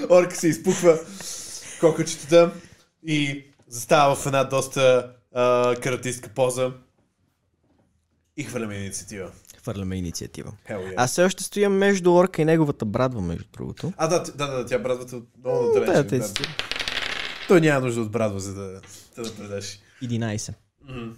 Орка 0.10 0.36
се 0.36 0.48
изпуква 0.48 1.00
кокочетата 1.80 2.54
и 3.04 3.46
застава 3.68 4.16
в 4.16 4.26
една 4.26 4.44
доста 4.44 5.14
а, 5.34 5.76
каратистка 5.76 6.30
поза 6.30 6.74
и 8.38 8.44
хвърляме 8.44 8.76
инициатива. 8.76 9.32
Хвърляме 9.66 9.96
инициатива. 9.96 10.54
Yeah. 10.70 10.94
Аз 10.98 11.12
все 11.12 11.24
още 11.24 11.44
стоя 11.44 11.70
между 11.70 12.14
орка 12.14 12.42
и 12.42 12.46
неговата 12.46 12.86
брадва, 12.86 13.22
между 13.22 13.46
другото. 13.54 13.94
А, 13.98 14.08
да, 14.08 14.24
да, 14.24 14.48
да, 14.48 14.66
тя 14.66 14.80
брадвата 14.80 15.16
много. 15.16 15.72
Да, 15.74 15.86
Да, 15.86 16.08
те 16.08 16.18
да. 16.18 16.28
си. 16.28 16.34
Той 17.48 17.62
няма 17.62 17.86
нужда 17.86 18.02
от 18.02 18.12
брадва, 18.12 18.40
за 18.40 18.54
да, 18.54 18.82
да, 19.16 19.24
да 19.24 19.36
предаш. 19.36 19.80
11. 20.04 20.54
М. 20.82 21.16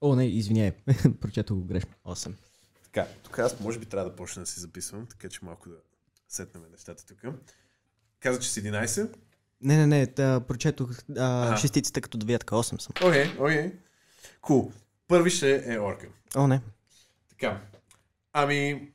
О, 0.00 0.14
не, 0.14 0.26
извиняй. 0.26 0.72
Прочетох 1.20 1.56
го 1.56 1.64
грешно. 1.64 1.90
8. 2.06 2.32
Така, 2.84 3.06
тук 3.22 3.38
аз 3.38 3.60
може 3.60 3.78
би 3.78 3.86
трябва 3.86 4.10
да 4.10 4.16
почна 4.16 4.42
да 4.42 4.46
си 4.46 4.60
записвам, 4.60 5.06
така 5.06 5.28
че 5.28 5.40
малко 5.42 5.68
да 5.68 5.76
сетнем 6.28 6.62
нещата 6.72 7.06
тук. 7.06 7.18
Каза, 8.20 8.40
че 8.40 8.50
си 8.50 8.62
11. 8.62 9.16
Не, 9.62 9.76
не, 9.76 9.86
не, 9.86 10.06
та, 10.06 10.40
прочетох 10.40 10.90
а, 11.18 11.56
шестицата 11.56 12.00
като 12.00 12.18
девятка. 12.18 12.54
8 12.54 12.80
съм. 12.80 13.08
Окей, 13.08 13.30
окей. 13.38 13.72
Кул. 14.40 14.72
Първи 15.08 15.30
ще 15.30 15.74
е 15.74 15.78
орка. 15.78 16.06
О, 16.36 16.46
не. 16.46 16.60
Така. 17.40 17.60
Ами, 18.32 18.88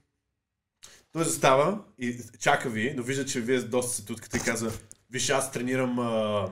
той 1.12 1.24
застава 1.24 1.80
и 2.00 2.20
чака 2.40 2.70
ви, 2.70 2.94
но 2.98 3.04
вижда, 3.04 3.26
че 3.26 3.42
вие 3.42 3.62
доста 3.62 3.94
се 3.94 4.06
туткате 4.06 4.38
и 4.38 4.42
каза, 4.42 4.72
виж, 5.10 5.30
аз 5.30 5.52
тренирам 5.52 6.00
а, 6.00 6.50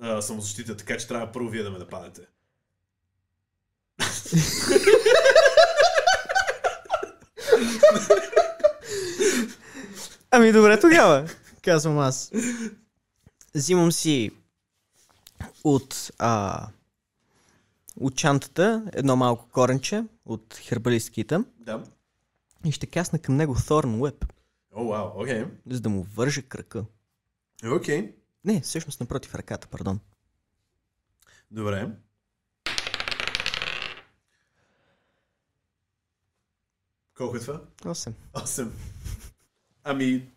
а, 0.00 0.22
самозащита, 0.22 0.76
така 0.76 0.96
че 0.96 1.08
трябва 1.08 1.32
първо 1.32 1.48
вие 1.48 1.62
да 1.62 1.70
ме 1.70 1.78
нападете. 1.78 2.22
Ами 10.30 10.52
добре 10.52 10.80
тогава, 10.80 11.28
казвам 11.62 11.98
аз. 11.98 12.32
Взимам 13.54 13.92
си 13.92 14.30
от, 15.64 16.10
а, 16.18 16.66
от 18.00 18.16
чантата 18.16 18.90
едно 18.92 19.16
малко 19.16 19.48
коренче 19.48 20.04
от 20.24 20.54
хербалистките 20.54 21.38
Да. 21.58 21.84
и 22.64 22.72
ще 22.72 22.86
касна 22.86 23.18
към 23.18 23.36
него 23.36 23.54
Thorn 23.54 23.86
Whip, 23.98 24.24
О, 24.72 24.84
вау, 24.84 25.22
окей. 25.22 25.44
за 25.66 25.80
да 25.80 25.88
му 25.88 26.02
вържа 26.02 26.42
кръка. 26.42 26.84
Окей. 27.66 28.14
Не, 28.44 28.60
всъщност 28.60 29.00
напротив 29.00 29.34
ръката, 29.34 29.68
пардон. 29.68 30.00
Добре. 31.50 31.88
Колко 37.16 37.36
е 37.36 37.40
това? 37.40 37.60
8. 37.78 38.12
8. 38.34 38.68
Ами, 39.84 40.28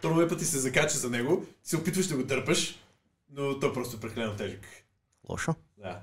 Тонове 0.00 0.28
пъти 0.28 0.44
се 0.44 0.58
закача 0.58 0.98
за 0.98 1.10
него, 1.10 1.46
се 1.62 1.76
опитваш 1.76 2.06
да 2.06 2.16
го 2.16 2.24
дърпаш, 2.24 2.78
но 3.30 3.58
той 3.60 3.72
просто 3.72 3.96
е 3.96 4.00
прекалено 4.00 4.36
тежък. 4.36 4.66
Лошо. 5.28 5.54
Да. 5.76 6.00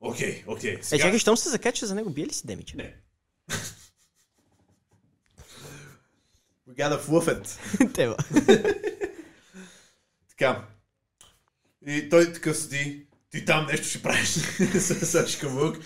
Окей, 0.00 0.44
окей. 0.46 0.74
Е, 0.74 0.82
Сега... 0.82 1.04
чакай, 1.04 1.18
щом 1.18 1.36
се 1.36 1.48
закача 1.48 1.86
за 1.86 1.94
него, 1.94 2.10
бие 2.10 2.26
ли 2.26 2.32
си 2.32 2.46
демича? 2.46 2.76
Не. 2.76 2.94
We 6.68 6.74
gotta 6.74 7.00
fluff 7.00 7.42
it. 7.42 7.58
Тева. 7.94 8.16
Така. 10.28 10.66
И 11.86 12.08
той 12.08 12.32
така 12.32 12.54
седи. 12.54 13.06
Ти 13.30 13.44
там 13.44 13.66
нещо 13.66 13.86
ще 13.86 14.02
правиш. 14.02 14.28
Сачи 15.02 15.38
към 15.38 15.54
Вълк. 15.54 15.78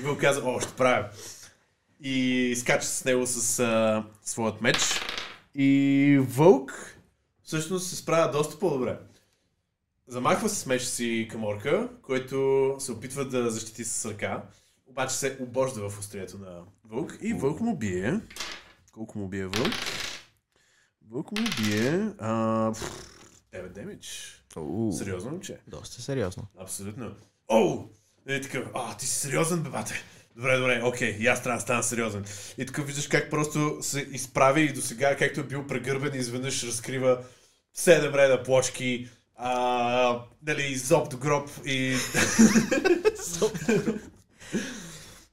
Вълк 0.00 0.20
каза, 0.20 0.42
о, 0.44 0.60
ще 0.60 0.72
правя. 0.72 1.10
И 2.00 2.54
скача 2.58 2.86
с 2.86 3.04
него 3.04 3.26
с 3.26 3.58
а, 3.58 4.04
своят 4.24 4.60
меч. 4.60 4.76
И 5.54 6.18
Вълк 6.20 6.96
всъщност 7.42 7.90
се 7.90 7.96
справя 7.96 8.32
доста 8.32 8.58
по-добре. 8.58 8.98
Замахва 10.06 10.48
се 10.48 10.56
с 10.56 10.66
меч 10.66 10.82
си 10.82 11.28
към 11.30 11.44
орка, 11.44 11.88
който 12.02 12.76
се 12.78 12.92
опитва 12.92 13.28
да 13.28 13.50
защити 13.50 13.84
с 13.84 14.10
ръка. 14.10 14.42
Обаче 14.86 15.14
се 15.14 15.38
обожда 15.40 15.88
в 15.88 15.98
острието 15.98 16.38
на 16.38 16.62
Вълк. 16.84 17.18
И 17.20 17.34
Вълк 17.34 17.60
му 17.60 17.76
бие. 17.76 18.20
Колко 18.92 19.18
му 19.18 19.28
бие 19.28 19.46
Вълк? 19.46 19.72
Вълк 21.10 21.32
му 21.32 21.46
бие... 21.62 22.08
А, 22.18 22.72
пф, 22.72 23.08
9 23.52 23.68
демидж. 23.68 24.40
Сериозно, 24.98 25.30
момче? 25.30 25.58
Доста 25.66 26.02
сериозно. 26.02 26.46
Абсолютно. 26.58 27.14
Оу! 27.48 27.88
И 28.28 28.40
така, 28.40 28.70
а, 28.74 28.96
ти 28.96 29.06
си 29.06 29.14
сериозен, 29.14 29.62
бе, 29.62 29.70
бате. 29.70 29.94
Добре, 30.36 30.56
добре, 30.56 30.82
окей, 30.84 31.10
и 31.10 31.26
аз 31.26 31.42
трябва 31.42 31.56
да 31.56 31.62
стана 31.62 31.82
сериозен. 31.82 32.24
И 32.58 32.66
така 32.66 32.82
виждаш 32.82 33.06
как 33.06 33.30
просто 33.30 33.78
се 33.80 34.00
изправи 34.00 34.62
и 34.62 34.72
до 34.72 34.80
сега, 34.80 35.16
както 35.16 35.40
е 35.40 35.44
бил 35.44 35.66
прегърбен, 35.66 36.20
изведнъж 36.20 36.64
разкрива 36.64 37.24
седем 37.74 38.14
реда 38.14 38.42
плочки, 38.42 39.08
а, 39.36 40.20
нали, 40.46 40.76
зоб 40.76 41.10
до 41.10 41.16
гроб 41.16 41.50
и... 41.64 41.96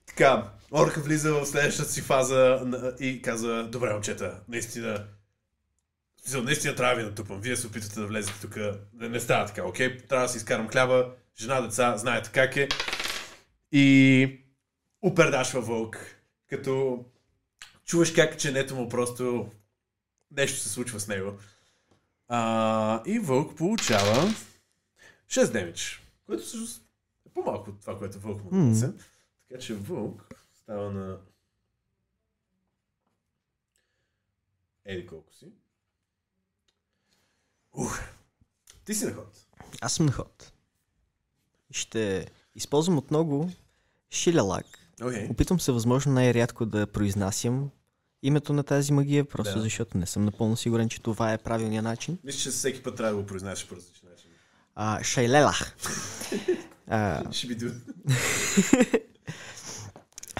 така, 0.07 0.51
Орка 0.73 1.01
влиза 1.01 1.33
в 1.33 1.45
следващата 1.45 1.89
си 1.89 2.01
фаза 2.01 2.61
и 2.99 3.21
казва, 3.21 3.63
добре, 3.63 3.93
момчета, 3.93 4.39
наистина, 4.47 5.05
наистина 6.43 6.75
трябва 6.75 6.95
да 6.95 7.01
ви 7.01 7.09
натупам. 7.09 7.41
Вие 7.41 7.55
се 7.55 7.67
опитвате 7.67 7.99
да 7.99 8.07
влезете 8.07 8.41
тук. 8.41 8.55
Не, 8.93 9.09
не 9.09 9.19
става 9.19 9.45
така, 9.45 9.63
окей? 9.63 9.97
Трябва 9.97 10.25
да 10.25 10.31
си 10.31 10.37
изкарам 10.37 10.69
хляба, 10.69 11.11
жена, 11.39 11.61
деца, 11.61 11.97
знаете 11.97 12.29
как 12.33 12.55
е. 12.55 12.67
И 13.71 14.39
упердашва 15.01 15.61
вълк, 15.61 15.97
като 16.49 17.05
чуваш 17.85 18.11
как 18.11 18.37
ченето 18.37 18.75
му 18.75 18.89
просто 18.89 19.49
нещо 20.31 20.59
се 20.59 20.69
случва 20.69 20.99
с 20.99 21.07
него. 21.07 21.37
А, 22.33 23.03
и 23.05 23.19
вълк 23.19 23.57
получава 23.57 24.33
6 25.27 25.51
демидж, 25.51 26.07
което 26.25 26.43
всъщност 26.43 26.83
е 27.25 27.29
по-малко 27.29 27.69
от 27.69 27.81
това, 27.81 27.97
което 27.97 28.19
вълк 28.19 28.43
му 28.43 28.49
нанесе. 28.51 28.93
Така 29.49 29.61
че 29.61 29.73
вълк 29.73 30.45
става 30.53 30.91
на... 30.91 31.19
Еди 34.85 35.05
колко 35.05 35.33
си. 35.33 35.51
Ух. 37.73 37.99
Ти 38.85 38.93
си 38.93 39.05
на 39.05 39.13
ход. 39.13 39.47
Аз 39.81 39.93
съм 39.93 40.05
на 40.05 40.11
ход. 40.11 40.53
Ще 41.71 42.31
използвам 42.55 42.97
отново 42.97 43.49
Шилялак. 44.11 44.65
Окей. 45.03 45.27
Опитвам 45.29 45.59
се 45.59 45.71
възможно 45.71 46.13
най-рядко 46.13 46.65
да 46.65 46.87
произнасям 46.87 47.71
името 48.23 48.53
на 48.53 48.63
тази 48.63 48.93
магия, 48.93 49.25
просто 49.25 49.55
Да. 49.55 49.61
защото 49.61 49.97
не 49.97 50.05
съм 50.05 50.25
напълно 50.25 50.57
сигурен, 50.57 50.89
че 50.89 51.01
това 51.01 51.33
е 51.33 51.37
правилният 51.37 51.83
начин. 51.83 52.17
Мисля, 52.23 52.39
че 52.39 52.49
всеки 52.49 52.83
път 52.83 52.95
трябва 52.95 53.13
да 53.15 53.21
го 53.21 53.27
произнасяш 53.27 53.67
по 53.67 53.75
различен 53.75 54.09
начин. 54.09 54.29
А, 54.75 55.03
Шайлелах. 55.03 55.75
А, 56.87 57.31
Ще 57.33 57.47
би 57.47 57.55
ду. 57.55 57.65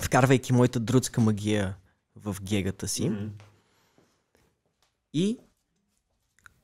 вкарвайки 0.02 0.54
моята 0.54 0.80
друдска 0.80 1.22
магия 1.22 1.76
в 2.16 2.38
гегата 2.42 2.88
си 2.88 3.10
Мгм. 3.10 3.26
и 5.14 5.38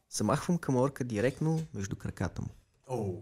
замахвам 0.10 0.58
към 0.58 0.76
орка 0.76 1.04
директно 1.04 1.62
между 1.74 1.96
краката 1.96 2.42
му. 2.42 2.48
Оу. 2.88 3.22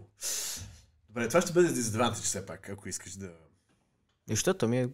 Добре, 1.08 1.28
това 1.28 1.40
ще 1.40 1.52
бъде 1.52 1.72
дизадвантаж 1.72 2.24
все 2.24 2.46
пак, 2.46 2.68
ако 2.68 2.88
искаш 2.88 3.12
да... 3.12 3.30
Защото 4.30 4.68
ми 4.68 4.78
е... 4.80 4.88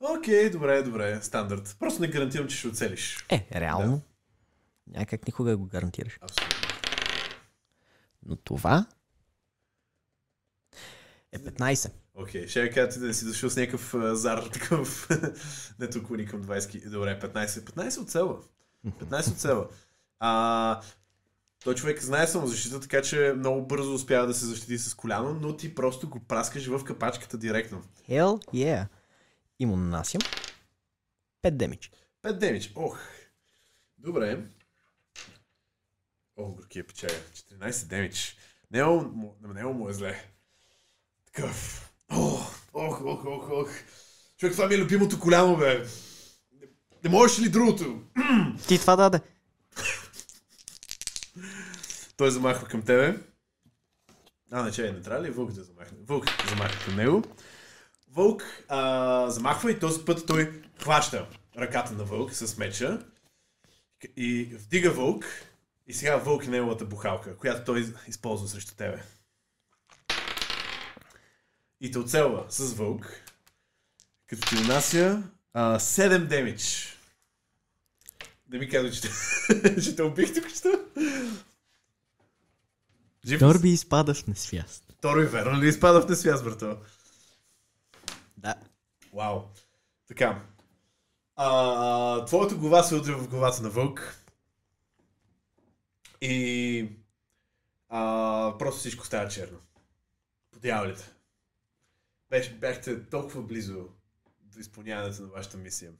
Окей, 0.00 0.50
добре, 0.50 0.82
добре, 0.82 1.22
стандарт. 1.22 1.76
Просто 1.78 2.00
не 2.00 2.08
гарантирам, 2.08 2.48
че 2.48 2.56
ще 2.56 2.68
оцелиш. 2.68 3.26
Е, 3.28 3.46
реално. 3.54 4.02
Няма 4.86 5.06
как 5.06 5.26
никога 5.26 5.50
да 5.50 5.56
го 5.56 5.66
гарантираш. 5.66 6.18
Абсолютно. 6.20 6.58
Но 8.26 8.36
това 8.36 8.86
е 11.32 11.38
15. 11.38 11.92
Окей, 12.14 12.48
ще 12.48 12.62
я 12.62 12.72
кажа 12.72 12.88
ти 12.88 12.98
да 12.98 13.14
си 13.14 13.24
дошъл 13.24 13.50
с 13.50 13.56
някакъв 13.56 13.94
а, 13.94 14.16
зар 14.16 14.42
такъв. 14.52 15.08
не 15.78 15.90
толкова 15.90 16.24
към 16.24 16.44
20. 16.44 16.90
Добре, 16.90 17.20
15. 17.20 17.46
15 17.46 18.02
оцелва. 18.02 18.36
15 18.86 19.32
оцелва. 19.32 19.66
А, 20.18 20.80
той 21.64 21.74
човек 21.74 22.02
знае 22.02 22.26
самозащита, 22.26 22.80
така 22.80 23.02
че 23.02 23.34
много 23.36 23.66
бързо 23.66 23.94
успява 23.94 24.26
да 24.26 24.34
се 24.34 24.46
защити 24.46 24.78
с 24.78 24.94
коляно, 24.94 25.34
но 25.34 25.56
ти 25.56 25.74
просто 25.74 26.08
го 26.08 26.20
праскаш 26.20 26.66
в 26.66 26.84
капачката 26.84 27.38
директно. 27.38 27.82
Hell 28.08 28.44
yeah. 28.54 28.86
И 29.58 29.66
му 29.66 29.76
нанасям 29.76 30.20
5 31.42 31.50
демидж. 31.50 31.90
5 32.22 32.38
демидж. 32.38 32.70
Ох. 32.74 32.98
Добре. 33.98 34.44
О, 36.36 36.44
горкия 36.52 36.86
печага. 36.86 37.14
14 37.34 37.86
демидж. 37.86 38.36
Него, 38.70 39.02
му- 39.14 39.36
на 39.40 39.64
му 39.68 39.88
е 39.88 39.92
зле. 39.92 40.24
Такъв. 41.26 41.90
Ох, 42.10 42.54
ох, 42.74 43.00
ох, 43.00 43.24
ох, 43.24 43.50
ох. 43.50 43.70
Човек, 44.36 44.52
това 44.54 44.66
ми 44.66 44.74
е 44.74 44.78
любимото 44.78 45.20
коляно, 45.20 45.56
бе. 45.56 45.78
Не, 46.52 46.66
не 47.04 47.10
можеш 47.10 47.40
ли 47.40 47.48
другото? 47.48 48.02
Ти 48.68 48.78
това 48.78 48.96
даде. 48.96 49.20
Той 52.16 52.30
замахва 52.30 52.68
към 52.68 52.82
тебе. 52.82 53.18
А, 54.50 54.62
не, 54.62 54.72
чай, 54.72 54.92
не 54.92 55.02
трябва 55.02 55.24
ли 55.24 55.30
Вълк 55.30 55.52
да 55.52 55.64
замахне? 55.64 55.98
Вълк 56.02 56.24
замахва 56.48 56.84
към 56.84 56.96
него. 56.96 57.22
Вълк 58.16 58.42
а, 58.68 59.30
замахва 59.30 59.70
и 59.70 59.78
този 59.78 60.04
път 60.04 60.26
той 60.26 60.62
хваща 60.82 61.26
ръката 61.58 61.92
на 61.92 62.04
Вълк 62.04 62.34
с 62.34 62.56
меча 62.56 62.98
и 64.16 64.44
вдига 64.44 64.90
Вълк 64.90 65.24
и 65.86 65.92
сега 65.92 66.16
Вълк 66.16 66.44
е 66.44 66.50
неговата 66.50 66.84
бухалка, 66.84 67.36
която 67.36 67.64
той 67.64 67.86
използва 68.08 68.48
срещу 68.48 68.74
тебе. 68.74 69.02
И 71.80 71.90
те 71.90 71.98
оцелва 71.98 72.44
с 72.48 72.74
Вълк, 72.74 73.22
като 74.26 74.48
ти 74.48 74.54
нанася 74.54 75.22
а, 75.52 75.78
7 75.78 76.18
демидж. 76.18 76.96
Не 78.50 78.58
ми 78.58 78.68
казвай, 78.68 78.92
че 78.92 79.00
те, 79.00 79.10
че 79.82 79.96
те 79.96 80.02
убих 80.02 80.34
тук 80.34 80.48
що. 80.48 80.80
Жив? 83.26 83.38
Торби 83.38 83.68
изпада 83.68 84.14
в 84.14 84.26
несвяст. 84.26 84.84
Второ 84.98 85.28
верно 85.28 85.60
ли 85.60 85.68
изпада 85.68 86.02
в 86.02 86.08
несвяз, 86.08 86.42
брато? 86.42 86.78
Вау. 89.16 89.42
Така. 90.06 90.46
А, 91.36 92.24
твоята 92.24 92.54
глава 92.54 92.82
се 92.82 92.94
удря 92.94 93.16
в 93.16 93.28
главата 93.28 93.62
на 93.62 93.70
вълк. 93.70 94.24
И 96.20 96.88
а, 97.88 98.54
просто 98.58 98.80
всичко 98.80 99.06
става 99.06 99.28
черно. 99.28 99.58
По 100.50 100.58
дяволите. 100.58 101.10
Беше, 102.30 102.54
бяхте 102.54 103.08
толкова 103.08 103.42
близо 103.42 103.88
до 104.40 104.58
изпълняването 104.58 105.22
на 105.22 105.28
вашата 105.28 105.56
мисия. 105.56 105.92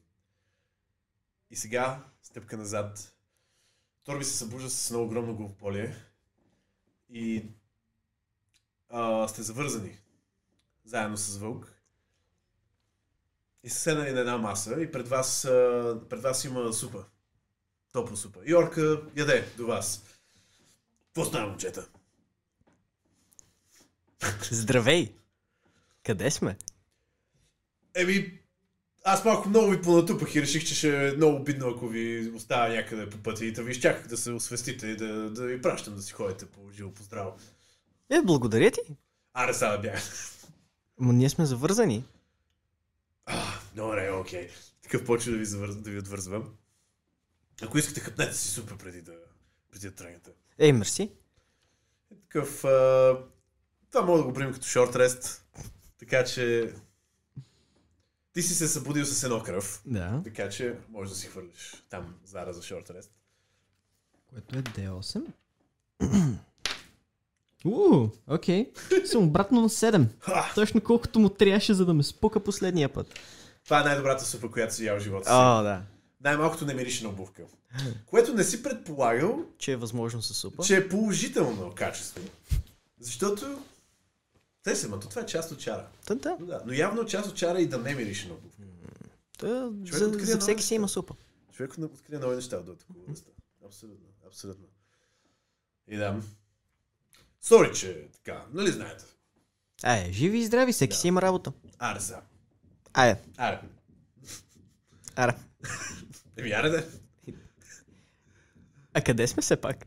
И 1.51 1.57
сега, 1.57 2.05
стъпка 2.23 2.57
назад, 2.57 3.17
Торби 4.05 4.25
се 4.25 4.37
събужда 4.37 4.71
с 4.71 4.91
едно 4.91 5.03
огромно 5.03 5.37
главополие 5.37 5.97
и 7.09 7.51
а, 8.89 9.29
сте 9.29 9.43
завързани 9.43 9.99
заедно 10.85 11.17
с 11.17 11.37
Вълк. 11.37 11.76
И 13.67 13.71
са 13.71 13.79
седнали 13.79 14.13
на 14.13 14.21
една 14.21 14.39
маса 14.39 14.77
и 14.81 14.93
пред 14.93 15.09
вас, 15.09 15.43
пред 16.09 16.23
вас 16.23 16.45
има 16.45 16.73
супа. 16.73 17.05
Топла 17.93 18.17
супа. 18.17 18.41
И 18.47 18.55
орка 18.55 19.03
яде 19.17 19.49
до 19.57 19.67
вас. 19.67 20.03
Какво 21.07 21.25
става, 21.25 21.49
момчета? 21.49 21.89
Здравей! 24.51 25.15
Къде 26.05 26.31
сме? 26.31 26.57
Еми, 27.95 28.41
аз 29.05 29.25
малко 29.25 29.49
много 29.49 29.71
ви 29.71 29.83
понатупах 29.83 30.35
и 30.35 30.43
реших, 30.43 30.65
че 30.65 30.75
ще 30.75 31.09
е 31.09 31.13
много 31.13 31.37
обидно, 31.37 31.69
ако 31.69 31.89
ви 31.89 32.33
оставя 32.35 32.75
някъде 32.75 33.11
по 33.11 33.19
пътя 33.19 33.45
и 33.45 33.53
да 33.53 33.63
ви 33.63 33.71
изчаках 33.71 34.07
да 34.07 34.17
се 34.17 34.33
освестите 34.33 34.87
и 34.87 34.97
да, 34.97 35.31
да 35.31 35.47
ви 35.47 35.63
пращам 35.63 35.95
да 35.95 36.03
си 36.03 36.13
ходите 36.13 36.47
по 36.47 36.71
живо, 36.73 36.91
по 36.91 37.03
здраво. 37.03 37.37
Е, 38.11 38.23
благодаря 38.23 38.71
ти. 38.71 38.81
Аре, 39.35 39.55
сега 39.55 39.79
бях. 39.79 40.03
Ма 40.99 41.13
ние 41.13 41.29
сме 41.29 41.47
завързани. 41.47 42.05
Добре, 43.77 44.11
окей. 44.11 44.49
Такъв 44.83 45.05
почва 45.05 45.33
да 45.33 45.39
ви, 45.39 45.45
завър... 45.45 45.73
да 45.73 45.91
ви 45.91 45.99
отвързвам. 45.99 46.55
Ако 47.63 47.79
искате, 47.79 48.01
хъпнете 48.01 48.35
си 48.35 48.49
супа 48.49 48.79
преди 48.79 49.03
да, 49.03 49.13
преди 49.71 49.89
да 49.89 49.95
тръгнете. 49.95 50.31
Ей, 50.59 50.73
мерси. 50.73 51.03
Е 52.13 52.17
такъв... 52.21 52.65
А... 52.65 53.19
Това 53.91 54.07
мога 54.07 54.19
да 54.19 54.25
го 54.25 54.33
приемем 54.33 54.55
като 54.55 54.67
шорт 54.67 54.97
рест. 54.97 55.45
Така 55.99 56.25
че... 56.25 56.75
Ти 58.33 58.43
си 58.43 58.55
се 58.55 58.69
събудил 58.69 59.05
с 59.05 59.25
едно 59.25 59.43
кръв. 59.43 59.83
Да. 59.87 60.21
Така 60.25 60.49
че 60.49 60.77
можеш 60.89 61.11
да 61.11 61.19
си 61.19 61.27
хвърлиш 61.27 61.85
там 61.91 62.15
зара 62.25 62.53
за 62.53 62.63
шорт 62.63 62.91
рест. 62.91 63.11
Което 64.31 64.59
е 64.59 64.63
D8. 64.63 65.27
Уу, 67.65 68.11
окей. 68.27 68.73
Съм 69.05 69.25
обратно 69.25 69.61
на 69.61 69.69
7. 69.69 70.07
Ха! 70.19 70.53
Точно 70.55 70.81
колкото 70.81 71.19
му 71.19 71.29
трябваше, 71.29 71.75
за 71.75 71.87
да 71.87 71.95
ме 71.95 72.03
спука 72.03 72.41
последния 72.41 72.93
път. 72.93 73.15
Това 73.67 73.81
е 73.81 73.85
най-добрата 73.85 74.25
супа, 74.25 74.51
която 74.51 74.75
си 74.75 74.85
ял 74.85 74.97
в 74.97 75.03
живота 75.03 75.25
си. 75.25 75.33
О, 75.33 75.63
да. 75.63 75.83
Най-малкото 76.21 76.65
не 76.67 76.75
мирише 76.75 77.05
на 77.05 77.11
обувка. 77.11 77.43
Което 78.07 78.35
не 78.35 78.45
си 78.45 78.63
предполагал, 78.63 79.45
Че 79.59 79.73
е 79.73 79.77
възможно 79.77 80.23
със 80.23 80.37
супа. 80.37 80.63
че 80.63 80.77
е 80.77 80.89
положително 80.89 81.73
качество. 81.75 82.21
Защото... 83.01 83.63
Те 84.63 84.77
се, 84.77 84.89
ма, 84.89 85.01
то 85.01 85.09
това 85.09 85.23
е 85.23 85.27
част 85.27 85.53
от 85.53 85.59
чара. 85.59 85.87
Та, 86.07 86.15
да. 86.15 86.37
Но, 86.41 86.47
да. 86.47 86.63
Но 86.67 86.73
явно 86.73 87.05
част 87.07 87.29
от 87.29 87.37
чара 87.37 87.59
е 87.59 87.63
и 87.63 87.69
да 87.69 87.79
не 87.79 87.95
мирише 87.95 88.29
на 88.29 88.35
обувка. 88.35 88.63
Та, 89.39 89.71
за, 89.99 90.09
за 90.09 90.39
всеки 90.39 90.63
си 90.63 90.75
има 90.75 90.89
супа. 90.89 91.15
Човек 91.53 91.73
открие 91.79 92.19
нови 92.19 92.37
неща 92.37 92.61
до 92.61 92.75
такова. 92.75 93.01
Абсолютно, 93.67 94.07
абсолютно. 94.27 94.67
И 95.89 95.97
да. 95.97 96.21
Сори, 97.41 97.75
че 97.75 98.09
така, 98.13 98.45
нали 98.53 98.71
знаете. 98.71 99.05
Ай, 99.83 100.13
живи 100.13 100.39
и 100.39 100.47
здрави, 100.47 100.73
всеки 100.73 100.93
Да. 100.93 100.97
си 100.97 101.09
има 101.09 101.23
работа. 101.23 101.53
Сега. 101.99 102.23
Айде, 102.97 103.21
Аре. 103.37 103.61
ара. 105.17 105.35
Еми, 106.37 106.51
аре 106.51 106.69
да. 106.69 106.85
А 108.95 109.01
къде 109.01 109.27
сме 109.27 109.43
все 109.43 109.57
пак? 109.57 109.87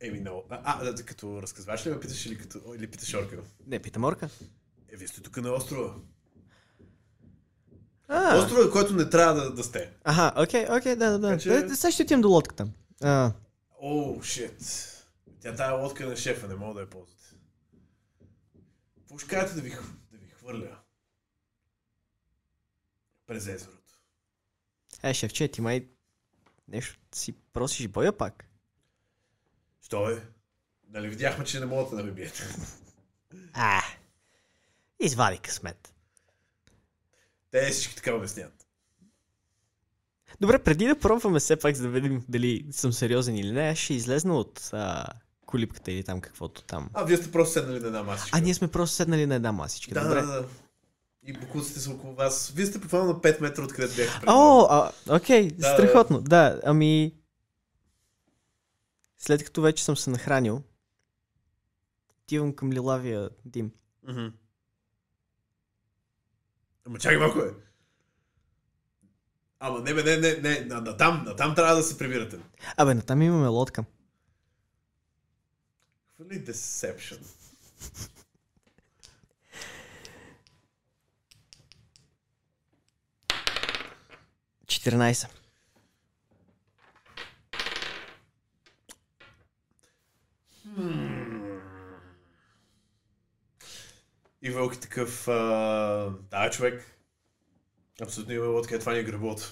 Еми, 0.00 0.20
много. 0.20 0.44
А, 0.50 0.60
а, 0.64 0.92
да, 0.92 1.04
като 1.04 1.42
разказваш 1.42 1.86
ли 1.86 1.90
ме 1.90 2.00
питаш 2.00 2.26
или, 2.26 2.38
като, 2.38 2.74
или 2.74 2.90
питаш 2.90 3.14
Орка? 3.14 3.36
Не, 3.66 3.78
питам 3.78 4.04
Орка. 4.04 4.28
Е, 4.88 4.96
вие 4.96 5.08
сте 5.08 5.20
тук 5.20 5.36
на 5.36 5.50
острова. 5.52 5.94
А, 8.08 8.38
Острова, 8.38 8.70
който 8.70 8.92
не 8.94 9.10
трябва 9.10 9.34
да, 9.34 9.54
да 9.54 9.64
сте. 9.64 9.90
аха, 10.04 10.32
окей, 10.36 10.66
окей, 10.70 10.96
да, 10.96 11.10
да, 11.10 11.18
да. 11.18 11.38
Че- 11.38 11.54
Е, 11.54 11.68
Сега 11.68 11.92
ще 11.92 12.02
отидем 12.02 12.20
до 12.20 12.28
лодката. 12.28 12.68
А, 13.02 13.32
О, 13.80 14.22
шит. 14.22 14.56
Тя 15.40 15.54
тая 15.54 15.72
лодка 15.74 16.04
е 16.04 16.06
на 16.06 16.16
шефа, 16.16 16.48
не 16.48 16.54
мога 16.54 16.74
да 16.74 16.80
я 16.80 16.90
ползвате. 16.90 17.24
Какво 18.98 19.18
ще 19.18 19.28
кажете 19.28 19.54
да 19.54 19.60
ви, 19.60 19.70
да 20.12 20.18
ви 20.18 20.28
хвърля? 20.30 20.78
През 23.30 23.46
езерото. 23.46 23.78
е, 25.02 25.14
шефче, 25.14 25.48
ти 25.48 25.60
май 25.60 25.86
нещо 26.68 26.98
си 27.14 27.32
просиш 27.52 27.88
боя 27.88 28.16
пак. 28.16 28.44
Що 29.82 30.10
е? 30.10 30.22
Нали 30.88 31.08
видяхме, 31.08 31.44
че 31.44 31.60
не 31.60 31.66
могат 31.66 31.96
да 31.96 32.04
ме 32.04 32.10
биете. 32.12 32.42
А, 33.52 33.82
извади 35.00 35.38
късмет. 35.38 35.94
Те 37.50 37.70
всички 37.70 37.96
така 37.96 38.14
обясняват. 38.14 38.66
Добре, 40.40 40.62
преди 40.62 40.86
да 40.86 40.98
пробваме 40.98 41.40
все 41.40 41.58
пак, 41.58 41.74
за 41.74 41.82
да 41.82 41.88
видим 41.88 42.24
дали 42.28 42.66
съм 42.70 42.92
сериозен 42.92 43.36
или 43.36 43.52
не, 43.52 43.68
аз 43.68 43.78
ще 43.78 43.94
излезна 43.94 44.36
от 44.36 44.70
а, 44.72 45.06
колипката 45.46 45.92
или 45.92 46.04
там 46.04 46.20
каквото 46.20 46.62
там. 46.62 46.90
А, 46.94 47.04
вие 47.04 47.16
сте 47.16 47.32
просто 47.32 47.52
седнали 47.52 47.80
на 47.80 47.86
една 47.86 48.02
масичка. 48.02 48.38
А 48.38 48.40
ние 48.40 48.54
сме 48.54 48.70
просто 48.70 48.96
седнали 48.96 49.26
на 49.26 49.34
една 49.34 49.52
масичка. 49.52 49.94
Да, 49.94 50.04
Добре. 50.04 50.22
да, 50.22 50.26
да. 50.26 50.48
И 51.30 51.32
букуците 51.32 51.80
са 51.80 51.90
около 51.90 52.14
вас. 52.14 52.52
Вие 52.56 52.66
сте 52.66 52.78
буквално 52.78 53.12
на 53.12 53.20
5 53.20 53.40
метра 53.40 53.62
откъдето 53.62 53.96
бяхте. 53.96 54.26
О, 54.26 54.66
а, 54.70 54.92
окей, 55.08 55.50
Да, 55.50 55.74
страхотно. 55.74 56.20
Да, 56.20 56.60
ами... 56.64 57.14
След 59.18 59.44
като 59.44 59.62
вече 59.62 59.84
съм 59.84 59.96
се 59.96 60.10
нахранил, 60.10 60.62
отивам 62.22 62.52
към 62.52 62.72
лилавия 62.72 63.30
дим. 63.44 63.72
Мгм. 64.08 64.26
Ама 66.86 66.98
чакай 66.98 67.18
малко 67.18 67.38
е. 67.38 67.50
Ама 69.60 69.80
не, 69.80 69.94
бе, 69.94 70.02
не, 70.02 70.16
не, 70.16 70.40
не, 70.40 70.60
на, 70.60 70.80
на 70.80 70.96
там, 70.96 71.24
на 71.24 71.36
там 71.36 71.54
трябва 71.54 71.76
да 71.76 71.82
се 71.82 71.98
прибирате. 71.98 72.38
Абе, 72.76 72.94
натам 72.94 73.22
имаме 73.22 73.48
лодка. 73.48 73.84
Хвърли 76.16 76.44
Deception. 76.44 77.20
Четиринайсет. 84.90 85.30
И 94.42 94.50
Вълк 94.50 94.74
е 94.74 94.80
такъв, 94.80 95.28
а, 95.28 96.12
да, 96.30 96.50
човек. 96.50 96.96
Абсолютно 98.02 98.34
има 98.34 98.46
лодка, 98.46 98.78
това 98.78 98.92
ни 98.92 98.98
е 98.98 99.04
греблото. 99.04 99.42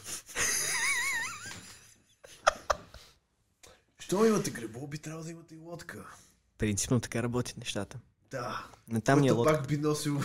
Що 3.99 4.25
имате 4.25 4.51
гребло, 4.51 4.87
би 4.87 4.99
трябвало 4.99 5.25
да 5.25 5.31
имате 5.31 5.55
и 5.55 5.59
лодка. 5.59 6.17
Принципно 6.59 7.01
така 7.01 7.23
работят 7.23 7.57
нещата. 7.57 7.99
Да. 8.31 8.67
Натам 8.89 9.21
ни 9.21 9.29
е 9.29 9.31
лодка. 9.31 9.53
пак 9.53 9.69
би 9.69 9.77
носил 9.77 10.21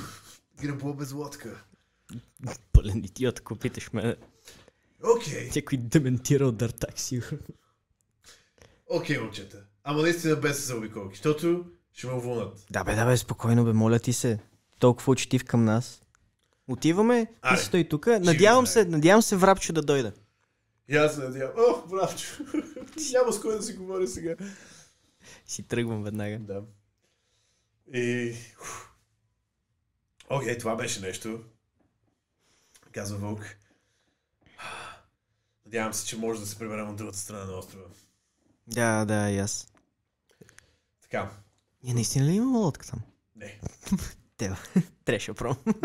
гребло 0.61 0.93
без 0.93 1.11
лодка. 1.11 1.64
Пълен 2.72 2.97
идиот, 2.97 3.39
ако 3.39 3.55
питаш 3.55 3.93
ме. 3.93 4.16
Окей. 5.03 5.51
Някой 5.55 5.77
дементирал 5.77 6.51
дъртак 6.51 6.99
сигурно. 6.99 7.39
Окей, 8.87 9.19
момчета. 9.19 9.65
Ама 9.83 10.01
наистина 10.01 10.35
без 10.35 10.67
заобиколки, 10.67 11.15
защото 11.15 11.65
ще 11.93 12.07
ме 12.07 12.13
уволнат. 12.13 12.65
Да 12.71 12.83
бе, 12.83 12.95
да 12.95 13.05
бе, 13.05 13.17
спокойно 13.17 13.65
бе, 13.65 13.73
моля 13.73 13.99
ти 13.99 14.13
се. 14.13 14.39
Толкова 14.79 15.11
учтив 15.11 15.45
към 15.45 15.65
нас. 15.65 16.01
Отиваме, 16.67 17.25
ти 17.25 17.31
Аре, 17.41 17.57
си 17.57 17.65
стои 17.65 17.89
тук. 17.89 18.07
Надявам 18.07 18.67
се, 18.67 18.85
надявам 18.85 19.21
се 19.21 19.35
Врапчо 19.35 19.73
да 19.73 19.81
дойде. 19.81 20.11
И 20.89 20.95
аз 20.95 21.15
се 21.15 21.21
надявам. 21.21 21.55
О, 21.57 21.87
бравчо. 21.87 22.43
Няма 23.13 23.33
с 23.33 23.41
кой 23.41 23.55
да 23.55 23.63
си 23.63 23.73
говоря 23.73 24.07
сега. 24.07 24.35
Си 25.45 25.63
тръгвам 25.63 26.03
веднага. 26.03 26.39
Да. 26.39 26.63
И... 27.93 28.35
Окей, 30.30 30.57
това 30.57 30.75
беше 30.75 31.01
нещо. 31.01 31.43
Казва 32.91 33.17
Вълк. 33.17 33.55
Надявам 35.73 35.93
се, 35.93 36.05
че 36.05 36.17
може 36.17 36.39
да 36.39 36.45
се 36.45 36.59
приберем 36.59 36.89
от 36.89 36.95
другата 36.95 37.17
страна 37.17 37.45
на 37.45 37.57
острова. 37.57 37.83
Да, 38.67 39.05
да, 39.05 39.29
и 39.29 39.37
аз. 39.37 39.73
Така. 41.01 41.31
Ние 41.83 41.93
наистина 41.93 42.25
ли 42.25 42.31
имаме 42.31 42.57
лодка 42.57 42.87
там? 42.87 42.99
Не. 43.35 43.59
Те, 44.37 44.51
трябваше 45.05 45.31
да 45.31 45.35
пробвам. 45.35 45.75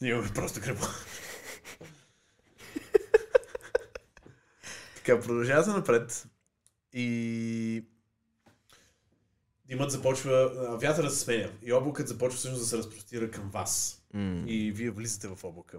Ние 0.00 0.10
имаме 0.10 0.28
просто 0.34 0.60
греба. 0.60 0.80
така, 4.96 5.20
продължавате 5.20 5.70
напред. 5.70 6.26
И... 6.92 7.84
Димът 9.64 9.90
започва... 9.90 10.32
а, 10.32 10.76
Вятърът 10.76 11.14
се 11.14 11.20
сменя. 11.20 11.50
И 11.62 11.72
облакът 11.72 12.08
започва 12.08 12.38
всъщност 12.38 12.62
да 12.62 12.68
се 12.68 12.78
разпростира 12.78 13.30
към 13.30 13.50
вас. 13.50 14.02
М. 14.14 14.44
И 14.46 14.72
вие 14.72 14.90
влизате 14.90 15.28
в 15.28 15.44
облака. 15.44 15.78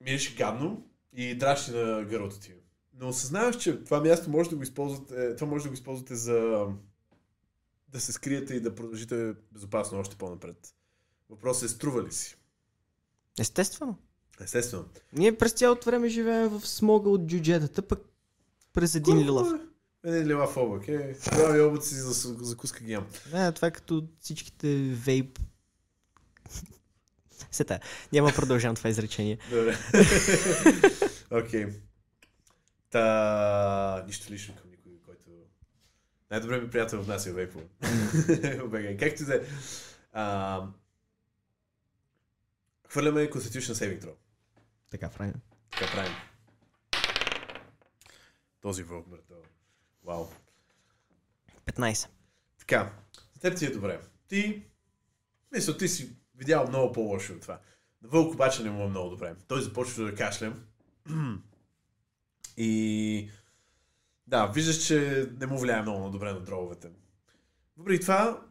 Мирише 0.00 0.36
гадно 0.36 0.86
и 1.12 1.34
дращи 1.34 1.70
на 1.70 2.04
гърлото 2.04 2.40
ти. 2.40 2.54
Но 2.94 3.08
осъзнаваш, 3.08 3.56
че 3.56 3.84
това 3.84 4.00
място 4.00 4.30
може 4.30 4.50
да 4.50 4.56
го 4.56 4.62
използвате, 4.62 5.36
това 5.36 5.46
може 5.46 5.62
да 5.62 5.68
го 5.68 5.74
използвате 5.74 6.14
за 6.14 6.66
да 7.88 8.00
се 8.00 8.12
скриете 8.12 8.54
и 8.54 8.60
да 8.60 8.74
продължите 8.74 9.34
безопасно 9.52 9.98
още 9.98 10.16
по-напред. 10.16 10.74
Въпросът 11.30 11.70
е 11.70 11.72
струва 11.72 12.02
ли 12.02 12.12
си? 12.12 12.36
Естествено. 13.40 13.98
Естествено. 14.40 14.84
Ние 15.12 15.38
през 15.38 15.52
цялото 15.52 15.90
време 15.90 16.08
живеем 16.08 16.48
в 16.48 16.66
смога 16.66 17.10
от 17.10 17.26
джуджетата, 17.26 17.82
пък 17.82 18.00
през 18.72 18.94
един 18.94 19.18
лилав. 19.18 19.48
Един 20.04 20.26
лилав 20.26 20.56
облак, 20.56 20.88
е. 20.88 21.16
Прави 21.24 21.60
облаци 21.60 21.94
за 21.94 22.12
закуска 22.44 22.84
ги 22.84 22.92
ям. 22.92 23.06
Да, 23.30 23.52
това 23.52 23.68
е 23.68 23.70
като 23.70 24.04
всичките 24.20 24.76
вейп. 24.78 25.38
Сета, 27.50 27.80
няма 28.12 28.32
продължавам 28.32 28.76
това 28.76 28.90
изречение. 28.90 29.38
Добре. 29.50 29.76
Окей. 31.30 31.66
Та... 32.90 34.04
Нищо 34.06 34.32
лично 34.32 34.54
към 34.56 34.70
никой, 34.70 34.92
който... 35.06 35.30
Най-добре 36.30 36.60
ми 36.60 36.70
приятел 36.70 37.02
внася 37.02 37.32
вейпове. 37.32 37.64
Обегай. 38.64 38.96
Както 38.96 39.22
и 39.22 39.26
да 39.26 39.34
е. 39.36 39.40
А, 40.12 40.62
Хвърляме 42.90 43.30
Constitution 43.30 43.72
Saving 43.72 44.04
Throw. 44.04 44.14
Така, 44.90 45.10
правим. 45.10 45.34
Така 45.70 45.92
правим. 45.92 46.12
Този 48.60 48.82
вълк, 48.82 49.08
брато. 49.08 49.34
Вау. 50.04 50.26
15. 51.66 52.08
Така, 52.58 52.92
за 53.34 53.40
теб 53.40 53.58
ти 53.58 53.66
е 53.66 53.70
добре. 53.70 54.00
Ти, 54.28 54.62
мисля, 55.52 55.76
ти 55.76 55.88
си 55.88 56.16
видял 56.40 56.68
много 56.68 56.92
по-лошо 56.92 57.32
от 57.32 57.40
това. 57.40 57.60
Вълк 58.02 58.34
обаче 58.34 58.62
не 58.62 58.70
му 58.70 58.84
е 58.84 58.88
много 58.88 59.10
добре. 59.10 59.34
Той 59.48 59.62
започва 59.62 60.04
да 60.04 60.14
кашля. 60.14 60.52
И 62.56 63.30
да, 64.26 64.46
виждаш, 64.46 64.86
че 64.86 65.28
не 65.40 65.46
му 65.46 65.58
влияе 65.58 65.82
много 65.82 66.10
добре 66.10 66.32
на 66.32 66.40
дрововете. 66.40 66.90
Въпреки 67.76 68.00
това, 68.00 68.46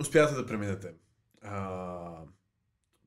успявате 0.00 0.34
да 0.34 0.46
преминете 0.46 0.94
а, 1.42 2.24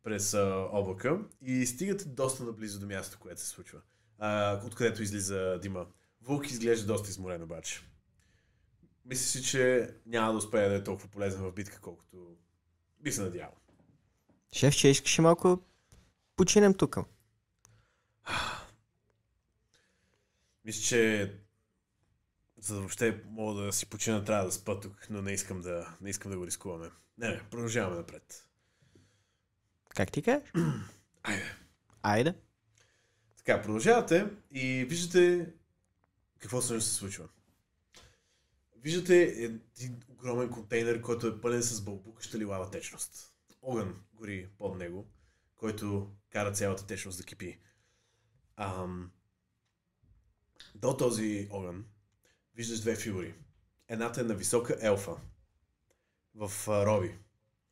през 0.03 0.33
а, 0.33 0.67
облака 0.71 1.19
и 1.41 1.65
стигате 1.65 2.05
доста 2.05 2.43
наблизо 2.43 2.79
до 2.79 2.85
мястото, 2.85 3.19
което 3.19 3.41
се 3.41 3.47
случва. 3.47 3.81
А, 4.19 4.61
откъдето 4.65 5.03
излиза 5.03 5.59
дима. 5.61 5.85
Вълк 6.21 6.49
изглежда 6.49 6.87
доста 6.87 7.09
изморен 7.09 7.43
обаче. 7.43 7.81
Мисля 9.05 9.23
си, 9.23 9.43
че 9.43 9.89
няма 10.05 10.31
да 10.31 10.37
успее 10.37 10.69
да 10.69 10.75
е 10.75 10.83
толкова 10.83 11.09
полезен 11.09 11.41
в 11.41 11.51
битка, 11.51 11.79
колкото 11.81 12.37
би 12.99 13.11
се 13.11 13.21
надявал. 13.21 13.55
Шеф, 14.55 14.75
че 14.75 14.87
искаше 14.87 15.21
малко 15.21 15.59
починем 16.35 16.73
тук. 16.73 16.97
Мисля, 20.65 20.81
че 20.81 21.33
за 22.57 22.73
да 22.75 22.79
въобще 22.79 23.23
мога 23.25 23.61
да 23.61 23.73
си 23.73 23.85
почина, 23.85 24.23
трябва 24.23 24.45
да 24.45 24.51
спа 24.51 24.79
тук, 24.79 25.07
но 25.09 25.21
не 25.21 25.31
искам 25.31 25.61
да, 25.61 25.97
не 26.01 26.09
искам 26.09 26.31
да 26.31 26.37
го 26.37 26.47
рискуваме. 26.47 26.91
Не, 27.17 27.29
не, 27.29 27.43
продължаваме 27.51 27.95
напред. 27.95 28.47
Как 29.89 30.11
ти 30.11 30.21
кажеш? 30.21 30.51
Айде. 31.23 31.55
Айде. 32.03 32.33
Така, 33.37 33.61
продължавате 33.61 34.27
и 34.51 34.85
виждате 34.85 35.53
какво 36.39 36.61
всъщност 36.61 36.87
се 36.87 36.93
случва. 36.93 37.27
Виждате 38.75 39.23
един 39.23 40.03
огромен 40.09 40.49
контейнер, 40.49 41.01
който 41.01 41.27
е 41.27 41.41
пълен 41.41 41.61
с 41.63 41.81
бълбукаща 41.81 42.37
лилава 42.37 42.71
течност. 42.71 43.34
Огън 43.67 44.03
гори 44.13 44.49
под 44.57 44.77
него, 44.77 45.07
който 45.55 46.11
кара 46.29 46.51
цялата 46.51 46.85
течност 46.85 47.17
да 47.17 47.23
кипи. 47.23 47.59
Ам... 48.57 49.11
До 50.75 50.97
този 50.97 51.47
огън 51.51 51.85
виждаш 52.55 52.79
две 52.79 52.95
фигури. 52.95 53.35
Едната 53.87 54.21
е 54.21 54.23
на 54.23 54.33
висока 54.33 54.77
елфа 54.81 55.15
в 56.35 56.51
а, 56.67 56.85
роби, 56.85 57.17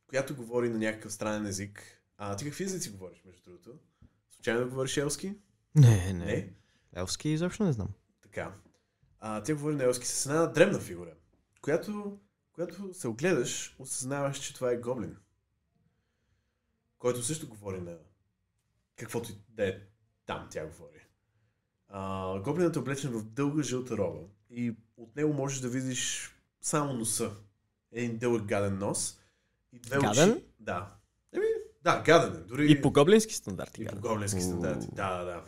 която 0.08 0.36
говори 0.36 0.70
на 0.70 0.78
някакъв 0.78 1.14
странен 1.14 1.46
език. 1.46 2.04
А 2.18 2.36
ти 2.36 2.46
какви 2.46 2.64
езици 2.64 2.92
говориш, 2.92 3.24
между 3.26 3.44
другото? 3.44 3.80
Случайно 4.30 4.70
говориш 4.70 4.98
елски? 4.98 5.36
Не, 5.76 6.14
не. 6.14 6.26
Не. 6.26 6.54
Елски 6.96 7.30
изобщо 7.30 7.64
не 7.64 7.74
знам. 7.74 7.90
Така. 8.22 8.56
А, 9.20 9.44
тя 9.44 9.56
говори 9.56 9.76
на 9.76 9.84
елски 9.84 10.08
с 10.08 10.26
една 10.26 10.46
древна 10.46 10.80
фигура, 10.80 11.14
която, 11.62 12.20
която 12.52 12.94
се 12.94 13.08
огледаш, 13.08 13.76
осъзнаваш, 13.80 14.40
че 14.40 14.54
това 14.54 14.72
е 14.72 14.78
гоблин. 14.78 15.18
Който 17.04 17.24
също 17.24 17.48
говори 17.48 17.82
на 17.82 17.98
каквото 18.96 19.32
и 19.32 19.36
да 19.50 19.68
е 19.68 19.80
там 20.26 20.48
тя 20.52 20.66
говори. 20.66 21.00
А, 21.88 22.40
гоблинът 22.40 22.76
е 22.76 22.80
облечен 22.80 23.12
в 23.12 23.24
дълга 23.24 23.64
жълта 23.64 23.98
роба 23.98 24.20
и 24.50 24.76
от 24.98 25.16
него 25.16 25.34
можеш 25.34 25.60
да 25.60 25.70
видиш 25.70 26.34
само 26.62 26.94
носа. 26.94 27.32
Един 27.92 28.18
дълъг 28.18 28.44
гаден 28.46 28.78
нос 28.78 29.20
и 29.74 29.80
две 29.80 30.00
Гаден? 30.00 30.32
очи. 30.32 30.44
Да. 30.60 30.96
Еми, 31.34 31.46
да, 31.82 32.04
гаден 32.06 32.42
е. 32.42 32.44
Дори 32.44 32.72
И 32.72 32.82
по 32.82 32.92
гоблински 32.92 33.34
стандарти. 33.36 33.82
и 33.82 33.86
по 33.86 33.96
гаден. 33.96 34.12
гоблински 34.12 34.42
стандарти. 34.42 34.88
Да, 34.94 35.18
да, 35.18 35.26
да. 35.26 35.44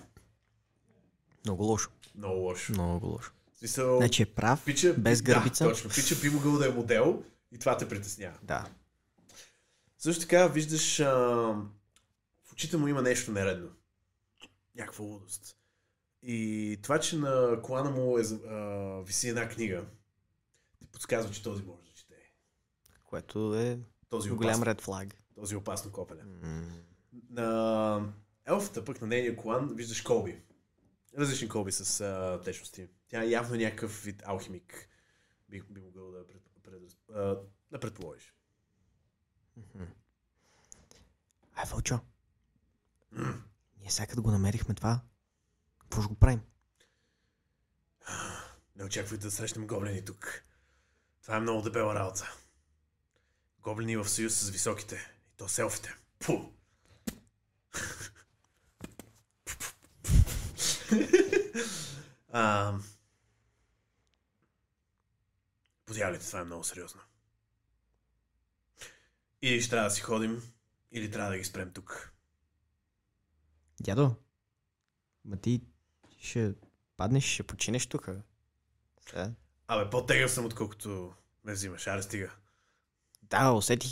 Много 1.46 1.64
лошо. 1.64 1.90
Много 2.16 2.40
лошо. 2.40 2.72
Много 2.72 3.06
лошо. 3.08 3.32
Смисъл, 3.54 3.98
Значи 3.98 4.22
е 4.22 4.26
прав, 4.26 4.66
Пича, 4.66 4.94
без 4.94 5.22
гърбица. 5.22 5.64
Да, 5.64 5.70
точно. 5.70 5.90
Пича 5.96 6.16
би 6.22 6.30
могъл 6.30 6.58
да 6.58 6.68
е 6.68 6.72
модел 6.72 7.24
и 7.52 7.60
това 7.60 7.78
те 7.78 7.90
притеснява. 7.90 8.38
Да. 8.44 8.70
Също 10.06 10.22
така 10.22 10.48
виждаш 10.48 11.00
а, 11.00 11.06
в 12.44 12.54
очите 12.54 12.78
му 12.78 12.88
има 12.88 13.02
нещо 13.02 13.32
нередно. 13.32 13.70
Някаква 14.76 15.06
лудост. 15.06 15.58
И 16.22 16.80
това, 16.84 17.00
че 17.00 17.18
на 17.18 17.62
колана 17.64 17.90
му 17.90 18.18
е, 18.18 18.22
а, 18.22 18.56
виси 19.02 19.30
една 19.30 19.50
книга, 19.50 19.86
ти 20.80 20.88
подсказва, 20.88 21.32
че 21.32 21.44
този 21.44 21.64
може 21.64 21.82
да 21.84 21.92
чете. 21.94 22.14
Което 23.04 23.56
е 23.56 23.80
Този 24.10 24.30
голям 24.30 24.50
опасно, 24.50 24.66
ред 24.66 24.82
флаг. 24.82 25.16
този 25.36 25.56
опасно 25.56 25.92
копеле. 25.92 26.24
М, 26.24 26.84
На 27.30 28.14
елфата 28.46 28.86
пък 28.86 29.02
на 29.02 29.08
нейния 29.08 29.36
колан 29.36 29.76
виждаш 29.76 30.02
колби. 30.02 30.42
Различни 31.18 31.50
колби 31.50 31.72
с 31.72 32.02
а, 32.02 32.42
течности. 32.42 32.88
Тя 33.08 33.24
е 33.24 33.30
явно 33.30 33.56
някакъв 33.56 34.04
вид 34.04 34.24
алхимик. 34.26 34.90
Би, 35.50 35.62
би 35.70 35.82
могъл 35.82 36.12
да, 36.12 36.28
пред, 36.28 36.42
пред, 36.64 36.82
а, 37.16 37.38
да 37.72 37.80
предположиш. 37.80 38.35
Ай, 41.56 41.66
Вълчо. 41.72 42.00
Ние 43.80 43.90
сега 43.90 44.08
като 44.08 44.22
го 44.22 44.32
намерихме 44.32 44.76
това, 44.76 45.02
какво 45.80 46.02
ще 46.02 46.10
го 46.10 46.16
правим? 46.16 46.42
Не 48.76 48.84
очаквай 48.84 49.20
да 49.20 49.32
срещнем 49.32 49.68
гоблини 49.68 50.06
тук. 50.06 50.44
Това 51.22 51.38
е 51.38 51.40
много 51.40 51.62
дебела 51.62 51.96
работа. 51.96 52.34
Гоблини 53.60 53.98
в 53.98 54.10
съюз 54.10 54.34
с 54.34 54.50
високите. 54.50 54.96
И 55.34 55.38
то 55.38 55.48
селфите. 55.48 55.96
Пу! 56.20 56.34
а, 62.32 62.74
Подявайте, 65.86 66.26
това 66.26 66.40
е 66.40 66.44
много 66.44 66.64
сериозно. 66.64 67.02
Или 69.46 69.62
ще 69.62 69.70
трябва 69.70 69.90
да 69.90 69.96
си 69.96 70.02
ходим, 70.02 70.42
или 70.92 71.12
трябва 71.12 71.32
да 71.32 71.38
ги 71.38 71.44
спрем 71.44 71.72
тук. 71.74 72.14
Дядо, 73.82 74.16
ма 75.26 75.38
ти 75.38 75.62
ще 76.20 76.54
паднеш, 76.98 77.24
ще 77.34 77.44
починеш 77.44 77.88
тук. 77.88 78.10
Сега. 79.10 79.32
Абе, 79.68 79.90
по-тегъв 79.90 80.32
съм, 80.32 80.46
отколкото 80.46 81.14
ме 81.44 81.54
взимаш. 81.54 81.88
Аре, 81.88 82.02
стига. 82.02 82.32
Да, 83.24 83.52
усетих, 83.52 83.92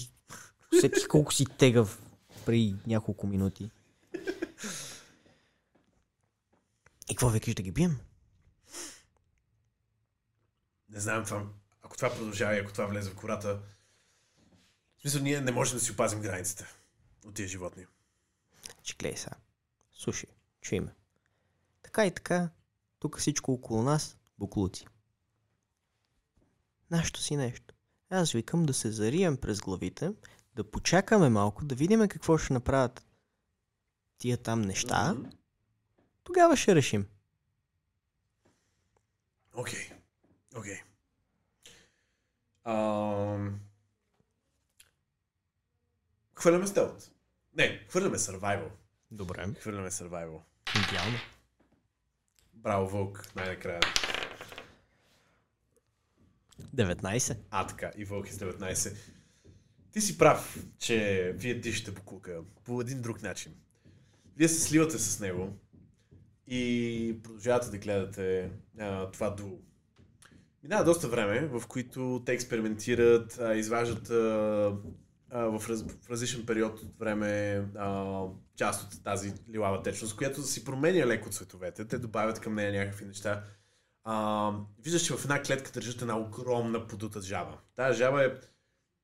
усетих 0.77 1.07
колко 1.07 1.33
си 1.33 1.45
тегъв 1.45 2.01
при 2.45 2.75
няколко 2.87 3.27
минути. 3.27 3.71
И 7.09 7.15
какво 7.15 7.29
викаш 7.29 7.53
да 7.53 7.61
ги 7.61 7.71
бием? 7.71 7.99
Не 10.89 10.99
знам 10.99 11.25
това. 11.25 11.45
Ако 11.81 11.95
това 11.97 12.09
продължава 12.09 12.55
и 12.55 12.59
ако 12.59 12.71
това 12.71 12.85
влезе 12.85 13.09
в 13.09 13.15
кората, 13.15 13.59
смисъл, 15.03 15.21
ние 15.23 15.41
не 15.41 15.51
можем 15.51 15.77
да 15.77 15.83
си 15.83 15.91
опазим 15.91 16.21
границите 16.21 16.65
от 17.25 17.33
тия 17.33 17.47
животни. 17.47 17.85
Че 18.83 18.95
гледай 18.95 19.17
сега. 19.17 19.35
Слушай, 19.91 20.29
чуй 20.61 20.79
ме. 20.79 20.95
Така 21.81 22.05
и 22.05 22.11
така, 22.11 22.49
тук 22.99 23.19
всичко 23.19 23.53
около 23.53 23.83
нас 23.83 24.17
буклуци. 24.39 24.87
Нашето 26.91 27.19
си 27.19 27.35
нещо. 27.35 27.73
Аз 28.09 28.31
викам 28.31 28.65
да 28.65 28.73
се 28.73 28.91
зарием 28.91 29.37
през 29.37 29.59
главите, 29.59 30.11
да 30.55 30.71
почакаме 30.71 31.29
малко, 31.29 31.65
да 31.65 31.75
видим 31.75 32.07
какво 32.07 32.37
ще 32.37 32.53
направят 32.53 33.05
тия 34.17 34.37
там 34.37 34.61
неща. 34.61 35.15
Тогава 36.23 36.57
ще 36.57 36.75
решим. 36.75 37.07
Окей. 39.53 39.89
Окей. 40.55 40.81
Ам, 42.63 43.59
Хвърляме 46.43 46.67
стелт. 46.67 47.11
Не, 47.57 47.85
хвърляме 47.89 48.17
survival. 48.17 48.69
Добре. 49.11 49.47
Хвърляме 49.59 49.91
survival. 49.91 50.39
Идеално. 50.87 51.17
Браво, 52.53 52.89
Вълк, 52.89 53.35
най-накрая. 53.35 53.79
19. 56.75 57.37
А, 57.51 57.67
така, 57.67 57.91
и 57.97 58.05
Вълк 58.05 58.27
е 58.27 58.31
с 58.31 58.37
19. 58.37 58.95
Ти 59.91 60.01
си 60.01 60.17
прав, 60.17 60.65
че 60.79 61.31
вие 61.35 61.53
дишате 61.53 61.91
буклука 61.91 62.41
по 62.63 62.81
един 62.81 63.01
друг 63.01 63.21
начин. 63.21 63.55
Вие 64.37 64.47
се 64.47 64.61
сливате 64.61 64.99
с 64.99 65.19
него 65.19 65.53
и 66.47 67.19
продължавате 67.23 67.69
да 67.69 67.77
гледате 67.77 68.51
а, 68.79 69.11
това 69.11 69.29
дуо. 69.29 69.59
Минава 70.63 70.83
доста 70.83 71.07
време, 71.07 71.47
в 71.47 71.67
които 71.67 72.23
те 72.25 72.33
експериментират, 72.33 73.39
а, 73.39 73.55
изваждат 73.55 74.09
а, 74.09 74.13
а, 74.15 74.77
в, 75.33 75.69
раз, 75.69 75.83
в 75.83 76.09
различен 76.09 76.45
период 76.45 76.79
от 76.79 76.99
време 76.99 77.55
а, 77.77 78.21
част 78.55 78.83
от 78.93 79.03
тази 79.03 79.33
лилава 79.49 79.81
течност, 79.83 80.17
която 80.17 80.41
си 80.41 80.65
променя 80.65 81.07
леко 81.07 81.29
цветовете. 81.29 81.85
Те 81.87 81.97
добавят 81.99 82.39
към 82.39 82.55
нея 82.55 82.71
някакви 82.85 83.05
неща. 83.05 83.43
А, 84.03 84.51
виждаш, 84.79 85.01
че 85.05 85.13
в 85.15 85.23
една 85.23 85.41
клетка 85.41 85.71
държат 85.71 86.01
една 86.01 86.17
огромна 86.17 86.87
подута 86.87 87.21
жаба. 87.21 87.57
Тая 87.75 87.93
жаба 87.93 88.25
е, 88.25 88.31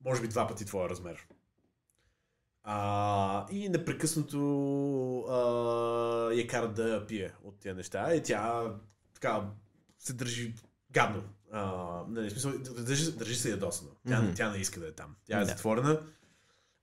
може 0.04 0.20
би, 0.22 0.28
два 0.28 0.46
пъти 0.48 0.64
твоя 0.64 0.88
размер. 0.88 1.26
А, 2.62 3.46
и 3.50 3.68
непрекъснато 3.68 4.38
а, 5.30 5.38
я 6.34 6.46
карат 6.46 6.74
да 6.74 7.06
пие 7.08 7.32
от 7.44 7.58
тия 7.60 7.74
неща. 7.74 8.14
И 8.14 8.22
тя 8.22 8.72
така 9.14 9.42
се 9.98 10.12
държи 10.12 10.54
гадно. 10.90 11.22
А, 11.52 11.64
нали, 12.08 12.30
смисъл, 12.30 12.52
държи, 12.58 13.12
държи 13.12 13.34
се 13.34 13.50
ядосано. 13.50 13.90
Тя, 14.08 14.22
Мгм. 14.22 14.32
тя 14.34 14.50
не 14.50 14.58
иска 14.58 14.80
да 14.80 14.88
е 14.88 14.92
там. 14.92 15.16
Тя 15.24 15.36
е 15.36 15.40
Да. 15.40 15.46
затворена. 15.46 16.02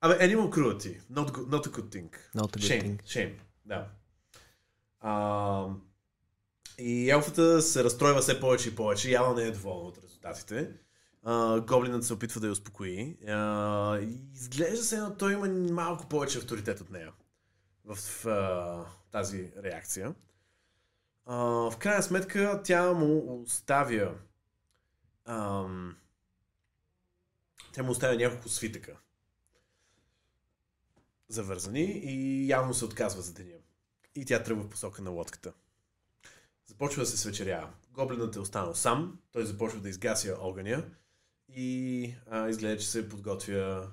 Абе, 0.01 0.13
animal 0.19 0.49
cruelty. 0.49 0.99
Not, 1.09 1.27
not 1.49 1.67
a 1.67 1.69
good 1.69 1.89
thing. 1.91 2.09
Not 2.35 2.55
a 2.55 2.59
good 2.59 2.63
shame, 2.63 2.81
thing. 2.81 3.03
Shame, 3.03 3.33
да. 3.65 3.87
А, 4.99 5.67
и 6.77 7.09
елфата 7.09 7.61
се 7.61 7.83
разстройва 7.83 8.21
все 8.21 8.39
повече 8.39 8.69
и 8.69 8.75
повече. 8.75 9.11
Явно 9.11 9.35
не 9.35 9.43
е 9.43 9.51
доволна 9.51 9.87
от 9.87 9.97
резултатите. 10.03 10.71
А, 11.23 11.61
гоблинът 11.61 12.03
се 12.03 12.13
опитва 12.13 12.41
да 12.41 12.47
я 12.47 12.53
успокои. 12.53 13.17
А, 13.27 13.99
изглежда 14.33 14.83
се, 14.83 14.97
но 14.97 15.15
той 15.15 15.33
има 15.33 15.47
малко 15.73 16.09
повече 16.09 16.37
авторитет 16.37 16.81
от 16.81 16.89
нея 16.89 17.11
в, 17.85 17.95
в 17.95 18.25
а, 18.25 18.85
тази 19.11 19.51
реакция. 19.63 20.15
А, 21.25 21.35
в 21.71 21.77
крайна 21.77 22.03
сметка 22.03 22.61
тя 22.63 22.93
му 22.93 23.41
оставя 23.41 24.13
ам, 25.25 25.95
тя 27.73 27.83
му 27.83 27.91
оставя 27.91 28.15
няколко 28.15 28.49
свитъка 28.49 28.97
завързани 31.29 31.83
и 31.83 32.47
явно 32.47 32.73
се 32.73 32.85
отказва 32.85 33.21
за 33.21 33.33
деня. 33.33 33.57
И 34.15 34.25
тя 34.25 34.43
тръгва 34.43 34.63
в 34.63 34.69
посока 34.69 35.01
на 35.01 35.09
лодката. 35.09 35.53
Започва 36.65 37.01
да 37.01 37.05
се 37.05 37.17
свечерява. 37.17 37.73
Гоблинът 37.91 38.35
е 38.35 38.39
останал 38.39 38.75
сам, 38.75 39.19
той 39.31 39.45
започва 39.45 39.79
да 39.79 39.89
изгася 39.89 40.37
огъня 40.39 40.85
и 41.49 42.13
а, 42.29 42.49
изглежда, 42.49 42.81
че 42.81 42.89
се 42.89 43.09
подготвя 43.09 43.91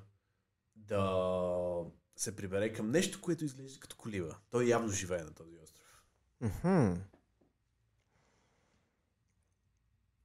да 0.76 1.84
се 2.16 2.36
прибере 2.36 2.72
към 2.72 2.90
нещо, 2.90 3.20
което 3.20 3.44
изглежда 3.44 3.80
като 3.80 3.96
колива. 3.96 4.36
Той 4.50 4.64
явно 4.64 4.88
живее 4.88 5.22
на 5.22 5.34
този 5.34 5.58
остров. 5.62 6.04
Мгм. 6.40 7.00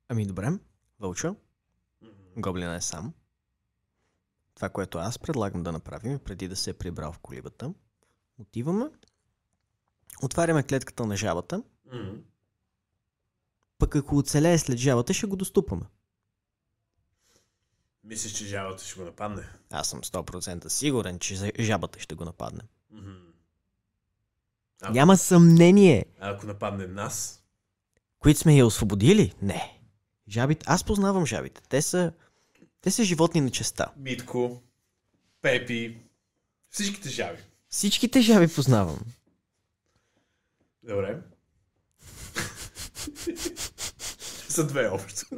Ами 0.07 0.25
добре, 0.25 0.49
Вълчо, 0.99 1.35
гоблина 2.37 2.75
е 2.75 2.81
сам. 2.81 3.13
Това, 4.59 4.69
което 4.69 4.97
аз 4.97 5.19
предлагам 5.19 5.63
да 5.63 5.71
направим, 5.71 6.11
е 6.13 6.19
преди 6.19 6.47
да 6.47 6.55
се 6.55 6.69
е 6.69 6.73
прибрал 6.73 7.11
в 7.11 7.19
колибата, 7.19 7.73
отиваме, 8.37 8.85
отваряме 10.21 10.63
клетката 10.63 11.05
на 11.05 11.15
жабата, 11.15 11.63
Мгм. 11.85 12.09
пък 13.77 13.95
ако 13.95 14.17
оцелее 14.17 14.57
след 14.57 14.77
жабата, 14.77 15.13
ще 15.13 15.27
го 15.27 15.35
доступаме. 15.35 15.81
Мислиш, 18.03 18.31
че 18.31 18.45
жабата 18.45 18.83
ще 18.83 18.99
го 18.99 19.05
нападне? 19.05 19.43
Аз 19.71 19.87
съм 19.89 20.01
100% 20.01 20.67
сигурен, 20.67 21.19
че 21.19 21.53
жабата 21.59 21.99
ще 21.99 22.15
го 22.15 22.25
нападне. 22.25 22.61
Мгм. 22.91 23.11
А, 24.81 24.89
Няма 24.91 25.17
съмнение. 25.17 26.05
а 26.19 26.29
ако 26.29 26.45
нападне 26.45 26.87
нас? 26.87 27.43
Които 28.19 28.39
сме 28.39 28.55
я 28.55 28.65
освободили? 28.65 29.33
Не. 29.41 29.81
Жабите, 30.29 30.65
аз 30.69 30.83
познавам 30.83 31.25
жабите. 31.25 31.61
Те 31.61 31.81
са, 31.81 32.13
те 32.81 32.91
са 32.91 33.03
животни 33.03 33.41
на 33.41 33.51
честа. 33.51 33.91
Митко, 33.97 34.61
Пепи, 35.41 35.97
всичките 36.69 37.09
жаби. 37.09 37.39
Всичките 37.69 38.21
жаби 38.21 38.47
познавам. 38.47 38.99
Добре. 40.83 41.19
Са 44.49 44.67
две 44.67 44.87
общо. 44.87 45.25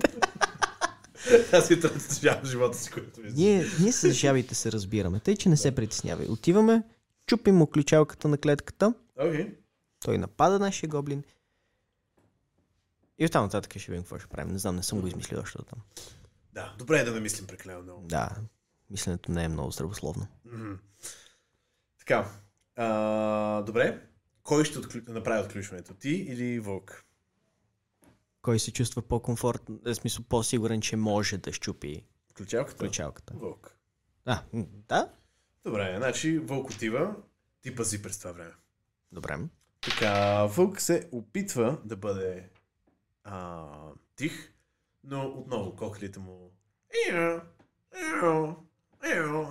Аз 1.54 1.70
и 1.70 1.80
третата 1.80 2.14
жаба 2.22 2.42
в 2.44 2.50
живота 2.50 2.78
си, 2.78 2.92
което 2.92 3.22
виждам. 3.22 3.44
Ние, 3.44 3.66
ние 3.80 3.92
с 3.92 4.12
жабите 4.12 4.56
се 4.56 4.72
разбираме, 4.72 5.20
тъй 5.20 5.36
че 5.36 5.50
не 5.50 5.58
се 5.58 5.76
притеснявай. 5.76 6.28
Отиваме, 6.28 6.84
чупим 7.26 7.56
му 7.56 7.68
ключалката 7.68 8.28
на 8.28 8.38
клетката, 8.38 8.94
Окей. 9.20 9.56
той 10.00 10.18
напада 10.18 10.60
нашия 10.60 10.90
гоблин. 10.90 11.24
И 13.20 13.26
оттам 13.26 13.44
нататък 13.44 13.80
ще 13.80 13.92
видим 13.92 14.04
какво 14.04 14.20
ще 14.20 14.28
правим. 14.28 14.54
Не 14.54 14.60
знам, 14.60 14.76
не 14.76 14.84
съм 14.84 15.02
го 15.02 15.08
измислил 15.08 15.40
още 15.40 15.58
до 15.58 15.64
там. 15.64 15.80
Да, 16.54 16.76
добре 16.78 17.00
е 17.00 17.04
да 17.04 17.12
не 17.12 17.20
мислим 17.20 17.48
прекалено 17.48 17.82
много. 17.84 18.08
Да, 18.08 18.30
мисленето 18.90 19.32
не 19.32 19.44
е 19.44 19.48
много 19.48 19.72
здравословно. 19.72 20.28
Мгм. 20.46 20.74
Така. 22.00 22.32
А, 22.76 23.62
добре. 23.62 24.08
Кой 24.44 24.66
ще 24.66 24.80
отклю... 24.80 25.02
направи 25.08 25.42
отключването? 25.42 25.94
Ти 25.94 26.10
или 26.10 26.60
Вълк? 26.60 27.06
Кой 28.42 28.60
се 28.60 28.74
чувства 28.74 29.02
по-комфортно, 29.02 29.80
в 29.86 29.96
смисъл 29.96 30.26
по-сигурен, 30.30 30.82
че 30.82 30.96
може 30.96 31.38
да 31.38 31.54
щупи 31.54 32.06
Ключалката? 32.38 32.78
ключалката? 32.78 33.34
Вълк. 33.38 33.78
А, 34.26 34.42
да, 34.88 35.12
Добре, 35.64 35.94
значи 35.98 36.38
Вълк 36.40 36.70
отива, 36.70 37.16
ти 37.62 37.76
пази 37.76 38.02
през 38.02 38.20
това 38.20 38.32
време. 38.32 38.52
добре. 39.12 39.38
Така, 39.82 40.46
Вълк 40.46 40.82
се 40.82 41.10
опитва 41.12 41.82
да 41.86 41.98
бъде 41.98 42.50
а, 43.24 43.68
тих, 44.16 44.54
но 45.04 45.26
отново 45.28 45.76
кокалите 45.76 46.20
му 46.20 46.52
Ео, 47.10 47.40
ео, 47.94 48.56
ео. 49.06 49.44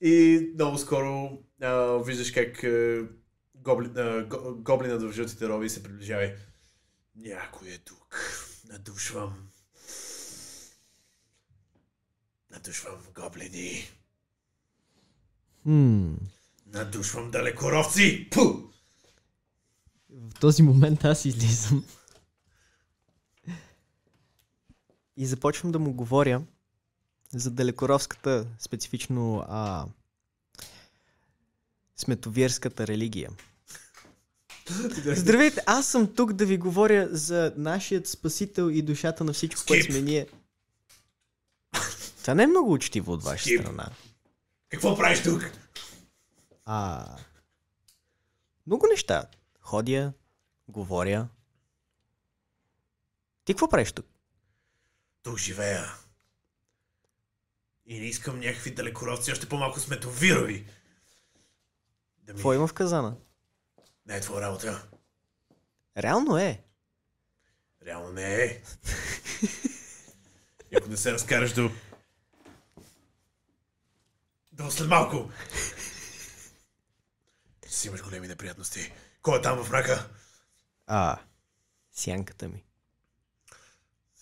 и 0.00 0.50
много 0.54 0.78
скоро 0.78 1.38
а, 1.62 1.72
виждаш 1.96 2.30
как 2.30 2.64
а, 2.64 3.06
гобли, 3.54 3.90
а, 3.96 4.24
го- 4.24 4.54
гоблинът 4.54 5.02
в 5.02 5.12
жълтите 5.12 5.48
роби 5.48 5.68
се 5.68 5.82
приближава. 5.82 6.32
Някой 7.16 7.68
е 7.68 7.78
тук. 7.78 8.16
Надушвам. 8.68 9.48
Надушвам 12.50 12.98
гоблини. 13.14 13.82
Хм. 15.62 16.14
Надушвам 16.66 17.30
далекоровци. 17.30 18.28
Пу! 18.30 18.40
В 20.10 20.40
този 20.40 20.62
момент 20.62 21.04
аз 21.04 21.24
излизам. 21.24 21.84
И 25.16 25.26
започвам 25.26 25.72
да 25.72 25.78
му 25.78 25.92
говоря 25.92 26.42
за 27.34 27.50
далекоровската, 27.50 28.46
специфично 28.58 29.44
а, 29.48 29.86
сметовирската 31.96 32.86
религия. 32.86 33.30
Здравейте, 35.06 35.62
аз 35.66 35.86
съм 35.86 36.14
тук 36.14 36.32
да 36.32 36.46
ви 36.46 36.56
говоря 36.56 37.08
за 37.10 37.52
нашият 37.56 38.08
спасител 38.08 38.70
и 38.70 38.82
душата 38.82 39.24
на 39.24 39.32
всичко, 39.32 39.62
което 39.66 39.92
сме 39.92 40.00
ние. 40.00 40.26
Това 42.20 42.34
не 42.34 42.42
е 42.42 42.46
много 42.46 42.72
учтиво 42.72 43.12
от 43.12 43.22
ваша 43.22 43.44
Скип. 43.44 43.60
страна. 43.60 43.90
Какво 44.68 44.96
правиш 44.96 45.22
тук? 45.22 45.50
А, 46.64 47.06
много 48.66 48.86
неща. 48.86 49.24
Ходя, 49.60 50.12
говоря. 50.68 51.28
Ти 53.44 53.52
какво 53.52 53.68
правиш 53.68 53.92
тук? 53.92 54.06
Тук 55.22 55.38
живея. 55.38 55.92
И 57.86 58.00
не 58.00 58.06
искам 58.06 58.40
някакви 58.40 58.74
далекоровци, 58.74 59.32
още 59.32 59.48
по-малко 59.48 59.80
сметовирови. 59.80 60.66
Да 62.18 62.32
ми... 62.32 62.36
Какво 62.36 62.54
има 62.54 62.66
в 62.66 62.72
казана? 62.72 63.16
Не 64.06 64.16
е 64.16 64.20
твоя 64.20 64.40
работа. 64.40 64.88
Реално 65.96 66.38
е. 66.38 66.64
Реално 67.86 68.12
не 68.12 68.44
е. 68.44 68.62
Ако 70.76 70.88
не 70.88 70.96
се 70.96 71.12
разкараш 71.12 71.52
до... 71.52 71.70
До 74.52 74.70
след 74.70 74.88
малко. 74.88 75.30
Ще 77.66 77.76
си 77.76 77.88
имаш 77.88 78.02
големи 78.02 78.28
неприятности. 78.28 78.92
Кой 79.22 79.38
е 79.38 79.42
там 79.42 79.64
в 79.64 79.70
мрака? 79.70 80.10
А, 80.86 81.18
сянката 81.92 82.48
ми. 82.48 82.64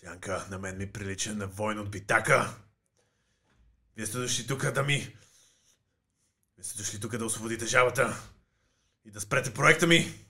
Сянка, 0.01 0.47
на 0.51 0.59
мен 0.59 0.78
ми 0.78 0.93
прилича 0.93 1.35
на 1.35 1.47
войн 1.47 1.78
от 1.78 1.90
битака. 1.90 2.56
Вие 3.97 4.06
сте 4.06 4.18
дошли 4.18 4.47
тук 4.47 4.70
да 4.70 4.82
ми... 4.82 5.16
Вие 6.56 6.64
сте 6.64 6.78
дошли 6.78 7.01
тук 7.01 7.16
да 7.16 7.24
освободите 7.24 7.66
жабата. 7.66 8.16
И 9.05 9.10
да 9.10 9.20
спрете 9.20 9.55
проекта 9.55 9.86
ми. 9.86 10.27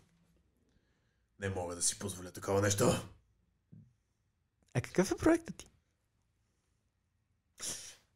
Не 1.41 1.49
мога 1.49 1.75
да 1.75 1.83
си 1.83 1.99
позволя 1.99 2.31
такова 2.31 2.61
нещо. 2.61 3.09
А 4.75 4.81
какъв 4.81 5.11
е 5.11 5.17
проектът 5.17 5.57
ти? 5.57 5.67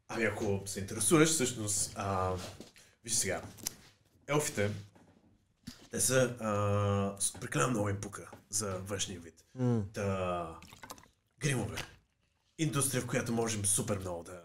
Ами 0.07 0.23
ако 0.23 0.63
се 0.65 0.79
интересуваш, 0.79 1.29
всъщност... 1.29 1.91
А... 1.95 2.35
Виж 3.03 3.13
сега. 3.13 3.41
Елфите, 4.27 4.71
те 5.91 6.01
са... 6.01 6.35
А... 6.39 7.39
Прекалено 7.39 7.69
много 7.69 7.89
им 7.89 8.01
пука 8.01 8.31
за 8.49 8.77
външния 8.77 9.19
вид. 9.19 9.45
М, 9.55 9.83
Да... 9.93 10.59
Гримове. 11.39 11.77
Индустрия, 12.57 13.01
в 13.01 13.07
която 13.07 13.33
можем 13.33 13.65
супер 13.65 13.99
много 13.99 14.23
да, 14.23 14.41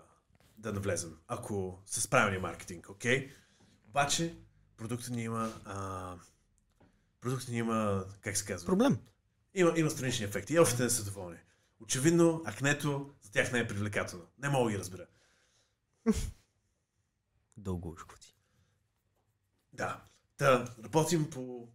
да 0.59 0.73
навлезем, 0.73 1.19
ако 1.27 1.83
с 1.87 2.09
правилния 2.09 2.41
маркетинг, 2.41 2.91
окей? 2.91 3.33
Обаче, 3.89 4.37
продуктът 4.77 5.11
ни 5.11 5.23
има... 5.23 5.53
А... 5.65 6.15
Продуктът 7.21 7.49
ни 7.49 7.59
има... 7.59 8.05
Как 8.21 8.37
се 8.37 8.45
казва? 8.45 8.67
проблем. 8.67 8.99
Има, 9.55 9.73
има 9.77 9.91
странични 9.91 10.25
ефекти. 10.25 10.53
И 10.53 10.57
елфите 10.57 10.83
не 10.83 10.91
са 10.91 11.05
доволни. 11.05 11.37
Очевидно, 11.81 12.43
акнето 12.47 13.11
за 13.23 13.31
тях 13.33 13.53
не 13.53 13.59
е 13.59 13.69
привлекателно. 13.69 14.27
Не 14.39 14.49
мога 14.49 14.65
да 14.65 14.71
ги 14.71 14.79
разбера. 14.79 15.07
Дългоушковци. 17.57 18.37
Да. 19.73 20.05
Та, 20.37 20.75
работим 20.85 21.31
по 21.31 21.69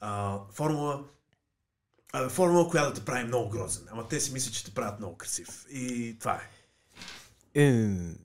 а, 0.00 0.38
формула, 0.52 1.08
а, 2.12 2.28
формула, 2.28 2.68
която 2.70 2.94
да 2.94 3.00
те 3.00 3.04
прави 3.04 3.24
много 3.24 3.48
грозен. 3.50 3.86
Ама 3.90 4.08
те 4.08 4.20
си 4.20 4.32
мислят, 4.32 4.54
че 4.54 4.64
те 4.64 4.70
правят 4.74 4.98
много 4.98 5.16
красив. 5.16 5.66
И 5.70 6.16
това 6.20 6.34
е. 6.34 6.50
Ем, 7.54 8.18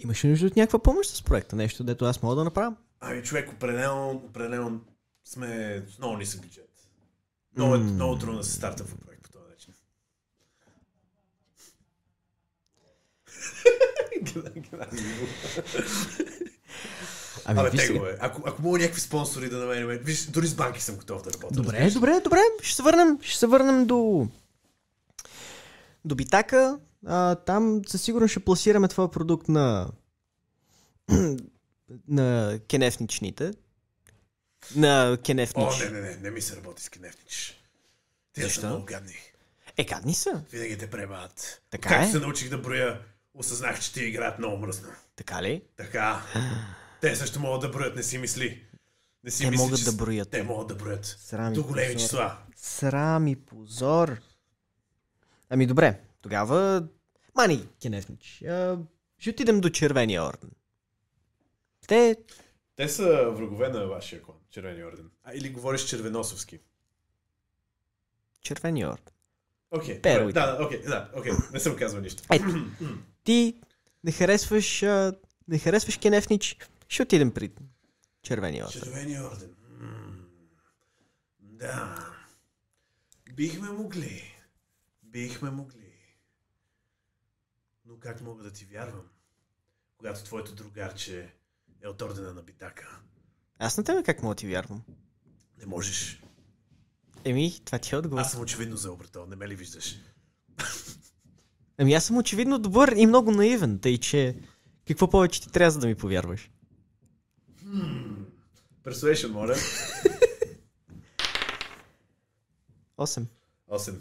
имаш 0.00 0.24
ли 0.24 0.28
нужда 0.28 0.46
от 0.46 0.56
някаква 0.56 0.78
помощ 0.78 1.10
с 1.10 1.22
проекта? 1.22 1.56
Нещо, 1.56 1.84
дето 1.84 2.04
аз 2.04 2.22
мога 2.22 2.36
да 2.36 2.44
направя? 2.44 2.76
Ами 3.00 3.22
човек, 3.22 3.52
определено, 3.52 4.10
определено 4.10 4.80
сме 5.24 5.82
с 5.94 5.98
много 5.98 6.16
нисък 6.16 6.40
бюджет. 6.42 6.70
Много, 7.56 7.74
е, 7.74 7.78
М. 7.78 7.84
много 7.84 8.18
трудно 8.18 8.36
да 8.38 8.44
се 8.44 8.52
стартва 8.52 8.86
проект 9.06 9.22
по 9.22 9.30
този 9.30 9.44
начин. 9.50 9.74
Ами, 17.44 17.60
Абе, 17.60 17.70
виж 17.70 17.80
сега. 17.80 17.92
тегло 17.92 18.06
е. 18.06 18.16
Ако, 18.20 18.42
ако 18.46 18.62
мога 18.62 18.78
някакви 18.78 19.00
спонсори 19.00 19.48
да 19.48 19.56
намерим, 19.56 19.98
виж, 20.02 20.26
дори 20.26 20.46
с 20.46 20.54
банки 20.54 20.82
съм 20.82 20.96
готов 20.96 21.22
да 21.22 21.32
работя. 21.32 21.54
Добре, 21.54 21.72
разбираш 21.72 21.92
добре, 21.94 22.20
добре. 22.24 22.40
Ще 22.62 22.76
се 22.76 22.82
върнем, 22.82 23.18
ще 23.22 23.38
се 23.38 23.46
върнем 23.46 23.86
до... 23.86 24.28
До 26.04 26.14
Битака. 26.14 26.78
А, 27.06 27.34
там 27.34 27.82
със 27.86 28.02
сигурност 28.02 28.30
ще 28.30 28.40
пласираме 28.40 28.88
това 28.88 29.10
продукт 29.10 29.48
на... 29.48 29.90
на 32.08 32.58
кенефничните. 32.68 33.52
На 34.76 35.12
О, 35.12 35.16
кенефнич. 35.24 35.78
не, 35.80 35.90
не, 35.90 36.00
не, 36.00 36.16
не 36.16 36.30
ми 36.30 36.40
се 36.42 36.56
работи 36.56 36.82
с 36.82 36.88
кенефнич. 36.88 37.60
Те 38.32 38.40
са 38.40 38.46
Защо? 38.46 38.66
много 38.66 38.84
гадни. 38.84 39.14
Е, 39.76 39.84
гадни 39.84 40.14
са. 40.14 40.42
Винаги 40.52 40.78
те 40.78 40.90
пребават. 40.90 41.62
Така 41.70 41.88
Както 41.88 42.08
е. 42.08 42.10
се 42.12 42.18
научих 42.18 42.50
да 42.50 42.58
броя, 42.58 43.00
осъзнах, 43.34 43.80
че 43.80 43.92
ти 43.92 44.00
играят 44.04 44.38
много 44.38 44.56
мръсно. 44.56 44.88
Така 45.16 45.42
ли? 45.42 45.62
Така. 45.76 46.22
Те 47.04 47.16
също 47.16 47.40
могат 47.40 47.60
да 47.60 47.68
броят, 47.68 47.96
не 47.96 48.02
си 48.02 48.18
мисли. 48.18 48.64
Не 49.24 49.30
си 49.30 49.44
Те 49.44 49.50
мисли, 49.50 49.64
могат 49.64 49.78
че 49.78 49.84
да 49.84 49.92
броят. 49.92 50.30
Те 50.30 50.42
могат 50.42 50.68
да 50.68 50.74
броят. 50.74 51.04
Срам 51.04 51.52
и 51.52 51.54
До 51.54 51.64
големи 51.64 51.94
позор. 51.94 52.04
числа. 52.04 52.38
Срам 52.56 53.26
и 53.26 53.36
позор. 53.36 54.20
Ами 55.50 55.66
добре, 55.66 56.00
тогава... 56.22 56.86
Мани, 57.34 57.68
Кенефнич, 57.82 58.42
а, 58.42 58.78
ще 59.18 59.30
отидем 59.30 59.60
до 59.60 59.70
Червения 59.70 60.22
орден. 60.22 60.50
Те... 61.86 62.16
Те 62.76 62.88
са 62.88 63.30
врагове 63.30 63.68
на 63.68 63.86
вашия 63.86 64.22
клан, 64.22 64.36
Червения 64.50 64.86
орден. 64.86 65.10
А, 65.24 65.34
или 65.34 65.50
говориш 65.50 65.84
червеносовски. 65.84 66.58
Червения 68.40 68.88
орден. 68.88 69.14
Окей. 69.70 69.94
И 69.94 70.32
Да, 70.32 70.32
да, 70.32 70.64
окей, 70.64 70.82
да, 70.82 71.10
окей. 71.16 71.32
Не 71.52 71.60
съм 71.60 71.76
казал 71.76 72.00
нищо. 72.00 72.22
Ето, 72.32 72.66
ти 73.24 73.60
не 74.04 74.12
харесваш, 74.12 74.82
а, 74.82 75.14
не 75.48 75.58
харесваш 75.58 75.98
Кенефнич, 75.98 76.58
ще 76.88 77.02
отидем 77.02 77.32
при 77.32 77.50
Червения 78.24 78.66
орден. 78.66 78.82
Червения 78.82 79.26
орден. 79.26 79.54
Да. 81.40 82.08
Бихме 83.34 83.70
могли. 83.70 84.22
Бихме 85.02 85.50
могли. 85.50 85.94
Но 87.84 87.98
как 87.98 88.20
мога 88.20 88.42
да 88.42 88.50
ти 88.50 88.64
вярвам, 88.64 89.08
когато 89.96 90.24
твоето 90.24 90.54
другарче 90.54 91.34
е 91.82 91.88
от 91.88 92.02
ордена 92.02 92.34
на 92.34 92.42
Битака? 92.42 93.00
Аз 93.58 93.76
на 93.78 93.84
тебе 93.84 94.02
как 94.02 94.22
мога 94.22 94.34
да 94.34 94.38
ти 94.38 94.46
вярвам? 94.46 94.82
Не 95.58 95.66
можеш. 95.66 96.22
Еми, 97.24 97.60
това 97.64 97.78
ти 97.78 97.94
е 97.94 97.98
отговор. 97.98 98.20
Аз 98.20 98.32
съм 98.32 98.40
очевидно 98.40 98.76
за 98.76 98.92
обратол, 98.92 99.26
не 99.26 99.36
ме 99.36 99.48
ли 99.48 99.56
виждаш? 99.56 99.96
Ами 101.78 101.94
аз 101.94 102.04
съм 102.04 102.16
очевидно 102.16 102.58
добър 102.58 102.94
и 102.96 103.06
много 103.06 103.30
наивен, 103.30 103.78
тъй 103.78 103.98
че 103.98 104.36
какво 104.86 105.10
повече 105.10 105.42
ти 105.42 105.52
трябва 105.52 105.70
за 105.70 105.78
да 105.78 105.86
ми 105.86 105.94
повярваш? 105.94 106.50
Persuasion, 108.84 109.32
моля. 109.32 109.56
8. 112.98 113.26
8. 113.70 113.94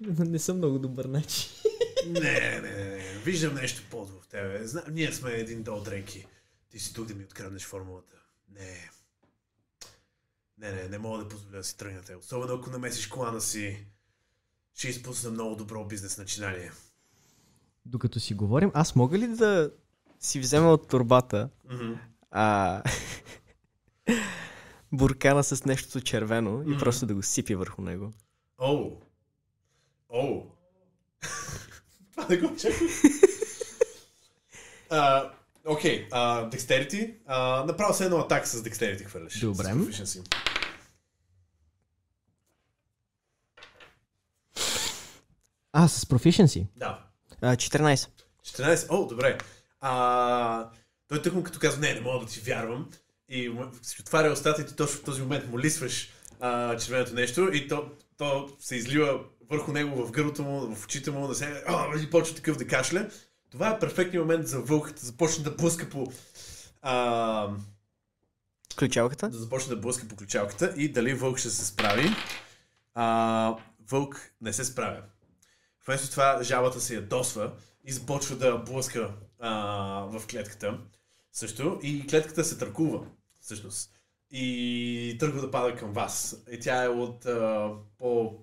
Не 0.00 0.38
съм 0.38 0.56
много 0.56 0.78
добър 0.78 1.04
начин. 1.04 1.50
Не, 2.06 2.20
не, 2.20 2.60
не, 2.60 2.84
не. 2.84 3.18
Виждам 3.24 3.54
нещо 3.54 3.82
под 3.90 4.08
в 4.10 4.28
тебе. 4.28 4.66
Зна... 4.66 4.84
Ние 4.90 5.12
сме 5.12 5.30
един 5.30 5.62
дол 5.62 5.80
дренки. 5.80 6.26
Ти 6.70 6.78
си 6.78 6.94
тук 6.94 7.06
да 7.06 7.14
ми 7.14 7.24
откраднеш 7.24 7.66
формулата. 7.66 8.16
Не. 8.48 8.90
Не, 10.58 10.72
не, 10.72 10.88
не 10.88 10.98
мога 10.98 11.22
да 11.22 11.28
позволя 11.28 11.56
да 11.56 11.64
си 11.64 11.76
тръгнете. 11.76 12.16
Особено 12.16 12.54
ако 12.54 12.70
намесиш 12.70 13.06
колана 13.06 13.40
си. 13.40 13.86
Ще 14.74 14.88
изпусна 14.88 15.30
много 15.30 15.56
добро 15.56 15.84
бизнес 15.84 16.18
начинание. 16.18 16.72
Докато 17.86 18.20
си 18.20 18.34
говорим, 18.34 18.70
аз 18.74 18.96
мога 18.96 19.18
ли 19.18 19.26
да 19.26 19.70
си 20.20 20.40
взема 20.40 20.72
от 20.72 20.88
турбата 20.88 21.48
Мгм. 21.70 21.92
А, 22.34 22.82
буркана 24.92 25.44
с 25.44 25.64
нещо 25.64 26.00
червено 26.00 26.62
и 26.62 26.66
Мгм. 26.70 26.78
просто 26.78 27.06
да 27.06 27.14
го 27.14 27.22
сипя 27.22 27.56
върху 27.56 27.82
него? 27.82 28.12
Оу. 28.58 28.90
Оу. 30.08 30.42
Това 32.12 32.26
не 32.30 32.36
го 32.36 32.56
Окей. 35.66 36.08
А, 36.10 37.64
Направо 37.66 37.94
се 37.94 38.04
едно 38.04 38.16
атак 38.18 38.46
с 38.46 38.62
Dexterity 38.62 39.04
хвърляш. 39.04 39.40
Добре. 39.40 39.74
А, 45.72 45.88
с 45.88 46.04
proficiency. 46.04 46.66
Да. 46.76 47.04
А, 47.40 47.56
14. 47.56 48.08
14. 48.42 48.86
О, 48.90 49.06
добре. 49.06 49.38
А, 49.80 50.70
той 51.08 51.22
тъкмо 51.22 51.42
като 51.42 51.58
казва, 51.58 51.80
не, 51.80 51.94
не 51.94 52.00
мога 52.00 52.24
да 52.26 52.32
ти 52.32 52.40
вярвам. 52.40 52.90
И 53.28 53.52
си 53.82 54.00
отваря 54.00 54.32
устата 54.32 54.62
и 54.62 54.66
ти 54.66 54.76
точно 54.76 55.00
в 55.00 55.04
този 55.04 55.22
момент 55.22 55.48
му 55.48 55.58
лисваш 55.58 56.12
а, 56.40 56.76
червеното 56.76 57.14
нещо 57.14 57.50
и 57.52 57.68
то, 57.68 57.90
то 58.16 58.48
се 58.60 58.76
излива 58.76 59.20
върху 59.50 59.72
него 59.72 60.06
в 60.06 60.10
гърлото 60.10 60.42
му, 60.42 60.74
в 60.74 60.84
очите 60.84 61.10
му, 61.10 61.28
да 61.28 61.34
се... 61.34 61.62
А, 61.66 61.98
и 61.98 62.10
почва 62.10 62.36
такъв 62.36 62.56
да 62.56 62.66
кашля. 62.66 63.08
Това 63.50 63.70
е 63.70 63.78
перфектният 63.78 64.26
момент 64.26 64.46
за 64.48 64.60
вълк 64.60 64.92
да 64.92 65.06
започне 65.06 65.44
да 65.44 65.50
блъска 65.50 65.88
по... 65.90 66.12
А, 66.82 67.48
Ключалката? 68.76 69.28
да 69.28 69.38
започне 69.38 69.74
да 69.74 69.80
блъска 69.80 70.08
по 70.08 70.16
ключалката 70.16 70.74
и 70.76 70.92
дали 70.92 71.14
вълк 71.14 71.38
ще 71.38 71.50
се 71.50 71.66
справи. 71.66 72.10
А, 72.94 73.56
вълк 73.90 74.30
не 74.40 74.52
се 74.52 74.64
справя. 74.64 75.02
Вместо 75.86 76.10
това 76.10 76.42
жабата 76.42 76.80
се 76.80 76.94
ядосва 76.94 77.52
и 77.84 77.92
започва 77.92 78.36
да 78.36 78.58
блъска 78.58 79.10
а, 79.44 80.08
в 80.10 80.26
клетката 80.26 80.78
също 81.32 81.80
и 81.82 82.06
клетката 82.06 82.44
се 82.44 82.58
търкува 82.58 83.06
всъщност 83.40 83.90
и 84.30 85.16
тръгва 85.20 85.40
да 85.40 85.50
пада 85.50 85.76
към 85.76 85.92
вас. 85.92 86.44
И 86.50 86.60
тя 86.60 86.84
е 86.84 86.88
от 86.88 87.26
а, 87.26 87.70
по, 87.98 88.38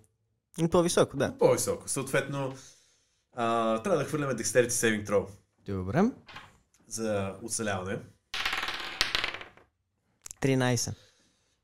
По-високо, 0.72 1.18
да. 1.18 1.38
по-високо. 1.38 1.90
Съответно, 1.90 2.54
а, 3.34 3.78
трябва 3.82 4.00
да 4.00 4.06
хвърляме 4.06 4.34
Dexterity 4.34 4.70
Saving 4.70 5.08
Throw 5.08 5.28
Добре. 5.66 6.04
за 6.88 7.36
оцеляване. 7.44 8.00
13. 10.42 10.94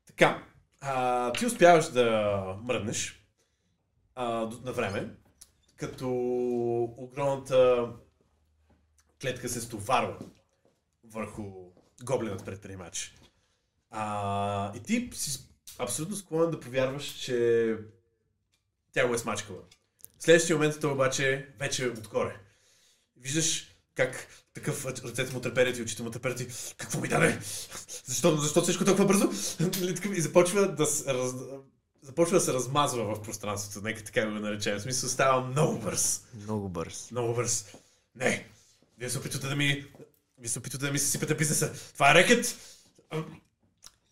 Така, 0.06 0.42
а, 0.80 1.32
ти 1.32 1.46
успяваш 1.46 1.88
да 1.88 2.40
мръднеш 2.62 3.26
а, 4.14 4.50
на 4.64 4.72
време, 4.72 5.10
като 5.76 6.08
огромната 6.96 7.88
клетка 9.22 9.48
се 9.48 9.60
стоварва 9.60 10.16
върху 11.04 11.42
гоблинът 12.02 12.44
предприемач. 12.44 13.14
А, 13.90 14.76
и 14.76 14.82
ти 14.82 15.10
си 15.12 15.38
абсолютно 15.78 16.16
склонен 16.16 16.50
да 16.50 16.60
повярваш, 16.60 17.04
че 17.04 17.76
тя 18.92 19.08
го 19.08 19.14
е 19.14 19.18
смачкала. 19.18 19.58
В 20.18 20.22
следващия 20.22 20.56
момент 20.56 20.80
той 20.80 20.92
обаче 20.92 21.48
вече 21.58 21.84
е 21.84 21.88
отгоре. 21.88 22.36
Виждаш 23.16 23.74
как 23.94 24.26
такъв 24.54 24.86
ръцете 24.86 25.34
му 25.34 25.40
треперят 25.40 25.78
и 25.78 25.82
очите 25.82 26.02
му 26.02 26.10
треперят 26.10 26.40
и 26.40 26.48
какво 26.76 27.00
ми 27.00 27.08
даде? 27.08 27.40
Защо, 28.04 28.36
защо 28.36 28.62
всичко 28.62 28.84
толкова 28.84 29.06
бързо? 29.06 29.30
Нали, 29.60 29.98
и 30.16 30.20
започва 30.20 30.74
да, 30.74 30.84
раз... 31.06 31.34
започва 32.02 32.34
да 32.34 32.40
се 32.40 32.52
размазва 32.52 33.14
в 33.14 33.22
пространството, 33.22 33.84
нека 33.86 34.04
така 34.04 34.26
го 34.26 34.32
наречем. 34.32 34.78
В 34.78 34.82
смисъл 34.82 35.08
става 35.08 35.40
много 35.40 35.78
бърз. 35.78 36.24
Много 36.34 36.68
бърз. 36.68 37.10
Много 37.10 37.34
бърз. 37.34 37.66
Не, 38.14 38.48
вие 38.98 39.10
се 39.10 39.18
опитвате 39.18 39.46
да 39.46 39.56
ми... 39.56 39.84
Вие 40.38 40.48
се 40.48 40.58
опитвате 40.58 40.86
да 40.86 40.92
ми 40.92 40.98
съсипете 40.98 41.34
бизнеса. 41.34 41.72
Това 41.94 42.10
е 42.10 42.14
рекет! 42.14 42.56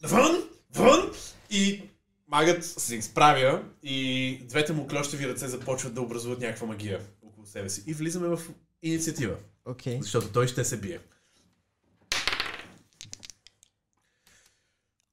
Вън! 0.03 0.49
Вън! 0.71 1.13
И 1.51 1.83
магът 2.29 2.65
се 2.65 2.97
изправя 2.97 3.65
и 3.83 4.39
двете 4.45 4.73
му 4.73 4.87
клощеви 4.87 5.29
ръце 5.29 5.49
започват 5.49 5.95
да 5.95 6.01
образуват 6.01 6.41
някаква 6.41 6.67
магия 6.67 7.07
около 7.23 7.47
себе 7.47 7.71
си. 7.71 7.83
И 7.87 7.95
влизаме 7.95 8.29
в 8.29 8.41
инициатива, 8.83 9.37
Окей. 9.65 9.99
защото 10.03 10.33
той 10.33 10.49
ще 10.49 10.65
се 10.65 10.81
бие. 10.81 11.01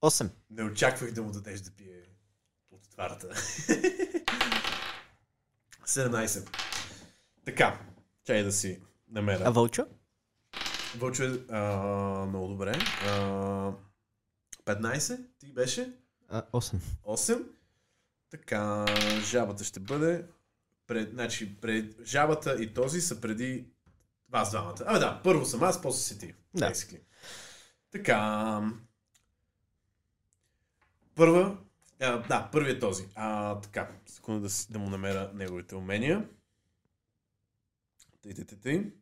8. 0.02 0.30
Не 0.50 0.64
очаквах 0.64 1.12
да 1.12 1.22
му 1.22 1.32
дадеш 1.32 1.60
да 1.60 1.72
пие 1.72 2.02
от 2.72 2.90
тварата. 2.90 3.28
17. 5.88 6.50
Така, 7.46 7.80
чай 8.26 8.44
да 8.44 8.52
си 8.52 8.80
А 9.14 9.20
намеря. 9.20 9.52
Вълчо? 9.52 9.86
Вълчо 10.98 11.24
е 11.24 11.46
а, 11.50 11.62
много 12.26 12.48
добре. 12.48 12.74
А, 13.08 13.74
15 14.66 15.20
ти 15.40 15.54
беше? 15.54 15.94
А, 16.30 16.42
8. 16.42 16.78
8. 17.06 17.46
Така, 18.30 18.86
жабата 19.22 19.64
ще 19.64 19.80
бъде. 19.80 20.26
Пред, 20.88 21.10
значи, 21.10 21.56
пред, 21.62 22.06
жабата 22.06 22.64
и 22.64 22.74
този 22.74 23.02
са 23.02 23.22
преди 23.22 23.66
вас 24.30 24.50
двамата. 24.52 24.78
Абе 24.86 25.00
да, 25.00 25.22
първо 25.24 25.46
съм 25.46 25.64
аз, 25.64 25.82
после 25.82 26.00
си 26.02 26.20
ти. 26.20 26.34
Да. 26.54 26.72
basically. 26.72 27.02
Така. 27.92 28.62
Първа. 31.16 31.58
А, 32.00 32.18
да, 32.28 32.50
първият 32.52 32.80
този. 32.80 33.08
А, 33.16 33.60
така, 33.62 33.92
секунда 34.06 34.48
да, 34.48 34.54
да 34.70 34.80
му 34.80 34.90
намеря 34.90 35.32
неговите 35.34 35.76
умения. 35.76 36.30
Тъй, 38.22 38.34
тъй, 38.34 38.46
тъй. 38.46 38.94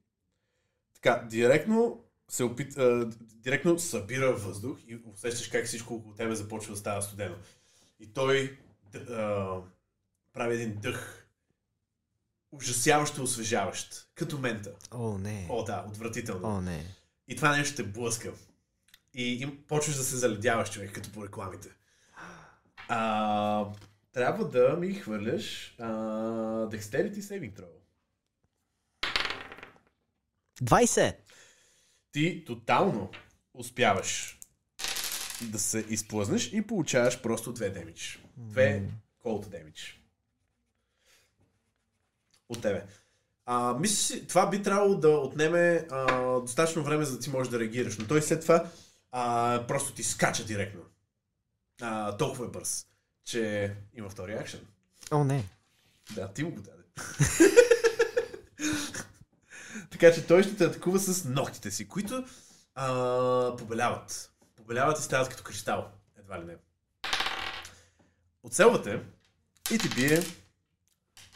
Така, 1.01 1.27
директно 1.29 2.03
се 2.29 2.43
опит, 2.43 2.77
а, 2.77 3.09
директно 3.21 3.79
събира 3.79 4.33
въздух 4.33 4.77
и 4.87 4.99
усещаш 5.13 5.47
как 5.47 5.65
всичко 5.65 5.93
около 5.93 6.15
тебе 6.15 6.35
започва 6.35 6.73
да 6.73 6.79
става 6.79 7.01
студено. 7.01 7.35
И 7.99 8.13
той 8.13 8.57
а, 9.09 9.55
прави 10.33 10.55
един 10.55 10.77
дъх, 10.81 11.27
ужасяващо 12.51 13.23
освежаващ, 13.23 14.11
като 14.15 14.37
мента. 14.37 14.71
О, 14.91 15.17
не. 15.17 15.47
О, 15.49 15.63
да, 15.63 15.85
отвратително. 15.87 16.47
О, 16.47 16.61
не. 16.61 16.85
И 17.27 17.35
това 17.35 17.57
нещо 17.57 17.75
те 17.75 17.83
блъска. 17.83 18.33
И 19.13 19.33
им, 19.33 19.63
почваш 19.67 19.95
да 19.95 20.03
се 20.03 20.17
заледяваш 20.17 20.71
човек, 20.71 20.91
като 20.91 21.11
по 21.11 21.25
рекламите. 21.25 21.69
А, 22.87 23.65
трябва 24.11 24.49
да 24.49 24.77
ми 24.77 24.93
хвърляш 24.93 25.75
а, 25.79 25.85
Dexterity 26.69 27.19
Saving 27.19 27.53
Throw. 27.59 27.80
20! 30.63 31.15
Ти 32.11 32.45
тотално 32.45 33.09
успяваш 33.53 34.39
да 35.41 35.59
се 35.59 35.85
изплъзнеш 35.89 36.53
и 36.53 36.67
получаваш 36.67 37.21
просто 37.21 37.53
две 37.53 37.69
демидж. 37.69 38.23
Две 38.37 38.83
cold 39.25 39.45
damage. 39.45 39.95
От 42.49 42.61
тебе. 42.61 42.85
А, 43.45 43.77
мисля 43.79 43.95
си, 43.95 44.27
това 44.27 44.49
би 44.49 44.63
трябвало 44.63 44.95
да 44.95 45.09
отнеме 45.09 45.87
а, 45.91 46.39
достатъчно 46.39 46.83
време, 46.83 47.05
за 47.05 47.17
да 47.17 47.19
ти 47.19 47.29
можеш 47.29 47.51
да 47.51 47.59
реагираш, 47.59 47.97
но 47.97 48.07
той 48.07 48.21
след 48.21 48.41
това 48.41 48.71
а, 49.11 49.63
просто 49.67 49.93
ти 49.93 50.03
скача 50.03 50.45
директно. 50.45 50.81
А, 51.81 52.17
толкова 52.17 52.45
е 52.45 52.49
бърз, 52.49 52.87
че 53.25 53.73
има 53.93 54.09
втори 54.09 54.33
акшен. 54.33 54.67
О, 55.11 55.23
не. 55.23 55.43
Да, 56.15 56.33
ти 56.33 56.43
му 56.43 56.51
го 56.51 56.61
даде. 56.61 56.83
така 59.91 60.13
че 60.13 60.27
той 60.27 60.43
ще 60.43 60.55
те 60.55 60.63
атакува 60.63 60.99
с 60.99 61.25
ногтите 61.25 61.71
си, 61.71 61.87
които 61.87 62.25
а, 62.75 63.55
побеляват. 63.57 64.31
Побеляват 64.55 64.99
и 64.99 65.03
стават 65.03 65.29
като 65.29 65.43
кристал. 65.43 65.91
Едва 66.19 66.39
ли 66.41 66.45
не. 66.45 66.55
Оцелвате 68.43 69.03
и 69.71 69.77
ти 69.77 69.89
бие 69.89 70.23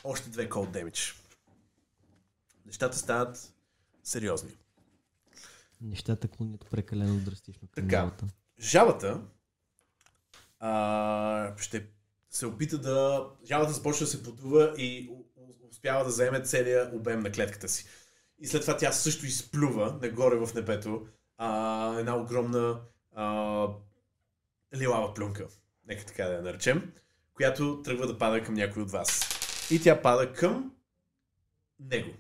още 0.03 0.29
две 0.29 0.49
cold 0.49 0.69
damage. 0.69 1.15
Нещата 2.65 2.97
стават 2.97 3.53
сериозни. 4.03 4.51
Нещата 5.81 6.27
клонят 6.27 6.65
прекалено 6.71 7.19
драстично 7.19 7.67
към 7.71 7.83
Така. 7.83 7.99
новата. 7.99 8.25
Жабата 8.59 9.21
а, 10.59 11.53
ще 11.57 11.85
се 12.29 12.45
опита 12.45 12.77
да... 12.77 13.27
Жабата 13.47 13.73
започва 13.73 14.05
да 14.05 14.11
се 14.11 14.23
подува 14.23 14.73
и 14.77 15.09
успява 15.71 16.03
да 16.03 16.11
заеме 16.11 16.43
целия 16.43 16.91
обем 16.93 17.19
на 17.19 17.31
клетката 17.31 17.69
си. 17.69 17.85
И 18.39 18.47
след 18.47 18.61
това 18.61 18.77
тя 18.77 18.91
също 18.91 19.25
изплюва 19.25 19.99
нагоре 20.01 20.35
в 20.35 20.53
небето 20.53 21.07
а, 21.37 21.99
една 21.99 22.15
огромна 22.15 22.81
а, 23.15 23.67
лилава 24.75 25.13
плюнка, 25.13 25.47
нека 25.87 26.05
така 26.05 26.25
да 26.25 26.33
я 26.33 26.41
наречем, 26.41 26.93
която 27.33 27.81
тръгва 27.81 28.07
да 28.07 28.17
пада 28.17 28.43
към 28.43 28.53
някой 28.53 28.83
от 28.83 28.91
вас. 28.91 29.21
И 29.71 29.81
тя 29.81 30.01
пада 30.01 30.33
към 30.33 30.71
него. 31.79 32.11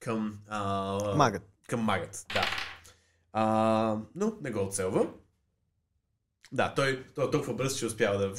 Към... 0.00 0.38
А, 0.48 1.14
Магът. 1.16 1.42
към 1.68 1.80
магът, 1.80 2.26
да. 2.34 2.44
А, 3.32 3.96
но 4.14 4.36
не 4.40 4.50
го 4.50 4.60
оцелва. 4.60 5.08
Да, 6.52 6.74
той, 6.74 7.06
той 7.14 7.26
е 7.28 7.30
толкова 7.30 7.54
бърз, 7.54 7.78
че 7.78 7.86
успява 7.86 8.18
да, 8.18 8.34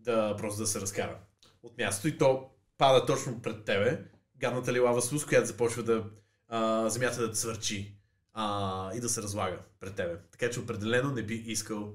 да 0.00 0.36
просто 0.36 0.60
да 0.60 0.66
се 0.66 0.80
разкара 0.80 1.18
от 1.62 1.78
мястото 1.78 2.08
и 2.08 2.18
то 2.18 2.50
пада 2.78 3.06
точно 3.06 3.42
пред 3.42 3.64
тебе. 3.64 4.09
Гадната 4.40 4.72
ли 4.72 4.80
лава 4.80 5.02
слуз, 5.02 5.26
която 5.26 5.46
започва 5.46 5.82
да 5.82 6.10
а, 6.48 6.90
земята 6.90 7.28
да 7.28 7.32
цвърчи 7.32 7.96
а, 8.32 8.94
и 8.94 9.00
да 9.00 9.08
се 9.08 9.22
разлага 9.22 9.62
пред 9.80 9.94
тебе. 9.94 10.18
Така 10.30 10.50
че 10.50 10.60
определено 10.60 11.12
не 11.12 11.22
би 11.22 11.34
искал 11.34 11.94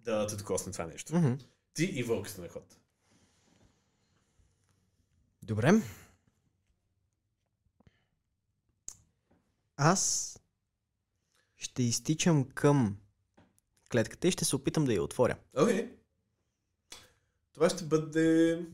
да 0.00 0.26
те 0.26 0.36
докосне 0.36 0.72
това 0.72 0.86
нещо. 0.86 1.16
Мгм. 1.16 1.32
Ти 1.74 1.84
и 1.84 2.02
вълк 2.02 2.28
сте 2.28 2.40
на 2.40 2.48
ход. 2.48 2.76
Добре. 5.42 5.82
Аз 9.76 10.34
ще 11.56 11.82
изтичам 11.82 12.44
към 12.44 12.96
клетката 13.92 14.28
и 14.28 14.30
ще 14.30 14.44
се 14.44 14.56
опитам 14.56 14.84
да 14.84 14.94
я 14.94 15.02
отворя. 15.02 15.36
Окей. 15.56 15.76
Okay. 15.76 15.90
Това 17.52 17.70
ще 17.70 17.84
бъде... 17.84 18.66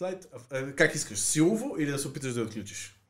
Слайд... 0.00 0.26
Как 0.76 0.94
искаш? 0.94 1.20
Силово 1.20 1.76
или 1.78 1.90
да 1.90 1.98
се 1.98 2.08
опиташ 2.08 2.34
да 2.34 2.40
я 2.40 2.46
отключиш? 2.46 3.00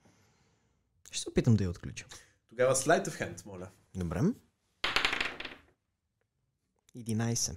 Ще 1.10 1.22
се 1.22 1.28
опитам 1.28 1.56
да 1.56 1.64
я 1.64 1.70
отключа. 1.70 2.06
Тогава 2.48 2.76
слайд 2.76 3.06
of 3.06 3.20
hand, 3.20 3.46
моля. 3.46 3.68
Добре. 3.94 4.20
11. 6.96 7.56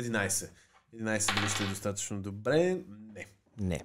11. 0.00 0.50
11 0.94 1.34
дали 1.34 1.48
ще 1.48 1.64
е 1.64 1.66
достатъчно 1.66 2.22
добре? 2.22 2.84
Не. 2.88 3.26
Не. 3.58 3.84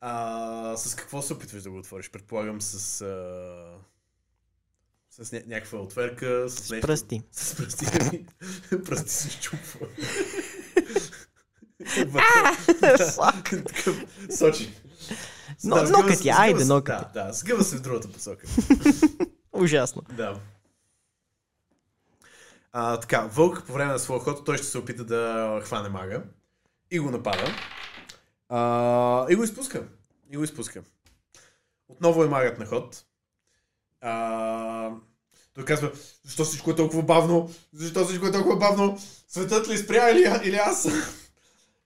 А, 0.00 0.76
с 0.76 0.94
какво 0.94 1.22
се 1.22 1.32
опитваш 1.32 1.62
да 1.62 1.70
го 1.70 1.78
отвориш? 1.78 2.10
Предполагам 2.10 2.60
с... 2.60 3.00
А... 3.00 3.78
С 5.10 5.30
ня- 5.30 5.46
някаква 5.46 5.78
отверка, 5.78 6.48
с, 6.48 6.66
С 6.66 6.70
нещо. 6.70 6.86
пръсти. 6.86 7.22
С 7.32 7.56
пръсти. 7.56 8.26
пръсти 8.84 9.10
се 9.10 9.30
щупва. 9.30 9.88
Сочи. 14.36 14.74
Но- 15.64 15.86
сгъва 15.86 16.16
айде, 16.38 16.64
нокътя. 16.64 17.10
Да, 17.14 17.26
да, 17.26 17.32
сгъва 17.32 17.64
се 17.64 17.76
в 17.76 17.80
другата 17.80 18.08
посока. 18.08 18.46
Ужасно. 19.52 20.02
Да. 20.16 20.36
А, 22.72 23.00
така, 23.00 23.20
Вълк 23.20 23.62
по 23.66 23.72
време 23.72 23.92
на 23.92 23.98
своя 23.98 24.20
ход, 24.20 24.44
той 24.44 24.56
ще 24.56 24.66
се 24.66 24.78
опита 24.78 25.04
да 25.04 25.60
хване 25.64 25.88
мага 25.88 26.22
и 26.90 26.98
го 26.98 27.10
напада. 27.10 27.44
А, 28.48 29.26
и 29.30 29.34
го 29.34 29.44
изпуска. 29.44 29.82
И 30.30 30.36
го 30.36 30.44
изпуска. 30.44 30.82
Отново 31.88 32.24
е 32.24 32.28
магът 32.28 32.58
на 32.58 32.66
ход. 32.66 33.04
А, 34.00 34.90
той 35.54 35.64
казва, 35.64 35.90
защо 36.24 36.44
всичко 36.44 36.70
е 36.70 36.76
толкова 36.76 37.02
бавно? 37.02 37.50
Защо 37.72 38.04
всичко 38.04 38.26
е 38.26 38.32
толкова 38.32 38.56
бавно? 38.56 38.98
Светът 39.28 39.68
ли 39.68 39.78
спря 39.78 40.10
или, 40.10 40.30
или 40.44 40.56
аз? 40.56 40.88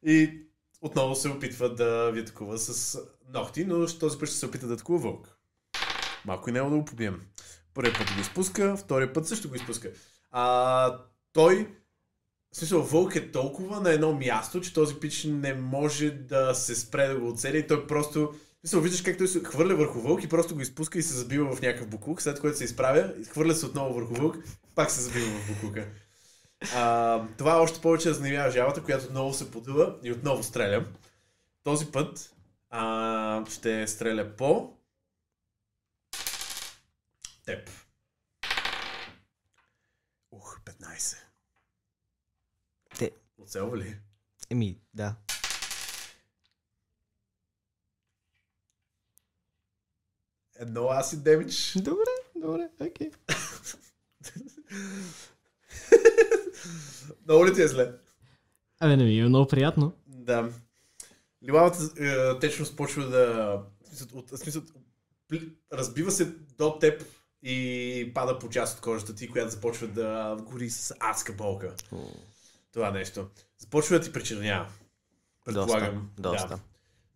И 0.06 0.42
отново 0.80 1.14
се 1.14 1.28
опитва 1.28 1.74
да 1.74 2.10
ви 2.10 2.20
атакува 2.20 2.58
с 2.58 2.98
ногти, 3.34 3.64
но 3.64 3.86
този 3.86 4.18
път 4.18 4.28
ще 4.28 4.38
се 4.38 4.46
опита 4.46 4.66
да 4.66 4.74
атакува 4.74 4.98
вълк. 4.98 5.38
Малко 6.24 6.50
и 6.50 6.52
няма 6.52 6.70
да 6.70 6.76
го 6.76 6.84
побием. 6.84 7.20
Първият 7.74 7.98
път 7.98 8.14
го 8.14 8.20
изпуска, 8.20 8.76
втория 8.76 9.12
път 9.12 9.28
също 9.28 9.48
го 9.48 9.54
изпуска. 9.54 9.90
А, 10.30 10.98
той, 11.32 11.68
в 12.52 12.56
смисъл, 12.56 12.82
вълк 12.82 13.16
е 13.16 13.30
толкова 13.30 13.80
на 13.80 13.92
едно 13.92 14.12
място, 14.12 14.60
че 14.60 14.74
този 14.74 14.94
пич 14.94 15.24
не 15.24 15.54
може 15.54 16.10
да 16.10 16.54
се 16.54 16.74
спре 16.74 17.08
да 17.08 17.18
го 17.18 17.28
оцели 17.28 17.66
той 17.66 17.86
просто... 17.86 18.34
Смисъл, 18.60 18.80
виждаш 18.80 19.02
как 19.02 19.18
той 19.18 19.28
се 19.28 19.44
хвърля 19.44 19.76
върху 19.76 20.00
вълк 20.00 20.24
и 20.24 20.28
просто 20.28 20.54
го 20.54 20.60
изпуска 20.60 20.98
и 20.98 21.02
се 21.02 21.14
забива 21.14 21.56
в 21.56 21.62
някакъв 21.62 21.88
буклук, 21.88 22.22
след 22.22 22.40
което 22.40 22.58
се 22.58 22.64
изправя, 22.64 23.14
хвърля 23.30 23.54
се 23.54 23.66
отново 23.66 23.94
върху 23.94 24.14
вълк, 24.14 24.36
пак 24.74 24.90
се 24.90 25.00
забива 25.00 25.26
в 25.26 25.48
буклука. 25.48 25.88
А, 26.60 27.22
това 27.38 27.60
още 27.60 27.80
повече 27.80 28.10
разневява 28.10 28.50
жабата, 28.50 28.82
която 28.82 29.06
отново 29.06 29.34
се 29.34 29.50
подува 29.50 29.98
и 30.02 30.12
отново 30.12 30.42
стреля. 30.42 30.86
Този 31.62 31.92
път 31.92 32.34
а, 32.70 33.46
ще 33.50 33.86
стреля 33.86 34.36
по 34.36 34.76
теб. 37.44 37.70
Ух, 40.30 40.60
15. 40.60 41.16
Те. 42.98 43.12
Оцелва 43.38 43.78
ли? 43.78 43.98
Еми, 44.50 44.80
да. 44.94 45.16
Едно 50.58 50.88
асид 50.88 51.24
демидж. 51.24 51.78
Добре, 51.82 52.10
добре, 52.34 52.68
окей. 52.80 53.10
Много 57.24 57.46
ли 57.46 57.54
ти 57.54 57.62
е 57.62 57.68
зле? 57.68 57.92
Абе, 58.80 58.96
не 58.96 59.04
ми 59.04 59.18
е 59.20 59.28
много 59.28 59.48
приятно. 59.48 59.92
Да. 60.06 60.52
Лилавата 61.44 61.90
е, 62.04 62.38
течност 62.38 62.76
почва 62.76 63.04
да... 63.04 63.62
смисъл, 63.84 64.18
От, 64.18 64.28
смисъл, 64.28 64.62
разбива 65.72 66.10
се 66.10 66.24
до 66.58 66.78
теб 66.78 67.04
и 67.42 68.10
пада 68.14 68.38
по 68.38 68.48
част 68.48 68.74
от 68.74 68.80
кожата 68.80 69.14
ти, 69.14 69.28
която 69.28 69.50
започва 69.50 69.88
да 69.88 70.36
гори 70.40 70.70
с 70.70 70.94
адска 71.00 71.32
болка. 71.32 71.74
Това 72.72 72.90
нещо. 72.90 73.28
Започва 73.58 73.98
да 73.98 74.04
ти 74.04 74.12
причинява. 74.12 74.68
Предполагам. 75.44 76.10
доста. 76.18 76.48
Да. 76.48 76.60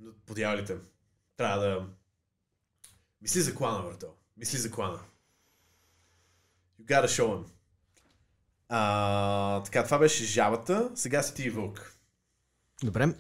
Но 0.01 0.13
подявалите. 0.27 0.77
Трябва 1.37 1.59
да... 1.59 1.87
Мисли 3.23 3.41
за 3.41 3.55
клана, 3.55 3.83
върто. 3.83 4.07
Мисли 4.37 4.59
за 4.59 4.71
клана. 4.71 5.01
You 6.81 6.85
gotta 6.85 7.07
show 7.07 7.27
him. 7.27 7.45
А, 8.73 9.63
така, 9.63 9.85
това 9.85 9.99
беше 9.99 10.25
жабата. 10.25 10.91
Сега 10.95 11.23
си 11.23 11.35
ти 11.35 11.43
и 11.43 11.51
вълк. 11.51 11.97
Добре. 12.83 13.15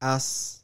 Аз 0.00 0.56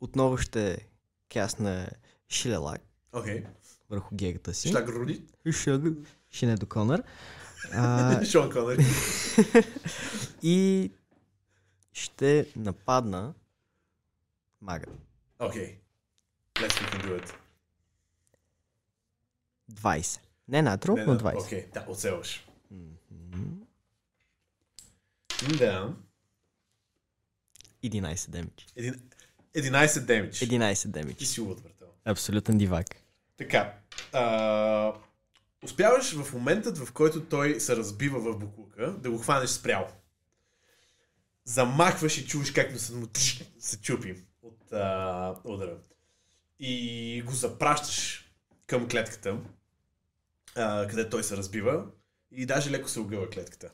отново 0.00 0.36
ще 0.36 0.88
кясна 1.28 1.88
шилелак 2.28 2.80
Окей. 3.12 3.44
върху 3.90 4.14
гегата 4.14 4.54
си. 4.54 4.72
Шlag 4.72 4.88
Руди. 4.88 5.24
Шаг. 5.52 5.82
Шинедо 6.30 6.66
Конър. 6.66 7.02
А, 7.72 8.24
Шон 8.30 8.50
Конър. 8.50 8.78
и 10.42 10.90
ще 11.92 12.46
нападна 12.56 13.34
мага. 14.60 14.86
Окей. 15.38 15.78
Let's 16.54 16.80
we 16.80 16.90
can 16.90 17.02
do 17.06 17.22
it. 17.22 17.34
20. 19.72 20.27
Не 20.48 20.62
натро, 20.62 20.96
Не, 20.96 21.04
но 21.04 21.12
не, 21.12 21.20
20. 21.20 21.44
Окей, 21.46 21.66
да, 21.74 21.84
оцелваш. 21.88 22.46
Мгм. 22.70 23.44
Да. 25.58 25.94
11 27.82 28.30
демидж. 28.30 28.66
Един- 28.76 29.10
11 29.54 30.00
демидж. 30.00 30.40
11 30.40 30.82
Ти 30.82 30.88
демидж. 30.88 31.24
си 31.24 31.40
луд. 31.40 31.62
Абсолютен 32.04 32.58
дивак. 32.58 32.86
Така. 33.36 33.74
А, 34.12 34.92
успяваш 35.64 36.14
в 36.14 36.32
моментът, 36.32 36.78
в 36.78 36.92
който 36.92 37.24
той 37.24 37.60
се 37.60 37.76
разбива 37.76 38.20
в 38.20 38.38
буклука, 38.38 38.92
да 38.92 39.10
го 39.10 39.18
хванеш 39.18 39.50
спрял. 39.50 39.88
Замахваш 41.44 42.18
и 42.18 42.26
чуваш 42.26 42.50
как 42.50 42.72
му 42.72 42.78
се, 42.78 42.94
му 42.94 43.06
тш, 43.06 43.44
се 43.58 43.80
чупи 43.80 44.16
от 44.42 44.72
а, 44.72 45.34
удара. 45.44 45.78
И 46.60 47.22
го 47.26 47.32
запращаш 47.32 48.24
към 48.66 48.88
клетката, 48.88 49.40
а, 50.58 50.86
къде 50.86 51.08
той 51.08 51.24
се 51.24 51.36
разбива 51.36 51.84
и 52.32 52.46
даже 52.46 52.70
леко 52.70 52.88
се 52.88 53.00
огъва 53.00 53.30
клетката. 53.30 53.70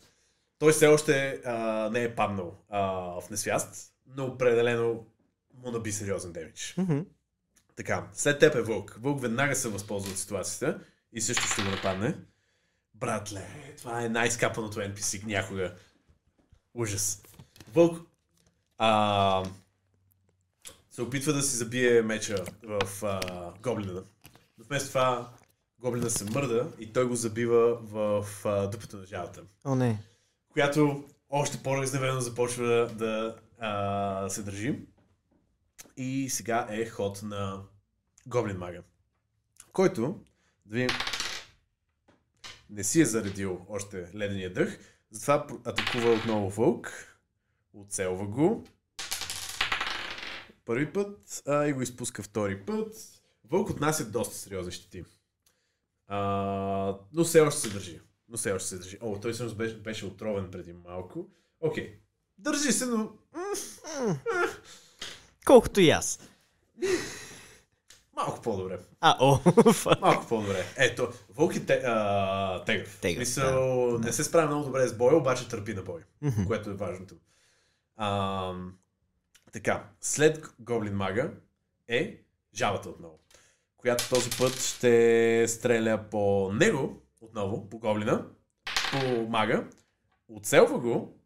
Той 0.59 0.73
все 0.73 0.87
още 0.87 1.41
а, 1.45 1.91
не 1.93 2.03
е 2.03 2.15
паднал 2.15 2.59
а, 2.69 2.81
в 3.21 3.31
несвяст, 3.31 3.93
но 4.07 4.25
определено 4.25 5.07
му 5.55 5.71
наби 5.71 5.93
сериозен 5.93 6.33
демидж. 6.33 6.75
Мгм. 6.79 6.99
Така, 7.77 8.09
след 8.13 8.39
теб 8.39 8.55
е 8.55 8.63
Вълк. 8.63 8.97
Вълк 9.01 9.21
веднага 9.21 9.57
се 9.57 9.69
възползва 9.69 10.11
от 10.11 10.19
ситуацията 10.19 10.81
и 11.13 11.21
също 11.21 11.43
ще 11.43 11.63
го 11.63 11.71
нападне. 11.71 12.15
Братле, 12.95 13.75
това 13.79 14.03
е 14.03 14.09
най-скапаното 14.09 14.81
NPC 14.81 15.25
някога. 15.27 15.75
Ужас. 16.75 17.23
Вълк 17.73 18.07
а, 18.79 19.45
се 20.91 21.03
опитва 21.03 21.33
да 21.33 21.43
си 21.43 21.57
забие 21.57 22.03
меча 22.03 22.45
в 22.63 23.05
а, 23.05 23.53
гоблина. 23.63 24.03
Но 24.59 24.65
вместо 24.65 24.89
това 24.89 25.33
гоблина 25.85 26.11
се 26.11 26.25
мърда 26.25 26.69
и 26.79 26.93
той 26.93 27.09
го 27.09 27.15
забива 27.15 27.79
в 27.83 28.27
а, 28.45 28.67
дупето 28.71 28.97
на 28.97 29.07
жалата 29.07 29.43
О, 29.65 29.75
не. 29.75 30.03
която 30.53 31.05
още 31.31 31.63
по-разневено 31.63 32.21
започва 32.21 32.91
да 32.95 33.37
а, 33.59 34.29
се 34.29 34.43
държи. 34.43 34.87
И 35.97 36.31
сега 36.31 36.67
е 36.71 36.87
ход 36.87 37.23
на 37.23 37.63
Гоблин 38.27 38.57
Мага, 38.57 38.83
който, 39.73 40.21
да 40.67 40.75
видим, 40.75 40.97
не 42.71 42.85
си 42.85 43.01
е 43.01 43.05
заредил 43.05 43.67
още 43.69 44.09
ледения 44.15 44.53
дъх, 44.53 44.79
затова 45.11 45.47
атакува 45.65 46.13
отново 46.13 46.51
Вълк, 46.51 47.17
оцелва 47.75 48.27
го, 48.27 48.65
първи 50.65 50.93
път 50.93 51.43
а, 51.47 51.67
и 51.67 51.73
го 51.73 51.83
изпуска 51.83 52.23
втори 52.23 52.61
път. 52.61 52.97
Вълк 53.51 53.71
отнася 53.71 54.11
доста 54.11 54.35
сериозни 54.35 54.73
щети. 54.73 55.05
А, 56.09 56.99
но 57.13 57.25
все 57.25 57.41
още 57.41 57.61
се 57.61 57.71
държи. 57.71 58.01
Но 58.29 58.37
все 58.37 58.53
още 58.53 58.69
се 58.69 58.77
държи. 58.77 58.99
О, 59.01 59.21
той 59.21 59.33
всъщност 59.33 59.57
беше, 59.57 59.77
беше 59.77 60.07
отровен 60.07 60.51
преди 60.51 60.73
малко. 60.73 61.27
Окей. 61.61 61.99
Държи 62.39 62.73
се, 62.73 62.87
но... 62.87 63.13
Колкото 65.45 65.81
и 65.81 65.91
аз. 65.91 66.21
Малко 68.17 68.43
по-добре. 68.43 68.79
А, 69.01 69.17
о, 69.21 69.37
фак. 69.73 70.01
Малко 70.01 70.29
по-добре. 70.29 70.65
Ето, 70.77 71.09
Вълк 71.35 71.57
е 71.57 71.67
те, 71.67 71.83
а, 71.85 72.65
тегъв. 72.65 72.99
Тегъв, 73.01 73.19
Мисъл, 73.19 73.87
да, 73.93 73.99
не 73.99 74.07
да. 74.07 74.13
се 74.13 74.25
справя 74.25 74.47
много 74.47 74.65
добре 74.65 74.89
с 74.89 74.97
боя, 74.97 75.17
обаче 75.17 75.49
търпи 75.49 75.75
на 75.75 75.83
бой. 75.83 76.01
Мгм. 76.23 76.45
което 76.47 76.71
е 76.71 76.75
важното. 76.75 77.15
А, 77.97 78.53
така, 79.53 79.89
след 80.01 80.55
Гоблин 80.59 80.95
Мага 80.95 81.33
е 81.89 82.21
жабата 82.55 82.89
отново, 82.89 83.19
която 83.85 84.09
този 84.09 84.31
път 84.39 84.61
ще 84.61 85.45
стреля 85.49 86.05
по 86.11 86.53
него, 86.53 87.03
отново, 87.21 87.71
по 87.71 87.79
Гоблина, 87.79 88.27
по 88.93 89.29
Мага, 89.29 89.69
оцелва 90.29 90.79
го, 90.79 91.21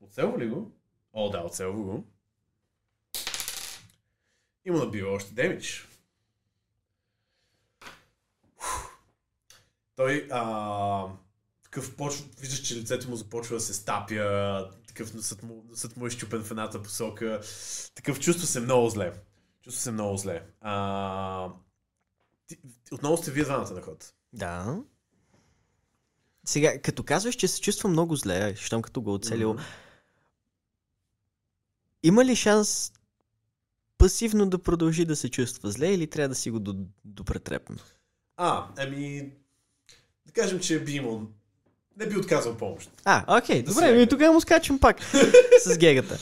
оцелва 0.00 0.38
ли 0.38 0.48
го? 0.48 0.72
О, 1.12 1.30
да, 1.30 1.38
оцелва 1.38 1.82
го. 1.82 2.04
И 4.64 4.70
му 4.70 4.78
набива 4.78 5.10
още 5.10 5.34
демидж. 5.34 5.88
Той 9.96 10.28
а, 10.30 11.06
такъв 11.64 11.96
почва, 11.96 12.26
виждаш, 12.40 12.60
че 12.60 12.76
лицето 12.76 13.10
му 13.10 13.16
започва 13.16 13.54
да 13.54 13.60
се 13.60 13.74
стапя, 13.74 14.70
такъв 14.88 15.14
носът 15.14 15.42
му, 15.42 15.64
носът 15.68 15.96
му 15.96 16.06
е 16.06 16.10
щупен 16.10 16.44
в 16.44 16.50
едната 16.50 16.82
посока, 16.82 17.40
такъв 17.94 18.20
чувства 18.20 18.46
се 18.46 18.60
много 18.60 18.88
зле. 18.88 19.12
Чувства 19.62 19.82
се 19.82 19.90
много 19.90 20.16
зле. 20.16 20.42
А, 20.60 21.52
ти, 22.50 22.58
отново 22.92 23.16
сте 23.16 23.30
вие 23.30 23.44
двамата 23.44 23.70
на 23.70 23.82
ход. 23.82 24.12
Да. 24.32 24.78
Сега, 26.44 26.78
като 26.78 27.02
казваш, 27.02 27.34
че 27.34 27.48
се 27.48 27.60
чувства 27.60 27.88
много 27.88 28.16
зле, 28.16 28.54
щом 28.56 28.82
като 28.82 29.02
го 29.02 29.14
оцелил, 29.14 29.52
Мгм. 29.52 29.62
има 32.02 32.24
ли 32.24 32.36
шанс 32.36 32.92
пасивно 33.98 34.46
да 34.46 34.58
продължи 34.58 35.04
да 35.04 35.16
се 35.16 35.30
чувства 35.30 35.70
зле 35.70 35.88
или 35.88 36.06
трябва 36.06 36.28
да 36.28 36.34
си 36.34 36.50
го 36.50 36.60
до- 36.60 36.76
допретрепим? 37.04 37.76
А, 38.36 38.68
ами, 38.78 39.32
да 40.26 40.32
кажем, 40.32 40.60
че 40.60 40.84
би 40.84 40.92
имал, 40.92 41.22
не 41.96 42.06
би 42.06 42.16
отказал 42.16 42.56
помощ. 42.56 42.90
А, 43.04 43.38
окей, 43.38 43.62
Да 43.62 43.72
добре, 43.72 43.92
ми 43.92 44.08
тогава 44.08 44.32
му 44.32 44.40
скачам 44.40 44.80
пак 44.80 45.02
с 45.64 45.78
гегата. 45.78 46.18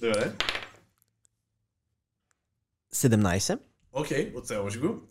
Добре. 0.00 0.32
17. 2.94 3.58
Окей, 3.92 4.32
оцелваш 4.36 4.80
го. 4.80 5.08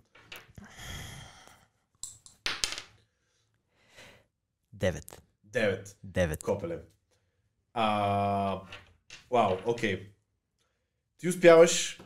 9. 4.74 5.18
9. 5.44 5.96
9. 6.06 6.44
Копеле. 6.44 6.80
А, 7.74 8.62
вау, 9.32 9.58
окей. 9.66 10.14
Ти 11.18 11.30
успяваш 11.30 12.00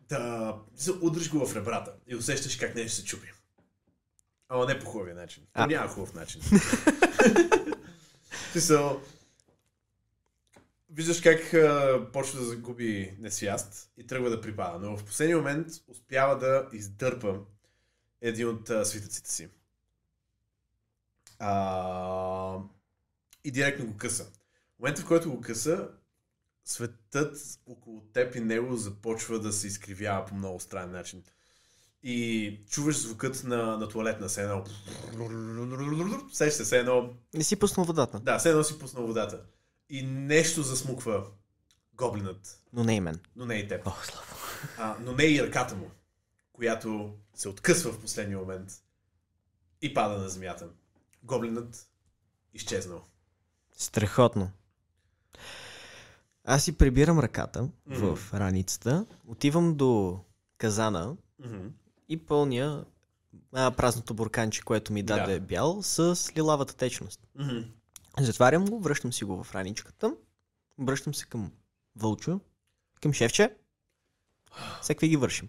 да 0.00 0.58
удриш 1.00 1.30
го 1.30 1.46
в 1.46 1.56
ребрата 1.56 1.94
и 2.06 2.16
усещаш 2.16 2.56
как 2.56 2.74
нещо 2.74 2.96
се 2.96 3.04
чупи. 3.04 3.32
Ама 4.48 4.66
не 4.66 4.78
по 4.78 4.86
хубавия 4.86 5.14
начин. 5.14 5.46
А. 5.54 5.66
Няма 5.66 5.88
хубав 5.88 6.14
начин. 6.14 6.42
Смисъл, 8.52 9.02
виждаш 10.96 11.20
как 11.20 11.54
а, 11.54 12.00
почва 12.12 12.38
да 12.38 12.44
загуби 12.44 13.16
несвяст 13.18 13.90
и 13.96 14.06
тръгва 14.06 14.30
да 14.30 14.40
припада, 14.40 14.78
но 14.78 14.96
в 14.96 15.04
последния 15.04 15.36
момент 15.36 15.68
успява 15.88 16.38
да 16.38 16.68
издърпа 16.72 17.40
един 18.20 18.48
от 18.48 18.70
а, 18.70 18.84
свитъците 18.84 19.30
си. 19.30 19.48
А, 21.38 22.58
и 23.44 23.50
директно 23.50 23.86
го 23.86 23.96
къса. 23.96 24.24
В 24.24 24.78
момента, 24.78 25.02
в 25.02 25.06
който 25.06 25.30
го 25.30 25.40
къса, 25.40 25.88
светът 26.64 27.58
около 27.66 28.00
теб 28.00 28.34
и 28.34 28.40
него 28.40 28.76
започва 28.76 29.40
да 29.40 29.52
се 29.52 29.66
изкривява 29.66 30.26
по 30.26 30.34
много 30.34 30.60
странен 30.60 30.90
начин. 30.90 31.22
И 32.02 32.60
чуваш 32.70 32.98
звукът 32.98 33.44
на, 33.44 33.76
на 33.76 33.88
туалетна, 33.88 34.28
все 34.28 34.42
едно... 34.42 34.64
Сеща 36.32 36.56
се, 36.56 36.64
все 36.64 36.78
едно... 36.78 37.14
Не 37.34 37.44
си 37.44 37.56
пуснал 37.56 37.86
водата, 37.86 38.20
Да, 38.20 38.38
все 38.38 38.50
едно 38.50 38.64
си 38.64 38.78
пуснал 38.78 39.06
водата. 39.06 39.40
И 39.90 40.02
нещо 40.02 40.62
засмуква 40.62 41.26
гоблинът, 41.94 42.62
но 42.72 42.84
не 42.84 42.94
и 42.94 43.00
мен. 43.00 43.20
но 43.36 43.46
не 43.46 43.54
и 43.54 43.68
теб. 43.68 43.86
О, 43.86 43.92
слава. 44.02 44.26
А, 44.78 44.96
но 45.00 45.12
не 45.12 45.24
и 45.24 45.42
ръката 45.42 45.76
му, 45.76 45.90
която 46.52 47.14
се 47.34 47.48
откъсва 47.48 47.92
в 47.92 48.00
последния 48.00 48.38
момент 48.38 48.72
и 49.82 49.94
пада 49.94 50.18
на 50.18 50.28
земята. 50.28 50.68
Гоблинът 51.22 51.88
изчезнал. 52.54 53.04
Страхотно. 53.72 54.50
Аз 56.44 56.64
си 56.64 56.78
прибирам 56.78 57.18
ръката 57.18 57.68
Мгм. 57.86 58.06
в 58.06 58.34
раницата, 58.34 59.06
отивам 59.26 59.74
до 59.74 60.20
казана 60.58 61.16
Мгм. 61.38 61.66
и 62.08 62.26
пълня 62.26 62.84
а, 63.52 63.70
празното 63.70 64.14
бурканче, 64.14 64.62
което 64.62 64.92
ми 64.92 65.02
даде 65.02 65.34
Да. 65.34 65.40
бял, 65.40 65.82
с 65.82 66.16
лилавата 66.36 66.76
течност. 66.76 67.20
Мгм. 67.34 67.58
Затварям 68.20 68.64
го, 68.64 68.80
връщам 68.80 69.12
си 69.12 69.24
го 69.24 69.44
в 69.44 69.54
раничката, 69.54 70.16
връщам 70.78 71.14
се 71.14 71.26
към 71.26 71.52
Вълчо, 71.96 72.40
към 73.00 73.12
шефче. 73.12 73.56
Какви 74.86 75.08
ги 75.08 75.16
вършим? 75.16 75.48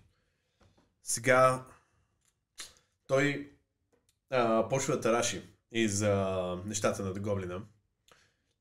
Сега 1.03 1.65
той 3.07 3.51
а, 4.29 4.69
почва 4.69 4.95
да 4.95 5.01
тараши 5.01 5.43
из 5.71 6.01
а, 6.01 6.61
нещата 6.65 7.03
на 7.03 7.13
гоблина 7.13 7.61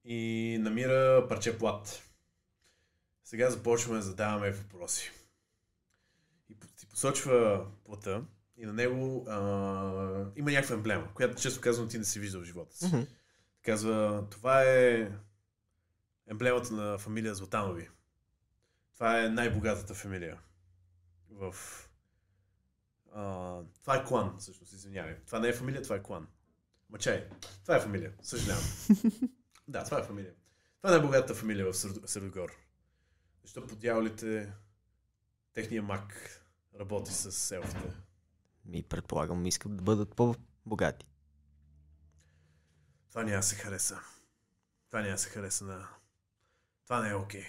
и 0.05 0.59
намира 0.61 1.27
парче 1.29 1.59
плат. 1.59 2.03
Сега 3.25 3.51
започваме 3.51 3.99
да 3.99 4.03
задаваме 4.03 4.51
въпроси. 4.51 5.11
И 6.51 6.55
ти 6.77 6.87
посочва 6.87 7.67
плата 7.85 8.25
и 8.57 8.67
на 8.67 8.73
него 8.73 9.27
а, 9.29 9.41
има 10.37 10.51
някаква 10.51 10.75
емблема, 10.75 11.15
която 11.15 11.43
често 11.43 11.61
казвам 11.61 11.89
ти 11.89 11.99
не 11.99 12.05
си 12.05 12.21
виждал 12.21 12.41
в 12.41 12.45
живота 12.45 12.77
си. 12.77 12.87
Мгм. 12.87 13.03
Казва, 13.67 14.27
това 14.31 14.63
е 14.63 15.11
емблемата 16.27 16.75
на 16.75 16.99
фамилия 16.99 17.35
Златанови. 17.35 17.89
Това 18.95 19.25
е 19.25 19.29
най-богатата 19.29 19.95
фамилия. 19.95 20.39
В... 21.31 21.55
А, 23.13 23.61
това 23.81 23.97
е 23.97 24.05
клан, 24.05 24.37
всъщност, 24.39 24.73
извинявай. 24.73 25.17
Това 25.27 25.39
не 25.39 25.49
е 25.49 25.53
фамилия, 25.53 25.83
това 25.83 25.97
е 25.97 26.03
клан. 26.03 26.29
Мачай. 26.91 27.29
Това 27.63 27.77
е 27.77 27.81
фамилия, 27.81 28.13
съжалявам. 28.23 28.65
да, 29.69 29.85
това 29.85 30.01
е 30.01 30.03
фамилия. 30.03 30.35
Това 30.79 30.91
е 30.91 30.99
най-богатата 30.99 31.35
фамилия 31.35 31.73
в 31.73 31.75
Сърдогор. 32.07 32.57
Защо 33.43 33.67
по 33.67 33.77
дяволите 33.77 34.53
техния 35.53 35.83
мак 35.83 36.41
работи 36.81 37.13
с 37.13 37.51
елфите? 37.51 37.97
Ми 38.65 38.83
предполагам, 38.83 39.47
искат 39.47 39.77
да 39.77 39.83
бъдат 39.83 40.15
по-богати. 40.15 41.07
Това 43.09 43.23
няма 43.23 43.43
се 43.43 43.55
хареса. 43.55 44.01
Това 44.87 45.03
няма 45.03 45.19
се 45.19 45.29
хареса 45.29 45.65
на... 45.65 45.89
Това 46.85 47.01
не 47.01 47.11
е 47.11 47.15
окей. 47.15 47.45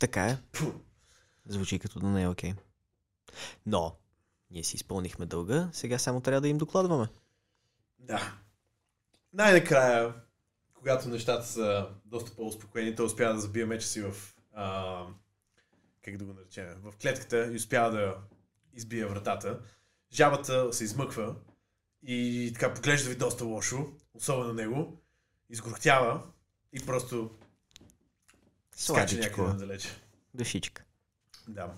Така 0.00 0.26
е. 0.26 0.38
Пфу. 0.52 0.72
Звучи 1.46 1.78
като 1.78 1.98
да 1.98 2.06
не 2.06 2.22
е 2.22 2.28
окей. 2.28 2.54
Но, 3.66 3.96
ние 4.50 4.64
си 4.64 4.76
изпълнихме 4.76 5.26
дълга, 5.26 5.68
сега 5.72 5.98
само 5.98 6.20
трябва 6.20 6.40
да 6.40 6.48
им 6.48 6.58
докладваме. 6.58 7.08
Да. 7.98 8.38
Най-накрая, 9.32 10.14
когато 10.74 11.08
нещата 11.08 11.46
са 11.46 11.88
доста 12.04 12.36
по-успокоени, 12.36 12.96
той 12.96 13.06
успява 13.06 13.34
да 13.34 13.40
забие 13.40 13.64
меча 13.66 13.86
си 13.86 14.02
в... 14.02 14.14
А, 14.52 15.06
как 16.02 16.16
да 16.16 16.24
го 16.24 16.32
наречем? 16.32 16.80
В 16.82 16.94
клетката 17.02 17.52
и 17.52 17.56
успява 17.56 17.90
да 17.90 18.16
избие 18.74 19.06
вратата. 19.06 19.60
Жабата 20.12 20.72
се 20.72 20.84
измъква 20.84 21.36
и 22.06 22.50
така 22.54 22.74
поглежда 22.74 23.10
ви 23.10 23.16
доста 23.16 23.44
лошо, 23.44 23.92
особено 24.14 24.52
него. 24.52 25.00
Изгрохтява 25.50 26.22
и 26.72 26.86
просто 26.86 27.30
скача 28.76 29.16
някъде 29.16 29.48
надалече. 29.48 29.88
Душичка. 30.34 30.84
Да. 31.48 31.74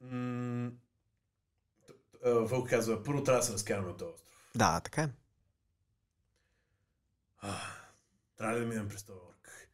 М, 0.00 0.70
Вълк 2.24 2.70
казва, 2.70 3.04
първо 3.04 3.24
трябва 3.24 3.40
да 3.40 3.46
се 3.46 3.52
разкараме 3.52 3.88
от 3.88 3.98
този 3.98 4.12
остров. 4.14 4.50
Да, 4.54 4.80
така 4.80 5.02
е. 5.02 5.08
А, 7.40 7.56
трябва 8.36 8.58
да 8.58 8.66
минем 8.66 8.88
през 8.88 9.02
този 9.02 9.18
орк? 9.18 9.68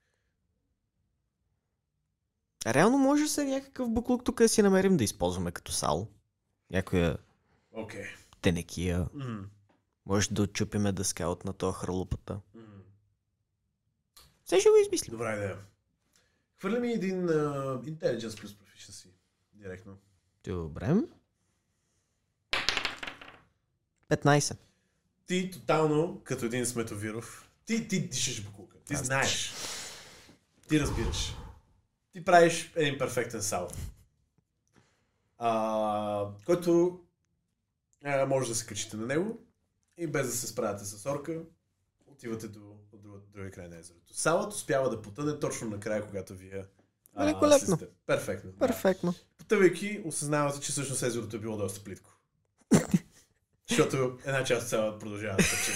Реално 2.66 2.98
може 2.98 3.28
се 3.28 3.44
някакъв 3.44 3.90
буклук 3.90 4.24
тук 4.24 4.38
да 4.38 4.48
си 4.48 4.62
намерим 4.62 4.96
да 4.96 5.04
използваме 5.04 5.52
като 5.52 5.72
сал. 5.72 6.08
Някоя 6.70 7.18
Окей. 7.72 8.04
Тенекия. 8.44 9.08
М, 9.14 9.44
Може 10.06 10.30
да 10.30 10.42
отчупиме 10.42 10.92
дъска 10.92 11.26
от 11.26 11.44
на 11.44 11.52
този 11.52 11.76
харлупата. 11.76 12.40
м. 12.54 12.62
Все 14.44 14.60
ще 14.60 14.68
го 14.68 14.76
измислим. 14.76 15.12
Добра 15.12 15.34
идея. 15.36 15.58
Хвърля 16.58 16.80
ми 16.80 16.88
един 16.92 17.26
uh, 17.28 17.80
Intelligence 17.82 18.40
плюс 18.40 18.52
Proficiency. 18.52 19.08
Директно. 19.52 19.98
Добре. 20.44 20.94
15. 24.08 24.56
Ти 25.26 25.50
тотално, 25.50 26.20
като 26.24 26.46
един 26.46 26.66
сметовиров, 26.66 27.50
ти, 27.66 27.88
ти 27.88 28.08
дишаш 28.08 28.44
буклука. 28.44 28.78
Ти 28.78 28.94
Аз 28.94 29.06
знаеш. 29.06 29.52
Ти 30.68 30.80
разбираш. 30.80 31.34
Ти 32.12 32.24
правиш 32.24 32.72
един 32.76 32.98
перфектен 32.98 33.42
сал. 33.42 33.68
А, 35.38 36.26
който 36.46 37.00
а, 38.04 38.26
може 38.26 38.48
да 38.48 38.54
се 38.54 38.66
качите 38.66 38.96
на 38.96 39.06
него 39.06 39.38
и 39.98 40.06
без 40.06 40.26
да 40.26 40.32
се 40.32 40.46
справяте 40.46 40.84
с 40.84 41.06
орка, 41.06 41.40
отивате 42.06 42.48
до, 42.48 42.60
до 42.92 42.98
друг, 42.98 43.22
другия 43.28 43.50
край 43.50 43.68
на 43.68 43.78
езерото. 43.78 44.14
Салът 44.14 44.52
успява 44.52 44.90
да 44.90 45.02
потъне 45.02 45.38
точно 45.40 45.68
накрая, 45.70 46.06
когато 46.06 46.34
вие 46.34 46.64
а, 47.14 47.24
Великолепно. 47.24 47.76
сте- 47.76 47.88
Перфектно. 48.06 48.52
да. 48.52 48.58
Перфектно. 48.58 49.14
Потъвайки, 49.38 50.02
осъзнавате, 50.04 50.60
че 50.60 50.72
всъщност 50.72 51.02
езерото 51.02 51.36
е 51.36 51.40
било 51.40 51.56
доста 51.56 51.84
плитко. 51.84 52.10
Защото 53.68 54.18
една 54.24 54.44
част 54.44 54.62
от 54.62 54.68
цялата 54.68 54.98
продължава 54.98 55.36
да 55.36 55.42
тече. 55.42 55.72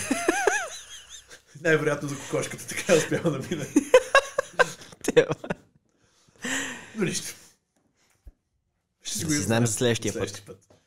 Най-вероятно 1.61 2.09
за 2.09 2.17
кокошката 2.19 2.67
така 2.67 2.95
успява 2.95 3.31
да 3.31 3.49
мине. 3.49 3.67
Но 6.97 7.05
нищо. 7.05 7.35
Ще 9.03 9.19
Да 9.19 9.25
го 9.25 9.31
си 9.31 9.39
знаем 9.39 9.67
следващия 9.67 10.15
път. 10.15 10.43
път. 10.47 10.78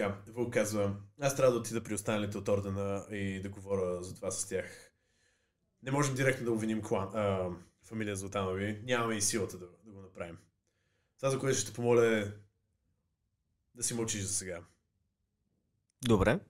Така, 0.00 0.32
Вълк 0.32 0.52
казва, 0.52 0.96
аз 1.20 1.36
трябва 1.36 1.52
да 1.52 1.58
отида 1.58 1.82
при 1.82 1.94
останалите 1.94 2.38
от 2.38 2.48
ордена 2.48 3.06
и 3.10 3.40
да 3.42 3.48
говоря 3.48 4.02
за 4.02 4.14
това 4.14 4.30
с 4.30 4.48
тях. 4.48 4.92
Не 5.82 5.90
можем 5.90 6.14
директно 6.14 6.44
да 6.44 6.52
обвиним 6.52 6.82
клан, 6.82 7.10
а, 7.14 7.50
фамилия 7.82 8.16
Златанови. 8.16 8.82
Нямаме 8.86 9.14
и 9.14 9.22
силата 9.22 9.58
да, 9.58 9.66
да 9.84 9.92
го 9.92 10.00
направим. 10.00 10.38
Това, 11.16 11.30
за 11.30 11.38
което 11.38 11.58
ще 11.58 11.66
те 11.70 11.76
помоля 11.76 12.18
е 12.18 12.32
да 13.74 13.82
си 13.82 13.94
мълчиш 13.94 14.22
за 14.22 14.34
сега. 14.34 14.60
Добре. 16.04 16.40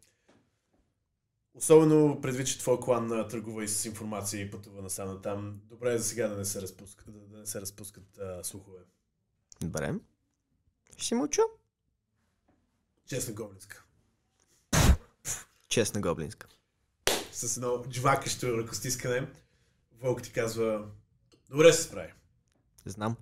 Особено 1.55 2.21
предвид, 2.21 2.47
че 2.47 2.59
твой 2.59 2.81
клан 2.81 3.29
търгува 3.29 3.65
и 3.65 3.69
с 3.69 3.85
информация 3.85 4.43
и 4.43 4.51
пътува 4.51 4.83
насам 4.83 5.23
там. 5.23 5.61
Добре 5.65 5.95
е 5.95 5.99
за 5.99 6.05
сега 6.05 6.29
да 6.29 6.37
не 6.37 6.45
се 6.45 6.63
разпускат, 6.63 7.31
да, 7.31 7.39
не 7.39 7.47
се 7.47 7.61
разпускат 7.61 8.19
а, 8.19 8.45
слухове. 8.45 8.81
Добре. 9.61 9.95
Ще 10.97 11.15
мълча. 11.15 11.43
Честна 13.11 13.35
гоблинска. 13.35 13.85
Честна 15.69 16.01
гоблинска. 16.01 16.47
С 17.33 17.57
едно 17.57 17.85
джвакащо 17.89 18.59
ръкостискане, 18.59 19.27
Вълк 20.03 20.23
ти 20.23 20.33
казва, 20.33 20.87
добре 21.51 21.73
се 21.73 21.83
справи. 21.83 22.13
Знам. 22.87 23.17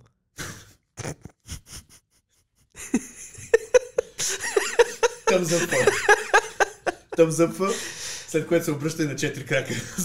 Тъм 5.27 5.43
запва. 5.43 5.77
Тъм 7.15 7.31
запва, 7.31 7.73
след 8.27 8.47
което 8.47 8.65
се 8.65 8.71
обръща 8.71 9.03
и 9.03 9.07
на 9.07 9.15
четири 9.15 9.45
крака. 9.45 9.73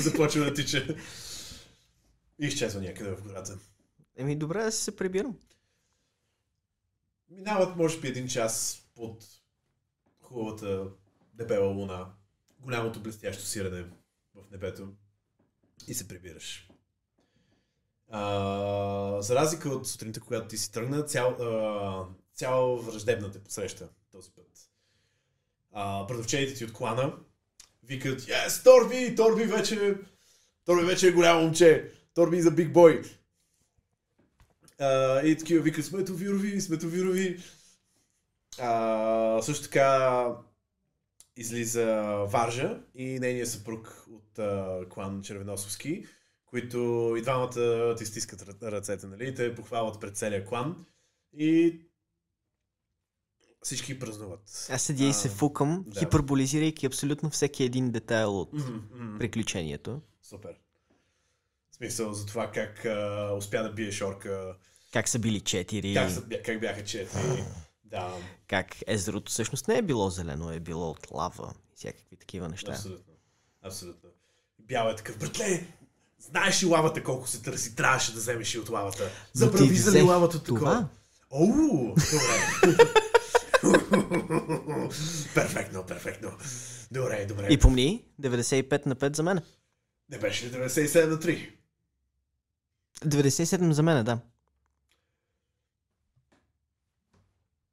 Започва 0.00 0.44
да 0.44 0.54
тича. 0.54 0.96
И 2.38 2.46
изчезва 2.46 2.80
някъде 2.80 3.10
в 3.10 3.22
гората. 3.22 3.58
Еми, 4.16 4.36
добре 4.36 4.62
да 4.62 4.72
се 4.72 4.96
прибирам. 4.96 5.38
Минават, 7.30 7.76
може 7.76 8.00
би, 8.00 8.08
един 8.08 8.28
час 8.28 8.79
под 9.00 9.24
хубавата 10.20 10.86
дебела 11.34 11.66
луна, 11.66 12.06
голямото 12.58 13.00
блестящо 13.00 13.42
сирене 13.42 13.82
в 14.34 14.50
небето 14.50 14.88
и 15.88 15.94
се 15.94 16.08
прибираш. 16.08 16.68
А, 18.10 19.22
за 19.22 19.34
разлика 19.34 19.68
от 19.68 19.88
сутринта, 19.88 20.20
когато 20.20 20.48
ти 20.48 20.58
си 20.58 20.72
тръгна, 20.72 21.02
цял, 21.02 21.28
а, 21.28 22.06
цял 22.34 22.76
враждебна 22.76 23.30
те 23.30 23.38
посреща 23.38 23.88
този 24.12 24.30
път. 24.30 24.70
А, 25.72 26.04
Братовчените 26.04 26.54
ти 26.54 26.64
от 26.64 26.72
клана 26.72 27.16
викат, 27.82 28.20
yes, 28.20 28.64
Торби, 28.64 29.16
Торби 29.16 29.44
вече, 29.44 29.98
Торби 30.64 30.86
вече 30.86 31.08
е 31.08 31.12
голямо 31.12 31.42
момче, 31.42 31.92
Торби 32.14 32.42
is 32.42 32.50
a 32.50 32.54
big 32.54 32.72
boy. 32.72 33.16
А, 34.78 35.20
и 35.22 35.38
такива 35.38 35.62
викат, 35.62 35.84
сметовирови, 35.84 36.60
сметовирови. 36.60 37.40
А, 38.60 39.42
също 39.42 39.64
така 39.64 40.26
излиза 41.36 41.86
Варжа 42.28 42.82
и 42.94 43.18
нейният 43.18 43.48
съпруг 43.48 44.06
от 44.10 44.38
а, 44.38 44.80
клан 44.90 45.22
Червеносовски, 45.22 46.04
които 46.46 46.78
и 47.18 47.22
двамата 47.22 47.94
ти 47.98 48.06
стискат 48.06 48.40
ръ- 48.42 48.70
ръцете, 48.72 49.06
нали? 49.06 49.34
Те 49.34 49.54
похвалват 49.54 50.00
пред 50.00 50.16
целия 50.16 50.44
клан 50.44 50.86
и 51.32 51.80
всички 53.62 53.98
празнуват. 53.98 54.68
Аз 54.70 54.82
седя 54.82 55.04
и 55.04 55.12
се 55.12 55.28
фукам, 55.28 55.84
да. 55.86 56.00
хиперболизирайки 56.00 56.86
абсолютно 56.86 57.30
всеки 57.30 57.64
един 57.64 57.90
детайл 57.90 58.40
от 58.40 58.52
мгм. 58.52 59.18
приключението. 59.18 60.02
Супер. 60.22 60.54
В 61.70 61.76
смисъл 61.76 62.12
за 62.12 62.26
това 62.26 62.50
как 62.50 62.84
а, 62.84 63.32
успя 63.36 63.62
да 63.62 63.72
бие 63.72 63.92
шорка, 63.92 64.56
Как 64.92 65.08
са 65.08 65.18
били 65.18 65.40
четири, 65.40 65.94
как, 65.94 66.10
са, 66.10 66.28
как 66.44 66.60
бяха 66.60 66.84
четири. 66.84 67.44
Да, 67.90 68.14
как 68.48 68.76
езерото 68.86 69.32
всъщност 69.32 69.68
не 69.68 69.78
е 69.78 69.82
било 69.82 70.10
зелено, 70.10 70.52
е 70.52 70.60
било 70.60 70.90
от 70.90 71.10
лава 71.10 71.52
и 71.72 71.76
всякакви 71.76 72.16
такива 72.16 72.48
неща. 72.48 72.72
абсолютно. 72.72 73.14
Абсолютно. 73.62 74.10
Бял 74.58 74.88
е 74.88 74.96
такъв, 74.96 75.18
братле, 75.18 75.66
знаеш 76.18 76.62
ли 76.62 76.66
лавата 76.66 77.04
колко 77.04 77.28
се 77.28 77.42
търси? 77.42 77.74
Трябваше 77.76 78.12
да 78.12 78.18
вземеш 78.18 78.54
и 78.54 78.58
от 78.58 78.68
лавата. 78.68 79.10
Забрави 79.32 79.76
за 79.76 79.92
ли 79.92 80.02
лавата 80.02 80.36
от 80.36 80.44
такова? 80.44 80.88
Оу, 81.30 81.94
добре. 81.94 82.90
перфектно, 85.34 85.86
перфектно. 85.86 86.30
Добре, 86.90 87.26
добре. 87.26 87.46
И 87.50 87.58
помни, 87.58 88.04
95 88.22 88.86
на 88.86 88.96
5 88.96 89.16
за 89.16 89.22
мен. 89.22 89.40
Не 90.10 90.18
беше 90.18 90.46
ли 90.46 90.52
97 90.52 91.06
на 91.06 91.18
3? 91.18 91.50
97 93.04 93.70
за 93.70 93.82
мен, 93.82 94.04
да. 94.04 94.18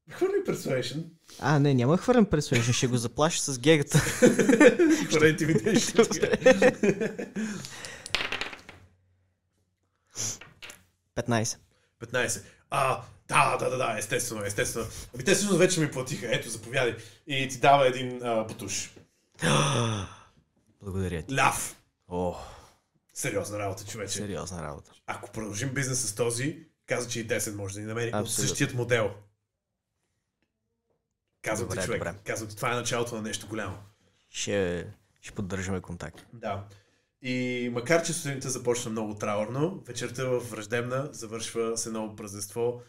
Хвърли 0.09 0.43
Persuasion. 0.47 1.03
А, 1.39 1.59
не, 1.59 1.73
няма 1.73 1.93
да 1.95 2.01
хвърлям 2.01 2.25
Persuasion, 2.25 2.73
ще 2.73 2.87
го 2.87 2.97
заплаша 2.97 3.41
с 3.41 3.59
гегата. 3.59 3.99
Хвърли 3.99 5.37
Intimidation. 5.37 6.07
15. 11.15 11.57
15. 12.01 12.41
А, 12.69 13.01
да, 13.27 13.57
да, 13.57 13.69
да, 13.69 13.77
да, 13.77 13.95
естествено, 13.97 14.43
естествено. 14.45 14.87
Ами 15.13 15.23
те 15.23 15.35
всъщност 15.35 15.59
вече 15.59 15.79
ми 15.79 15.91
платиха. 15.91 16.35
Ето, 16.35 16.49
заповядай. 16.49 16.95
И 17.27 17.47
ти 17.47 17.57
дава 17.59 17.87
един 17.87 18.19
а, 18.23 18.43
бутуш. 18.43 18.91
Благодаря 20.83 21.21
ти. 21.21 21.35
Ляв. 21.35 21.75
О, 22.07 22.35
Сериозна 23.13 23.59
работа, 23.59 23.85
човече. 23.85 24.13
сериозна 24.13 24.63
работа. 24.63 24.91
Ако 25.07 25.31
продължим 25.31 25.69
бизнес 25.69 25.99
с 25.99 26.15
този, 26.15 26.59
каза, 26.85 27.09
че 27.09 27.19
и 27.19 27.27
10 27.27 27.55
може 27.55 27.73
да 27.73 27.79
ни 27.79 27.85
намери 27.85 28.07
от 28.07 28.13
Абсолютно. 28.13 28.47
същият 28.47 28.73
модел. 28.73 29.11
Казвам 31.47 31.69
ти, 31.69 31.75
Добре, 31.75 31.85
човек. 31.85 31.99
добре. 31.99 32.15
Казвам 32.25 32.49
ти, 32.49 32.55
това 32.55 32.71
е 32.71 32.75
началото 32.75 33.15
на 33.15 33.21
нещо 33.21 33.47
голямо. 33.47 33.77
Ще, 34.29 34.87
ще 35.21 35.31
поддържаме 35.31 35.81
контакт. 35.81 36.25
Да. 36.33 36.63
И 37.21 37.69
макар, 37.73 38.03
че 38.03 38.13
сутринта 38.13 38.49
започна 38.49 38.91
много 38.91 39.15
траурно, 39.15 39.83
вечерта 39.87 40.25
в 40.25 40.39
враждебна 40.39 41.09
завършва 41.11 41.77
с 41.77 41.85
едно 41.85 42.15
празненство, 42.15 42.81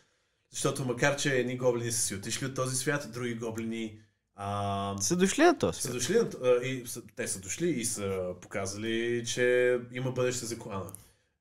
защото 0.51 0.85
макар, 0.85 1.16
че 1.16 1.35
едни 1.35 1.56
гоблини 1.56 1.93
са 1.93 2.01
си 2.01 2.14
отишли 2.14 2.47
от 2.47 2.55
този 2.55 2.76
свят, 2.76 3.09
други 3.12 3.35
гоблини 3.35 4.01
а, 4.35 4.97
Са 5.01 5.16
дошли 5.16 5.43
на 5.43 5.59
този 5.59 5.76
са 5.76 5.82
свят. 5.82 5.94
дошли, 5.94 6.14
на- 6.14 6.48
а, 6.51 6.64
и 6.66 6.86
са, 6.86 7.02
те 7.16 7.28
са 7.28 7.40
дошли 7.40 7.68
и 7.70 7.85
са 7.85 8.35
показали, 8.40 9.24
че 9.26 9.78
има 9.93 10.12
бъдеще 10.12 10.47
за 10.47 10.59
клана. 10.59 10.93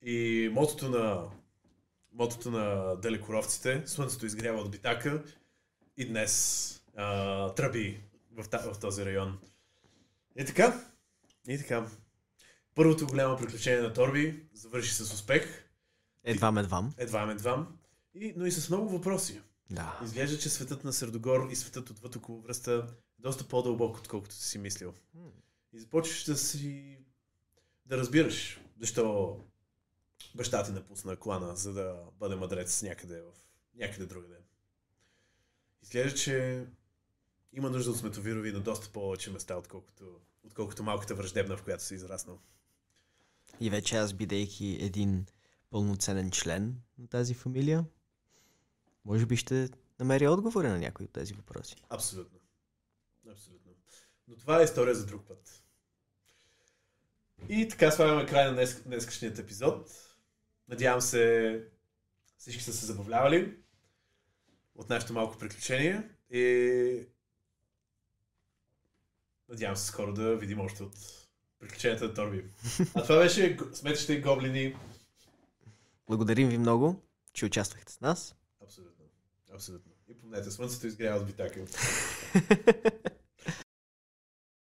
И 0.02 0.50
мотото 0.54 0.90
на 0.90 1.24
мотото 2.14 2.52
на 2.52 2.96
далекоровците, 2.96 3.82
слънцето 3.86 4.26
изгрява 4.26 4.60
от 4.60 4.72
битака 4.72 5.24
и 5.98 6.06
днес 6.08 6.74
а, 6.98 7.50
тръби 7.54 8.04
в, 8.32 8.50
та, 8.50 8.58
в 8.74 8.80
този 8.80 9.06
район. 9.06 9.40
И 10.36 10.46
така, 10.46 10.86
и 11.48 11.58
така. 11.58 11.88
Първото 12.76 13.08
голямо 13.08 13.38
приключение 13.38 13.82
на 13.82 13.94
Торби 13.94 14.44
завърши 14.54 14.94
с 14.94 15.02
успех, 15.02 15.64
Едвам, 16.24 16.58
едвам. 16.58 16.94
едва 16.98 17.32
едвам, 17.32 17.78
и, 18.14 18.34
но 18.38 18.46
и 18.46 18.52
с 18.52 18.70
много 18.70 18.90
въпроси. 18.90 19.42
Да. 19.70 20.00
Изглежда, 20.04 20.40
че 20.40 20.50
светът 20.50 20.84
на 20.84 20.94
Средогор 20.94 21.50
и 21.52 21.56
светът 21.56 21.90
отвъд 21.90 22.16
около 22.16 22.42
връста 22.42 22.88
е 22.90 23.22
доста 23.22 23.48
по-дълбок, 23.48 23.98
отколкото 23.98 24.36
си 24.36 24.58
мислил. 24.58 24.94
И 25.74 25.80
започваш 25.80 26.24
да 26.24 26.38
си... 26.38 26.98
да 27.86 27.98
разбираш 27.98 28.60
защо 28.80 29.38
баща 30.36 30.64
ти 30.64 30.72
напусна 30.72 31.16
клана, 31.16 31.56
за 31.56 31.74
да 31.74 31.98
бъде 32.20 32.36
мъдрец 32.36 32.82
някъде 32.82 33.22
в... 33.22 33.32
някъде 33.76 34.06
другаде. 34.06 34.38
Изглежда, 35.84 36.18
че 36.18 36.66
има 37.58 37.70
нужда 37.70 37.92
от 37.92 37.98
сметовирови 37.98 38.52
на 38.52 38.60
доста 38.60 38.90
повече 38.90 39.32
места, 39.32 39.56
отколкото, 39.56 40.20
отколкото 40.44 40.84
малката 40.84 41.16
враждебна, 41.16 41.58
в 41.58 41.64
която 41.64 41.84
си 41.84 41.96
израснал. 41.96 42.40
И 43.60 43.70
вече 43.70 43.98
аз, 43.98 44.14
бидейки 44.14 44.78
един 44.82 45.26
пълноценен 45.70 46.32
член 46.32 46.76
на 46.98 47.08
тази 47.08 47.34
фамилия, 47.34 47.86
може 49.06 49.26
би 49.26 49.38
ще 49.38 49.70
намеря 50.00 50.32
отговори 50.32 50.68
на 50.68 50.80
някои 50.80 51.06
от 51.06 51.12
тези 51.12 51.34
въпроси. 51.34 51.76
Абсолютно. 51.90 52.40
Абсолютно. 53.32 53.72
Но 54.28 54.36
това 54.36 54.62
е 54.62 54.64
история 54.64 54.96
за 54.96 55.06
друг 55.06 55.28
път. 55.28 55.64
И 57.50 57.68
така 57.68 57.92
слагаме 57.92 58.26
край 58.26 58.46
на 58.46 58.54
днес, 58.54 58.84
днескашният 58.84 59.40
епизод. 59.40 59.90
Надявам 60.68 61.02
се 61.02 61.64
всички 62.38 62.64
са 62.64 62.74
се 62.74 62.86
забавлявали 62.86 63.58
от 64.76 64.90
нашето 64.90 65.14
малко 65.14 65.38
приключение 65.38 66.10
и 66.30 67.08
надявам 69.50 69.76
се 69.78 69.86
скоро 69.86 70.14
да 70.14 70.36
видим 70.36 70.60
още 70.60 70.84
от 70.84 70.96
приключенията 71.60 72.06
на 72.06 72.14
Торби. 72.14 72.46
А 72.94 73.04
това 73.04 73.18
беше 73.18 73.58
сметище 73.74 74.14
и 74.14 74.22
гоблини. 74.22 74.76
Благодарим 76.08 76.50
ви 76.50 76.58
много, 76.58 77.02
че 77.34 77.46
участвахте 77.46 77.94
с 77.94 78.02
нас. 78.02 78.36
Абсолютно. 78.64 79.06
Абсолютно. 79.54 79.92
И 80.10 80.14
помнете, 80.14 80.52
слънцето 80.52 80.88
изгрява 80.88 81.20
от 81.20 81.26
битака. 81.26 81.60